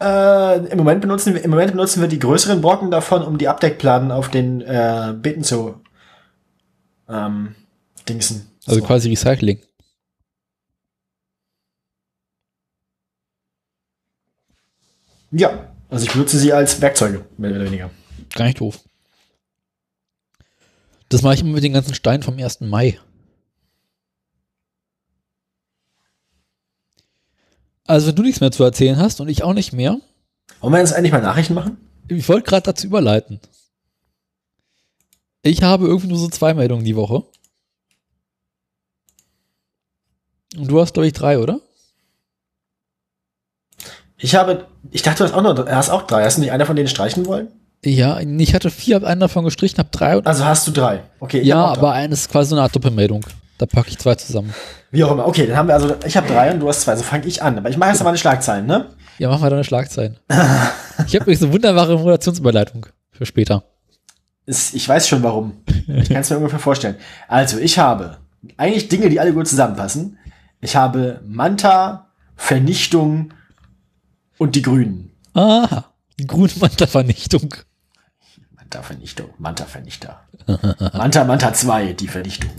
Äh, 0.00 0.66
im, 0.68 0.78
Moment 0.78 1.00
benutzen 1.00 1.34
wir, 1.34 1.44
Im 1.44 1.50
Moment 1.50 1.72
benutzen 1.72 2.00
wir 2.00 2.08
die 2.08 2.18
größeren 2.18 2.60
Brocken 2.60 2.90
davon, 2.90 3.22
um 3.22 3.38
die 3.38 3.48
Abdeckplatten 3.48 4.10
auf 4.12 4.28
den 4.30 4.60
äh, 4.62 5.14
Beeten 5.16 5.42
zu 5.44 5.80
ähm, 7.08 7.54
dingsen. 8.08 8.50
Also 8.66 8.80
So. 8.80 8.86
quasi 8.86 9.08
Recycling. 9.10 9.60
Ja, 15.32 15.68
also 15.88 16.04
ich 16.06 16.12
benutze 16.12 16.38
sie 16.38 16.52
als 16.52 16.80
Werkzeuge, 16.80 17.24
mehr 17.36 17.50
oder 17.52 17.64
weniger. 17.64 17.90
Gar 18.34 18.46
nicht 18.46 18.60
doof. 18.60 18.80
Das 21.08 21.22
mache 21.22 21.34
ich 21.34 21.40
immer 21.40 21.52
mit 21.54 21.64
den 21.64 21.72
ganzen 21.72 21.94
Steinen 21.94 22.22
vom 22.22 22.38
1. 22.38 22.60
Mai. 22.60 22.98
Also 27.86 28.08
wenn 28.08 28.16
du 28.16 28.22
nichts 28.22 28.40
mehr 28.40 28.52
zu 28.52 28.62
erzählen 28.62 28.96
hast 28.98 29.20
und 29.20 29.28
ich 29.28 29.42
auch 29.42 29.52
nicht 29.54 29.72
mehr, 29.72 30.00
Wollen 30.60 30.72
wir 30.74 30.80
jetzt 30.80 30.92
endlich 30.92 31.12
mal 31.12 31.22
Nachrichten 31.22 31.54
machen? 31.54 31.78
ich 32.08 32.28
wollte 32.28 32.48
gerade 32.48 32.62
dazu 32.64 32.86
überleiten. 32.86 33.40
Ich 35.42 35.62
habe 35.62 35.86
irgendwie 35.86 36.08
nur 36.08 36.18
so 36.18 36.28
zwei 36.28 36.54
Meldungen 36.54 36.84
die 36.84 36.96
Woche. 36.96 37.24
Und 40.56 40.68
du 40.68 40.80
hast, 40.80 40.92
glaube 40.94 41.06
ich, 41.06 41.12
drei, 41.12 41.38
oder? 41.38 41.60
Ich 44.18 44.34
habe, 44.34 44.66
ich 44.90 45.02
dachte, 45.02 45.18
du 45.18 45.24
hast 45.24 45.32
auch 45.32 45.42
noch, 45.42 45.66
hast 45.66 45.88
auch 45.90 46.02
drei. 46.02 46.24
Hast 46.24 46.36
du 46.36 46.42
nicht 46.42 46.52
einer 46.52 46.66
von 46.66 46.76
denen 46.76 46.88
streichen 46.88 47.24
wollen? 47.26 47.48
Ja, 47.84 48.20
ich 48.20 48.54
hatte 48.54 48.70
vier, 48.70 48.96
habe 48.96 49.06
einen 49.06 49.20
davon 49.20 49.44
gestrichen, 49.44 49.78
habe 49.78 49.88
drei. 49.90 50.18
Und 50.18 50.26
Also 50.26 50.44
hast 50.44 50.66
du 50.66 50.70
drei. 50.70 51.02
Okay. 51.18 51.42
ja, 51.42 51.64
aber 51.64 51.92
eines 51.92 52.22
ist 52.22 52.30
quasi 52.30 52.50
so 52.50 52.56
eine 52.56 52.62
Art 52.62 52.74
Doppelmeldung. 52.76 53.24
Da 53.56 53.66
packe 53.66 53.88
ich 53.90 53.98
zwei 53.98 54.14
zusammen. 54.14 54.54
Wie 54.90 55.04
auch 55.04 55.10
immer. 55.12 55.26
Okay, 55.26 55.46
dann 55.46 55.56
haben 55.56 55.68
wir 55.68 55.74
also, 55.74 55.94
ich 56.06 56.16
habe 56.16 56.26
drei 56.26 56.52
und 56.52 56.60
du 56.60 56.68
hast 56.68 56.82
zwei. 56.82 56.96
So 56.96 57.02
fange 57.02 57.26
ich 57.26 57.42
an. 57.42 57.58
Aber 57.58 57.68
ich 57.68 57.76
mache 57.76 57.90
jetzt 57.90 58.02
mal 58.02 58.08
eine 58.08 58.18
Schlagzeilen, 58.18 58.66
ne? 58.66 58.86
Ja, 59.18 59.28
machen 59.28 59.42
wir 59.42 59.50
da 59.50 59.56
eine 59.56 59.64
Schlagzeilen. 59.64 60.16
ich 60.30 61.14
habe 61.14 61.16
übrigens 61.16 61.42
eine 61.42 61.52
wunderbare 61.52 61.98
Moderationsüberleitung 61.98 62.86
für 63.12 63.26
später. 63.26 63.64
Ist, 64.46 64.74
ich 64.74 64.88
weiß 64.88 65.08
schon 65.08 65.22
warum. 65.22 65.62
Ich 65.86 66.08
kann 66.08 66.22
es 66.22 66.30
mir 66.30 66.38
ungefähr 66.38 66.58
vorstellen. 66.58 66.96
Also, 67.28 67.58
ich 67.58 67.78
habe 67.78 68.18
eigentlich 68.56 68.88
Dinge, 68.88 69.08
die 69.10 69.20
alle 69.20 69.32
gut 69.34 69.46
zusammenpassen. 69.46 70.18
Ich 70.62 70.76
habe 70.76 71.20
Manta, 71.26 72.08
Vernichtung 72.36 73.34
und 74.38 74.54
die 74.54 74.62
Grünen. 74.62 75.12
Aha, 75.34 75.84
die 76.18 76.26
grüne 76.26 76.50
Manta-Vernichtung. 76.58 77.54
Manta 78.70 78.86
Vernichtung, 78.86 79.30
Manta 79.38 79.64
Vernichter. 79.64 80.20
Manta 80.92 81.24
Manta 81.24 81.52
2, 81.52 81.94
die 81.94 82.06
Vernichtung. 82.06 82.52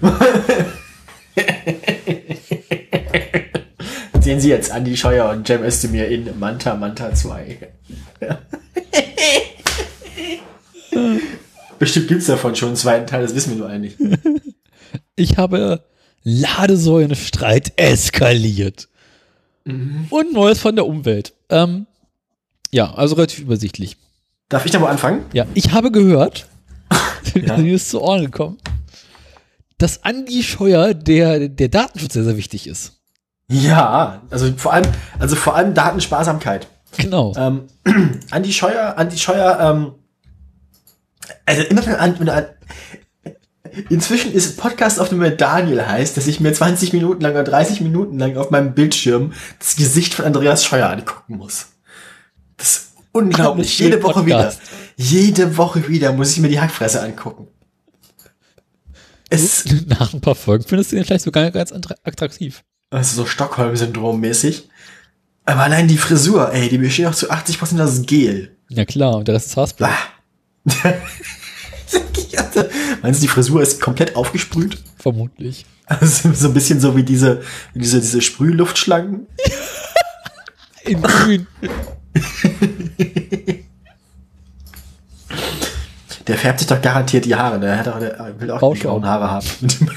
Sehen 4.18 4.40
Sie 4.40 4.48
jetzt 4.48 4.70
Andi 4.70 4.96
Scheuer 4.96 5.28
und 5.28 5.46
Cem 5.46 5.62
Özdemir 5.62 6.08
in 6.08 6.38
Manta 6.38 6.74
Manta 6.74 7.12
2. 7.12 7.70
Bestimmt 11.78 12.08
gibt's 12.08 12.24
davon 12.24 12.56
schon 12.56 12.68
einen 12.68 12.76
zweiten 12.76 13.06
Teil, 13.06 13.24
das 13.24 13.34
wissen 13.34 13.50
wir 13.50 13.58
nur 13.58 13.68
eigentlich. 13.68 13.98
Ich 15.16 15.36
habe 15.36 15.84
Ladesäulenstreit 16.22 17.74
eskaliert. 17.76 18.88
Und 19.66 20.32
Neues 20.32 20.60
von 20.60 20.76
der 20.76 20.86
Umwelt. 20.86 21.34
Ähm, 21.50 21.86
ja, 22.70 22.94
also 22.94 23.16
relativ 23.16 23.40
übersichtlich. 23.40 23.98
Darf 24.54 24.64
ich 24.64 24.70
da 24.70 24.78
mal 24.78 24.90
anfangen? 24.90 25.24
Ja, 25.32 25.46
ich 25.54 25.72
habe 25.72 25.90
gehört, 25.90 26.46
Ja. 27.34 27.56
mir 27.56 27.74
ist 27.74 27.90
zu 27.90 28.00
Ohren 28.00 28.24
gekommen, 28.26 28.56
dass 29.78 30.04
Andi 30.04 30.44
Scheuer 30.44 30.94
der, 30.94 31.48
der 31.48 31.68
Datenschutz 31.68 32.12
sehr, 32.12 32.22
sehr 32.22 32.36
wichtig 32.36 32.68
ist. 32.68 33.00
Ja, 33.50 34.22
also 34.30 34.52
vor 34.56 34.72
allem, 34.72 34.86
also 35.18 35.34
vor 35.34 35.56
allem 35.56 35.74
Datensparsamkeit. 35.74 36.68
Genau. 36.96 37.34
Ähm, 37.36 37.62
Andi 38.30 38.52
Scheuer, 38.52 38.94
Andi 38.96 39.18
Scheuer, 39.18 39.58
ähm, 39.60 39.94
also 41.44 41.62
immer 41.64 41.84
wenn, 41.84 41.96
an, 41.96 42.20
wenn 42.20 42.28
an, 42.28 42.46
inzwischen 43.88 44.32
ist 44.32 44.56
Podcast 44.56 45.00
auf 45.00 45.08
dem 45.08 45.36
Daniel 45.36 45.84
heißt, 45.84 46.16
dass 46.16 46.28
ich 46.28 46.38
mir 46.38 46.52
20 46.52 46.92
Minuten 46.92 47.22
lang 47.22 47.32
oder 47.32 47.42
30 47.42 47.80
Minuten 47.80 48.20
lang 48.20 48.36
auf 48.36 48.52
meinem 48.52 48.72
Bildschirm 48.72 49.32
das 49.58 49.74
Gesicht 49.74 50.14
von 50.14 50.24
Andreas 50.24 50.64
Scheuer 50.64 50.90
angucken 50.90 51.38
muss. 51.38 51.66
Das 52.56 52.76
ist 52.76 52.93
unglaublich. 53.14 53.78
Jede 53.78 54.02
Woche 54.02 54.26
wieder. 54.26 54.52
Jede 54.96 55.56
Woche 55.56 55.88
wieder 55.88 56.12
muss 56.12 56.32
ich 56.32 56.38
mir 56.40 56.48
die 56.48 56.60
Hackfresse 56.60 57.00
angucken. 57.02 57.48
Es, 59.30 59.64
Nach 59.86 60.12
ein 60.12 60.20
paar 60.20 60.34
Folgen 60.34 60.64
findest 60.68 60.92
du 60.92 60.96
ihn 60.96 61.04
vielleicht 61.04 61.24
sogar 61.24 61.50
ganz 61.50 61.72
attra- 61.72 61.96
attraktiv. 62.04 62.62
also 62.90 63.22
so 63.22 63.26
Stockholm-Syndrom-mäßig. 63.26 64.68
Aber 65.46 65.62
allein 65.62 65.88
die 65.88 65.96
Frisur, 65.98 66.52
ey, 66.52 66.68
die 66.68 66.78
besteht 66.78 67.06
auch 67.06 67.14
zu 67.14 67.30
80% 67.30 67.82
aus 67.82 68.02
Gel. 68.02 68.56
Ja 68.68 68.84
klar, 68.84 69.16
und 69.16 69.26
der 69.28 69.34
Rest 69.34 69.48
ist 69.48 69.56
Haarspray. 69.56 69.90
Meinst 73.02 73.20
du, 73.20 73.22
die 73.22 73.28
Frisur 73.28 73.62
ist 73.62 73.80
komplett 73.80 74.16
aufgesprüht? 74.16 74.78
Vermutlich. 74.98 75.66
Also 75.86 76.32
so 76.32 76.48
ein 76.48 76.54
bisschen 76.54 76.80
so 76.80 76.96
wie 76.96 77.02
diese, 77.02 77.42
diese, 77.74 78.00
diese 78.00 78.22
Sprühluftschlangen. 78.22 79.26
In 80.84 81.02
grün. 81.02 81.46
Der 86.26 86.38
färbt 86.38 86.58
sich 86.60 86.68
doch 86.68 86.80
garantiert 86.80 87.26
die 87.26 87.34
Haare. 87.34 87.60
Der 87.60 87.78
hat 87.78 87.88
auch, 87.88 87.98
der 87.98 88.40
will 88.40 88.50
auch 88.50 88.56
die 88.56 88.60
Bauschaum. 88.60 89.02
grauen 89.02 89.06
Haare 89.06 89.30
haben. 89.30 89.46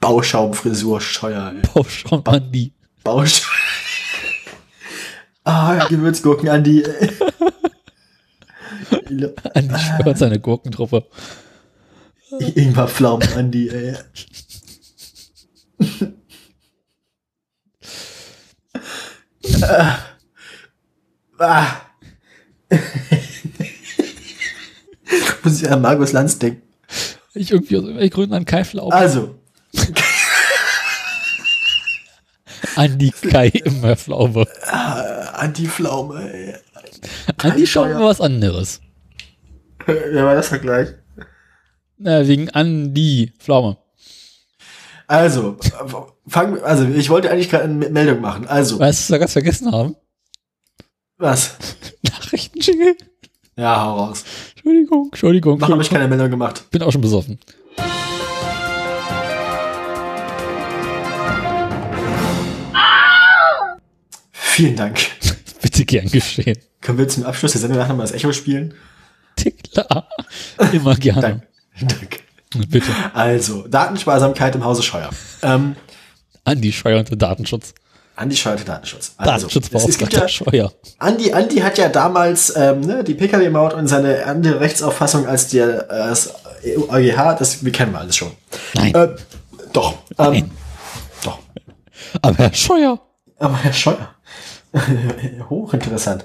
Bauschaumfrisur, 0.00 1.00
Scheuer. 1.00 1.52
ey. 1.54 1.62
Bauschaum 1.72 2.22
Andi. 2.26 2.72
Bauschaum. 3.02 3.50
Ah, 5.44 5.86
Gewürzgurken 5.88 6.48
an 6.50 6.62
die. 6.64 6.84
Andi 9.54 9.76
Scheuer 9.78 10.06
und 10.06 10.18
seine 10.18 10.38
Gurkentruppe. 10.38 11.06
Ingwerpflaumen 12.38 13.28
an 13.34 13.50
die, 13.50 13.70
ey. 13.70 13.96
Ah. 19.62 19.98
Muss 25.42 25.62
ich 25.62 25.70
an 25.70 25.80
Markus 25.82 26.12
Lanz 26.12 26.38
denken. 26.38 26.62
Ich 27.34 27.50
irgendwie 27.50 27.76
aus 27.76 27.82
irgendwelchen 27.82 28.14
Gründen 28.14 28.34
an 28.34 28.44
Kai 28.44 28.64
Flaum. 28.64 28.92
Also, 28.92 29.36
Andi 32.76 33.10
Kai 33.10 33.48
immer 33.48 33.96
Pflaume. 33.96 34.46
Anti-Pflaume, 35.34 36.32
ey. 36.32 36.54
Andi 37.38 37.66
schaut 37.66 37.86
Scheuer. 37.86 37.98
mal 37.98 38.06
was 38.06 38.20
anderes. 38.20 38.80
Wer 39.86 40.24
war 40.24 40.34
das 40.34 40.48
Vergleich? 40.48 40.88
Na, 41.98 42.26
wegen 42.26 42.50
Andi 42.50 43.32
Pflaume. 43.38 43.78
Also, 45.10 45.56
fang, 46.28 46.60
also 46.62 46.84
ich 46.84 47.10
wollte 47.10 47.32
eigentlich 47.32 47.50
gerade 47.50 47.64
eine 47.64 47.88
Meldung 47.90 48.20
machen. 48.20 48.46
Also, 48.46 48.78
Weißt 48.78 49.00
du, 49.00 49.02
was 49.02 49.10
wir 49.10 49.18
ganz 49.18 49.32
vergessen 49.32 49.72
haben? 49.72 49.96
was? 51.18 51.56
Nachrichtenjingle? 52.02 52.94
Ja, 53.56 53.82
hau 53.82 54.04
raus. 54.04 54.22
Entschuldigung, 54.54 55.06
Entschuldigung. 55.06 55.58
Noch 55.58 55.68
habe 55.68 55.82
ich 55.82 55.90
keine 55.90 56.06
Meldung 56.06 56.30
gemacht. 56.30 56.70
Bin 56.70 56.80
auch 56.84 56.92
schon 56.92 57.00
besoffen. 57.00 57.40
Vielen 64.30 64.76
Dank. 64.76 65.00
Bitte 65.60 65.84
gern 65.86 66.08
geschehen. 66.08 66.56
Können 66.80 66.98
wir 66.98 67.08
zum 67.08 67.24
Abschluss 67.24 67.50
der 67.50 67.60
Sendung 67.62 67.78
nachher 67.78 67.94
mal 67.94 68.04
das 68.04 68.12
Echo 68.12 68.32
spielen? 68.32 68.74
Klar. 69.72 70.08
Immer 70.72 70.94
gerne. 70.94 71.20
Dank. 71.20 71.42
Dank. 71.80 72.20
Bitte. 72.68 72.90
Also, 73.14 73.66
Datensparsamkeit 73.68 74.54
im 74.56 74.64
Hause 74.64 74.82
Scheuer. 74.82 75.10
Ähm, 75.42 75.76
Andi 76.44 76.72
Scheuer 76.72 76.98
und 76.98 77.08
der 77.08 77.16
Datenschutz. 77.16 77.74
Andi 78.16 78.36
Scheuer 78.36 78.58
für 78.58 78.64
Datenschutz. 78.64 79.14
Also, 79.16 79.46
Datenschutzbeauftragter 79.46 80.20
ja, 80.22 80.28
Scheuer. 80.28 80.72
Andi, 80.98 81.32
Andi 81.32 81.56
hat 81.60 81.78
ja 81.78 81.88
damals 81.88 82.54
ähm, 82.56 82.80
ne, 82.80 83.04
die 83.04 83.14
Pkw-Maut 83.14 83.72
und 83.74 83.86
seine 83.86 84.26
andere 84.26 84.60
Rechtsauffassung 84.60 85.26
als 85.26 85.48
der 85.48 85.90
äh, 85.90 86.08
das 86.08 86.34
EuGH, 86.64 87.36
das 87.38 87.64
wir 87.64 87.72
kennen 87.72 87.92
wir 87.92 88.00
alles 88.00 88.16
schon. 88.16 88.32
Nein. 88.74 88.94
Äh, 88.94 89.08
doch. 89.72 89.94
Ähm, 90.18 90.32
Nein. 90.32 90.50
Doch. 91.24 91.38
Aber 92.20 92.36
Herr 92.36 92.52
Scheuer. 92.52 93.00
Aber 93.38 93.56
Herr 93.56 93.72
Scheuer, 93.72 94.14
hochinteressant. 95.48 96.24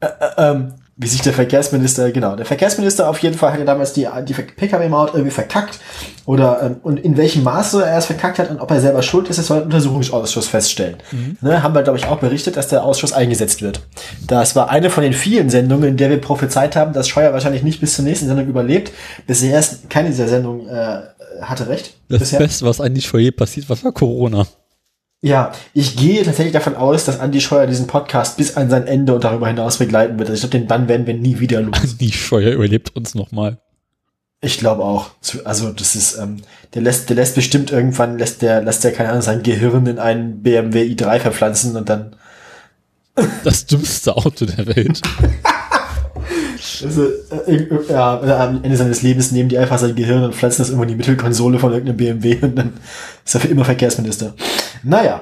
Äh, 0.00 0.06
äh, 0.06 0.10
ähm, 0.38 0.74
wie 0.96 1.08
sich 1.08 1.22
der 1.22 1.32
Verkehrsminister, 1.32 2.12
genau, 2.12 2.36
der 2.36 2.46
Verkehrsminister 2.46 3.08
auf 3.08 3.18
jeden 3.18 3.36
Fall 3.36 3.52
hat 3.52 3.58
ja 3.58 3.64
damals 3.64 3.94
die, 3.94 4.06
die 4.28 4.32
Pkw-Maut 4.32 5.12
irgendwie 5.12 5.32
verkackt. 5.32 5.80
Oder 6.24 6.62
ähm, 6.62 6.76
und 6.82 7.00
in 7.00 7.16
welchem 7.16 7.42
Maße 7.42 7.84
er 7.84 7.98
es 7.98 8.06
verkackt 8.06 8.38
hat 8.38 8.50
und 8.50 8.60
ob 8.60 8.70
er 8.70 8.80
selber 8.80 9.02
schuld 9.02 9.28
ist, 9.28 9.38
das 9.38 9.48
soll 9.48 9.58
ein 9.58 9.64
Untersuchungsausschuss 9.64 10.46
feststellen. 10.46 10.96
Ne, 11.40 11.62
haben 11.62 11.74
wir, 11.74 11.82
glaube 11.82 11.98
ich, 11.98 12.06
auch 12.06 12.18
berichtet, 12.20 12.56
dass 12.56 12.68
der 12.68 12.84
Ausschuss 12.84 13.12
eingesetzt 13.12 13.60
wird. 13.60 13.80
Das 14.26 14.54
war 14.54 14.70
eine 14.70 14.88
von 14.88 15.02
den 15.02 15.12
vielen 15.12 15.50
Sendungen, 15.50 15.90
in 15.90 15.96
der 15.96 16.10
wir 16.10 16.20
prophezeit 16.20 16.76
haben, 16.76 16.92
dass 16.92 17.08
Scheuer 17.08 17.32
wahrscheinlich 17.32 17.64
nicht 17.64 17.80
bis 17.80 17.94
zur 17.96 18.04
nächsten 18.04 18.26
Sendung 18.26 18.46
überlebt. 18.46 18.92
Bisher 19.26 19.52
erst 19.52 19.90
keine 19.90 20.10
dieser 20.10 20.28
Sendungen 20.28 20.68
äh, 20.68 21.02
hatte 21.40 21.68
recht. 21.68 21.94
Das 22.08 22.20
bisher. 22.20 22.38
Beste, 22.38 22.64
was 22.64 22.80
Andi 22.80 23.00
Scheuer 23.00 23.32
passiert, 23.32 23.68
war, 23.68 23.82
war 23.82 23.92
Corona. 23.92 24.46
Ja, 25.24 25.52
ich 25.72 25.96
gehe 25.96 26.22
tatsächlich 26.22 26.52
davon 26.52 26.76
aus, 26.76 27.06
dass 27.06 27.18
Andi 27.18 27.40
Scheuer 27.40 27.66
diesen 27.66 27.86
Podcast 27.86 28.36
bis 28.36 28.58
an 28.58 28.68
sein 28.68 28.86
Ende 28.86 29.14
und 29.14 29.24
darüber 29.24 29.48
hinaus 29.48 29.78
begleiten 29.78 30.18
wird. 30.18 30.28
Also 30.28 30.34
ich 30.44 30.50
glaube, 30.50 30.58
den 30.58 30.68
Bann 30.68 30.86
werden 30.86 31.06
wir 31.06 31.14
nie 31.14 31.40
wieder 31.40 31.62
los. 31.62 31.74
Andi 31.80 32.12
Scheuer 32.12 32.52
überlebt 32.52 32.94
uns 32.94 33.14
nochmal. 33.14 33.56
Ich 34.42 34.58
glaube 34.58 34.84
auch. 34.84 35.12
Also 35.46 35.70
das 35.70 35.96
ist, 35.96 36.18
ähm, 36.18 36.42
der 36.74 36.82
lässt, 36.82 37.08
der 37.08 37.16
lässt 37.16 37.36
bestimmt 37.36 37.72
irgendwann, 37.72 38.18
lässt 38.18 38.42
der, 38.42 38.60
lässt 38.60 38.84
der, 38.84 38.92
keine 38.92 39.08
Ahnung, 39.08 39.22
sein 39.22 39.42
Gehirn 39.42 39.86
in 39.86 39.98
einen 39.98 40.42
BMW 40.42 40.82
i3 40.82 41.20
verpflanzen 41.20 41.74
und 41.74 41.88
dann, 41.88 42.16
Das 43.44 43.64
dümmste 43.64 44.14
Auto 44.14 44.44
der 44.44 44.76
Welt. 44.76 45.00
also, 46.84 47.06
äh, 47.46 47.54
äh, 47.54 47.68
ja, 47.88 48.20
am 48.46 48.62
Ende 48.62 48.76
seines 48.76 49.00
Lebens 49.00 49.32
nehmen 49.32 49.48
die 49.48 49.56
einfach 49.56 49.78
sein 49.78 49.94
Gehirn 49.94 50.22
und 50.22 50.34
pflanzen 50.34 50.60
das 50.60 50.68
immer 50.68 50.82
in 50.82 50.90
die 50.90 50.96
Mittelkonsole 50.96 51.58
von 51.58 51.72
irgendeinem 51.72 51.96
BMW 51.96 52.36
und 52.42 52.56
dann 52.56 52.74
ist 53.24 53.34
er 53.34 53.40
für 53.40 53.48
immer 53.48 53.64
Verkehrsminister. 53.64 54.34
Naja. 54.84 55.20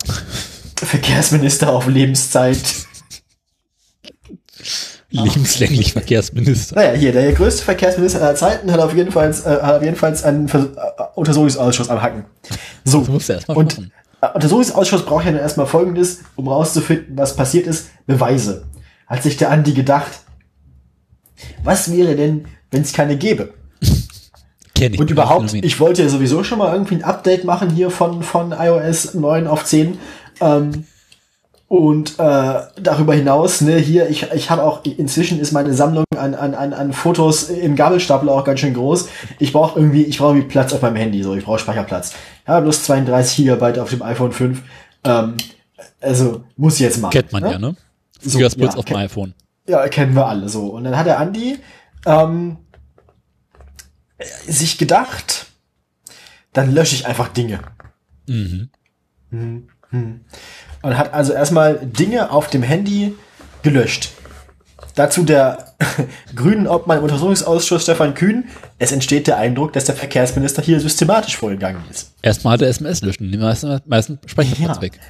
Verkehrsminister 0.76 1.72
auf 1.72 1.86
Lebenszeit. 1.86 2.58
Lebenslänglich 5.10 5.92
Verkehrsminister. 5.92 6.74
Naja, 6.74 6.92
hier, 6.92 7.12
der 7.12 7.32
größte 7.32 7.62
Verkehrsminister 7.62 8.22
aller 8.22 8.34
Zeiten 8.34 8.72
hat 8.72 8.80
auf 8.80 8.94
jeden 8.94 9.12
Fall, 9.12 9.30
äh, 9.30 9.62
hat 9.62 9.76
auf 9.76 9.82
jeden 9.82 9.96
Fall 9.96 10.16
einen 10.24 10.48
Vers 10.48 10.64
äh, 10.64 11.02
Untersuchungsausschuss 11.14 11.90
am 11.90 12.00
Hacken. 12.00 12.24
So. 12.84 13.00
Das 13.00 13.08
musst 13.08 13.28
du 13.28 13.32
erst 13.34 13.48
mal 13.48 13.56
Und 13.56 13.78
machen. 13.78 13.92
äh, 14.22 14.28
Untersuchungsausschuss 14.34 15.04
braucht 15.04 15.26
ja 15.26 15.32
dann 15.32 15.40
erstmal 15.40 15.66
Folgendes, 15.66 16.20
um 16.34 16.48
rauszufinden, 16.48 17.16
was 17.16 17.36
passiert 17.36 17.66
ist, 17.66 17.88
Beweise. 18.06 18.64
Hat 19.06 19.22
sich 19.22 19.36
der 19.36 19.50
Andi 19.50 19.74
gedacht, 19.74 20.12
was 21.62 21.92
wäre 21.92 22.16
denn, 22.16 22.46
wenn 22.70 22.82
es 22.82 22.92
keine 22.94 23.16
gäbe? 23.16 23.52
Kenn 24.82 24.94
ich. 24.94 25.00
Und 25.00 25.10
überhaupt, 25.10 25.54
ich 25.54 25.78
wollte 25.78 26.02
ja 26.02 26.08
sowieso 26.08 26.42
schon 26.42 26.58
mal 26.58 26.72
irgendwie 26.72 26.96
ein 26.96 27.04
Update 27.04 27.44
machen 27.44 27.70
hier 27.70 27.90
von, 27.90 28.24
von 28.24 28.52
iOS 28.52 29.14
9 29.14 29.46
auf 29.46 29.64
10. 29.64 29.96
Ähm, 30.40 30.84
und 31.68 32.18
äh, 32.18 32.60
darüber 32.82 33.14
hinaus, 33.14 33.60
ne, 33.60 33.76
hier, 33.76 34.10
ich, 34.10 34.26
ich 34.34 34.50
habe 34.50 34.64
auch, 34.64 34.84
inzwischen 34.84 35.38
ist 35.38 35.52
meine 35.52 35.72
Sammlung 35.72 36.04
an, 36.16 36.34
an, 36.34 36.54
an, 36.54 36.72
an 36.72 36.92
Fotos 36.92 37.48
im 37.48 37.76
Gabelstapel 37.76 38.28
auch 38.28 38.42
ganz 38.44 38.58
schön 38.58 38.74
groß. 38.74 39.08
Ich 39.38 39.52
brauche 39.52 39.78
irgendwie, 39.78 40.02
ich 40.02 40.18
brauche 40.18 40.32
irgendwie 40.32 40.48
Platz 40.48 40.72
auf 40.72 40.82
meinem 40.82 40.96
Handy, 40.96 41.22
so, 41.22 41.34
ich 41.34 41.44
brauche 41.44 41.60
Speicherplatz. 41.60 42.14
Ja, 42.46 42.58
bloß 42.58 42.82
32 42.82 43.36
Gigabyte 43.36 43.78
auf 43.78 43.90
dem 43.90 44.02
iPhone 44.02 44.32
5. 44.32 44.62
Ähm, 45.04 45.34
also, 46.00 46.42
muss 46.56 46.74
ich 46.74 46.80
jetzt 46.80 47.00
machen. 47.00 47.12
Kennt 47.12 47.32
man 47.32 47.44
ja, 47.44 47.58
ne? 47.58 47.76
So, 48.20 48.30
Fingerspritz 48.30 48.72
ja, 48.72 48.78
auf 48.78 48.84
dem 48.84 48.96
iPhone. 48.96 49.34
Ja, 49.68 49.86
kennen 49.86 50.14
wir 50.16 50.26
alle 50.26 50.48
so. 50.48 50.66
Und 50.66 50.84
dann 50.84 50.98
hat 50.98 51.06
der 51.06 51.20
Andi 51.20 51.58
ähm, 52.04 52.56
sich 54.46 54.78
gedacht, 54.78 55.46
dann 56.52 56.74
lösche 56.74 56.94
ich 56.94 57.06
einfach 57.06 57.28
Dinge. 57.28 57.60
Mhm. 58.26 58.70
Und 60.82 60.98
hat 60.98 61.12
also 61.12 61.32
erstmal 61.32 61.78
Dinge 61.82 62.30
auf 62.30 62.48
dem 62.50 62.62
Handy 62.62 63.14
gelöscht. 63.62 64.10
Dazu 64.94 65.22
der 65.22 65.74
grünen 66.36 66.66
Obmann 66.66 66.98
im 66.98 67.04
Untersuchungsausschuss 67.04 67.82
Stefan 67.82 68.14
Kühn. 68.14 68.44
Es 68.78 68.92
entsteht 68.92 69.26
der 69.26 69.38
Eindruck, 69.38 69.72
dass 69.72 69.84
der 69.84 69.94
Verkehrsminister 69.94 70.62
hier 70.62 70.80
systematisch 70.80 71.36
vorgegangen 71.36 71.82
ist. 71.90 72.12
Erstmal 72.20 72.54
hat 72.54 72.62
er 72.62 72.68
SMS 72.68 73.00
löschen, 73.02 73.30
die 73.32 73.38
meisten, 73.38 73.80
meisten 73.86 74.18
Speicherplatz 74.26 74.76
Ja. 74.76 74.82
weg. 74.82 75.00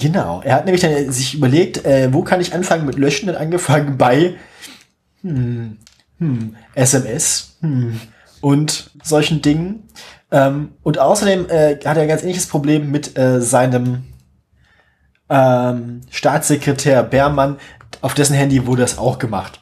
Genau. 0.00 0.40
Er 0.44 0.54
hat 0.54 0.64
nämlich 0.64 0.82
dann 0.82 1.10
sich 1.12 1.34
überlegt, 1.34 1.84
äh, 1.84 2.12
wo 2.12 2.22
kann 2.22 2.40
ich 2.40 2.54
anfangen 2.54 2.86
mit 2.86 2.96
Löschen? 2.96 3.28
Und 3.28 3.36
angefangen 3.36 3.98
bei 3.98 4.34
hm, 5.22 5.78
hm, 6.18 6.56
SMS 6.74 7.56
hm, 7.60 8.00
und 8.44 8.90
solchen 9.02 9.40
Dingen. 9.40 9.84
Ähm, 10.30 10.72
und 10.82 10.98
außerdem 10.98 11.48
äh, 11.48 11.76
hat 11.76 11.96
er 11.96 12.02
ein 12.02 12.08
ganz 12.08 12.22
ähnliches 12.22 12.46
Problem 12.46 12.90
mit 12.90 13.16
äh, 13.16 13.40
seinem 13.40 14.04
ähm, 15.30 16.02
Staatssekretär 16.10 17.02
Bermann. 17.04 17.56
Auf 18.02 18.12
dessen 18.12 18.34
Handy 18.34 18.66
wurde 18.66 18.82
das 18.82 18.98
auch 18.98 19.18
gemacht. 19.18 19.60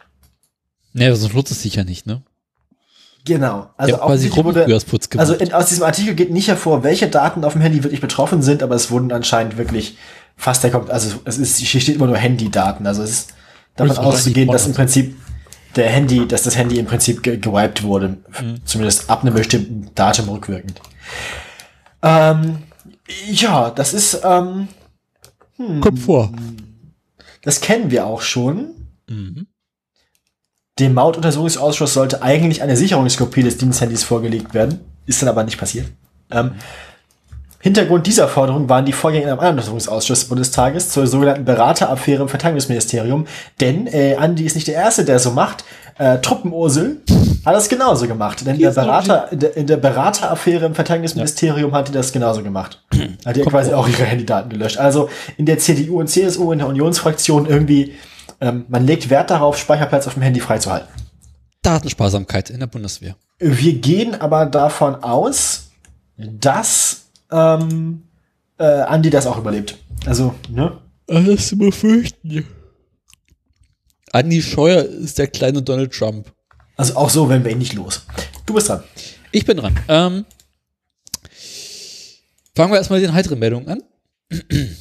Nee, 0.93 1.13
sonst 1.15 1.33
nutzt 1.33 1.53
es 1.53 1.63
sich 1.63 1.77
ja 1.77 1.85
nicht, 1.85 2.07
ne? 2.07 2.23
Genau. 3.25 3.71
Also 3.77 3.95
ja, 3.95 4.03
offensichtlich 4.03 4.45
wurde, 4.45 4.67
also 5.17 5.35
in, 5.35 5.53
aus 5.53 5.67
diesem 5.67 5.85
Artikel 5.85 6.17
geht 6.17 6.33
nicht 6.33 6.49
hervor, 6.49 6.83
welche 6.83 7.07
Daten 7.07 7.45
auf 7.45 7.53
dem 7.53 7.63
Handy 7.63 7.85
wirklich 7.85 8.01
betroffen 8.01 8.43
sind, 8.43 8.65
aber 8.65 8.75
es 8.75 8.91
wurden 8.91 9.13
anscheinend 9.13 9.59
wirklich 9.59 9.97
fast 10.37 10.65
der 10.65 10.73
kommt, 10.73 10.91
also 10.91 11.21
es 11.25 11.39
ist, 11.39 11.59
hier 11.59 11.81
steht 11.81 11.95
immer 11.95 12.09
nur 12.09 12.17
Handydaten. 12.17 12.85
Also 12.89 13.05
es 13.05 13.11
ist 13.11 13.35
davon 13.77 13.97
auszugehen, 13.99 14.51
dass 14.51 14.67
im. 14.67 14.75
Prinzip 14.75 15.17
der 15.77 15.89
Handy, 15.89 16.27
dass 16.27 16.43
das 16.43 16.57
Handy 16.57 16.79
im 16.79 16.87
Prinzip 16.87 17.23
ge 17.23 17.39
gewiped 17.39 17.83
wurde. 17.83 18.19
Mhm. 18.41 18.65
Zumindest 18.65 19.11
ab 19.11 19.23
einem 19.23 19.35
bestimmten 19.35 19.91
Datum 19.95 20.29
rückwirkend. 20.29 20.81
Ähm, 22.03 22.59
ja, 23.29 23.71
das 23.71 23.95
ist, 23.95 24.21
ähm, 24.25 24.69
Kommt 25.81 25.99
vor. 25.99 26.33
das 27.43 27.61
kennen 27.61 27.91
wir 27.91 28.07
auch 28.07 28.23
schon. 28.23 28.75
Mhm. 29.09 29.47
Dem 30.79 30.95
Mautuntersuchungsausschuss 30.95 31.95
sollte 31.95 32.23
eigentlich 32.23 32.63
eine 32.63 32.77
Sicherungskopie 32.77 33.43
des 33.43 33.59
Diensthandys 33.59 34.05
vorgelegt 34.05 34.55
werden. 34.55 34.81
Ist 35.07 35.21
dann 35.21 35.29
aber 35.29 35.45
nicht 35.45 35.59
passiert. 35.59 35.87
Ähm, 36.31 36.53
Hintergrund 37.63 38.09
dieser 38.09 38.27
Forderung 38.27 38.69
waren 38.69 38.85
die 38.85 38.93
Vorgänge 38.93 39.31
anderen 39.31 39.51
Untersuchungsausschuss 39.51 40.21
des 40.21 40.29
Bundestages 40.29 40.89
zur 40.89 41.07
sogenannten 41.07 41.45
Berateraffäre 41.45 42.23
im 42.23 42.29
Verteidigungsministerium. 42.29 43.29
Denn 43.61 43.87
äh, 43.87 44.17
Andi 44.17 44.45
ist 44.45 44.57
nicht 44.57 44.67
der 44.67 44.75
Erste, 44.75 45.05
der 45.05 45.21
so 45.21 45.31
macht. 45.31 45.65
Äh, 45.97 46.19
Truppenursel 46.19 47.03
hat 47.45 47.55
das 47.55 47.69
genauso 47.69 48.09
gemacht. 48.09 48.45
Denn 48.45 48.59
der 48.59 48.73
Berater, 48.73 49.31
in 49.31 49.69
der, 49.69 49.77
Berateraffäre 49.77 50.67
im 50.67 50.75
Verteidigungsministerium 50.75 51.73
hat 51.73 51.87
die 51.87 51.93
das 51.93 52.13
genauso 52.13 52.43
gemacht. 52.43 52.83
Hat 53.25 53.37
die 53.37 53.43
Kommt 53.43 53.55
quasi 53.55 53.73
auch 53.73 53.87
ihre 53.87 54.07
Handydaten 54.07 54.51
gelöscht. 54.51 54.79
Also 54.79 55.09
in 55.37 55.47
der 55.47 55.59
CDU 55.59 56.01
und 56.01 56.09
CSU, 56.09 56.51
in 56.51 56.59
der 56.59 56.67
Unionsfraktion 56.67 57.47
irgendwie, 57.47 57.95
ähm, 58.41 58.65
man 58.69 58.85
legt 58.85 59.09
Wert 59.09 59.31
darauf, 59.31 59.57
Speicherplatz 59.57 60.09
auf 60.09 60.15
dem 60.15 60.23
Handy 60.23 60.41
freizuhalten. 60.41 60.89
Datensparsamkeit 61.63 62.51
in 62.51 62.59
der 62.59 62.67
Bundeswehr. 62.67 63.15
Wir 63.39 63.75
gehen 63.75 64.21
aber 64.21 64.47
davon 64.47 64.97
aus, 64.97 65.71
dass 66.17 67.02
ähm, 67.33 68.03
äh, 68.59 68.65
Andi 68.65 69.11
das 69.11 69.27
auch 69.27 69.39
überlebt. 69.39 69.79
Also, 70.07 70.35
ne? 70.49 70.79
Alles 71.09 71.49
zu 71.49 71.59
befürchten. 71.59 72.47
Andi 74.13 74.43
Scheuer 74.43 74.83
ist 74.83 75.19
der 75.19 75.27
kleine 75.27 75.63
Donald 75.63 75.93
Trump. 75.93 76.33
Also 76.77 76.97
auch 76.97 77.11
so 77.11 77.29
werden 77.29 77.45
wir 77.45 77.53
ihn 77.53 77.59
nicht 77.59 77.75
los. 77.75 78.07
Du 78.47 78.55
bist 78.55 78.69
dran. 78.69 78.83
Ich 79.31 79.45
bin 79.45 79.57
dran. 79.57 79.79
Ähm, 79.89 80.25
fangen 82.55 82.73
wir 82.73 82.79
erstmal 82.79 83.01
mit 83.01 83.09
den 83.09 83.15
heiteren 83.15 83.39
Meldungen 83.39 83.69
an. 83.69 83.83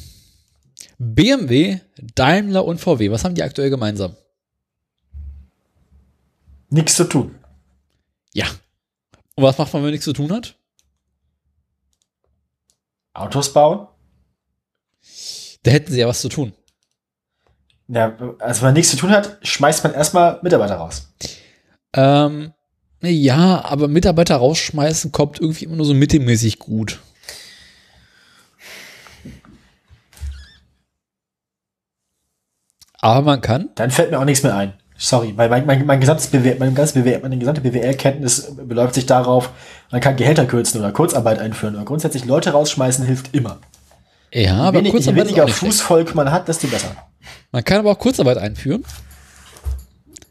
BMW, 0.98 1.80
Daimler 2.16 2.66
und 2.66 2.80
VW, 2.80 3.10
was 3.10 3.24
haben 3.24 3.36
die 3.36 3.44
aktuell 3.44 3.70
gemeinsam? 3.70 4.16
Nichts 6.70 6.96
zu 6.96 7.06
tun. 7.06 7.36
Ja. 8.34 8.46
Und 9.36 9.44
was 9.44 9.58
macht 9.58 9.74
man, 9.74 9.82
wenn 9.82 9.88
man 9.88 9.92
nichts 9.92 10.06
zu 10.06 10.14
tun 10.14 10.32
hat? 10.32 10.56
Autos 13.14 13.54
bauen? 13.54 13.88
Da 15.64 15.72
hätten 15.72 15.92
sie 15.92 16.00
ja 16.00 16.08
was 16.08 16.22
zu 16.22 16.30
tun. 16.30 16.54
Ja, 17.88 18.16
also 18.40 18.62
wenn 18.62 18.68
man 18.68 18.74
nichts 18.74 18.92
zu 18.92 18.98
tun 18.98 19.12
hat, 19.12 19.38
schmeißt 19.42 19.84
man 19.84 19.94
erstmal 19.94 20.40
Mitarbeiter 20.42 20.76
raus. 20.76 21.10
Ähm, 21.94 22.54
ja, 23.02 23.66
aber 23.66 23.88
Mitarbeiter 23.88 24.38
rausschmeißen 24.38 25.12
kommt 25.12 25.40
irgendwie 25.40 25.66
immer 25.66 25.76
nur 25.76 25.86
so 25.86 25.94
mittelmäßig 25.94 26.60
gut. 26.60 27.00
Aber 33.00 33.26
man 33.26 33.42
kann. 33.42 33.72
Dann 33.76 33.92
fällt 33.92 34.12
mir 34.12 34.20
auch 34.20 34.26
nichts 34.26 34.44
mehr 34.44 34.56
ein. 34.56 34.74
Sorry, 35.04 35.34
weil 35.36 35.50
mein, 35.50 35.66
mein, 35.66 35.84
mein 35.88 36.00
gesamtes 36.00 36.28
BW, 36.28 36.58
mein 36.60 36.76
ganzes 36.76 36.94
BW, 36.94 37.18
meine 37.24 37.36
gesamte 37.36 37.62
BWL-Kenntnis 37.62 38.56
beläuft 38.56 38.94
sich 38.94 39.08
darauf, 39.08 39.50
man 39.90 40.00
kann 40.00 40.16
Gehälter 40.16 40.46
kürzen 40.46 40.80
oder 40.80 40.92
Kurzarbeit 40.92 41.40
einführen 41.40 41.74
oder 41.74 41.86
grundsätzlich 41.86 42.26
Leute 42.26 42.52
rausschmeißen 42.52 43.04
hilft 43.04 43.34
immer. 43.34 43.58
Ja, 44.32 44.58
aber 44.58 44.78
Wenig, 44.78 44.94
je 44.94 44.98
Kurzarbeit 44.98 45.24
ist 45.24 45.30
weniger 45.30 45.46
nicht 45.46 45.58
schlecht. 45.58 45.74
Fußvolk 45.74 46.14
man 46.14 46.32
hat, 46.32 46.48
desto 46.48 46.68
besser. 46.68 46.96
Man 47.52 47.64
kann 47.64 47.80
aber 47.80 47.90
auch 47.94 47.98
Kurzarbeit 47.98 48.38
einführen. 48.38 48.86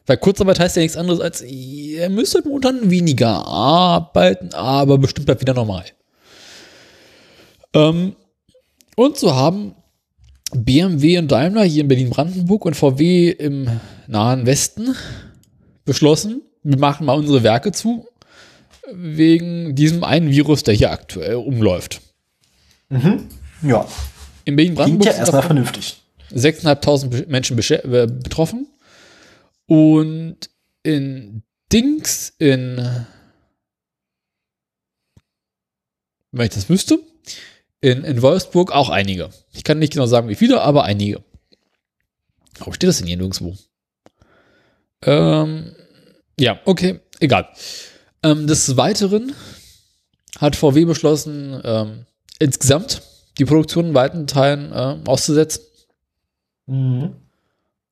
Weil 0.06 0.18
Kurzarbeit 0.18 0.60
heißt 0.60 0.76
ja 0.76 0.82
nichts 0.82 0.96
anderes 0.96 1.20
als, 1.20 1.42
ihr 1.42 2.08
müsst 2.08 2.36
halt 2.36 2.44
momentan 2.44 2.88
weniger 2.88 3.44
arbeiten, 3.44 4.54
aber 4.54 4.98
bestimmt 4.98 5.26
bleibt 5.26 5.40
wieder 5.40 5.54
normal. 5.54 5.84
Ähm, 7.74 8.14
und 8.94 9.18
so 9.18 9.34
haben 9.34 9.74
BMW 10.54 11.18
und 11.18 11.32
Daimler 11.32 11.64
hier 11.64 11.82
in 11.82 11.88
Berlin-Brandenburg 11.88 12.66
und 12.66 12.76
VW 12.76 13.30
im 13.30 13.80
nahen 14.10 14.44
Westen 14.46 14.94
beschlossen, 15.84 16.42
wir 16.62 16.78
machen 16.78 17.06
mal 17.06 17.14
unsere 17.18 17.42
Werke 17.42 17.72
zu, 17.72 18.06
wegen 18.92 19.74
diesem 19.74 20.04
einen 20.04 20.30
Virus, 20.30 20.62
der 20.62 20.74
hier 20.74 20.90
aktuell 20.90 21.36
umläuft. 21.36 22.00
Ja, 23.62 23.86
In 24.44 24.56
Berlin-Brandenburg 24.56 25.06
ja 25.06 25.12
sind 25.12 25.20
erstmal 25.20 25.42
vernünftig. 25.42 26.02
6.500 26.34 27.08
Be- 27.08 27.26
Menschen 27.28 27.58
äh, 27.58 28.06
betroffen. 28.06 28.66
Und 29.66 30.50
in 30.82 31.42
Dings, 31.72 32.32
in, 32.38 33.06
wenn 36.32 36.46
ich 36.46 36.52
das 36.54 36.68
wüsste, 36.68 36.98
in, 37.80 38.02
in 38.04 38.22
Wolfsburg 38.22 38.72
auch 38.72 38.88
einige. 38.90 39.30
Ich 39.52 39.62
kann 39.64 39.78
nicht 39.78 39.92
genau 39.92 40.06
sagen, 40.06 40.28
wie 40.28 40.34
viele, 40.34 40.60
aber 40.62 40.84
einige. 40.84 41.22
Warum 42.58 42.74
steht 42.74 42.88
das 42.88 42.98
denn 42.98 43.06
hier 43.06 43.16
nirgendwo? 43.16 43.56
Ähm, 45.04 45.72
ja, 46.38 46.58
okay, 46.64 47.00
egal. 47.20 47.48
Ähm, 48.22 48.46
des 48.46 48.76
Weiteren 48.76 49.32
hat 50.38 50.56
VW 50.56 50.84
beschlossen, 50.84 51.60
ähm, 51.64 52.06
insgesamt 52.38 53.02
die 53.38 53.44
Produktion 53.44 53.88
in 53.88 53.94
weiten 53.94 54.26
Teilen 54.26 54.72
äh, 54.72 54.96
auszusetzen. 55.06 55.62
Mhm. 56.66 57.14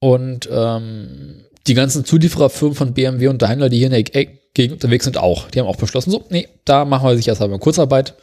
Und 0.01 0.49
ähm, 0.51 1.45
die 1.67 1.75
ganzen 1.75 2.05
Zuliefererfirmen 2.05 2.77
von 2.77 2.95
BMW 2.95 3.29
und 3.29 3.43
Daimler, 3.43 3.69
die 3.69 3.79
hier 3.79 3.87
in 3.87 3.93
der 3.93 4.03
Ge- 4.03 4.39
Gegend 4.55 4.75
unterwegs 4.75 5.05
sind, 5.05 5.19
auch. 5.19 5.51
Die 5.51 5.61
haben 5.61 5.67
auch 5.67 5.77
beschlossen, 5.77 6.11
so, 6.11 6.25
nee, 6.31 6.49
da 6.65 6.85
machen 6.85 7.09
wir 7.09 7.17
sich 7.17 7.29
erst 7.29 7.43
einmal 7.43 7.59
Kurzarbeit. 7.59 8.15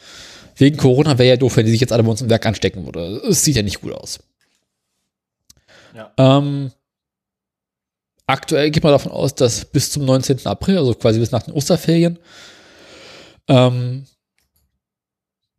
Wegen 0.58 0.78
Corona 0.78 1.18
wäre 1.18 1.30
ja 1.30 1.38
doof, 1.38 1.58
wenn 1.58 1.66
die 1.66 1.72
sich 1.72 1.82
jetzt 1.82 1.92
alle 1.94 2.04
bei 2.04 2.10
uns 2.12 2.22
im 2.22 2.30
Werk 2.30 2.46
anstecken 2.46 2.86
würde. 2.86 3.22
Es 3.30 3.44
sieht 3.44 3.56
ja 3.56 3.62
nicht 3.62 3.82
gut 3.82 3.94
aus. 3.94 4.20
Ja. 5.94 6.12
Ähm, 6.18 6.72
aktuell 8.28 8.72
geht 8.72 8.84
man 8.84 8.94
davon 8.94 9.12
aus, 9.12 9.36
dass 9.36 9.66
bis 9.66 9.92
zum 9.92 10.06
19. 10.06 10.46
April, 10.46 10.78
also 10.78 10.94
quasi 10.94 11.20
bis 11.20 11.32
nach 11.32 11.44
den 11.44 11.54
Osterferien, 11.54 12.20
ähm, 13.48 14.06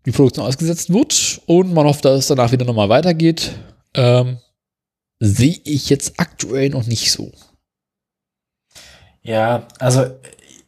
die 0.04 0.12
Produktion 0.12 0.46
ausgesetzt 0.46 0.92
wird 0.92 1.40
und 1.46 1.74
man 1.74 1.86
hofft, 1.86 2.04
dass 2.04 2.18
es 2.18 2.26
danach 2.28 2.52
wieder 2.52 2.64
nochmal 2.64 2.88
weitergeht. 2.88 3.52
Ähm, 3.94 4.38
sehe 5.18 5.58
ich 5.64 5.88
jetzt 5.88 6.14
aktuell 6.18 6.70
noch 6.70 6.86
nicht 6.86 7.10
so. 7.10 7.32
Ja, 9.22 9.66
also 9.78 10.06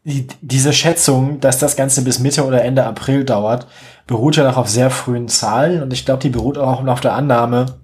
die, 0.05 0.27
diese 0.41 0.73
Schätzung, 0.73 1.39
dass 1.39 1.59
das 1.59 1.77
Ganze 1.77 2.03
bis 2.03 2.19
Mitte 2.19 2.45
oder 2.45 2.65
Ende 2.65 2.85
April 2.85 3.25
dauert, 3.25 3.67
beruht 4.07 4.37
ja 4.37 4.45
noch 4.45 4.57
auf 4.57 4.69
sehr 4.69 4.91
frühen 4.91 5.29
Zahlen 5.29 5.83
und 5.83 5.93
ich 5.93 6.05
glaube, 6.05 6.23
die 6.23 6.31
beruht 6.31 6.59
auch 6.59 6.83
noch 6.83 6.95
auf 6.95 7.01
der 7.01 7.13
Annahme, 7.13 7.79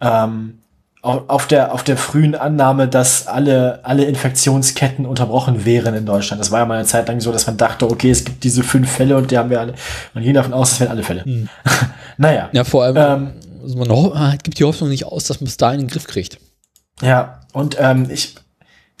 ähm, 0.00 0.58
auf, 1.04 1.46
der 1.46 1.72
auf 1.72 1.84
der 1.84 1.96
frühen 1.98 2.34
Annahme, 2.34 2.88
dass 2.88 3.26
alle 3.26 3.80
alle 3.82 4.04
Infektionsketten 4.04 5.04
unterbrochen 5.04 5.64
wären 5.64 5.94
in 5.94 6.06
Deutschland. 6.06 6.40
Das 6.40 6.50
war 6.50 6.60
ja 6.60 6.66
mal 6.66 6.78
eine 6.78 6.86
Zeit 6.86 7.08
lang 7.08 7.20
so, 7.20 7.30
dass 7.30 7.46
man 7.46 7.56
dachte, 7.58 7.90
okay, 7.90 8.10
es 8.10 8.24
gibt 8.24 8.42
diese 8.42 8.62
fünf 8.62 8.90
Fälle 8.90 9.16
und 9.16 9.30
die 9.30 9.36
haben 9.36 9.50
wir 9.50 9.60
alle. 9.60 9.74
Man 10.14 10.24
ging 10.24 10.32
davon 10.32 10.54
aus, 10.54 10.72
es 10.72 10.80
wären 10.80 10.90
alle 10.90 11.02
Fälle. 11.02 11.24
Hm. 11.24 11.48
naja, 12.16 12.48
Ja, 12.52 12.64
vor 12.64 12.84
allem, 12.84 12.96
Ähm. 12.96 13.32
also 13.62 13.78
man 13.78 13.90
ah, 13.90 14.34
gibt 14.42 14.58
die 14.58 14.64
Hoffnung 14.64 14.88
nicht 14.88 15.04
aus, 15.04 15.24
dass 15.24 15.40
man 15.40 15.44
bis 15.44 15.58
dahin 15.58 15.80
in 15.80 15.86
den 15.86 15.92
Griff 15.92 16.06
kriegt. 16.06 16.38
Ja, 17.02 17.40
und 17.52 17.76
ähm, 17.78 18.08
ich, 18.08 18.36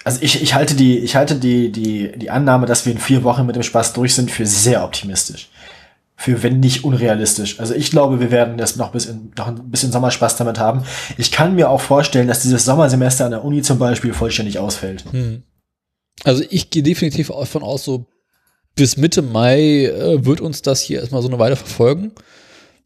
also 0.04 0.18
ich, 0.20 0.42
ich 0.42 0.54
halte 0.54 0.74
die, 0.74 0.98
ich 0.98 1.16
halte 1.16 1.36
die, 1.36 1.72
die, 1.72 2.12
die 2.18 2.30
Annahme, 2.30 2.66
dass 2.66 2.84
wir 2.84 2.92
in 2.92 2.98
vier 2.98 3.24
Wochen 3.24 3.46
mit 3.46 3.56
dem 3.56 3.62
Spaß 3.62 3.94
durch 3.94 4.14
sind, 4.14 4.30
für 4.30 4.44
sehr 4.44 4.84
optimistisch. 4.84 5.48
Für 6.24 6.42
wenn 6.42 6.58
nicht 6.58 6.84
unrealistisch. 6.84 7.60
Also 7.60 7.74
ich 7.74 7.90
glaube, 7.90 8.18
wir 8.18 8.30
werden 8.30 8.56
das 8.56 8.76
noch 8.76 8.92
bis 8.92 9.04
in, 9.04 9.30
noch 9.36 9.48
ein 9.48 9.70
bisschen 9.70 9.92
Sommerspaß 9.92 10.36
damit 10.36 10.58
haben. 10.58 10.82
Ich 11.18 11.30
kann 11.30 11.54
mir 11.54 11.68
auch 11.68 11.82
vorstellen, 11.82 12.28
dass 12.28 12.40
dieses 12.40 12.64
Sommersemester 12.64 13.26
an 13.26 13.32
der 13.32 13.44
Uni 13.44 13.60
zum 13.60 13.78
Beispiel 13.78 14.14
vollständig 14.14 14.58
ausfällt. 14.58 15.04
Hm. 15.10 15.42
Also 16.22 16.42
ich 16.48 16.70
gehe 16.70 16.82
definitiv 16.82 17.28
davon 17.28 17.62
aus, 17.62 17.84
so 17.84 18.06
bis 18.74 18.96
Mitte 18.96 19.20
Mai 19.20 19.84
äh, 19.84 20.24
wird 20.24 20.40
uns 20.40 20.62
das 20.62 20.80
hier 20.80 21.00
erstmal 21.00 21.20
so 21.20 21.28
eine 21.28 21.38
Weile 21.38 21.56
verfolgen. 21.56 22.12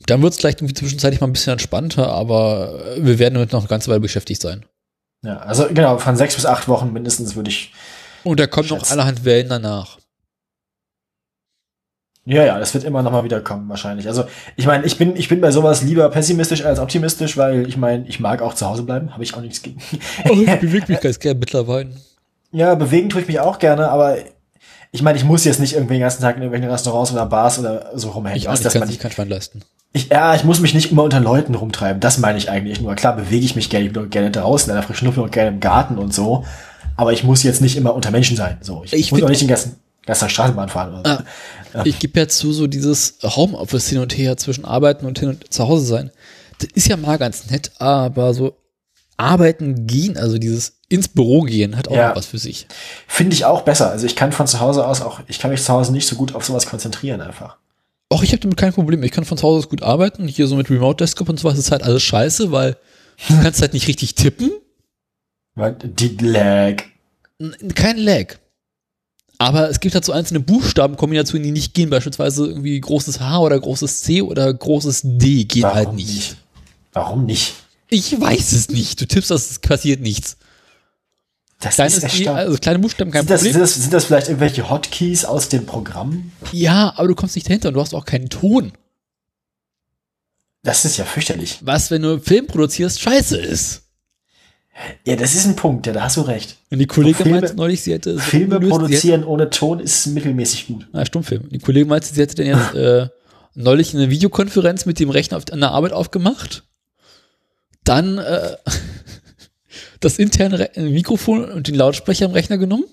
Dann 0.07 0.21
wird 0.21 0.33
es 0.33 0.41
vielleicht 0.41 0.61
irgendwie 0.61 0.75
zwischenzeitlich 0.75 1.21
mal 1.21 1.29
ein 1.29 1.33
bisschen 1.33 1.53
entspannter, 1.53 2.09
aber 2.09 2.97
äh, 2.97 3.05
wir 3.05 3.21
werden 3.21 3.35
damit 3.35 3.53
noch 3.53 3.61
eine 3.61 3.69
ganze 3.69 3.89
Weile 3.89 4.01
beschäftigt 4.01 4.43
sein. 4.43 4.65
Ja, 5.23 5.39
also 5.39 5.69
genau, 5.69 5.99
von 5.99 6.17
sechs 6.17 6.35
bis 6.35 6.45
acht 6.45 6.67
Wochen 6.67 6.93
mindestens 6.93 7.37
würde 7.37 7.51
ich. 7.51 7.73
Und 8.25 8.41
da 8.41 8.49
kommen 8.49 8.69
noch 8.69 8.91
allerhand 8.91 9.25
Wellen 9.25 9.49
danach. 9.49 9.98
Ja, 12.29 12.45
ja, 12.45 12.59
das 12.59 12.75
wird 12.75 12.85
immer 12.85 13.03
noch 13.03 13.11
mal 13.11 13.25
wieder 13.25 13.41
kommen, 13.41 13.71
wahrscheinlich. 13.71 14.07
Also, 14.07 14.25
ich 14.55 14.67
meine, 14.67 14.85
ich 14.85 14.99
bin, 14.99 15.17
ich 15.17 15.29
bin 15.29 15.41
bei 15.41 15.51
sowas 15.51 15.81
lieber 15.83 16.11
pessimistisch 16.11 16.63
als 16.63 16.79
optimistisch, 16.79 17.39
weil 17.39 17.67
ich 17.67 17.79
meine, 17.79 18.07
ich 18.07 18.21
mag 18.21 18.43
auch 18.43 18.53
zu 18.53 18.67
Hause 18.67 18.83
bleiben, 18.83 19.15
habe 19.15 19.23
ich 19.23 19.35
auch 19.35 19.41
nichts 19.41 19.63
gegen. 19.63 19.81
Oh, 20.29 20.35
ich 20.35 20.47
bewege 20.61 20.85
mich 20.89 21.01
ganz 21.01 21.19
gerne 21.19 21.41
mittlerweile. 21.41 21.89
Ja, 22.53 22.75
bewegen 22.75 23.09
tue 23.09 23.23
ich 23.23 23.29
mich 23.29 23.41
auch 23.41 23.59
gerne, 23.59 23.89
aber 23.89 24.19
ich 24.93 25.01
meine, 25.01 25.17
ich 25.17 25.25
muss 25.25 25.45
jetzt 25.47 25.59
nicht 25.59 25.73
irgendwie 25.73 25.95
den 25.95 26.03
ganzen 26.03 26.21
Tag 26.21 26.37
in 26.37 26.43
irgendwelchen 26.43 26.71
Restaurants 26.71 27.11
oder 27.13 27.25
Bars 27.25 27.59
oder 27.59 27.93
so 27.95 28.11
rumhängen. 28.11 28.37
Ich 28.37 28.49
auch 28.49 28.59
dass 28.59 28.75
kann 28.75 28.87
sich 28.87 28.99
kein 28.99 29.11
Schwein 29.11 29.31
leisten. 29.31 29.63
Ich, 29.95 30.09
ja, 30.11 30.35
ich 30.35 30.45
muss 30.45 30.61
mich 30.61 30.75
nicht 30.75 30.93
immer 30.93 31.05
unter 31.05 31.21
Leuten 31.21 31.55
rumtreiben. 31.55 31.99
Das 31.99 32.19
meine 32.19 32.37
ich 32.37 32.51
eigentlich 32.51 32.83
nur. 32.83 32.95
Klar 32.95 33.17
bewege 33.17 33.47
ich 33.47 33.57
mich 33.57 33.71
gerne, 33.71 33.87
ich 33.87 33.93
bin 33.95 34.05
auch 34.05 34.11
gerne 34.11 34.31
draußen, 34.31 34.69
in 34.69 34.77
der 34.77 34.83
frischen 34.83 35.07
Luft, 35.07 35.19
auch 35.19 35.31
gerne 35.31 35.49
im 35.49 35.61
Garten 35.61 35.97
und 35.97 36.13
so. 36.13 36.45
Aber 36.95 37.15
ich 37.15 37.25
muss 37.25 37.43
jetzt 37.43 37.63
nicht 37.63 37.77
immer 37.77 37.95
unter 37.95 38.11
Menschen 38.11 38.37
sein. 38.37 38.59
So, 38.61 38.83
ich, 38.85 38.93
Ich 38.93 39.13
muss 39.13 39.23
auch 39.23 39.31
nicht 39.31 39.41
den 39.41 39.49
ganzen, 39.49 39.77
Tag 40.17 40.31
Straßenbahn 40.31 40.69
fahren. 40.69 41.01
Oder 41.01 41.25
so. 41.73 41.79
Ah, 41.79 41.83
Ich 41.85 41.99
gebe 41.99 42.19
ja 42.19 42.29
zu, 42.29 42.53
so 42.53 42.67
dieses 42.67 43.19
Homeoffice 43.23 43.89
hin 43.89 43.99
und 43.99 44.17
her 44.17 44.37
zwischen 44.37 44.65
Arbeiten 44.65 45.05
und 45.07 45.19
hin 45.19 45.29
und 45.31 45.53
zu 45.53 45.69
Hause 45.69 45.85
sein. 45.87 46.11
Das 46.61 46.71
ist 46.75 46.89
ja 46.89 46.97
mal 46.97 47.19
ganz 47.19 47.51
nett, 47.51 47.73
aber 47.79 48.33
so 48.35 48.57
arbeiten 49.17 49.87
gehen, 49.87 50.17
also 50.17 50.39
dieses 50.39 50.75
ins 50.89 51.09
Büro 51.09 51.43
gehen, 51.43 51.77
hat 51.77 51.89
auch 51.89 51.95
Ja. 51.97 52.17
was 52.17 52.27
für 52.27 52.39
sich. 52.39 52.67
Finde 53.07 53.35
ich 53.35 53.45
auch 53.45 53.63
besser. 53.63 53.91
Also 53.91 54.07
ich 54.07 54.17
kann 54.17 54.33
von 54.33 54.47
zu 54.47 54.61
Hause 54.61 54.87
aus 54.87 55.03
auch, 55.03 55.21
ich 55.27 55.39
kann 55.39 55.51
mich 55.51 55.63
zu 55.63 55.73
Hause 55.73 55.93
nicht 55.93 56.07
so 56.07 56.17
gut 56.17 56.35
auf 56.35 56.45
sowas 56.45 56.67
konzentrieren 56.67 57.21
einfach. 57.21 57.57
Auch 58.11 58.23
ich 58.23 58.31
habe 58.33 58.41
damit 58.41 58.57
kein 58.57 58.73
Problem. 58.73 59.03
Ich 59.03 59.11
kann 59.13 59.25
von 59.25 59.37
zu 59.37 59.43
Hause 59.47 59.59
aus 59.59 59.69
gut 59.69 59.83
arbeiten. 59.83 60.27
Hier 60.29 60.47
so 60.47 60.57
mit 60.57 60.71
Remote 60.71 60.97
Desktop 61.05 61.29
und 61.29 61.39
sowas 61.39 61.59
ist 61.59 61.71
halt 61.71 61.83
alles 61.83 62.03
scheiße, 62.03 62.51
weil 62.53 62.77
du 63.29 63.35
kannst 63.43 63.61
halt 63.61 63.75
nicht 63.75 63.87
richtig 63.89 64.15
tippen. 64.15 64.51
Weil 65.55 65.75
die 65.75 66.17
Lag. 66.21 66.83
Kein 67.75 67.99
Lag. 67.99 68.37
Aber 69.39 69.71
es 69.71 69.79
gibt 69.79 69.95
halt 69.95 70.05
so 70.05 70.13
einzelne 70.13 70.41
Buchstabenkombinationen, 70.41 71.45
die 71.45 71.53
nicht 71.53 71.73
gehen. 71.73 71.91
Beispielsweise 71.91 72.47
irgendwie 72.47 72.81
großes 72.81 73.21
H 73.21 73.39
oder 73.39 73.59
großes 73.59 74.03
C 74.03 74.21
oder 74.23 74.53
großes 74.53 75.03
D 75.05 75.45
geht 75.45 75.63
Warum 75.63 75.77
halt 75.77 75.93
nicht. 75.95 76.09
nicht? 76.15 76.37
Warum 76.93 77.25
nicht? 77.25 77.55
Ich 77.89 78.21
weiß 78.21 78.53
es 78.53 78.69
nicht. 78.69 79.01
Du 79.01 79.07
tippst, 79.07 79.31
das 79.31 79.51
es 79.53 79.59
passiert 79.61 80.01
nichts. 80.01 80.37
Das 81.61 81.77
Kleines 81.77 81.95
ist 81.95 82.03
D, 82.03 82.07
erstaunlich. 82.07 82.47
also 82.47 82.59
kleine 82.59 82.79
Buchstaben, 82.81 83.11
kein 83.11 83.23
Sind 83.23 83.31
das, 83.31 83.41
Problem. 83.41 83.53
sind, 83.53 83.63
das, 83.63 83.75
sind 83.75 83.93
das 83.93 84.05
vielleicht 84.05 84.29
irgendwelche 84.29 84.69
Hotkeys 84.71 85.25
aus 85.25 85.49
dem 85.49 85.67
Programm? 85.67 86.31
Ja, 86.53 86.93
aber 86.97 87.09
du 87.09 87.15
kommst 87.15 87.35
nicht 87.37 87.49
dahinter 87.49 87.69
und 87.69 87.75
du 87.75 87.81
hast 87.81 87.95
auch 87.95 88.05
keinen 88.05 88.29
Ton. 88.29 88.73
Das 90.63 90.85
ist 90.85 90.97
ja 90.99 91.05
fürchterlich. 91.05 91.59
Was, 91.63 91.91
wenn 91.91 92.03
du 92.03 92.11
einen 92.13 92.21
Film 92.23 92.47
produzierst, 92.47 93.01
scheiße 93.01 93.37
ist. 93.39 93.83
Ja, 95.05 95.17
das 95.17 95.35
ist 95.35 95.47
ein 95.47 95.57
Punkt, 95.57 95.87
ja, 95.87 95.93
da 95.93 96.03
hast 96.05 96.17
du 96.17 96.21
recht. 96.23 96.57
Und 96.71 96.79
die 96.79 96.87
Kollegin 96.87 97.17
Filme- 97.25 97.41
meinte 97.41 97.57
neulich, 97.57 97.83
sie 97.83 97.93
hätte 97.93 98.19
Filme 98.19 98.59
gelöst, 98.61 98.61
sie 98.61 98.67
hätte- 98.67 98.79
produzieren 98.79 99.25
ohne 99.25 99.51
Ton 99.51 99.81
ist 99.81 100.07
mittelmäßig 100.07 100.67
gut. 100.69 100.87
Ah, 100.93 101.05
Stummfilm. 101.05 101.49
Die 101.51 101.59
Kollegin 101.59 101.89
meinte, 101.89 102.07
sie 102.13 102.21
hätte 102.21 102.37
dann 102.37 102.47
jetzt 102.47 102.75
äh, 102.75 103.09
neulich 103.55 103.95
eine 103.95 104.09
Videokonferenz 104.11 104.87
mit 104.87 105.01
dem 105.01 105.11
Rechner 105.11 105.37
auf, 105.39 105.45
an 105.51 105.61
der 105.61 105.73
Arbeit 105.73 105.93
aufgemacht. 105.93 106.63
Dann 107.85 108.19
äh, 108.19 108.57
das 110.01 110.19
interne 110.19 110.59
Re 110.59 110.71
Mikrofon 110.77 111.45
und 111.51 111.67
den 111.69 111.75
Lautsprecher 111.75 112.27
im 112.27 112.33
Rechner 112.33 112.59
genommen, 112.59 112.85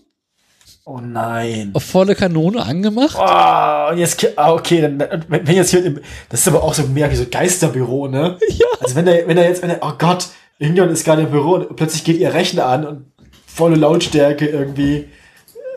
Oh 0.88 1.00
nein. 1.00 1.72
auf 1.74 1.84
volle 1.84 2.14
Kanone 2.16 2.62
angemacht. 2.64 3.16
Oh, 3.20 3.92
und 3.92 3.98
jetzt, 3.98 4.24
ah, 4.38 4.54
okay, 4.54 4.82
dann, 4.82 5.24
wenn 5.28 5.56
jetzt 5.56 5.72
hier, 5.72 6.00
das 6.30 6.42
ist 6.42 6.48
aber 6.48 6.64
auch 6.64 6.74
so 6.76 6.84
mehr 6.84 7.10
wie 7.12 7.16
so 7.16 7.26
Geisterbüro, 7.30 8.08
ne? 8.08 8.38
Ja. 8.50 8.66
Also 8.82 8.96
wenn 8.96 9.06
der, 9.06 9.28
wenn 9.28 9.38
er 9.38 9.50
jetzt, 9.50 9.62
wenn 9.64 9.72
er, 9.72 9.80
oh 9.82 9.94
Gott, 9.98 10.28
irgendjemand 10.60 10.94
ist 10.94 11.04
gerade 11.04 11.24
im 11.24 11.32
Büro 11.32 11.56
und 11.56 11.76
plötzlich 11.76 12.04
geht 12.04 12.18
ihr 12.18 12.34
Rechner 12.34 12.66
an 12.66 12.86
und 12.86 13.06
volle 13.46 13.76
Lautstärke 13.76 14.48
irgendwie, 14.48 15.08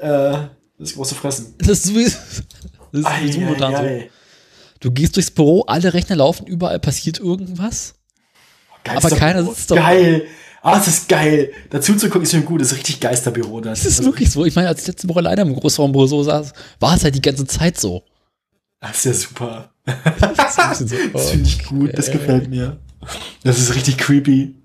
äh, 0.01 0.37
das 0.79 0.95
große 0.95 1.15
Fressen. 1.15 1.55
Das 1.59 1.69
ist 1.69 1.85
so, 1.87 1.95
das 1.95 2.05
ist 2.05 3.35
so 3.35 3.55
so. 3.59 3.65
ei. 3.77 4.11
Du 4.81 4.91
gehst 4.93 5.17
durchs 5.17 5.31
Büro, 5.31 5.63
alle 5.67 5.93
Rechner 5.93 6.17
laufen, 6.17 6.47
überall 6.47 6.79
passiert 6.79 7.19
irgendwas. 7.19 7.95
Aber 8.85 9.11
keiner 9.11 9.45
sitzt 9.45 9.71
doch- 9.71 9.77
Geil. 9.77 10.25
Ah, 10.63 10.77
das 10.77 10.89
ist 10.89 11.09
geil. 11.09 11.53
Dazu 11.71 11.95
zu 11.95 12.07
gucken 12.09 12.23
ist 12.23 12.33
schon 12.33 12.45
gut. 12.45 12.61
Das 12.61 12.73
ist 12.73 12.79
richtig 12.79 12.99
Geisterbüro. 13.01 13.61
Das, 13.61 13.83
Das 13.85 13.93
ist 13.99 14.05
wirklich 14.05 14.31
so. 14.31 14.45
Ich 14.45 14.57
meine, 14.57 14.69
als 14.69 14.81
ich 14.83 14.87
letzte 14.89 15.09
Woche 15.09 15.21
alleine 15.21 15.43
im 15.43 15.55
Großraumbüro 15.55 16.23
saß, 16.25 16.53
war 16.81 16.97
es 16.97 17.05
halt 17.05 17.15
die 17.15 17.23
ganze 17.23 17.47
Zeit 17.47 17.79
so. 17.79 18.03
das 18.81 18.97
ist 18.97 19.05
ja 19.05 19.13
super. 19.15 19.71
Das 19.85 20.79
so, 20.79 20.97
Das 21.13 21.31
finde 21.31 21.49
ich 21.49 21.65
gut. 21.65 21.97
Das 21.97 22.11
gefällt 22.11 22.51
mir. 22.51 22.79
Das 23.45 23.59
ist 23.59 23.75
richtig 23.75 23.99
creepy. 23.99 24.57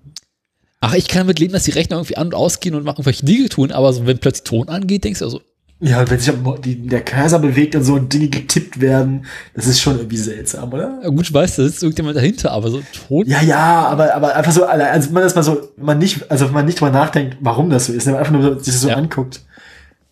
Ach, 0.84 0.94
ich 0.94 1.08
kann 1.08 1.20
damit 1.20 1.38
leben, 1.38 1.52
dass 1.52 1.64
die 1.64 1.70
Rechner 1.72 1.96
irgendwie 1.96 2.16
an- 2.16 2.28
und 2.28 2.34
ausgehen 2.34 2.74
und 2.74 2.84
machen 2.84 2.98
irgendwelche 2.98 3.24
Dinge 3.26 3.48
tun, 3.48 3.72
aber 3.72 3.92
so, 3.92 4.06
wenn 4.06 4.18
plötzlich 4.18 4.44
Ton 4.44 4.68
angeht, 4.68 5.04
denkst 5.04 5.20
du 5.20 5.24
also, 5.26 5.40
Ja, 5.80 6.08
wenn 6.08 6.18
sich 6.18 6.32
die, 6.64 6.86
der 6.86 7.04
Cursor 7.04 7.38
bewegt 7.40 7.74
und 7.74 7.84
so 7.84 7.94
und 7.94 8.12
Dinge 8.12 8.28
getippt 8.28 8.80
werden, 8.80 9.26
das 9.54 9.66
ist 9.66 9.80
schon 9.80 9.96
irgendwie 9.96 10.16
seltsam, 10.16 10.72
oder? 10.72 11.00
ja 11.02 11.08
gut, 11.08 11.22
ich 11.22 11.32
weiß, 11.32 11.56
da 11.56 11.64
sitzt 11.64 11.82
irgendjemand 11.82 12.16
dahinter, 12.16 12.52
aber 12.52 12.70
so 12.70 12.82
Ton. 13.08 13.26
Ja, 13.26 13.42
ja, 13.42 13.86
aber, 13.86 14.14
aber 14.14 14.34
einfach 14.36 14.52
so, 14.52 14.64
also 14.64 15.06
wenn 15.08 15.14
man 15.14 15.22
das 15.22 15.34
mal 15.34 15.42
so, 15.42 15.68
wenn 15.76 15.86
man 15.86 15.98
nicht, 15.98 16.30
also 16.30 16.46
wenn 16.46 16.54
man 16.54 16.64
nicht 16.66 16.80
drüber 16.80 16.90
nachdenkt, 16.92 17.36
warum 17.40 17.70
das 17.70 17.86
so 17.86 17.92
ist, 17.92 18.06
wenn 18.06 18.12
man 18.14 18.20
einfach 18.20 18.32
nur 18.32 18.42
so, 18.42 18.58
sich 18.58 18.72
das 18.74 18.80
so 18.82 18.88
Ja. 18.88 18.96
anguckt. 18.96 19.40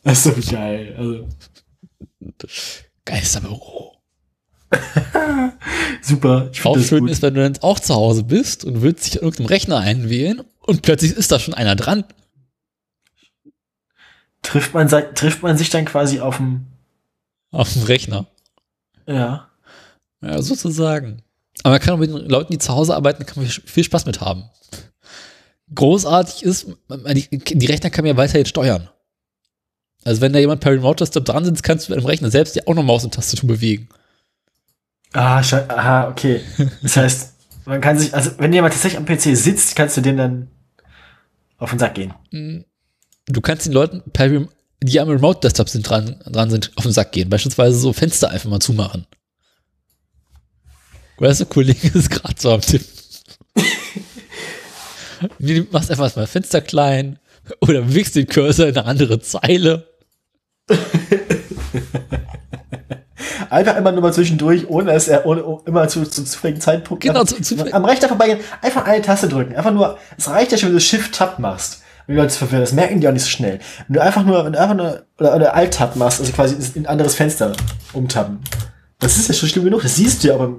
Das 0.04 0.26
ist 0.26 0.34
so 0.46 0.52
geil. 0.56 0.94
Also, 0.98 1.26
Geisterbüro. 3.04 3.92
super. 6.02 6.48
Ich 6.52 6.64
Auch 6.64 6.76
das 6.76 6.86
schön 6.86 7.00
gut. 7.00 7.10
ist, 7.10 7.22
wenn 7.22 7.34
du 7.34 7.42
dann 7.42 7.58
auch 7.62 7.78
zu 7.80 7.94
Hause 7.94 8.24
bist 8.24 8.64
und 8.64 8.82
willst 8.82 9.06
dich 9.06 9.18
an 9.20 9.24
irgendeinem 9.24 9.46
Rechner 9.46 9.78
einwählen 9.78 10.40
und 10.66 10.82
plötzlich 10.82 11.12
ist 11.12 11.30
da 11.32 11.38
schon 11.38 11.54
einer 11.54 11.76
dran. 11.76 12.04
Trifft 14.42 14.74
man, 14.74 14.88
trifft 14.88 15.42
man 15.42 15.56
sich 15.56 15.70
dann 15.70 15.84
quasi 15.84 16.20
auf 16.20 16.36
dem, 16.38 16.66
Auf 17.50 17.72
dem 17.72 17.82
Rechner. 17.84 18.26
ja. 19.06 19.48
Ja, 20.24 20.40
sozusagen. 20.40 21.20
Aber 21.64 21.72
man 21.72 21.80
kann 21.80 21.94
auch 21.94 21.98
mit 21.98 22.08
den 22.08 22.28
Leuten, 22.28 22.52
die 22.52 22.58
zu 22.58 22.72
Hause 22.72 22.94
arbeiten, 22.94 23.26
kann 23.26 23.42
man 23.42 23.50
viel 23.50 23.82
Spaß 23.82 24.06
mit 24.06 24.20
haben. 24.20 24.44
Großartig 25.74 26.44
ist, 26.44 26.68
die, 26.88 27.66
Rechner 27.66 27.90
kann 27.90 28.04
man 28.04 28.14
ja 28.14 28.16
weiterhin 28.16 28.46
steuern. 28.46 28.88
Also 30.04 30.20
wenn 30.20 30.32
da 30.32 30.38
jemand 30.38 30.60
per 30.60 30.70
Remote 30.72 30.98
Desktop 30.98 31.24
dran 31.24 31.44
sitzt, 31.44 31.64
kannst 31.64 31.88
du 31.88 31.92
mit 31.92 32.00
dem 32.00 32.06
Rechner 32.06 32.30
selbst 32.30 32.54
ja 32.54 32.62
auch 32.66 32.74
noch 32.74 32.84
Maus 32.84 33.02
und 33.02 33.14
Tastatur 33.14 33.48
bewegen. 33.48 33.88
Ah, 35.12 35.38
aha, 35.40 36.08
okay. 36.08 36.40
Das 36.82 36.96
heißt, 36.96 37.31
man 37.64 37.80
kann 37.80 37.98
sich, 37.98 38.14
also 38.14 38.30
wenn 38.38 38.52
jemand 38.52 38.74
tatsächlich 38.74 38.98
am 38.98 39.06
PC 39.06 39.36
sitzt, 39.36 39.76
kannst 39.76 39.96
du 39.96 40.00
dem 40.00 40.16
dann 40.16 40.48
auf 41.58 41.70
den 41.70 41.78
Sack 41.78 41.94
gehen. 41.94 42.14
Du 43.26 43.40
kannst 43.40 43.66
den 43.66 43.72
Leuten, 43.72 44.02
die 44.82 45.00
am 45.00 45.08
Remote 45.08 45.40
Desktop 45.40 45.68
sind, 45.68 45.88
dran, 45.88 46.20
dran 46.26 46.50
sind, 46.50 46.72
auf 46.76 46.82
den 46.82 46.92
Sack 46.92 47.12
gehen. 47.12 47.30
Beispielsweise 47.30 47.78
so 47.78 47.92
Fenster 47.92 48.30
einfach 48.30 48.50
mal 48.50 48.60
zumachen. 48.60 49.06
Weißt 51.18 51.40
du, 51.40 51.46
Kollege 51.46 51.96
ist 51.96 52.10
gerade 52.10 52.34
so 52.38 52.52
am 52.52 52.60
Tipp. 52.60 52.82
Du 55.38 55.64
machst 55.70 55.88
einfach 55.88 56.16
mal 56.16 56.26
Fenster 56.26 56.60
klein 56.60 57.20
oder 57.60 57.82
bewegst 57.82 58.16
den 58.16 58.26
Cursor 58.26 58.66
in 58.66 58.76
eine 58.76 58.86
andere 58.86 59.20
Zeile. 59.20 59.86
Einfach 63.52 63.76
immer 63.76 63.92
nur 63.92 64.00
mal 64.02 64.12
zwischendurch, 64.12 64.68
ohne 64.68 64.92
dass 64.92 65.08
er 65.08 65.26
ohne, 65.26 65.42
immer 65.66 65.86
zu, 65.86 66.04
zu 66.04 66.24
zufälligen 66.24 66.60
Zeitpunkt 66.60 67.02
Genau, 67.02 67.22
zu- 67.24 67.40
zu- 67.42 67.72
am 67.72 67.84
Rechner 67.84 68.08
vorbeigehen, 68.08 68.40
einfach 68.62 68.86
eine 68.86 69.02
Taste 69.02 69.28
drücken. 69.28 69.54
Einfach 69.54 69.72
nur, 69.72 69.98
es 70.16 70.28
reicht 70.28 70.52
ja 70.52 70.58
schon, 70.58 70.70
wenn 70.70 70.76
du 70.76 70.80
Shift-Tab 70.80 71.38
machst. 71.38 71.82
Wenn 72.06 72.14
die 72.16 72.20
Leute 72.20 72.32
es 72.32 72.36
verwirren, 72.38 72.62
das 72.62 72.72
merken 72.72 73.00
die 73.00 73.06
auch 73.08 73.12
nicht 73.12 73.22
so 73.24 73.28
schnell. 73.28 73.58
Wenn 73.88 73.94
du 73.94 74.02
einfach 74.02 74.24
nur, 74.24 74.44
wenn 74.44 74.54
du 74.54 74.58
einfach 74.60 74.74
nur, 74.74 75.02
oder, 75.20 75.36
oder 75.36 75.54
Alt-Tab 75.54 75.96
machst, 75.96 76.18
also 76.20 76.32
quasi 76.32 76.56
in 76.74 76.82
ein 76.84 76.86
anderes 76.86 77.14
Fenster 77.14 77.52
umtappen. 77.92 78.40
Das 78.98 79.16
ist 79.16 79.28
ja 79.28 79.34
schon 79.34 79.48
schlimm 79.48 79.64
genug, 79.64 79.82
das 79.82 79.96
siehst 79.96 80.22
du 80.24 80.28
ja 80.28 80.34
aber 80.34 80.50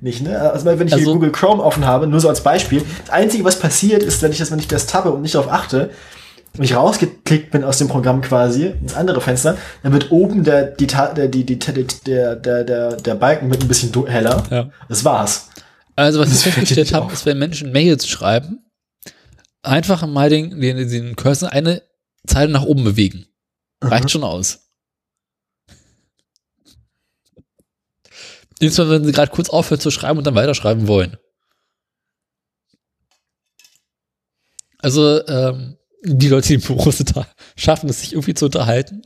nicht, 0.00 0.22
ne? 0.22 0.38
Also 0.52 0.66
wenn 0.66 0.80
ich 0.86 0.92
hier 0.92 0.98
Also- 1.02 1.12
Google 1.14 1.30
Chrome 1.32 1.62
offen 1.62 1.86
habe, 1.86 2.06
nur 2.06 2.20
so 2.20 2.28
als 2.28 2.42
Beispiel, 2.42 2.82
das 3.06 3.10
Einzige, 3.14 3.44
was 3.44 3.58
passiert, 3.58 4.02
ist, 4.02 4.20
wenn 4.22 4.32
ich 4.32 4.38
das, 4.38 4.50
wenn 4.50 4.58
ich 4.58 4.68
das 4.68 4.86
tabbe 4.86 5.12
und 5.12 5.22
nicht 5.22 5.34
darauf 5.34 5.50
achte, 5.50 5.90
wenn 6.54 6.64
ich 6.64 6.74
rausgeklickt 6.74 7.50
bin 7.50 7.64
aus 7.64 7.78
dem 7.78 7.88
Programm 7.88 8.20
quasi 8.20 8.66
ins 8.66 8.94
andere 8.94 9.20
Fenster, 9.20 9.58
dann 9.82 9.92
wird 9.92 10.12
oben 10.12 10.44
der, 10.44 10.66
die, 10.66 10.86
der, 10.86 11.28
die, 11.28 11.44
die, 11.44 11.58
der, 11.58 12.36
der, 12.36 12.64
der, 12.64 12.96
der 12.96 13.14
Balken 13.16 13.50
wird 13.50 13.62
ein 13.62 13.68
bisschen 13.68 13.92
heller. 14.06 14.42
Ja. 14.50 14.70
Das 14.88 15.04
war's. 15.04 15.50
Also 15.96 16.20
was 16.20 16.28
Das 16.28 16.46
ich 16.46 16.52
festgestellt 16.52 16.94
habe, 16.94 17.12
ist, 17.12 17.26
wenn 17.26 17.38
Menschen 17.38 17.72
Mails 17.72 18.06
schreiben, 18.06 18.64
einfach 19.62 20.06
mal 20.06 20.30
den, 20.30 20.60
den, 20.60 20.88
den 20.88 21.16
Cursor 21.16 21.50
eine 21.50 21.82
Zeile 22.26 22.52
nach 22.52 22.64
oben 22.64 22.84
bewegen. 22.84 23.26
Reicht 23.82 24.10
schon 24.10 24.24
aus. 24.24 24.60
Insbesondere, 28.60 28.98
wenn 28.98 29.04
sie 29.04 29.12
gerade 29.12 29.32
kurz 29.32 29.50
aufhört 29.50 29.82
zu 29.82 29.90
schreiben 29.90 30.18
und 30.18 30.26
dann 30.26 30.36
weiterschreiben 30.36 30.86
wollen. 30.86 31.16
Also, 34.78 35.26
ähm, 35.26 35.76
die 36.04 36.28
Leute, 36.28 36.48
die 36.48 36.54
im 36.54 36.60
Büro 36.60 36.90
sind, 36.90 37.16
da 37.16 37.26
schaffen 37.56 37.88
es 37.88 38.00
sich 38.00 38.12
irgendwie 38.12 38.34
zu 38.34 38.46
unterhalten. 38.46 39.02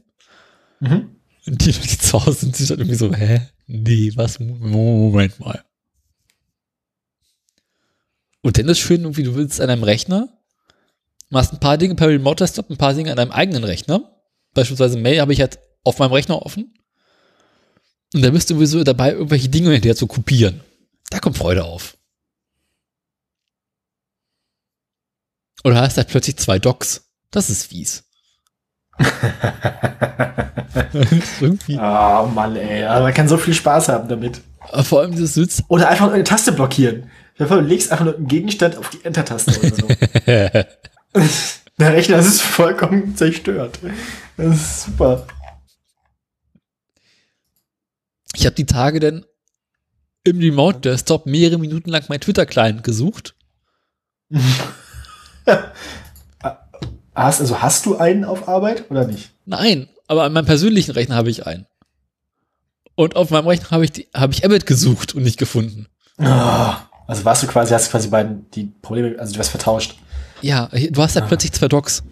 Mhm. 0.80 1.16
Und 1.46 1.64
die 1.64 1.70
Leute, 1.70 1.88
die 1.88 1.98
zu 1.98 2.24
Hause 2.24 2.40
sind, 2.40 2.56
sind 2.56 2.70
dann 2.70 2.78
irgendwie 2.78 2.96
so, 2.96 3.14
hä? 3.14 3.40
Nee, 3.66 4.12
was? 4.16 4.38
Moment 4.40 5.38
mal. 5.40 5.64
Und 8.42 8.58
dann 8.58 8.68
ist 8.68 8.78
schön, 8.78 9.02
irgendwie, 9.02 9.22
du 9.22 9.34
willst 9.34 9.60
an 9.60 9.70
einem 9.70 9.82
Rechner, 9.82 10.28
machst 11.28 11.52
ein 11.52 11.60
paar 11.60 11.78
Dinge 11.78 11.94
per 11.94 12.08
Remote 12.08 12.42
Desktop, 12.42 12.70
ein 12.70 12.76
paar 12.76 12.94
Dinge 12.94 13.12
an 13.12 13.18
einem 13.18 13.30
eigenen 13.30 13.64
Rechner. 13.64 14.22
Beispielsweise 14.54 14.98
Mail 14.98 15.20
habe 15.20 15.32
ich 15.32 15.40
halt 15.40 15.58
auf 15.84 15.98
meinem 15.98 16.12
Rechner 16.12 16.42
offen. 16.42 16.74
Und 18.14 18.22
da 18.22 18.30
bist 18.30 18.48
du 18.48 18.54
sowieso 18.54 18.82
dabei, 18.84 19.12
irgendwelche 19.12 19.48
Dinge 19.48 19.70
hinterher 19.70 19.96
zu 19.96 20.06
kopieren. 20.06 20.60
Da 21.10 21.18
kommt 21.18 21.36
Freude 21.36 21.64
auf. 21.64 21.97
Oder 25.68 25.82
hast 25.82 25.98
halt 25.98 26.08
plötzlich 26.08 26.38
zwei 26.38 26.58
Docs. 26.58 27.10
Das 27.30 27.50
ist 27.50 27.66
fies. 27.66 28.04
irgendwie. 31.40 31.76
Oh 31.76 32.26
Mann, 32.34 32.56
ey. 32.56 32.84
Aber 32.84 33.04
man 33.04 33.14
kann 33.14 33.28
so 33.28 33.36
viel 33.36 33.54
Spaß 33.54 33.88
haben 33.88 34.08
damit. 34.08 34.40
Vor 34.82 35.00
allem 35.00 35.18
das 35.18 35.34
Sitz. 35.34 35.62
Oder 35.68 35.88
einfach 35.88 36.12
eine 36.12 36.24
Taste 36.24 36.52
blockieren. 36.52 37.10
Du 37.36 37.60
legst 37.60 37.92
einfach 37.92 38.04
nur 38.04 38.16
einen 38.16 38.26
Gegenstand 38.26 38.76
auf 38.76 38.90
die 38.90 39.04
Enter-Taste 39.04 39.60
oder 39.60 39.74
so. 39.74 39.86
Der 41.78 41.92
Rechner 41.92 42.18
ist 42.18 42.40
vollkommen 42.40 43.14
zerstört. 43.14 43.78
Das 44.36 44.56
ist 44.56 44.82
super. 44.84 45.26
Ich 48.34 48.44
habe 48.46 48.56
die 48.56 48.66
Tage 48.66 48.98
dann 48.98 49.24
im 50.24 50.38
Remote 50.38 50.80
Desktop 50.80 51.26
mehrere 51.26 51.58
Minuten 51.58 51.90
lang 51.90 52.04
mein 52.08 52.20
Twitter-Client 52.20 52.82
gesucht. 52.82 53.36
Hast, 57.14 57.40
also 57.40 57.60
hast 57.60 57.84
du 57.86 57.96
einen 57.96 58.24
auf 58.24 58.46
Arbeit 58.48 58.88
oder 58.90 59.04
nicht? 59.06 59.30
Nein, 59.44 59.88
aber 60.06 60.22
an 60.24 60.32
meinem 60.32 60.46
persönlichen 60.46 60.92
Rechner 60.92 61.16
habe 61.16 61.30
ich 61.30 61.46
einen. 61.46 61.66
Und 62.94 63.16
auf 63.16 63.30
meinem 63.30 63.48
Rechner 63.48 63.70
habe 63.72 63.84
ich, 63.84 63.92
die- 63.92 64.06
habe 64.14 64.32
ich 64.32 64.44
Abbott 64.44 64.66
gesucht 64.66 65.14
und 65.16 65.24
nicht 65.24 65.36
gefunden. 65.38 65.86
Ah, 66.18 66.76
Also 67.08 67.24
warst 67.24 67.42
du 67.42 67.46
quasi, 67.48 67.72
hast 67.74 67.90
quasi 67.90 68.08
beiden 68.08 68.48
die 68.52 68.64
Probleme, 68.82 69.18
also 69.18 69.32
du 69.32 69.38
hast 69.40 69.48
vertauscht. 69.48 69.96
Ja, 70.42 70.68
du 70.68 71.02
hast 71.02 71.16
da 71.16 71.20
plötzlich 71.22 71.52
zwei 71.52 71.66
Docs. 71.66 72.04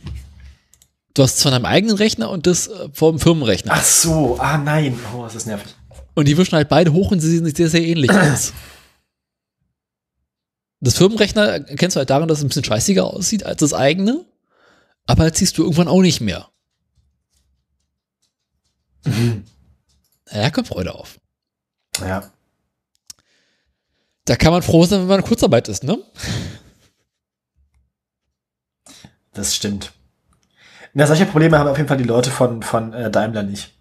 Du 1.15 1.23
hast 1.23 1.41
von 1.41 1.53
deinem 1.53 1.67
eigenen 1.67 1.97
Rechner 1.97 2.29
und 2.31 2.47
das 2.49 2.67
äh, 2.67 2.89
vom 2.93 3.21
Firmenrechner. 3.21 3.73
Ach 3.75 3.83
so, 3.85 4.37
ah 4.41 4.59
nein. 4.59 4.99
Oh, 5.17 5.23
das 5.23 5.37
ist 5.37 5.47
nervig. 5.47 5.73
Und 6.15 6.27
die 6.27 6.37
wischen 6.37 6.57
halt 6.57 6.69
beide 6.69 6.93
hoch 6.93 7.13
und 7.13 7.21
sie 7.21 7.31
sehen 7.31 7.45
sich 7.45 7.57
sehr, 7.57 7.69
sehr 7.71 7.83
ähnlich 7.83 8.11
aus. 8.13 8.53
Das 10.81 10.97
Firmenrechner 10.97 11.69
erkennst 11.69 11.97
du 11.97 11.98
halt 11.98 12.11
daran, 12.11 12.28
dass 12.28 12.39
es 12.39 12.44
ein 12.44 12.48
bisschen 12.48 12.65
scheißiger 12.65 13.05
aussieht 13.05 13.44
als 13.44 13.61
das 13.61 13.73
eigene, 13.73 14.24
aber 15.07 15.28
das 15.28 15.39
siehst 15.39 15.57
du 15.59 15.62
irgendwann 15.62 15.89
auch 15.89 16.03
nicht 16.03 16.20
mehr. 16.20 16.48
Ja, 20.31 20.51
kommt 20.51 20.69
Freude 20.69 20.94
auf. 20.94 21.19
Ja. 22.01 22.31
Da 24.24 24.36
kann 24.36 24.53
man 24.53 24.62
froh 24.62 24.85
sein, 24.85 25.01
wenn 25.01 25.07
man 25.07 25.20
in 25.20 25.27
Kurzarbeit 25.27 25.69
ist, 25.69 25.85
ne? 25.85 25.98
Das 29.32 29.55
stimmt. 29.55 29.93
Na, 30.94 31.07
solche 31.07 31.27
Probleme 31.27 31.59
haben 31.59 31.69
auf 31.69 31.77
jeden 31.77 31.89
Fall 31.89 31.98
die 31.98 32.05
Leute 32.05 32.31
von, 32.31 32.62
von 32.62 32.93
äh, 32.93 33.11
Daimler 33.11 33.43
nicht. 33.43 33.73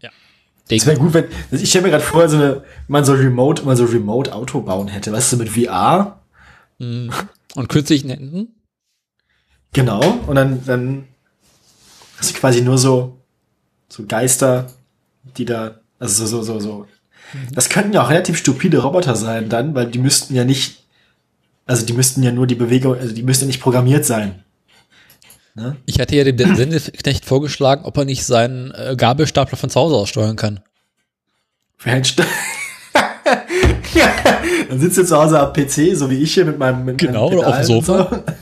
Es 0.69 0.85
wäre 0.85 0.97
gut, 0.97 1.13
wenn. 1.13 1.25
Ich 1.51 1.69
stelle 1.69 1.83
mir 1.85 1.91
gerade 1.91 2.03
vor, 2.03 2.27
so 2.27 2.37
eine, 2.37 2.55
wenn 2.55 2.63
man 2.87 3.05
so 3.05 3.13
remote, 3.13 3.61
wenn 3.61 3.67
man 3.67 3.77
so 3.77 3.85
remote 3.85 4.33
Auto 4.33 4.61
bauen 4.61 4.87
hätte, 4.87 5.11
weißt 5.11 5.33
du, 5.33 5.37
mit 5.37 5.49
VR. 5.49 6.19
Mhm. 6.79 7.11
Und 7.55 7.69
künstlichen 7.69 8.09
Händen? 8.09 8.55
Genau. 9.73 10.01
Und 10.27 10.35
dann, 10.35 10.65
dann 10.65 11.07
hast 12.17 12.35
du 12.35 12.39
quasi 12.39 12.61
nur 12.61 12.77
so, 12.77 13.21
so 13.89 14.05
Geister, 14.05 14.67
die 15.37 15.45
da, 15.45 15.79
also 15.99 16.25
so, 16.25 16.41
so, 16.41 16.53
so, 16.53 16.59
so. 16.59 16.87
Das 17.53 17.69
könnten 17.69 17.93
ja 17.93 18.03
auch 18.03 18.09
relativ 18.09 18.37
stupide 18.37 18.79
Roboter 18.79 19.15
sein 19.15 19.49
dann, 19.49 19.73
weil 19.75 19.87
die 19.89 19.99
müssten 19.99 20.35
ja 20.35 20.45
nicht, 20.45 20.83
also 21.65 21.85
die 21.85 21.93
müssten 21.93 22.23
ja 22.23 22.31
nur 22.31 22.47
die 22.47 22.55
Bewegung, 22.55 22.95
also 22.95 23.13
die 23.13 23.23
müssten 23.23 23.45
ja 23.45 23.47
nicht 23.47 23.61
programmiert 23.61 24.05
sein. 24.05 24.43
Ne? 25.55 25.77
Ich 25.85 25.99
hatte 25.99 26.15
ja 26.15 26.29
dem 26.29 26.55
Sendeknecht 26.55 27.25
vorgeschlagen, 27.25 27.85
ob 27.85 27.97
er 27.97 28.05
nicht 28.05 28.25
seinen 28.25 28.71
äh, 28.71 28.95
Gabelstapler 28.97 29.57
von 29.57 29.69
zu 29.69 29.79
Hause 29.79 29.95
aus 29.95 30.09
steuern 30.09 30.35
kann. 30.35 30.59
Für 31.77 31.91
Herrn 31.91 32.03
St 32.03 32.21
dann 34.69 34.79
sitzt 34.79 34.97
du 34.97 35.03
zu 35.05 35.17
Hause 35.17 35.39
am 35.39 35.53
PC, 35.53 35.95
so 35.95 36.09
wie 36.09 36.21
ich 36.21 36.33
hier 36.33 36.45
mit 36.45 36.57
meinem 36.59 36.85
mit 36.85 36.97
Genau, 36.97 37.29
meinem 37.29 37.39
oder 37.39 37.47
auf 37.49 37.55
dem 37.57 37.65
Sofa. 37.65 38.23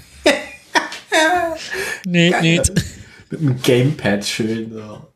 Nee, 2.05 2.31
Geil. 2.31 2.41
nee. 2.41 2.61
So. 2.61 2.73
Mit 3.31 3.39
einem 3.39 3.61
Gamepad 3.61 4.25
schön. 4.25 4.71
So. 4.73 5.07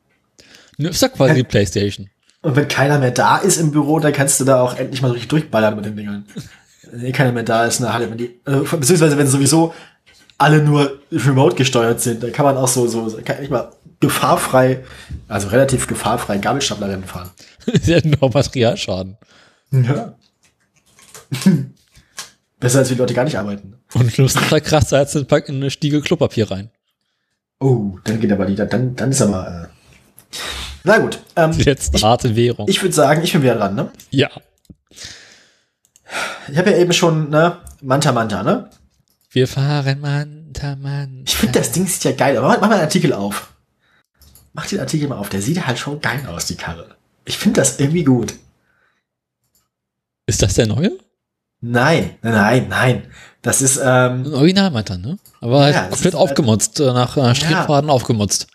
Ne, 0.77 0.89
Ist 0.89 1.01
ja 1.01 1.09
quasi 1.09 1.35
die 1.35 1.43
Playstation. 1.43 2.09
Und 2.41 2.55
wenn 2.55 2.68
keiner 2.68 2.97
mehr 2.99 3.11
da 3.11 3.38
ist 3.38 3.57
im 3.57 3.72
Büro, 3.72 3.99
dann 3.99 4.14
kannst 4.14 4.39
du 4.39 4.45
da 4.45 4.61
auch 4.61 4.77
endlich 4.77 5.01
mal 5.01 5.09
so 5.09 5.14
richtig 5.15 5.30
durchballern 5.30 5.76
mit 5.76 5.85
den 5.85 5.95
Dingern. 5.97 6.26
Wenn 6.89 7.05
eh 7.05 7.11
keiner 7.11 7.31
mehr 7.31 7.43
da 7.43 7.65
ist, 7.65 7.80
na, 7.80 7.93
halt, 7.93 8.09
wenn 8.09 8.18
die, 8.18 8.39
äh, 8.45 8.59
beziehungsweise 8.72 9.18
wenn 9.18 9.27
sowieso 9.27 9.73
alle 10.38 10.64
nur 10.64 10.99
remote 11.11 11.55
gesteuert 11.55 11.99
sind, 11.99 12.23
dann 12.23 12.31
kann 12.31 12.45
man 12.45 12.55
auch 12.57 12.68
so, 12.68 12.88
so, 12.88 13.19
kann 13.26 13.43
ich 13.43 13.49
mal 13.49 13.72
gefahrfrei, 13.99 14.84
also 15.27 15.49
relativ 15.49 15.88
gefahrfrei 15.88 16.38
Gabelstaplerrennen 16.38 17.03
fahren. 17.05 17.31
Sie 17.81 17.95
hatten 17.97 18.15
noch 18.22 18.34
Materialschaden. 18.34 19.18
Ja. 19.72 20.14
Besser 22.59 22.79
als 22.79 22.89
wenn 22.89 22.97
Leute 22.97 23.13
gar 23.13 23.23
nicht 23.23 23.37
arbeiten. 23.37 23.75
Und 23.93 24.11
schlimmsten 24.11 24.39
Fall 24.39 24.61
krass, 24.61 24.89
da 24.89 24.99
jetzt 24.99 25.27
pack 25.27 25.47
in 25.47 25.55
eine 25.57 25.69
Stiege 25.69 26.01
Klopapier 26.01 26.49
rein. 26.49 26.71
Oh, 27.59 27.97
dann 28.03 28.19
geht 28.19 28.31
aber 28.31 28.45
die, 28.45 28.55
dann, 28.55 28.95
dann 28.95 29.11
ist 29.11 29.21
aber, 29.21 29.69
äh, 29.69 30.37
na 30.83 30.97
gut, 30.99 31.19
ähm, 31.35 31.51
Die 31.51 31.63
letzte 31.63 31.99
harte 32.01 32.35
Währung. 32.35 32.67
ich 32.67 32.81
würde 32.81 32.93
sagen, 32.93 33.23
ich 33.23 33.33
bin 33.33 33.41
wieder 33.43 33.55
dran, 33.55 33.75
ne? 33.75 33.91
ja. 34.11 34.29
Ich 36.49 36.57
habe 36.57 36.71
ja 36.71 36.77
eben 36.77 36.93
schon, 36.93 37.29
ne, 37.29 37.57
Manta 37.81 38.11
Manta, 38.11 38.41
ne? 38.41 38.69
Wir 39.31 39.47
fahren 39.47 39.99
Manta 39.99 40.75
Manta. 40.77 41.23
Ich 41.25 41.35
finde, 41.35 41.59
das 41.59 41.71
Ding 41.73 41.85
sieht 41.85 42.03
ja 42.05 42.11
geil 42.13 42.37
aus. 42.37 42.43
Mach, 42.43 42.61
mach 42.61 42.67
mal 42.69 42.75
einen 42.75 42.83
Artikel 42.83 43.11
auf. 43.13 43.53
Mach 44.53 44.65
den 44.65 44.79
Artikel 44.79 45.07
mal 45.09 45.17
auf. 45.17 45.29
Der 45.29 45.41
sieht 45.41 45.67
halt 45.67 45.77
schon 45.77 45.99
geil 45.99 46.25
aus, 46.27 46.45
die 46.45 46.55
Karre. 46.55 46.95
Ich 47.25 47.37
finde 47.37 47.59
das 47.59 47.79
irgendwie 47.79 48.05
gut. 48.05 48.33
Ist 50.25 50.41
das 50.41 50.53
der 50.53 50.67
neue? 50.67 50.97
Nein, 51.61 52.11
nein, 52.21 52.67
nein. 52.69 53.03
Das 53.41 53.61
ist, 53.61 53.77
ähm, 53.77 54.23
Ein 54.25 54.34
Original 54.34 54.71
Manta, 54.71 54.97
ne? 54.97 55.17
Aber 55.41 55.61
halt 55.61 55.75
Ja, 55.75 55.81
komplett 55.84 56.13
halt- 56.13 56.15
aufgemotzt, 56.15 56.79
äh, 56.79 56.85
nach 56.93 57.17
äh, 57.17 57.34
Strichfaden 57.35 57.89
aufgemotzt. 57.89 58.47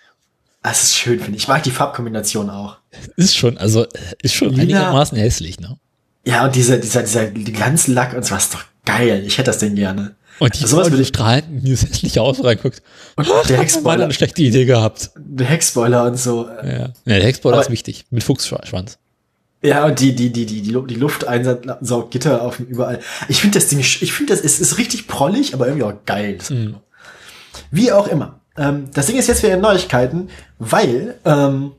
das 0.62 0.82
ist 0.84 0.96
schön, 0.96 1.18
finde 1.18 1.36
ich. 1.36 1.44
Ich 1.44 1.48
mag 1.48 1.62
die 1.62 1.70
Farbkombination 1.70 2.50
auch. 2.50 2.76
Ist 3.16 3.36
schon, 3.36 3.58
also 3.58 3.84
äh, 3.84 3.88
ist 4.22 4.34
schon 4.34 4.50
Lila. 4.50 4.62
einigermaßen 4.62 5.16
hässlich, 5.18 5.58
ne? 5.60 5.76
Ja, 6.24 6.44
und 6.44 6.54
dieser, 6.54 6.78
dieser, 6.78 7.02
dieser 7.02 7.26
Glanzlack 7.30 8.14
und 8.14 8.24
so 8.24 8.34
ist 8.36 8.54
doch 8.54 8.62
geil. 8.84 9.24
Ich 9.26 9.38
hätte 9.38 9.50
das 9.50 9.58
Ding 9.58 9.74
gerne. 9.74 10.14
Und 10.38 10.54
die 10.58 10.62
Also 10.62 10.76
sowas 10.76 10.90
würde 10.90 11.02
ich- 11.02 11.08
strahlend, 11.08 11.66
die 11.66 11.72
es 11.72 11.82
hässlich 11.82 12.18
aus 12.20 12.42
reinguckt. 12.44 12.82
Und 13.16 13.26
der 13.48 13.58
Mal 13.82 14.00
eine 14.02 14.12
schlechte 14.12 14.42
Idee 14.42 14.64
gehabt. 14.64 15.10
der 15.16 15.46
Heckspoiler 15.46 16.04
und 16.04 16.16
so. 16.18 16.46
Ja, 16.62 16.66
ja 16.78 16.88
der 17.06 17.22
Hexball 17.24 17.54
Aber- 17.54 17.62
ist 17.62 17.70
wichtig. 17.70 18.04
Mit 18.10 18.22
Fuchsschwanz. 18.22 18.98
Ja, 19.62 19.86
und 19.86 20.00
die, 20.00 20.14
die, 20.14 20.30
die, 20.32 20.44
die, 20.44 20.60
die, 20.62 20.72
die 20.86 20.94
Lufteinsaugitter 20.94 22.42
auf 22.42 22.56
dem 22.56 22.66
überall. 22.66 22.98
Ich 23.28 23.40
finde 23.40 23.58
das 23.58 23.68
Ding, 23.68 23.78
ich 23.78 24.12
finde 24.12 24.34
das, 24.34 24.44
es 24.44 24.60
ist 24.60 24.76
richtig 24.78 25.06
prollig, 25.06 25.54
aber 25.54 25.66
irgendwie 25.66 25.84
auch 25.84 25.94
geil. 26.04 26.38
Mhm. 26.50 26.76
Wie 27.70 27.92
auch 27.92 28.08
immer. 28.08 28.40
Ähm, 28.56 28.90
das 28.92 29.06
Ding 29.06 29.16
ist 29.16 29.28
jetzt 29.28 29.42
wieder 29.42 29.56
Neuigkeiten, 29.56 30.28
weil 30.58 31.14
ähm, 31.24 31.72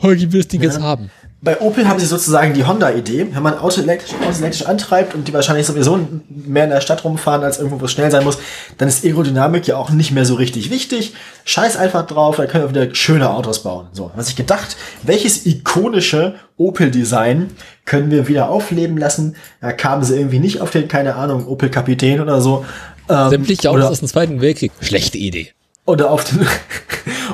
Holgi 0.00 0.32
will 0.32 0.40
das 0.40 0.48
Ding 0.48 0.62
Ja. 0.62 0.68
jetzt 0.70 0.80
haben. 0.80 1.10
Bei 1.40 1.60
Opel 1.60 1.86
haben 1.86 2.00
sie 2.00 2.06
sozusagen 2.06 2.52
die 2.52 2.64
Honda-Idee, 2.64 3.28
wenn 3.32 3.42
man 3.42 3.58
Auto 3.58 3.80
elektrisch, 3.80 4.12
Autos 4.20 4.40
elektrisch 4.40 4.66
antreibt 4.66 5.14
und 5.14 5.28
die 5.28 5.32
wahrscheinlich 5.32 5.66
sowieso 5.66 5.98
mehr 6.28 6.64
in 6.64 6.70
der 6.70 6.80
Stadt 6.80 7.04
rumfahren, 7.04 7.44
als 7.44 7.58
irgendwo, 7.58 7.80
wo 7.80 7.84
es 7.84 7.92
schnell 7.92 8.10
sein 8.10 8.24
muss, 8.24 8.38
dann 8.76 8.88
ist 8.88 9.04
Aerodynamik 9.04 9.68
ja 9.68 9.76
auch 9.76 9.90
nicht 9.90 10.10
mehr 10.10 10.24
so 10.24 10.34
richtig 10.34 10.70
wichtig. 10.70 11.14
Scheiß 11.44 11.76
einfach 11.76 12.06
drauf, 12.06 12.36
dann 12.36 12.48
können 12.48 12.64
wir 12.64 12.82
wieder 12.82 12.94
schöne 12.94 13.30
Autos 13.30 13.62
bauen. 13.62 13.86
So, 13.92 14.10
was 14.16 14.28
ich 14.28 14.34
gedacht, 14.34 14.76
welches 15.04 15.46
ikonische 15.46 16.34
Opel-Design 16.56 17.50
können 17.84 18.10
wir 18.10 18.26
wieder 18.26 18.48
aufleben 18.48 18.98
lassen? 18.98 19.36
Da 19.60 19.72
kamen 19.72 20.02
sie 20.02 20.16
irgendwie 20.16 20.40
nicht 20.40 20.60
auf 20.60 20.70
den, 20.70 20.88
keine 20.88 21.14
Ahnung, 21.14 21.46
Opel 21.46 21.70
Kapitän 21.70 22.20
oder 22.20 22.40
so. 22.40 22.64
Ähm, 23.08 23.30
Sämtliche 23.30 23.70
Autos 23.70 23.84
aus 23.84 24.00
dem 24.00 24.08
Zweiten 24.08 24.40
Weltkrieg. 24.40 24.72
Schlechte 24.80 25.18
Idee. 25.18 25.52
oder 25.86 26.10
auf 26.10 26.24
den 26.24 26.40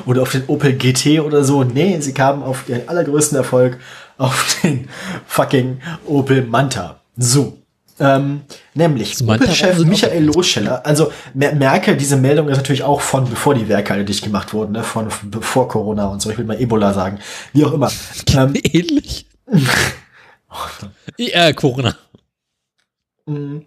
oder 0.05 0.21
auf 0.21 0.31
den 0.31 0.43
Opel 0.47 0.73
GT 0.73 1.19
oder 1.21 1.43
so. 1.43 1.63
Nee, 1.63 1.99
sie 1.99 2.13
kamen 2.13 2.43
auf 2.43 2.67
ihren 2.69 2.87
allergrößten 2.87 3.37
Erfolg 3.37 3.79
auf 4.17 4.57
den 4.63 4.87
fucking 5.25 5.81
Opel 6.07 6.43
Manta. 6.43 6.99
So. 7.17 7.57
Ähm, 7.97 8.41
nämlich 8.73 9.23
Manta 9.23 9.45
Opel-Chef 9.45 9.79
Michael 9.85 10.25
Loscheller, 10.25 10.85
also 10.85 11.13
mer- 11.33 11.55
merke, 11.55 11.95
diese 11.95 12.17
Meldung 12.17 12.49
ist 12.49 12.57
natürlich 12.57 12.83
auch 12.83 12.99
von 12.99 13.29
bevor 13.29 13.55
die 13.55 13.69
Werke 13.69 13.93
alle 13.93 14.03
dicht 14.03 14.21
gemacht 14.21 14.53
wurden, 14.53 14.73
ne? 14.73 14.83
von 14.83 15.07
bevor 15.31 15.69
Corona 15.69 16.07
und 16.07 16.21
so, 16.21 16.29
ich 16.29 16.37
will 16.37 16.43
mal 16.43 16.59
Ebola 16.59 16.91
sagen, 16.91 17.19
wie 17.53 17.63
auch 17.63 17.71
immer. 17.71 17.89
Ähm, 18.35 18.53
Ähnlich. 18.63 19.27
Ja, 21.17 21.53
Corona. 21.53 21.95
Mhm. 23.25 23.65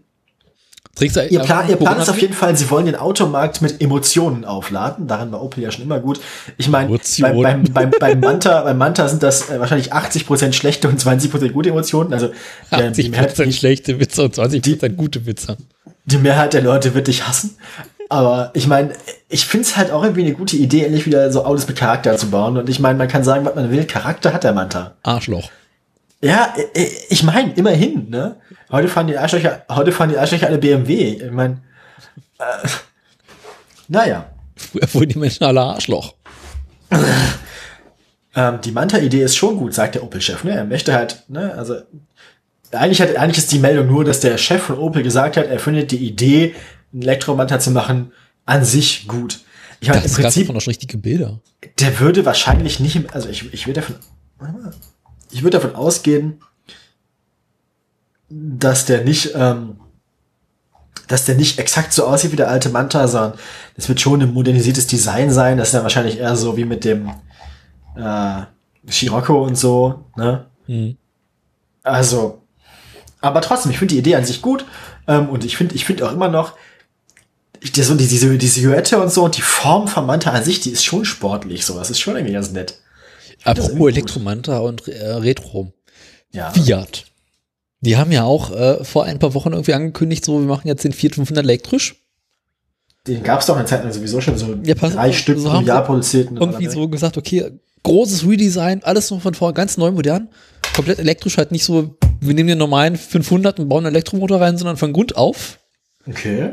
Du 0.98 1.04
Ihr 1.28 1.40
Plan, 1.40 1.68
ihr 1.68 1.76
Plan 1.76 2.00
ist 2.00 2.08
auf 2.08 2.20
jeden 2.20 2.34
Fall, 2.34 2.56
sie 2.56 2.68
wollen 2.70 2.86
den 2.86 2.96
Automarkt 2.96 3.62
mit 3.62 3.80
Emotionen 3.80 4.44
aufladen. 4.44 5.06
Daran 5.06 5.30
war 5.30 5.42
Opel 5.42 5.62
ja 5.62 5.70
schon 5.70 5.84
immer 5.84 6.00
gut. 6.00 6.20
Ich 6.56 6.68
meine, 6.68 6.88
beim, 6.88 7.42
beim, 7.42 7.64
beim, 7.72 7.90
beim, 7.98 8.20
Manta, 8.20 8.62
beim 8.62 8.78
Manta 8.78 9.08
sind 9.08 9.22
das 9.22 9.48
äh, 9.50 9.60
wahrscheinlich 9.60 9.92
80% 9.92 10.52
schlechte 10.52 10.88
und 10.88 11.00
20% 11.00 11.50
gute 11.50 11.70
Emotionen. 11.70 12.12
Also 12.12 12.30
der, 12.72 12.90
die, 12.90 13.08
Mehrheit, 13.08 13.34
80% 13.36 13.52
schlechte 13.52 14.00
Witze 14.00 14.24
und 14.24 14.34
20% 14.34 14.88
gute 14.90 15.26
Witze. 15.26 15.56
die 16.04 16.18
Mehrheit 16.18 16.52
der 16.54 16.62
Leute 16.62 16.94
wird 16.94 17.06
dich 17.06 17.26
hassen. 17.26 17.56
Aber 18.08 18.50
ich 18.54 18.66
meine, 18.66 18.94
ich 19.28 19.46
finde 19.46 19.66
es 19.66 19.76
halt 19.76 19.90
auch 19.90 20.02
irgendwie 20.02 20.22
eine 20.22 20.32
gute 20.32 20.56
Idee, 20.56 20.84
endlich 20.84 21.06
wieder 21.06 21.30
so 21.30 21.44
Autos 21.44 21.68
mit 21.68 21.76
Charakter 21.76 22.16
zu 22.16 22.30
bauen. 22.30 22.56
Und 22.56 22.68
ich 22.68 22.80
meine, 22.80 22.96
man 22.96 23.08
kann 23.08 23.22
sagen, 23.22 23.44
was 23.44 23.54
man 23.54 23.70
will. 23.70 23.84
Charakter 23.84 24.32
hat 24.32 24.44
der 24.44 24.54
Manta. 24.54 24.94
Arschloch. 25.02 25.50
Ja, 26.20 26.52
ich 27.08 27.22
meine, 27.22 27.52
immerhin, 27.54 28.10
ne? 28.10 28.36
Heute 28.70 28.88
fahren 28.88 29.06
die 29.06 29.16
Arschlöcher, 29.16 29.64
heute 29.68 29.92
fahren 29.92 30.10
die 30.10 30.18
Arschlöcher 30.18 30.48
alle 30.48 30.58
BMW. 30.58 31.22
Ich 31.24 31.30
meine, 31.30 31.62
äh, 32.38 32.68
naja. 33.88 34.30
Früher 34.56 34.94
wurden 34.94 35.10
die 35.10 35.18
Menschen 35.18 35.44
alle 35.44 35.60
Arschloch. 35.60 36.14
Ähm, 38.34 38.60
die 38.62 38.72
Manta-Idee 38.72 39.22
ist 39.22 39.36
schon 39.36 39.56
gut, 39.56 39.74
sagt 39.74 39.94
der 39.94 40.02
Opel-Chef. 40.02 40.44
Ne? 40.44 40.52
Er 40.52 40.64
möchte 40.64 40.92
halt, 40.92 41.24
ne, 41.28 41.54
also 41.54 41.76
eigentlich, 42.72 43.00
hat, 43.00 43.16
eigentlich 43.16 43.38
ist 43.38 43.52
die 43.52 43.58
Meldung 43.58 43.86
nur, 43.86 44.04
dass 44.04 44.20
der 44.20 44.38
Chef 44.38 44.62
von 44.62 44.78
Opel 44.78 45.02
gesagt 45.02 45.36
hat, 45.36 45.46
er 45.46 45.58
findet 45.58 45.90
die 45.92 45.98
Idee, 45.98 46.54
einen 46.92 47.02
Elektromanta 47.02 47.58
zu 47.58 47.70
machen, 47.70 48.12
an 48.44 48.64
sich 48.64 49.06
gut. 49.08 49.40
Ich 49.80 49.88
meine, 49.88 50.04
im 50.04 50.12
Prinzip, 50.12 50.46
davon 50.46 50.56
noch 50.56 50.66
richtige 50.66 50.98
Bilder. 50.98 51.40
der 51.78 52.00
würde 52.00 52.24
wahrscheinlich 52.24 52.80
nicht, 52.80 52.96
im, 52.96 53.06
also 53.12 53.28
ich, 53.28 53.52
ich 53.52 53.66
würde 53.66 53.80
davon, 53.80 53.96
warte 54.38 54.58
mal. 54.58 54.74
Ich 55.30 55.42
würde 55.42 55.58
davon 55.58 55.74
ausgehen, 55.74 56.40
dass 58.28 58.84
der 58.84 59.04
nicht, 59.04 59.32
ähm, 59.34 59.80
dass 61.06 61.24
der 61.24 61.34
nicht 61.34 61.58
exakt 61.58 61.92
so 61.92 62.06
aussieht 62.06 62.32
wie 62.32 62.36
der 62.36 62.50
alte 62.50 62.68
Manta, 62.68 63.08
sondern 63.08 63.38
das 63.76 63.88
wird 63.88 64.00
schon 64.00 64.20
ein 64.22 64.34
modernisiertes 64.34 64.86
Design 64.86 65.30
sein. 65.30 65.56
Das 65.56 65.68
ist 65.68 65.74
dann 65.74 65.82
wahrscheinlich 65.82 66.18
eher 66.18 66.36
so 66.36 66.56
wie 66.56 66.64
mit 66.64 66.84
dem 66.84 67.10
äh, 67.96 68.42
Scirocco 68.88 69.44
und 69.44 69.56
so, 69.56 70.04
ne? 70.16 70.46
Mhm. 70.66 70.96
Also, 71.82 72.42
aber 73.20 73.40
trotzdem, 73.40 73.72
ich 73.72 73.78
finde 73.78 73.94
die 73.94 74.00
Idee 74.00 74.16
an 74.16 74.24
sich 74.24 74.42
gut. 74.42 74.66
Ähm, 75.06 75.28
und 75.30 75.44
ich 75.44 75.56
finde, 75.56 75.74
ich 75.74 75.84
finde 75.84 76.06
auch 76.06 76.12
immer 76.12 76.28
noch, 76.28 76.52
ich, 77.60 77.72
die, 77.72 77.82
so 77.82 77.94
die, 77.94 78.06
diese, 78.06 78.36
die 78.36 78.46
Silhouette 78.46 78.98
und 79.00 79.10
so 79.10 79.24
und 79.24 79.36
die 79.36 79.42
Form 79.42 79.88
von 79.88 80.06
Manta 80.06 80.30
an 80.30 80.44
sich, 80.44 80.60
die 80.60 80.70
ist 80.70 80.84
schon 80.84 81.04
sportlich, 81.04 81.64
so. 81.64 81.78
Das 81.78 81.90
ist 81.90 81.98
schon 81.98 82.14
irgendwie 82.14 82.34
ganz 82.34 82.52
nett. 82.52 82.78
Apropos. 83.44 83.90
Elektromanta 83.90 84.58
und 84.58 84.88
äh, 84.88 85.12
Retro. 85.12 85.72
Ja. 86.32 86.50
Fiat. 86.50 87.06
Die 87.80 87.96
haben 87.96 88.10
ja 88.10 88.24
auch 88.24 88.50
äh, 88.50 88.84
vor 88.84 89.04
ein 89.04 89.18
paar 89.18 89.34
Wochen 89.34 89.52
irgendwie 89.52 89.74
angekündigt, 89.74 90.24
so, 90.24 90.40
wir 90.40 90.46
machen 90.46 90.66
jetzt 90.66 90.84
den 90.84 90.92
Fiat 90.92 91.14
500 91.14 91.44
elektrisch. 91.44 91.96
Den 93.06 93.22
gab 93.22 93.40
es 93.40 93.46
doch 93.46 93.56
eine 93.56 93.64
Zeit 93.64 93.84
lang 93.84 93.92
sowieso 93.92 94.20
schon 94.20 94.36
so 94.36 94.54
Ja, 94.64 94.74
pass 94.74 94.92
drei 94.92 95.12
Stück 95.12 95.38
so 95.38 95.48
pro 95.48 95.60
Jahr 95.60 95.84
produziert. 95.84 96.30
Irgendwie 96.32 96.66
so 96.66 96.88
gesagt, 96.88 97.16
okay, 97.16 97.52
großes 97.84 98.26
Redesign, 98.26 98.82
alles 98.82 99.10
noch 99.10 99.22
von 99.22 99.34
vor, 99.34 99.54
ganz 99.54 99.78
neu, 99.78 99.92
modern, 99.92 100.28
komplett 100.74 100.98
elektrisch, 100.98 101.38
halt 101.38 101.52
nicht 101.52 101.64
so, 101.64 101.96
wir 102.20 102.34
nehmen 102.34 102.48
den 102.48 102.58
normalen 102.58 102.96
500 102.96 103.60
und 103.60 103.68
bauen 103.68 103.86
einen 103.86 103.94
Elektromotor 103.94 104.40
rein, 104.40 104.58
sondern 104.58 104.76
von 104.76 104.92
Grund 104.92 105.16
auf. 105.16 105.58
Okay. 106.06 106.52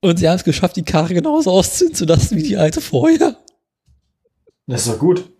Und 0.00 0.18
sie 0.18 0.28
haben 0.28 0.36
es 0.36 0.44
geschafft, 0.44 0.76
die 0.76 0.84
Karre 0.84 1.14
genauso 1.14 1.50
ausziehen 1.50 1.94
zu 1.94 2.04
lassen 2.04 2.36
wie 2.36 2.42
die 2.42 2.56
alte 2.56 2.80
vorher. 2.80 3.36
Das 4.66 4.82
ist 4.82 4.92
doch 4.92 4.98
gut. 4.98 5.31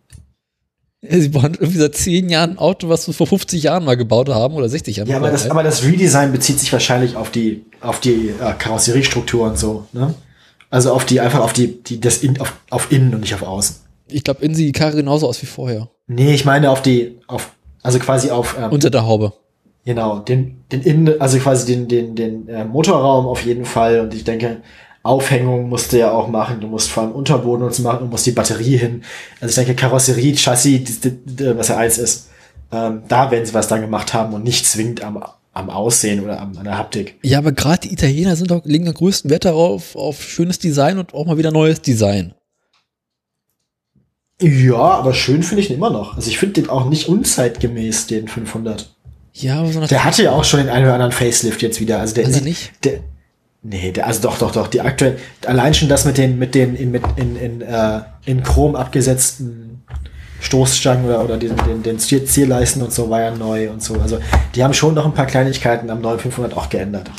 Sie 1.05 1.31
bauen 1.31 1.55
irgendwie 1.59 1.79
seit 1.79 1.97
10 1.97 2.29
Jahren 2.29 2.51
ein 2.53 2.59
Auto, 2.59 2.89
was 2.89 3.09
wir 3.09 3.15
vor 3.15 3.27
50 3.27 3.65
Jahren 3.65 3.85
mal 3.85 3.97
gebaut 3.97 4.29
haben 4.29 4.55
oder 4.55 4.69
60 4.69 4.97
Jahren. 4.99 5.09
Ja, 5.09 5.17
aber 5.17 5.31
das, 5.33 5.51
aber 5.51 5.65
das 5.65 5.83
Redesign 5.83 6.31
bezieht 6.31 6.61
sich 6.61 6.73
wahrscheinlich 6.73 7.17
auf 7.17 7.31
die, 7.33 7.65
auf 7.81 7.99
die 7.99 8.29
äh, 8.29 8.53
Karosseriestruktur 8.57 9.47
und 9.49 9.59
so, 9.59 9.87
ne? 9.93 10.15
Also 10.71 10.93
auf 10.93 11.05
die, 11.05 11.21
einfach 11.21 11.41
auf 11.41 11.53
die, 11.53 11.83
die 11.83 12.01
das 12.01 12.19
in, 12.19 12.41
auf, 12.41 12.55
auf 12.71 12.93
innen 12.93 13.13
und 13.15 13.21
nicht 13.21 13.35
auf 13.35 13.43
außen. 13.43 13.77
ich 14.09 14.23
glaube, 14.25 14.45
innen 14.45 14.55
sieht 14.55 14.69
die 14.69 14.79
Karre 14.79 14.97
genauso 14.97 15.29
aus 15.29 15.43
wie 15.43 15.47
vorher. 15.47 15.91
Nee, 16.07 16.33
ich 16.35 16.45
meine 16.45 16.71
auf 16.71 16.81
die, 16.81 17.19
auf, 17.27 17.51
also 17.83 17.99
quasi 17.99 18.31
auf, 18.31 18.57
ähm, 18.59 18.71
Unter 18.71 18.89
der 18.89 19.05
Haube. 19.05 19.33
genau, 19.85 20.21
den, 20.21 20.63
den 20.71 20.83
innen, 20.83 21.21
also 21.21 21.37
quasi 21.39 21.67
den, 21.67 21.89
den, 21.89 22.15
den 22.15 22.49
äh, 22.49 22.65
Motorraum 22.65 23.27
auf 23.27 23.45
jeden 23.45 23.65
Fall. 23.65 24.01
Und 24.01 24.15
ich 24.15 24.23
denke, 24.25 24.63
Aufhängung 25.03 25.69
musst 25.69 25.93
du 25.93 25.99
ja 25.99 26.13
auch 26.13 26.29
machen. 26.29 26.61
Du 26.61 26.69
musst 26.69 26.91
vor 26.91 27.03
allem 27.03 27.13
Unterboden 27.13 27.65
und 27.67 27.75
so 27.75 27.83
machen, 27.83 28.01
du 28.01 28.07
musst 28.07 28.27
die 28.27 28.33
Batterie 28.33 28.77
hin. 28.77 29.03
Also 29.41 29.51
ich 29.51 29.67
denke, 29.67 29.81
Karosserie, 29.81 30.37
Chassis, 30.37 31.01
was 31.57 31.69
ja 31.69 31.77
eins 31.77 31.99
ist, 31.99 32.29
ähm, 32.71 33.03
da 33.09 33.31
werden 33.31 33.45
sie 33.45 33.55
was 33.55 33.69
dann 33.69 33.81
gemacht 33.81 34.15
haben 34.15 34.33
und 34.33 34.45
nicht 34.45 34.65
zwingend 34.67 35.03
am, 35.03 35.23
am 35.53 35.71
Aussehen 35.71 36.23
oder 36.23 36.41
am, 36.41 36.57
an 36.57 36.65
der 36.65 36.79
Haptik. 36.79 37.19
Ja, 37.23 37.39
aber 37.39 37.53
gerade 37.53 37.89
die 37.89 37.93
Italiener 37.93 38.37
sind 38.37 38.51
doch, 38.51 38.65
legen 38.65 38.85
den 38.85 38.95
größten 38.95 39.31
Wert 39.31 39.45
darauf, 39.45 39.97
auf 39.97 40.23
schönes 40.23 40.59
Design 40.59 40.99
und 40.99 41.15
auch 41.15 41.27
mal 41.27 41.37
wieder 41.37 41.51
neues 41.51 41.83
Design. 41.83 42.35
Ja, 44.41 44.77
aber 44.77 45.15
schön 45.15 45.43
finde 45.43 45.63
ich 45.63 45.71
ihn 45.71 45.77
immer 45.77 45.91
noch. 45.91 46.17
Also 46.17 46.29
ich 46.29 46.39
finde 46.39 46.61
den 46.61 46.71
auch 46.71 46.89
nicht 46.89 47.09
unzeitgemäß, 47.09 48.07
den 48.07 48.29
500. 48.29 48.93
Ja, 49.35 49.61
aber 49.61 49.73
so 49.73 49.81
Der 49.87 50.05
hatte 50.05 50.25
ja 50.25 50.33
auch 50.33 50.45
schon 50.45 50.61
den 50.61 50.69
einen 50.69 50.85
oder 50.85 50.95
anderen 50.95 51.13
Facelift 51.13 51.63
jetzt 51.63 51.81
wieder. 51.81 52.01
Also 52.01 52.15
der 52.15 52.25
er 52.25 52.31
ist 52.31 52.45
nicht? 52.45 52.73
Der, 52.85 53.01
nee, 53.63 53.93
also 54.01 54.23
doch, 54.23 54.39
doch, 54.39 54.53
doch. 54.53 54.69
Die 54.69 54.81
aktuell, 54.81 55.19
allein 55.47 55.75
schon 55.75 55.89
das 55.89 56.05
mit 56.05 56.19
den, 56.19 56.39
mit 56.39 56.55
den 56.55 56.75
in, 56.77 56.91
mit, 56.91 57.03
in, 57.17 57.37
in, 57.37 57.61
äh, 57.63 58.01
in 58.25 58.43
Chrom 58.43 58.77
abgesetzten 58.77 59.83
Stoßstangen 60.41 61.05
oder, 61.05 61.25
oder 61.25 61.37
den, 61.37 61.57
den, 61.57 61.83
den 61.83 61.99
Zierleisten 61.99 62.83
und 62.83 62.93
so 62.93 63.09
war 63.09 63.21
ja 63.21 63.31
neu 63.31 63.71
und 63.71 63.83
so. 63.83 63.95
Also 63.95 64.19
die 64.55 64.65
haben 64.65 64.75
schon 64.75 64.95
noch 64.95 65.05
ein 65.05 65.15
paar 65.15 65.27
Kleinigkeiten 65.27 65.89
am 65.91 66.01
neuen 66.01 66.19
500 66.19 66.57
auch 66.57 66.69
geändert. 66.69 67.11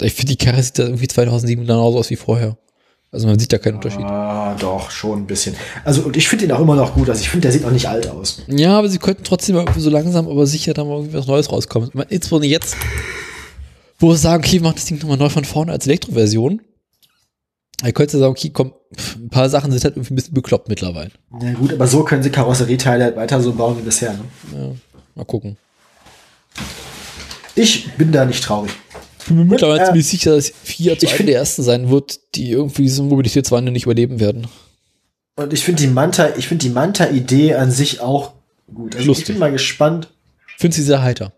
Ich 0.00 0.14
finde, 0.14 0.34
die 0.34 0.44
Karre 0.44 0.62
sieht 0.62 0.78
da 0.78 0.84
irgendwie 0.84 1.06
2007 1.06 1.64
genauso 1.64 1.98
aus 1.98 2.10
wie 2.10 2.16
vorher. 2.16 2.56
Also 3.12 3.28
man 3.28 3.38
sieht 3.38 3.52
da 3.52 3.58
keinen 3.58 3.74
Unterschied. 3.74 4.00
Ah, 4.00 4.56
doch, 4.58 4.90
schon 4.90 5.20
ein 5.20 5.26
bisschen. 5.26 5.54
Also 5.84 6.02
und 6.02 6.16
ich 6.16 6.28
finde 6.28 6.46
ihn 6.46 6.52
auch 6.52 6.60
immer 6.60 6.74
noch 6.74 6.94
gut. 6.94 7.10
Also 7.10 7.20
ich 7.20 7.28
finde, 7.28 7.42
der 7.42 7.52
sieht 7.52 7.64
auch 7.64 7.70
nicht 7.70 7.86
alt 7.86 8.08
aus. 8.08 8.42
Ja, 8.48 8.78
aber 8.78 8.88
sie 8.88 8.98
könnten 8.98 9.22
trotzdem 9.22 9.56
irgendwie 9.56 9.80
so 9.80 9.90
langsam, 9.90 10.28
aber 10.28 10.46
sicher 10.46 10.72
da 10.72 10.82
mal 10.82 10.96
irgendwie 10.96 11.18
was 11.18 11.26
Neues 11.26 11.52
rauskommen. 11.52 11.90
Ich 11.90 11.94
meine, 11.94 12.10
Insbesondere 12.10 12.50
jetzt, 12.50 12.74
wo 14.02 14.12
sie 14.12 14.20
sagen, 14.20 14.42
okay, 14.44 14.54
wir 14.54 14.62
machen 14.62 14.74
das 14.76 14.86
Ding 14.86 14.98
nochmal 14.98 15.16
neu 15.16 15.28
von 15.28 15.44
vorne 15.44 15.72
als 15.72 15.86
Elektroversion. 15.86 16.60
Da 17.82 17.90
könntest 17.92 18.14
du 18.14 18.18
sagen, 18.18 18.32
okay, 18.32 18.50
komm, 18.50 18.72
ein 19.16 19.28
paar 19.28 19.48
Sachen 19.48 19.72
sind 19.72 19.82
halt 19.82 19.96
irgendwie 19.96 20.14
ein 20.14 20.16
bisschen 20.16 20.34
bekloppt 20.34 20.68
mittlerweile. 20.68 21.10
Na 21.30 21.52
gut, 21.52 21.72
aber 21.72 21.86
so 21.86 22.04
können 22.04 22.22
sie 22.22 22.30
Karosserieteile 22.30 23.04
halt 23.04 23.16
weiter 23.16 23.40
so 23.40 23.52
bauen 23.52 23.78
wie 23.78 23.82
bisher. 23.82 24.12
Ne? 24.12 24.20
Ja, 24.52 24.70
mal 25.14 25.24
gucken. 25.24 25.56
Ich 27.54 27.92
bin 27.94 28.12
da 28.12 28.24
nicht 28.24 28.44
traurig. 28.44 28.72
Ich 29.20 29.26
bin 29.26 29.36
mir 29.36 29.44
mittlerweile 29.44 29.82
Äh, 29.82 29.86
ziemlich 29.86 30.06
sicher, 30.06 30.34
dass 30.34 30.50
Fiat 30.50 31.02
ich 31.02 31.14
einer 31.14 31.26
der 31.26 31.36
ersten 31.38 31.62
sein 31.62 31.90
wird, 31.90 32.20
die 32.34 32.50
irgendwie 32.50 32.82
diese 32.82 33.02
Mobilitätswandel 33.02 33.72
nicht 33.72 33.84
überleben 33.84 34.20
werden. 34.20 34.46
Und 35.36 35.52
ich 35.52 35.64
finde 35.64 35.82
die 35.82 35.88
Manta, 35.88 36.36
ich 36.36 36.48
finde 36.48 36.62
die 36.66 36.70
Manta-Idee 36.72 37.54
an 37.54 37.70
sich 37.70 38.00
auch 38.00 38.32
gut. 38.72 38.94
Also 38.94 39.00
ich 39.00 39.06
Lustig. 39.06 39.26
bin 39.28 39.38
mal 39.38 39.52
gespannt. 39.52 40.08
Finde 40.58 40.76
sie 40.76 40.82
sehr 40.82 41.02
heiter. 41.02 41.32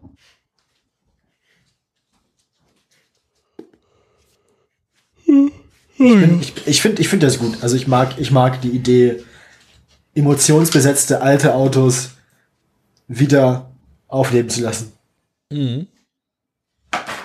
Ich, 6.40 6.66
ich 6.66 6.82
finde, 6.82 7.00
ich 7.02 7.08
finde 7.08 7.26
das 7.26 7.38
gut. 7.38 7.62
Also 7.62 7.76
ich 7.76 7.86
mag, 7.86 8.18
ich 8.18 8.30
mag 8.30 8.60
die 8.60 8.70
Idee, 8.70 9.22
emotionsbesetzte 10.14 11.20
alte 11.22 11.54
Autos 11.54 12.10
wieder 13.08 13.70
aufleben 14.08 14.50
zu 14.50 14.62
lassen. 14.62 14.92
Mhm. 15.50 15.86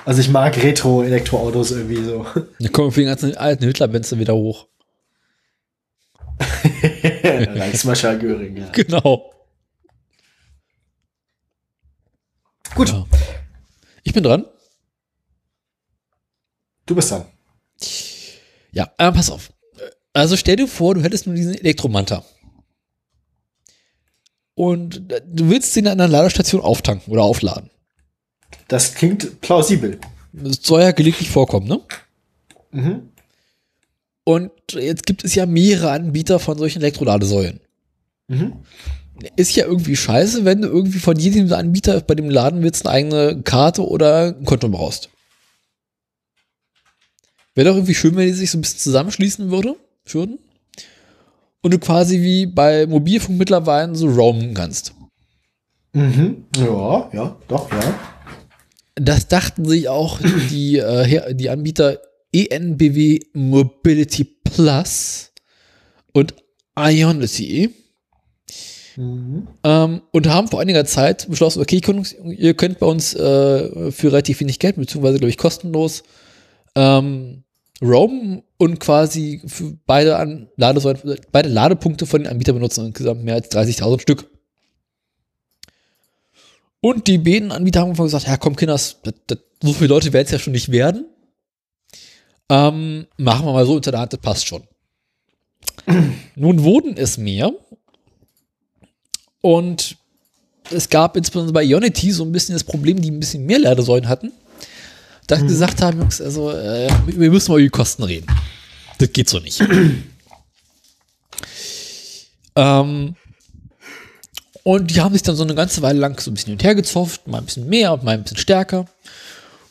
Also 0.05 0.21
ich 0.21 0.29
mag 0.29 0.57
Retro-Elektroautos 0.57 1.71
irgendwie 1.71 2.03
so. 2.03 2.25
Dann 2.59 2.71
kommen 2.71 2.87
wir 2.87 2.91
für 2.91 3.01
die 3.01 3.05
ganzen 3.05 3.37
alten 3.37 3.65
Hitler-Benze 3.65 4.17
wieder 4.17 4.33
hoch. 4.33 4.67
Reichsmarschall 6.83 8.17
Göring, 8.17 8.57
ja. 8.57 8.69
Genau. 8.69 9.31
Gut, 12.75 12.89
Ja. 12.89 13.05
Ich 14.03 14.13
bin 14.13 14.23
dran. 14.23 14.45
du 16.85 16.95
bist 16.95 17.11
dran. 17.11 17.25
Ja, 18.71 18.91
äh, 18.97 19.11
pass 19.11 19.29
auf. 19.29 19.51
Also 20.13 20.35
stell 20.35 20.55
dir 20.55 20.67
vor, 20.67 20.95
du 20.95 21.03
hättest 21.03 21.27
nur 21.27 21.35
diesen 21.35 21.55
Elektromanta. 21.55 22.23
Und 24.55 25.11
äh, 25.11 25.21
du 25.25 25.49
willst 25.49 25.75
ihn 25.77 25.87
an 25.87 25.99
einer 25.99 26.07
Ladestation 26.07 26.61
auftanken 26.61 27.11
oder 27.13 27.23
aufladen. 27.23 27.69
Das 28.67 28.95
klingt 28.95 29.41
plausibel. 29.41 29.99
Das 30.33 30.59
soll 30.61 30.81
ja 30.81 30.91
gelegentlich 30.91 31.29
vorkommen, 31.29 31.67
ne? 31.67 31.81
Mhm. 32.71 33.09
Und 34.23 34.51
jetzt 34.73 35.05
gibt 35.05 35.23
es 35.23 35.33
ja 35.33 35.45
mehrere 35.45 35.91
Anbieter 35.91 36.39
von 36.39 36.57
solchen 36.57 36.81
Elektroladesäulen. 36.81 37.61
Mhm. 38.27 38.53
Ist 39.35 39.55
ja 39.55 39.65
irgendwie 39.65 39.95
scheiße, 39.95 40.45
wenn 40.45 40.61
du 40.61 40.67
irgendwie 40.67 40.99
von 40.99 41.17
jedem 41.17 41.51
Anbieter 41.51 41.99
bei 42.01 42.15
dem 42.15 42.29
Laden 42.29 42.61
willst 42.61 42.85
eine 42.85 42.93
eigene 42.93 43.41
Karte 43.41 43.87
oder 43.87 44.35
ein 44.37 44.45
Konto 44.45 44.69
brauchst. 44.69 45.09
Wäre 47.55 47.69
doch 47.69 47.75
irgendwie 47.75 47.95
schön, 47.95 48.15
wenn 48.15 48.27
die 48.27 48.33
sich 48.33 48.51
so 48.51 48.57
ein 48.57 48.61
bisschen 48.61 48.79
zusammenschließen 48.79 49.51
würde, 49.51 49.75
würden. 50.05 50.39
Und 51.61 51.73
du 51.73 51.79
quasi 51.79 52.21
wie 52.21 52.45
bei 52.45 52.87
Mobilfunk 52.87 53.37
mittlerweile 53.37 53.95
so 53.95 54.07
roamen 54.07 54.53
kannst. 54.53 54.93
Mhm. 55.93 56.45
Ja, 56.57 57.09
ja, 57.11 57.37
doch, 57.47 57.69
ja. 57.71 57.99
Das 58.95 59.27
dachten 59.27 59.65
sich 59.65 59.89
auch 59.89 60.19
die, 60.49 60.77
äh, 60.77 61.33
die 61.33 61.49
Anbieter 61.49 61.99
ENBW 62.31 63.19
Mobility 63.33 64.23
Plus 64.23 65.31
und 66.13 66.35
Ionity. 66.77 67.71
Mhm. 68.95 69.47
Ähm, 69.63 70.01
und 70.11 70.27
haben 70.27 70.47
vor 70.47 70.59
einiger 70.59 70.85
Zeit 70.85 71.29
beschlossen, 71.29 71.61
okay, 71.61 71.81
ihr 72.37 72.53
könnt 72.53 72.79
bei 72.79 72.85
uns 72.85 73.13
äh, 73.13 73.91
für 73.91 74.11
relativ 74.11 74.41
wenig 74.41 74.59
Geld, 74.59 74.75
beziehungsweise 74.75 75.19
glaube 75.19 75.29
ich 75.29 75.37
kostenlos, 75.37 76.03
ähm, 76.79 77.43
roamen 77.81 78.43
und 78.57 78.79
quasi 78.79 79.41
für 79.45 79.77
beide, 79.85 80.17
an 80.17 80.47
Ladesäulen, 80.55 81.19
beide 81.31 81.49
Ladepunkte 81.49 82.05
von 82.05 82.23
den 82.23 82.31
Anbietern 82.31 82.55
benutzen, 82.55 82.85
insgesamt 82.85 83.23
mehr 83.23 83.35
als 83.35 83.51
30.000 83.51 83.99
Stück. 83.99 84.29
Und 86.81 87.07
die 87.07 87.17
beiden 87.17 87.51
Anbieter 87.51 87.81
haben 87.81 87.93
gesagt, 87.93 88.27
ja 88.27 88.37
komm 88.37 88.55
Kinders, 88.55 88.99
das, 89.03 89.13
das, 89.27 89.39
so 89.61 89.73
viele 89.73 89.89
Leute 89.89 90.13
werden 90.13 90.25
es 90.25 90.31
ja 90.31 90.39
schon 90.39 90.53
nicht 90.53 90.71
werden. 90.71 91.05
Ähm, 92.47 93.07
machen 93.17 93.45
wir 93.45 93.51
mal 93.51 93.65
so 93.65 93.75
Hand, 93.75 94.13
das 94.13 94.21
passt 94.21 94.47
schon. 94.47 94.63
Nun 96.35 96.63
wurden 96.63 96.95
es 96.95 97.17
mehr. 97.17 97.51
Und 99.41 99.97
es 100.71 100.89
gab 100.89 101.17
insbesondere 101.17 101.53
bei 101.53 101.63
Ionity 101.63 102.11
so 102.11 102.23
ein 102.23 102.31
bisschen 102.31 102.55
das 102.55 102.63
Problem, 102.63 103.01
die 103.01 103.11
ein 103.11 103.19
bisschen 103.19 103.45
mehr 103.45 103.59
Ladesäulen 103.59 104.07
hatten, 104.07 104.31
dass 105.29 105.39
sie 105.41 105.47
gesagt 105.47 105.81
haben, 105.81 105.99
Jungs, 105.99 106.19
also 106.19 106.51
äh, 106.51 106.89
wir 107.05 107.29
müssen 107.29 107.51
mal 107.51 107.59
über 107.59 107.65
die 107.65 107.69
Kosten 107.69 108.03
reden. 108.03 108.27
Das 108.97 109.11
geht 109.13 109.29
so 109.29 109.39
nicht. 109.39 109.61
ähm, 112.55 113.15
und 114.63 114.91
die 114.91 114.99
haben 114.99 115.13
sich 115.13 115.21
dann 115.21 115.35
so 115.35 115.43
eine 115.43 115.53
ganze 115.55 115.81
Weile 115.83 115.99
lang 115.99 116.19
so 116.19 116.31
ein 116.31 116.33
bisschen 116.33 116.47
hin 116.47 116.55
und 116.55 116.63
her 116.63 116.73
gezofft, 116.73 117.27
mal 117.27 117.37
ein 117.37 117.45
bisschen 117.45 117.69
mehr, 117.69 117.95
mal 117.97 118.15
ein 118.15 118.23
bisschen 118.23 118.37
stärker. 118.37 118.85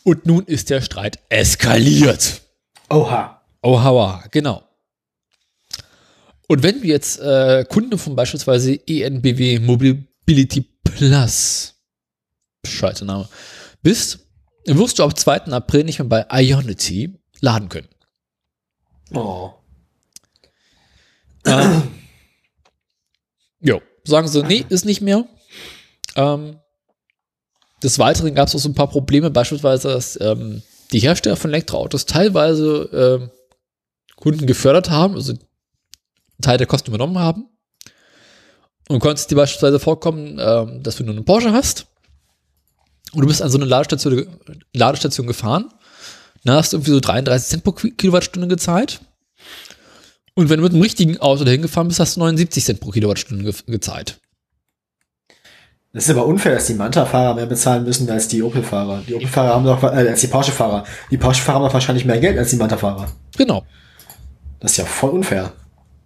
Und 0.04 0.26
nun 0.26 0.44
ist 0.44 0.70
der 0.70 0.80
Streit 0.80 1.18
eskaliert. 1.28 2.40
Oha. 2.88 3.42
Oh, 3.60 3.82
hauer, 3.82 4.24
genau. 4.30 4.62
Und 6.46 6.62
wenn 6.62 6.80
du 6.80 6.86
jetzt 6.86 7.18
äh, 7.18 7.64
Kunde 7.68 7.98
von 7.98 8.14
beispielsweise 8.14 8.78
ENBW 8.86 9.58
Mobility 9.58 10.64
Plus, 10.84 11.74
scheiße 12.64 13.04
Name, 13.04 13.28
bist, 13.82 14.18
dann 14.18 14.27
wirst 14.76 14.98
du 14.98 15.04
ab 15.04 15.18
2. 15.18 15.44
April 15.52 15.84
nicht 15.84 15.98
mehr 15.98 16.08
bei 16.08 16.26
Ionity 16.30 17.18
laden 17.40 17.68
können. 17.68 17.88
Oh. 19.14 19.52
Ähm, 21.46 21.82
jo, 23.60 23.80
sagen 24.04 24.28
sie, 24.28 24.42
nee, 24.42 24.64
ist 24.68 24.84
nicht 24.84 25.00
mehr. 25.00 25.26
Ähm, 26.16 26.58
des 27.82 27.98
Weiteren 27.98 28.34
gab 28.34 28.48
es 28.48 28.54
auch 28.54 28.60
so 28.60 28.68
ein 28.68 28.74
paar 28.74 28.90
Probleme, 28.90 29.30
beispielsweise, 29.30 29.88
dass 29.88 30.20
ähm, 30.20 30.62
die 30.92 31.00
Hersteller 31.00 31.36
von 31.36 31.50
Elektroautos 31.50 32.06
teilweise 32.06 32.90
ähm, 32.92 33.30
Kunden 34.16 34.46
gefördert 34.46 34.90
haben, 34.90 35.14
also 35.14 35.32
einen 35.32 35.40
Teil 36.42 36.58
der 36.58 36.66
Kosten 36.66 36.90
übernommen 36.90 37.18
haben. 37.18 37.48
Und 38.88 39.00
konntest 39.00 39.30
dir 39.30 39.36
beispielsweise 39.36 39.78
vorkommen, 39.78 40.38
ähm, 40.40 40.82
dass 40.82 40.96
du 40.96 41.04
nur 41.04 41.14
einen 41.14 41.24
Porsche 41.24 41.52
hast 41.52 41.87
und 43.12 43.22
du 43.22 43.26
bist 43.26 43.42
an 43.42 43.50
so 43.50 43.58
eine 43.58 43.64
Ladestation, 43.66 44.26
Ladestation 44.74 45.26
gefahren. 45.26 45.66
Dann 46.44 46.56
hast 46.56 46.72
du 46.72 46.76
irgendwie 46.76 46.92
so 46.92 47.00
33 47.00 47.48
Cent 47.48 47.64
pro 47.64 47.72
Ki- 47.72 47.90
Kilowattstunde 47.92 48.48
gezahlt. 48.48 49.00
Und 50.34 50.48
wenn 50.50 50.58
du 50.58 50.62
mit 50.64 50.72
dem 50.72 50.80
richtigen 50.82 51.18
Auto 51.18 51.42
dahin 51.44 51.62
gefahren 51.62 51.88
bist, 51.88 51.98
hast 52.00 52.16
du 52.16 52.20
79 52.20 52.64
Cent 52.64 52.80
pro 52.80 52.90
Kilowattstunde 52.90 53.44
ge 53.44 53.52
gezahlt. 53.66 54.18
Das 55.92 56.04
ist 56.04 56.10
aber 56.10 56.26
unfair, 56.26 56.54
dass 56.54 56.66
die 56.66 56.74
Manta-Fahrer 56.74 57.34
mehr 57.34 57.46
bezahlen 57.46 57.82
müssen 57.82 58.08
als 58.10 58.28
die 58.28 58.42
Opel-Fahrer. 58.42 59.02
Die 59.08 59.14
Opel-Fahrer 59.14 59.54
haben 59.54 59.64
doch, 59.64 59.82
äh, 59.82 59.86
als 59.86 60.20
die 60.20 60.26
Porsche-Fahrer. 60.28 60.84
Die 61.10 61.16
Porsche-Fahrer 61.16 61.58
haben 61.60 61.64
doch 61.66 61.74
wahrscheinlich 61.74 62.04
mehr 62.04 62.18
Geld 62.20 62.38
als 62.38 62.50
die 62.50 62.56
Manta-Fahrer. 62.56 63.08
Genau. 63.36 63.64
Das 64.60 64.72
ist 64.72 64.76
ja 64.76 64.84
voll 64.84 65.10
unfair. 65.10 65.52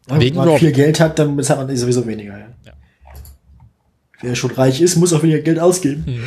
Wegen 0.09 0.37
Wenn 0.37 0.47
man 0.47 0.59
viel 0.59 0.73
Geld 0.73 1.01
hat, 1.01 1.19
dann 1.19 1.37
bezahlt 1.37 1.67
man 1.67 1.77
sowieso 1.77 2.07
weniger. 2.07 2.39
Ja. 2.39 2.47
Ja. 2.65 2.73
Wer 4.21 4.35
schon 4.37 4.53
reich 4.53 4.81
ist, 4.81 4.97
muss 4.97 5.13
auch 5.13 5.23
weniger 5.23 5.41
Geld 5.41 5.59
ausgeben. 5.59 6.23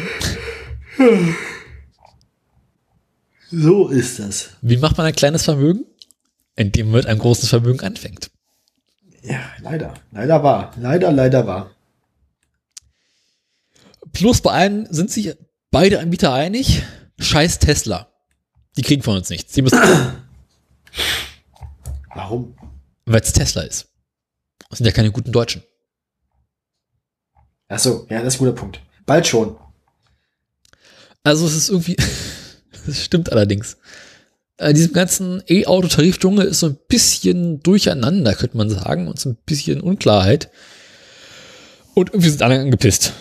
So 3.51 3.87
ist 3.89 4.19
das. 4.19 4.49
Wie 4.61 4.77
macht 4.77 4.97
man 4.97 5.05
ein 5.05 5.15
kleines 5.15 5.43
Vermögen? 5.43 5.85
Indem 6.55 6.87
man 6.87 6.97
mit 6.97 7.05
einem 7.05 7.19
großen 7.19 7.47
Vermögen 7.47 7.81
anfängt. 7.81 8.31
Ja, 9.21 9.41
leider. 9.59 9.93
Leider 10.11 10.43
war. 10.43 10.73
Leider, 10.77 11.11
leider 11.11 11.45
war. 11.47 11.71
Plus 14.13 14.41
bei 14.41 14.51
allen 14.51 14.91
sind 14.93 15.11
sich 15.11 15.35
beide 15.71 15.99
Anbieter 15.99 16.33
einig. 16.33 16.83
Scheiß 17.19 17.59
Tesla. 17.59 18.11
Die 18.77 18.81
kriegen 18.81 19.03
von 19.03 19.17
uns 19.17 19.29
nichts. 19.29 19.53
Die 19.53 19.61
müssen, 19.61 19.79
Warum? 22.13 22.55
weil 23.05 23.21
es 23.21 23.33
Tesla 23.33 23.61
ist. 23.63 23.89
Das 24.69 24.77
sind 24.79 24.85
ja 24.85 24.91
keine 24.91 25.11
guten 25.11 25.31
Deutschen. 25.31 25.63
Ach 27.67 27.79
so, 27.79 28.05
ja, 28.09 28.21
das 28.21 28.35
ist 28.35 28.41
ein 28.41 28.45
guter 28.45 28.57
Punkt. 28.59 28.81
Bald 29.05 29.27
schon. 29.27 29.57
Also 31.25 31.47
es 31.47 31.55
ist 31.55 31.69
irgendwie, 31.69 31.97
das 32.85 33.03
stimmt 33.03 33.31
allerdings. 33.31 33.77
Äh, 34.57 34.73
diesem 34.73 34.93
ganzen 34.93 35.43
E-Auto-Tarifdschungel 35.47 36.45
ist 36.45 36.59
so 36.59 36.67
ein 36.67 36.77
bisschen 36.87 37.61
durcheinander, 37.61 38.35
könnte 38.35 38.55
man 38.55 38.69
sagen, 38.69 39.07
und 39.07 39.19
so 39.19 39.29
ein 39.29 39.37
bisschen 39.45 39.81
Unklarheit. 39.81 40.51
Und 41.95 42.11
irgendwie 42.11 42.29
sind 42.29 42.43
alle 42.43 42.59
angepisst. 42.59 43.13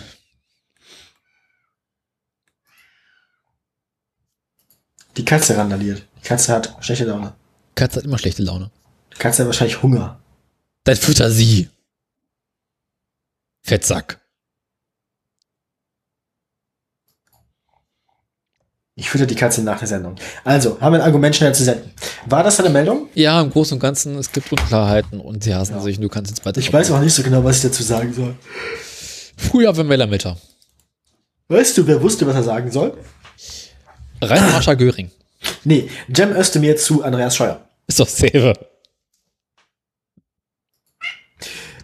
Die 5.16 5.24
Katze 5.24 5.56
randaliert. 5.56 6.06
Die 6.18 6.28
Katze 6.28 6.52
hat 6.52 6.76
schlechte 6.80 7.06
Laune. 7.06 7.34
Katze 7.74 7.98
hat 7.98 8.04
immer 8.04 8.18
schlechte 8.18 8.42
Laune. 8.42 8.70
Die 9.14 9.18
Katze 9.18 9.42
hat 9.42 9.46
wahrscheinlich 9.46 9.82
Hunger. 9.82 10.20
Dann 10.84 10.96
fütter 10.96 11.30
sie. 11.30 11.70
Fettsack. 13.62 14.20
Ich 18.96 19.10
fütter 19.10 19.26
die 19.26 19.34
Katze 19.34 19.62
nach 19.62 19.78
der 19.80 19.88
Sendung. 19.88 20.14
Also, 20.44 20.80
haben 20.80 20.92
wir 20.92 21.00
ein 21.00 21.06
Argument 21.06 21.34
schnell 21.34 21.52
zu 21.52 21.64
senden. 21.64 21.90
War 22.26 22.44
das 22.44 22.60
eine 22.60 22.68
Meldung? 22.70 23.08
Ja, 23.14 23.40
im 23.40 23.50
Großen 23.50 23.74
und 23.74 23.80
Ganzen, 23.80 24.16
es 24.18 24.30
gibt 24.30 24.52
Unklarheiten 24.52 25.20
und 25.20 25.42
sie 25.42 25.52
hassen 25.54 25.74
Ja. 25.74 25.80
sich 25.80 25.98
du 25.98 26.08
kannst 26.08 26.30
jetzt 26.30 26.46
weiter. 26.46 26.60
Ich 26.60 26.72
weiß 26.72 26.92
auch 26.92 27.00
nicht 27.00 27.12
so 27.12 27.24
genau, 27.24 27.42
was 27.42 27.56
ich 27.56 27.62
dazu 27.64 27.82
sagen 27.82 28.12
soll. 28.12 28.36
Früher 29.36 29.76
wenn 29.76 29.88
wir 29.90 29.96
Lametta. 29.96 30.36
Weißt 31.48 31.76
du, 31.76 31.86
wer 31.88 32.00
wusste, 32.00 32.24
was 32.26 32.36
er 32.36 32.44
sagen 32.44 32.70
soll? 32.70 32.96
Rainer 34.22 34.50
Marsha 34.52 34.74
Göring. 34.74 35.10
Nee, 35.64 35.90
Cem 36.14 36.30
Özdemir 36.36 36.76
zu 36.76 37.02
Andreas 37.02 37.34
Scheuer. 37.34 37.60
Ist 37.88 37.98
doch 37.98 38.08
selber. 38.08 38.54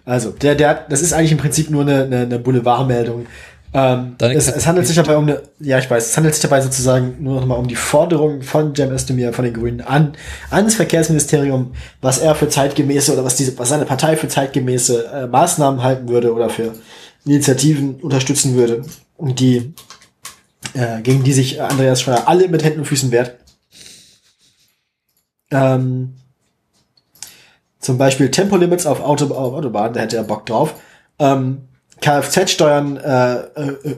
Also, 0.04 0.30
der, 0.30 0.54
der, 0.54 0.86
das 0.88 1.02
ist 1.02 1.12
eigentlich 1.12 1.32
im 1.32 1.38
Prinzip 1.38 1.70
nur 1.70 1.82
eine, 1.82 2.04
eine, 2.04 2.18
eine 2.20 2.38
Boulevardmeldung. 2.38 3.26
Ähm, 3.72 4.16
es, 4.18 4.48
es 4.48 4.66
handelt 4.66 4.86
sich 4.86 4.96
dabei 4.96 5.16
um 5.16 5.24
eine, 5.24 5.42
ja, 5.60 5.78
ich 5.78 5.88
weiß, 5.88 6.08
es 6.08 6.16
handelt 6.16 6.34
sich 6.34 6.42
dabei 6.42 6.60
sozusagen 6.60 7.16
nur 7.20 7.36
noch 7.36 7.46
mal 7.46 7.54
um 7.54 7.68
die 7.68 7.76
Forderung 7.76 8.42
von 8.42 8.74
Cem 8.74 8.90
Özdemir, 8.90 9.32
von 9.32 9.44
den 9.44 9.54
Grünen 9.54 9.80
an, 9.80 10.14
ans 10.50 10.74
Verkehrsministerium, 10.74 11.72
was 12.00 12.18
er 12.18 12.34
für 12.34 12.48
zeitgemäße 12.48 13.12
oder 13.12 13.24
was 13.24 13.36
diese, 13.36 13.56
was 13.58 13.68
seine 13.68 13.84
Partei 13.84 14.16
für 14.16 14.26
zeitgemäße 14.26 15.06
äh, 15.06 15.26
Maßnahmen 15.28 15.84
halten 15.84 16.08
würde 16.08 16.34
oder 16.34 16.50
für 16.50 16.74
Initiativen 17.24 18.00
unterstützen 18.00 18.56
würde, 18.56 18.82
und 19.20 19.38
die, 19.38 19.74
äh, 20.74 21.02
gegen 21.02 21.22
die 21.22 21.32
sich 21.32 21.62
Andreas 21.62 22.00
Scheuer 22.00 22.24
alle 22.26 22.48
mit 22.48 22.64
Händen 22.64 22.80
und 22.80 22.86
Füßen 22.86 23.10
wehrt. 23.12 23.36
Ähm, 25.50 26.14
zum 27.78 27.98
Beispiel 27.98 28.30
Tempolimits 28.30 28.86
auf, 28.86 29.00
Auto, 29.00 29.26
auf 29.26 29.54
Autobahnen, 29.54 29.92
da 29.92 30.00
hätte 30.00 30.16
er 30.16 30.24
Bock 30.24 30.46
drauf. 30.46 30.74
Ähm, 31.18 31.68
Kfz-Steuern, 32.00 32.96
äh, 32.96 33.34
äh, 33.34 33.96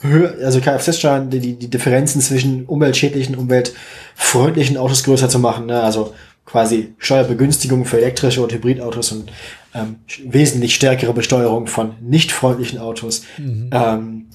höher, 0.00 0.34
also 0.44 0.60
Kfz-Steuern, 0.60 1.30
die, 1.30 1.54
die 1.54 1.68
Differenzen 1.68 2.20
zwischen 2.20 2.64
umweltschädlichen, 2.66 3.36
umweltfreundlichen 3.36 4.76
Autos 4.76 5.04
größer 5.04 5.28
zu 5.28 5.38
machen. 5.38 5.66
Ne? 5.66 5.80
Also 5.82 6.14
quasi 6.44 6.94
Steuerbegünstigung 6.98 7.84
für 7.84 7.98
elektrische 7.98 8.42
und 8.42 8.52
Hybridautos 8.52 9.12
und 9.12 9.32
ähm, 9.74 9.96
wesentlich 10.24 10.74
stärkere 10.74 11.12
Besteuerung 11.12 11.66
von 11.66 11.94
nicht 12.00 12.32
freundlichen 12.32 12.78
Autos. 12.78 13.24
Ähm, 13.72 14.26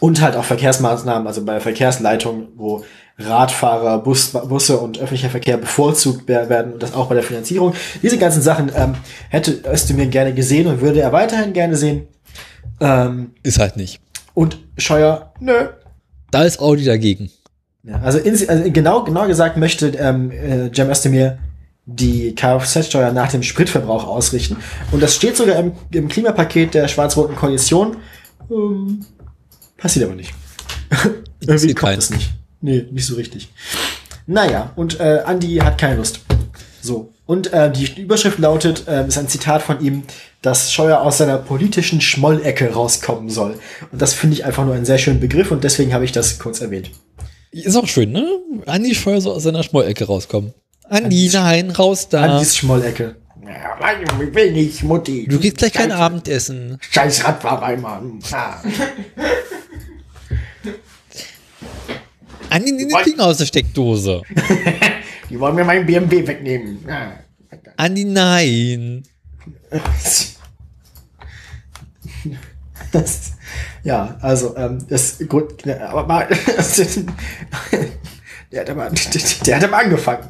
und 0.00 0.20
halt 0.20 0.36
auch 0.36 0.44
Verkehrsmaßnahmen, 0.44 1.26
also 1.26 1.44
bei 1.44 1.60
Verkehrsleitung, 1.60 2.48
wo 2.56 2.84
Radfahrer, 3.18 3.98
Bus, 3.98 4.30
Busse 4.30 4.78
und 4.78 4.98
öffentlicher 4.98 5.30
Verkehr 5.30 5.56
bevorzugt 5.56 6.22
wer- 6.26 6.48
werden 6.48 6.72
und 6.72 6.82
das 6.82 6.94
auch 6.94 7.06
bei 7.06 7.14
der 7.14 7.22
Finanzierung. 7.22 7.74
Diese 8.02 8.18
ganzen 8.18 8.42
Sachen 8.42 8.72
ähm, 8.74 8.94
hätte 9.28 9.60
Özdemir 9.70 10.06
gerne 10.06 10.34
gesehen 10.34 10.66
und 10.66 10.80
würde 10.80 11.00
er 11.00 11.12
weiterhin 11.12 11.52
gerne 11.52 11.76
sehen. 11.76 12.08
Ähm, 12.80 13.30
Ist 13.44 13.58
halt 13.60 13.76
nicht. 13.76 14.00
und 14.34 14.58
Scheuer, 14.78 15.32
nö. 15.38 15.68
Da 16.32 16.42
ist 16.42 16.58
Audi 16.58 16.84
dagegen. 16.84 17.30
Ja, 17.84 18.00
also, 18.00 18.18
in, 18.18 18.32
also 18.48 18.70
genau, 18.72 19.04
genau 19.04 19.26
gesagt 19.28 19.56
möchte 19.58 19.88
ähm, 19.90 20.32
äh, 20.32 20.70
Cem 20.74 20.90
Özdemir 20.90 21.38
die 21.86 22.34
Kfz-Steuer 22.34 23.12
nach 23.12 23.30
dem 23.30 23.42
Spritverbrauch 23.42 24.06
ausrichten. 24.08 24.56
Und 24.90 25.02
das 25.02 25.14
steht 25.14 25.36
sogar 25.36 25.56
im, 25.56 25.72
im 25.92 26.08
Klimapaket 26.08 26.74
der 26.74 26.88
schwarz-roten 26.88 27.36
Koalition. 27.36 27.98
Ähm, 28.50 29.04
passiert 29.76 30.06
aber 30.06 30.14
nicht. 30.16 30.32
Irgendwie 31.40 31.74
kommt 31.74 31.78
keinen. 31.90 31.98
es 31.98 32.10
nicht. 32.10 32.30
Nee, 32.64 32.86
nicht 32.90 33.04
so 33.04 33.16
richtig. 33.16 33.50
Naja, 34.26 34.72
und 34.74 34.98
äh, 34.98 35.22
Andy 35.26 35.56
hat 35.56 35.76
keine 35.76 35.96
Lust. 35.96 36.20
So. 36.80 37.12
Und 37.26 37.52
äh, 37.52 37.70
die 37.70 38.00
Überschrift 38.00 38.38
lautet, 38.38 38.88
äh, 38.88 39.06
ist 39.06 39.18
ein 39.18 39.28
Zitat 39.28 39.60
von 39.60 39.84
ihm, 39.84 40.04
dass 40.40 40.72
Scheuer 40.72 41.02
aus 41.02 41.18
seiner 41.18 41.36
politischen 41.36 42.00
Schmollecke 42.00 42.72
rauskommen 42.72 43.28
soll. 43.28 43.58
Und 43.92 44.00
das 44.00 44.14
finde 44.14 44.36
ich 44.36 44.46
einfach 44.46 44.64
nur 44.64 44.74
einen 44.74 44.86
sehr 44.86 44.96
schönen 44.96 45.20
Begriff 45.20 45.50
und 45.50 45.62
deswegen 45.62 45.92
habe 45.92 46.06
ich 46.06 46.12
das 46.12 46.38
kurz 46.38 46.62
erwähnt. 46.62 46.90
Ist 47.50 47.76
auch 47.76 47.86
schön, 47.86 48.12
ne? 48.12 48.26
Andi 48.64 48.94
Scheuer 48.94 49.20
so 49.20 49.32
aus 49.32 49.42
seiner 49.42 49.62
Schmollecke 49.62 50.06
rauskommen. 50.06 50.54
Andi, 50.88 51.28
nein, 51.34 51.70
raus 51.70 52.08
da. 52.08 52.22
Andys 52.22 52.56
Schmollecke. 52.56 53.16
Ja, 53.44 53.76
nein, 53.78 54.04
ich 54.04 54.34
will 54.34 54.52
nicht, 54.52 54.82
Mutti. 54.82 55.26
du 55.28 55.38
kriegst 55.38 55.58
gleich 55.58 55.72
kein 55.74 55.92
Abendessen. 55.92 56.78
Scheiß 56.90 57.24
Radfahrer, 57.24 57.76
Mann. 57.76 58.20
Ah. 58.32 58.56
Andi, 62.54 62.70
nimm 62.70 62.88
den 62.88 62.98
Finger 63.02 63.26
aus 63.26 63.38
der 63.38 63.46
Steckdose. 63.46 64.22
Die 65.30 65.40
wollen 65.40 65.56
mir 65.56 65.64
meinen 65.64 65.86
BMW 65.86 66.24
wegnehmen. 66.24 66.84
Ah. 66.88 67.14
Andi, 67.76 68.04
nein. 68.04 69.02
Das, 72.92 73.32
ja, 73.82 74.16
also, 74.20 74.56
ähm, 74.56 74.78
das 74.88 75.18
gut, 75.28 75.66
ne, 75.66 75.88
aber 75.88 76.06
mal, 76.06 76.28
der 78.52 78.60
hat 78.60 78.70
aber, 78.70 78.90
der 79.46 79.56
hat 79.56 79.64
aber 79.64 79.78
angefangen. 79.78 80.28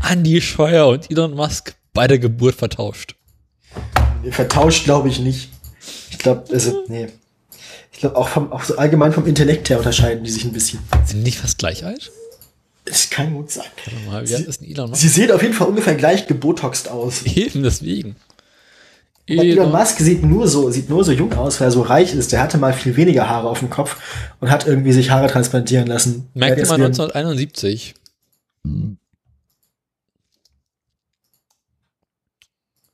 Andi 0.00 0.42
Scheuer 0.42 0.88
und 0.88 1.10
Elon 1.10 1.34
Musk 1.34 1.74
bei 1.94 2.06
der 2.06 2.18
Geburt 2.18 2.54
vertauscht. 2.54 3.16
Vertauscht 4.30 4.84
glaube 4.84 5.08
ich 5.08 5.20
nicht. 5.20 5.52
Ich 6.10 6.18
glaube, 6.18 6.44
also, 6.52 6.84
nee. 6.88 7.08
Ich 7.94 8.00
glaube, 8.00 8.16
auch, 8.16 8.28
vom, 8.28 8.52
auch 8.52 8.64
so 8.64 8.76
allgemein 8.76 9.12
vom 9.12 9.24
Intellekt 9.26 9.70
her 9.70 9.78
unterscheiden 9.78 10.24
die 10.24 10.30
sich 10.30 10.44
ein 10.44 10.52
bisschen. 10.52 10.80
Sind 11.06 11.18
die 11.20 11.24
nicht 11.24 11.38
fast 11.38 11.58
gleich 11.58 11.84
alt? 11.84 12.10
Das 12.84 13.08
kann 13.08 13.32
gut 13.32 13.50
sein. 13.50 13.64
Mal, 14.06 14.24
Elon 14.28 14.90
Musk? 14.90 15.00
Sie 15.00 15.08
sehen 15.08 15.30
auf 15.30 15.40
jeden 15.40 15.54
Fall 15.54 15.68
ungefähr 15.68 15.94
gleich 15.94 16.26
gebotoxt 16.26 16.88
aus. 16.88 17.22
Eben 17.24 17.62
deswegen. 17.62 18.16
Aber 19.30 19.42
Elon 19.42 19.70
Musk 19.70 20.00
sieht 20.00 20.22
nur 20.22 20.48
so, 20.48 20.70
sieht 20.70 20.90
nur 20.90 21.02
so 21.04 21.12
jung 21.12 21.32
aus, 21.34 21.60
weil 21.60 21.68
er 21.68 21.70
so 21.70 21.80
reich 21.82 22.12
ist. 22.14 22.32
Der 22.32 22.42
hatte 22.42 22.58
mal 22.58 22.74
viel 22.74 22.96
weniger 22.96 23.28
Haare 23.30 23.48
auf 23.48 23.60
dem 23.60 23.70
Kopf 23.70 23.96
und 24.40 24.50
hat 24.50 24.66
irgendwie 24.66 24.92
sich 24.92 25.10
Haare 25.10 25.28
transplantieren 25.28 25.86
lassen. 25.86 26.28
Merkt 26.34 26.58
deswegen- 26.58 26.82
1971. 26.82 27.94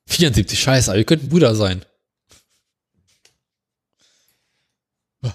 ...74, 0.09 0.57
scheiße, 0.57 0.91
aber 0.91 0.99
ihr 0.99 1.05
könnt 1.05 1.23
ein 1.25 1.29
Bruder 1.29 1.55
sein. 1.55 1.83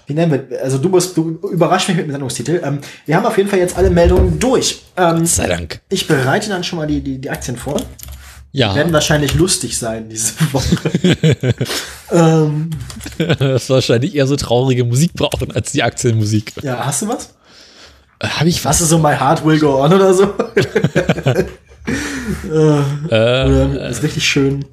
Wie 0.06 0.14
nennen 0.14 0.32
wir, 0.50 0.62
also 0.62 0.78
du 0.78 0.88
musst, 0.88 1.16
du 1.16 1.38
überrasch 1.52 1.86
mich 1.88 1.96
mit 1.96 2.06
dem 2.06 2.10
Sendungstitel. 2.10 2.60
Ähm, 2.64 2.80
wir 3.06 3.16
haben 3.16 3.24
auf 3.24 3.36
jeden 3.36 3.48
Fall 3.48 3.60
jetzt 3.60 3.76
alle 3.76 3.88
Meldungen 3.90 4.38
durch. 4.40 4.82
Ähm, 4.96 5.24
Sei 5.26 5.46
Dank. 5.46 5.80
ich 5.88 6.08
bereite 6.08 6.48
dann 6.48 6.64
schon 6.64 6.78
mal 6.78 6.86
die, 6.88 7.00
die, 7.00 7.20
die 7.20 7.30
Aktien 7.30 7.56
vor. 7.56 7.80
Ja, 8.52 8.74
Werden 8.74 8.92
wahrscheinlich 8.92 9.34
lustig 9.34 9.78
sein 9.78 10.08
diese 10.08 10.32
Woche. 10.52 10.76
ähm, 12.10 12.70
das 13.38 13.68
wahrscheinlich 13.70 14.14
eher 14.14 14.26
so 14.26 14.34
traurige 14.36 14.84
Musik 14.84 15.12
brauchen 15.14 15.52
als 15.52 15.72
die 15.72 15.82
Aktienmusik. 15.82 16.52
ja, 16.62 16.84
hast 16.84 17.02
du 17.02 17.08
was? 17.08 17.34
Habe 18.22 18.48
ich 18.48 18.56
Hast 18.56 18.64
was? 18.64 18.78
du 18.78 18.84
so 18.86 18.98
My 18.98 19.14
Heart 19.14 19.44
Will 19.44 19.58
Go 19.60 19.82
On 19.84 19.92
oder 19.92 20.14
so? 20.14 20.24
äh, 21.24 21.44
Äh, 22.48 23.46
oder 23.46 23.88
ist 23.88 24.02
richtig 24.02 24.24
schön. 24.26 24.64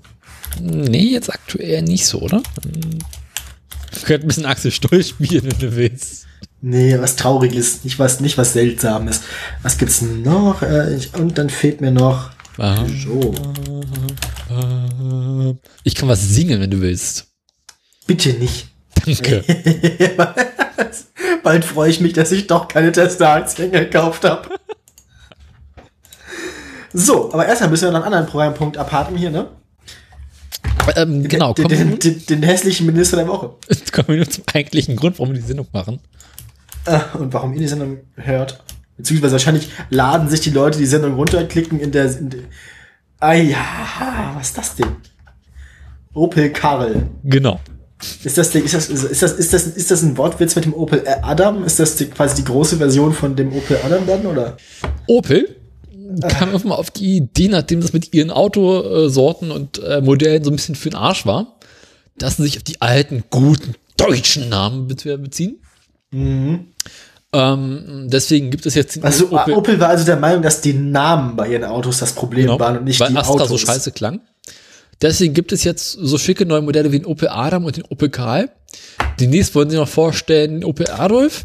nee, 0.59 1.09
jetzt 1.11 1.29
aktuell 1.31 1.81
nicht 1.81 2.05
so, 2.05 2.19
oder? 2.21 2.41
Könntest 4.01 4.23
ein 4.23 4.27
bisschen 4.27 4.45
Axel 4.45 4.71
Stoll 4.71 5.03
spielen, 5.03 5.43
wenn 5.45 5.59
du 5.59 5.75
willst. 5.75 6.25
Nee, 6.61 6.97
was 6.99 7.15
Trauriges, 7.15 7.83
nicht 7.83 7.99
was, 7.99 8.19
nicht 8.19 8.37
was 8.37 8.53
Seltsames. 8.53 9.21
Was 9.61 9.77
gibt's 9.77 10.01
noch? 10.01 10.61
Äh, 10.61 10.97
und 11.17 11.37
dann 11.37 11.49
fehlt 11.49 11.81
mir 11.81 11.91
noch. 11.91 12.31
So, 13.03 13.33
Ich 15.83 15.95
kann 15.95 16.07
was 16.09 16.21
singen, 16.21 16.61
wenn 16.61 16.71
du 16.71 16.79
willst. 16.81 17.27
bitte 18.07 18.33
nicht. 18.33 18.67
Danke. 19.05 19.43
Bald 21.43 21.65
freue 21.65 21.89
ich 21.89 21.99
mich, 21.99 22.13
dass 22.13 22.31
ich 22.31 22.47
doch 22.47 22.67
keine 22.69 22.91
Tesla-Aktien 22.91 23.71
gekauft 23.71 24.23
habe. 24.23 24.49
So, 26.93 27.33
aber 27.33 27.47
erstmal 27.47 27.69
müssen 27.71 27.85
wir 27.85 27.91
noch 27.91 27.97
einen 28.05 28.13
anderen 28.13 28.27
Programmpunkt 28.27 28.77
abhaken 28.77 29.17
hier, 29.17 29.31
ne? 29.31 29.47
Ähm, 30.95 31.27
genau, 31.27 31.53
den, 31.53 31.67
den, 31.67 31.99
den, 31.99 32.25
den 32.25 32.43
hässlichen 32.43 32.85
Minister 32.85 33.17
der 33.17 33.27
Woche. 33.27 33.51
jetzt 33.69 33.91
kommen 33.93 34.09
wir 34.09 34.17
nur 34.17 34.29
zum 34.29 34.43
eigentlichen 34.53 34.95
Grund, 34.95 35.19
warum 35.19 35.33
wir 35.33 35.39
die 35.39 35.47
Sendung 35.47 35.67
machen. 35.71 35.99
Äh, 36.85 36.99
und 37.17 37.33
warum 37.33 37.53
ihr 37.53 37.59
die 37.59 37.67
Sendung 37.67 37.99
hört. 38.15 38.63
Beziehungsweise 38.97 39.33
wahrscheinlich 39.33 39.69
laden 39.89 40.29
sich 40.29 40.41
die 40.41 40.51
Leute 40.51 40.77
die 40.77 40.85
Sendung 40.85 41.15
runter, 41.15 41.43
klicken 41.45 41.79
in 41.79 41.91
der. 41.91 42.05
In 42.17 42.29
der 42.29 42.39
ah 43.19 43.33
ja, 43.33 44.33
was 44.35 44.49
ist 44.49 44.57
das 44.57 44.75
denn? 44.75 44.95
Opel 46.13 46.51
Karl. 46.51 47.09
Genau. 47.23 47.59
Ist 48.23 48.37
das, 48.37 48.53
ist, 48.53 48.73
das, 48.73 48.89
ist, 48.89 49.21
das, 49.21 49.31
ist, 49.31 49.53
das, 49.53 49.67
ist 49.67 49.91
das 49.91 50.01
ein 50.03 50.17
Wortwitz 50.17 50.55
mit 50.55 50.65
dem 50.65 50.73
Opel 50.73 51.03
Adam? 51.21 51.63
Ist 51.63 51.79
das 51.79 51.95
die, 51.95 52.05
quasi 52.05 52.35
die 52.35 52.43
große 52.43 52.77
Version 52.77 53.13
von 53.13 53.35
dem 53.35 53.53
Opel 53.53 53.77
Adam 53.83 54.05
dann, 54.05 54.25
oder? 54.25 54.57
Opel 55.07 55.55
kam 56.21 56.49
irgendwann 56.49 56.69
mal 56.69 56.75
auf 56.75 56.91
die 56.91 57.17
Idee, 57.17 57.47
nachdem 57.47 57.81
das 57.81 57.93
mit 57.93 58.13
ihren 58.13 58.31
Autosorten 58.31 59.51
und 59.51 59.79
äh, 59.83 60.01
Modellen 60.01 60.43
so 60.43 60.51
ein 60.51 60.55
bisschen 60.55 60.75
für 60.75 60.89
den 60.89 60.97
Arsch 60.97 61.25
war, 61.25 61.59
dass 62.17 62.37
sie 62.37 62.43
sich 62.43 62.57
auf 62.57 62.63
die 62.63 62.81
alten, 62.81 63.23
guten 63.29 63.75
deutschen 63.97 64.49
Namen 64.49 64.87
be 64.87 65.17
beziehen. 65.17 65.59
Ähm, 67.35 68.07
deswegen 68.09 68.51
gibt 68.51 68.65
es 68.65 68.75
jetzt 68.75 69.03
Also 69.03 69.31
Opel, 69.31 69.79
war 69.79 69.89
also 69.89 70.05
der 70.05 70.17
Meinung, 70.17 70.43
dass 70.43 70.61
die 70.61 70.73
Namen 70.73 71.35
bei 71.35 71.47
ihren 71.49 71.63
Autos 71.63 71.97
das 71.99 72.13
Problem 72.13 72.45
Genau, 72.45 72.59
waren 72.59 72.77
und 72.77 72.83
nicht 72.83 72.99
weil 72.99 73.09
die 73.09 73.17
Astra 73.17 73.33
Autos. 73.33 73.49
so 73.49 73.57
scheiße 73.57 73.91
klang. 73.91 74.21
Deswegen 75.01 75.33
gibt 75.33 75.51
es 75.51 75.63
jetzt 75.63 75.91
so 75.93 76.17
schicke 76.17 76.45
neue 76.45 76.61
Modelle 76.61 76.91
wie 76.91 76.99
den 76.99 77.07
Opel 77.07 77.29
Adam 77.29 77.65
und 77.65 77.75
den 77.75 77.85
Opel 77.85 78.09
Karl. 78.09 78.49
Demnächst 79.19 79.53
wollen 79.55 79.69
sie 79.69 79.77
noch 79.77 79.87
vorstellen 79.87 80.61
den 80.61 80.63
Opel 80.63 80.89
Adolf. 80.89 81.43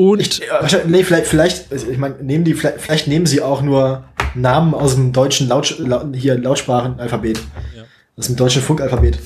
Und 0.00 0.20
Ich, 0.20 0.40
wahrscheinlich- 0.50 0.88
nee, 0.88 1.04
vielleicht, 1.04 1.26
vielleicht, 1.26 1.70
ich 1.72 1.98
meine, 1.98 2.14
nehmen 2.22 2.42
die, 2.42 2.54
vielleicht, 2.54 2.80
vielleicht 2.80 3.06
nehmen 3.06 3.26
sie 3.26 3.42
auch 3.42 3.60
nur 3.60 4.04
Namen 4.34 4.72
aus 4.72 4.94
dem 4.94 5.12
deutschen 5.12 5.46
Laut, 5.46 5.78
Laut, 5.78 6.16
hier 6.16 6.38
Lautsprachenalphabet. 6.38 7.38
Ja. 7.76 7.84
Aus 8.16 8.26
dem 8.28 8.36
deutschen 8.36 8.62
Funkalphabet. 8.62 9.18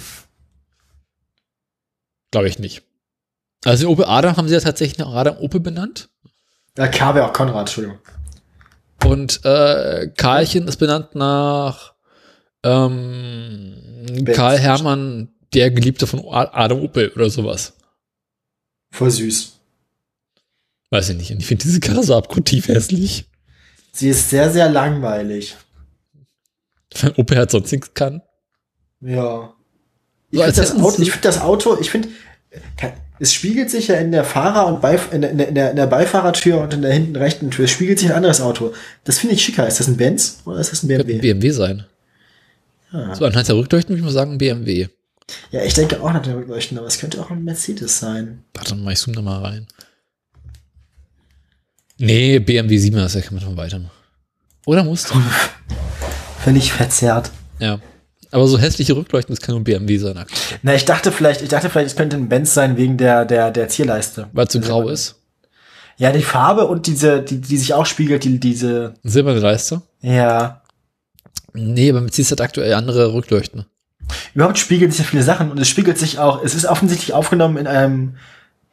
glaube 2.33 2.49
ich 2.49 2.59
nicht. 2.59 2.83
Also 3.65 3.89
Opel 3.89 4.07
Adam 4.07 4.37
haben 4.37 4.49
sie 4.49 4.55
ja 4.55 4.61
tatsächlich 4.61 4.99
nach 4.99 5.15
Adam 5.15 5.37
Opel 5.37 5.61
benannt. 5.61 6.09
Ja, 6.77 6.89
K 6.89 7.15
wäre 7.15 7.29
auch 7.29 7.33
Konrad, 7.33 7.61
Entschuldigung. 7.69 8.01
Und 9.05 9.45
äh, 9.45 10.09
Karlchen 10.17 10.67
ist 10.67 10.79
benannt 10.79 11.15
nach 11.15 11.95
ähm, 12.65 14.25
Karl 14.35 14.59
Hermann, 14.59 15.29
der 15.55 15.71
Geliebte 15.71 16.09
von 16.09 16.25
Adam 16.29 16.81
Opel 16.81 17.13
oder 17.15 17.31
sowas. 17.31 17.75
Voll 18.91 19.13
süß. 19.13 19.54
Weiß 20.95 21.09
ich 21.09 21.17
nicht. 21.17 21.31
Ich 21.33 21.47
finde 21.47 21.65
diese 21.65 21.81
Karre 21.81 22.05
so 22.05 22.15
abgrundtief 22.17 22.69
hässlich. 22.69 23.25
Sie 23.91 24.09
ist 24.11 24.31
sehr, 24.31 24.53
sehr 24.53 24.69
langweilig. 24.71 25.57
Wenn 27.01 27.11
Opel 27.17 27.37
halt 27.37 27.51
sonst 27.51 27.73
nichts 27.73 27.93
kann. 27.95 28.23
Ja. 29.01 29.53
Ich 30.31 30.39
So, 30.39 30.45
finde 30.45 30.61
das, 30.61 30.71
Auto- 30.77 31.03
ich 31.03 31.11
find 31.11 31.25
das 31.25 31.41
Auto, 31.41 31.77
ich 31.81 31.91
finde, 31.91 32.09
es 33.19 33.35
spiegelt 33.35 33.71
sich 33.71 33.89
ja 33.89 33.97
in 33.97 34.13
der 34.13 34.25
Fahrer- 34.25 34.69
und 34.69 34.81
Beif 34.83 35.13
in, 35.13 35.23
der, 35.23 35.31
in, 35.33 35.39
der, 35.57 35.71
in 35.71 35.77
der- 35.77 35.87
Beifahrertür 35.89 36.61
und 36.61 36.73
in 36.75 36.83
der 36.83 36.93
hinten 36.93 37.17
rechten 37.17 37.51
Tür, 37.51 37.65
es 37.65 37.73
spiegelt 37.73 37.99
sich 37.99 38.11
ein 38.11 38.15
anderes 38.17 38.41
Auto. 38.41 38.73
Das 39.03 39.19
finde 39.19 39.35
ich 39.35 39.43
schicker. 39.43 39.67
Ist 39.67 39.81
das 39.81 39.89
ein 39.89 39.97
Benz 39.97 40.43
oder 40.45 40.59
ist 40.61 40.71
das 40.71 40.85
ein 40.85 40.89
BMW? 40.89 41.15
ein 41.15 41.21
BMW 41.21 41.51
sein. 41.51 41.87
Ah. 42.93 43.13
So 43.17 43.25
anhand 43.25 43.49
der 43.49 43.57
Rückleuchten 43.57 43.91
würde 43.91 43.99
ich 43.99 44.05
mal 44.05 44.13
sagen 44.13 44.39
BMW. 44.39 44.87
Ja, 45.51 45.63
ich 45.65 45.75
denke 45.75 46.01
auch 46.01 46.13
nach 46.13 46.23
den 46.23 46.35
Rückleuchten, 46.35 46.79
aber 46.79 46.87
es 46.87 46.99
könnte 47.01 47.21
auch 47.21 47.31
ein 47.31 47.43
Mercedes 47.43 47.99
sein. 47.99 48.45
Warte 48.55 48.77
mal, 48.77 48.93
ich 48.93 49.01
zoome 49.01 49.17
da 49.17 49.23
mal 49.23 49.41
rein. 49.45 49.67
Nee, 51.99 52.39
BMW 52.39 52.77
7 52.79 52.99
er 52.99 53.09
da 53.09 53.21
kann 53.21 53.35
man 53.35 53.45
mal 53.45 53.57
weitermachen. 53.57 53.91
Oder 54.67 54.85
musst 54.85 55.11
du? 55.11 55.15
Völlig 56.45 56.73
verzerrt. 56.73 57.31
ja. 57.59 57.79
Aber 58.31 58.49
so 58.49 58.59
hässliche 58.59 58.97
Rückleuchten, 58.97 59.33
das 59.33 59.41
kann 59.41 59.55
nur 59.55 59.63
BMW 59.63 59.97
sein, 59.97 60.17
aktuell. 60.19 60.59
Na, 60.65 60.75
ich 60.75 60.85
dachte 60.85 61.13
vielleicht, 61.13 61.41
ich 61.41 61.49
dachte 61.49 61.71
vielleicht, 61.71 61.87
es 61.91 61.97
könnte 61.97 62.17
ein 62.17 62.29
Benz 62.29 62.53
sein 62.53 62.77
wegen 62.77 62.97
der, 62.97 63.25
der, 63.25 63.53
der 63.53 63.69
Zierleiste. 63.69 64.27
weil 64.33 64.49
es 64.49 64.53
so 64.53 64.59
grau 64.59 64.89
ist. 64.89 65.21
Ja, 65.99 66.11
die 66.11 66.23
Farbe 66.23 66.67
und 66.67 66.89
diese, 66.89 67.23
die, 67.23 67.41
die 67.41 67.57
sich 67.57 67.75
auch 67.75 67.87
spiegelt, 67.87 68.25
die, 68.25 68.41
diese, 68.41 68.95
Silberne 69.05 69.39
Leiste. 69.39 69.83
ja. 70.01 70.63
Nee, 71.53 71.91
aber 71.91 72.01
Mercedes 72.01 72.33
hat 72.33 72.41
aktuell 72.41 72.75
andere 72.75 73.15
Rückleuchten. 73.15 73.67
Überhaupt 74.35 74.59
spiegelt 74.59 74.91
sich 74.93 75.05
ja 75.05 75.07
viele 75.09 75.23
Sachen 75.23 75.53
und 75.53 75.61
es 75.61 75.69
spiegelt 75.69 75.99
sich 75.99 76.19
auch, 76.19 76.43
es 76.43 76.57
ist 76.57 76.67
offensichtlich 76.67 77.13
aufgenommen 77.13 77.57
in 77.57 77.69
einem, 77.69 78.17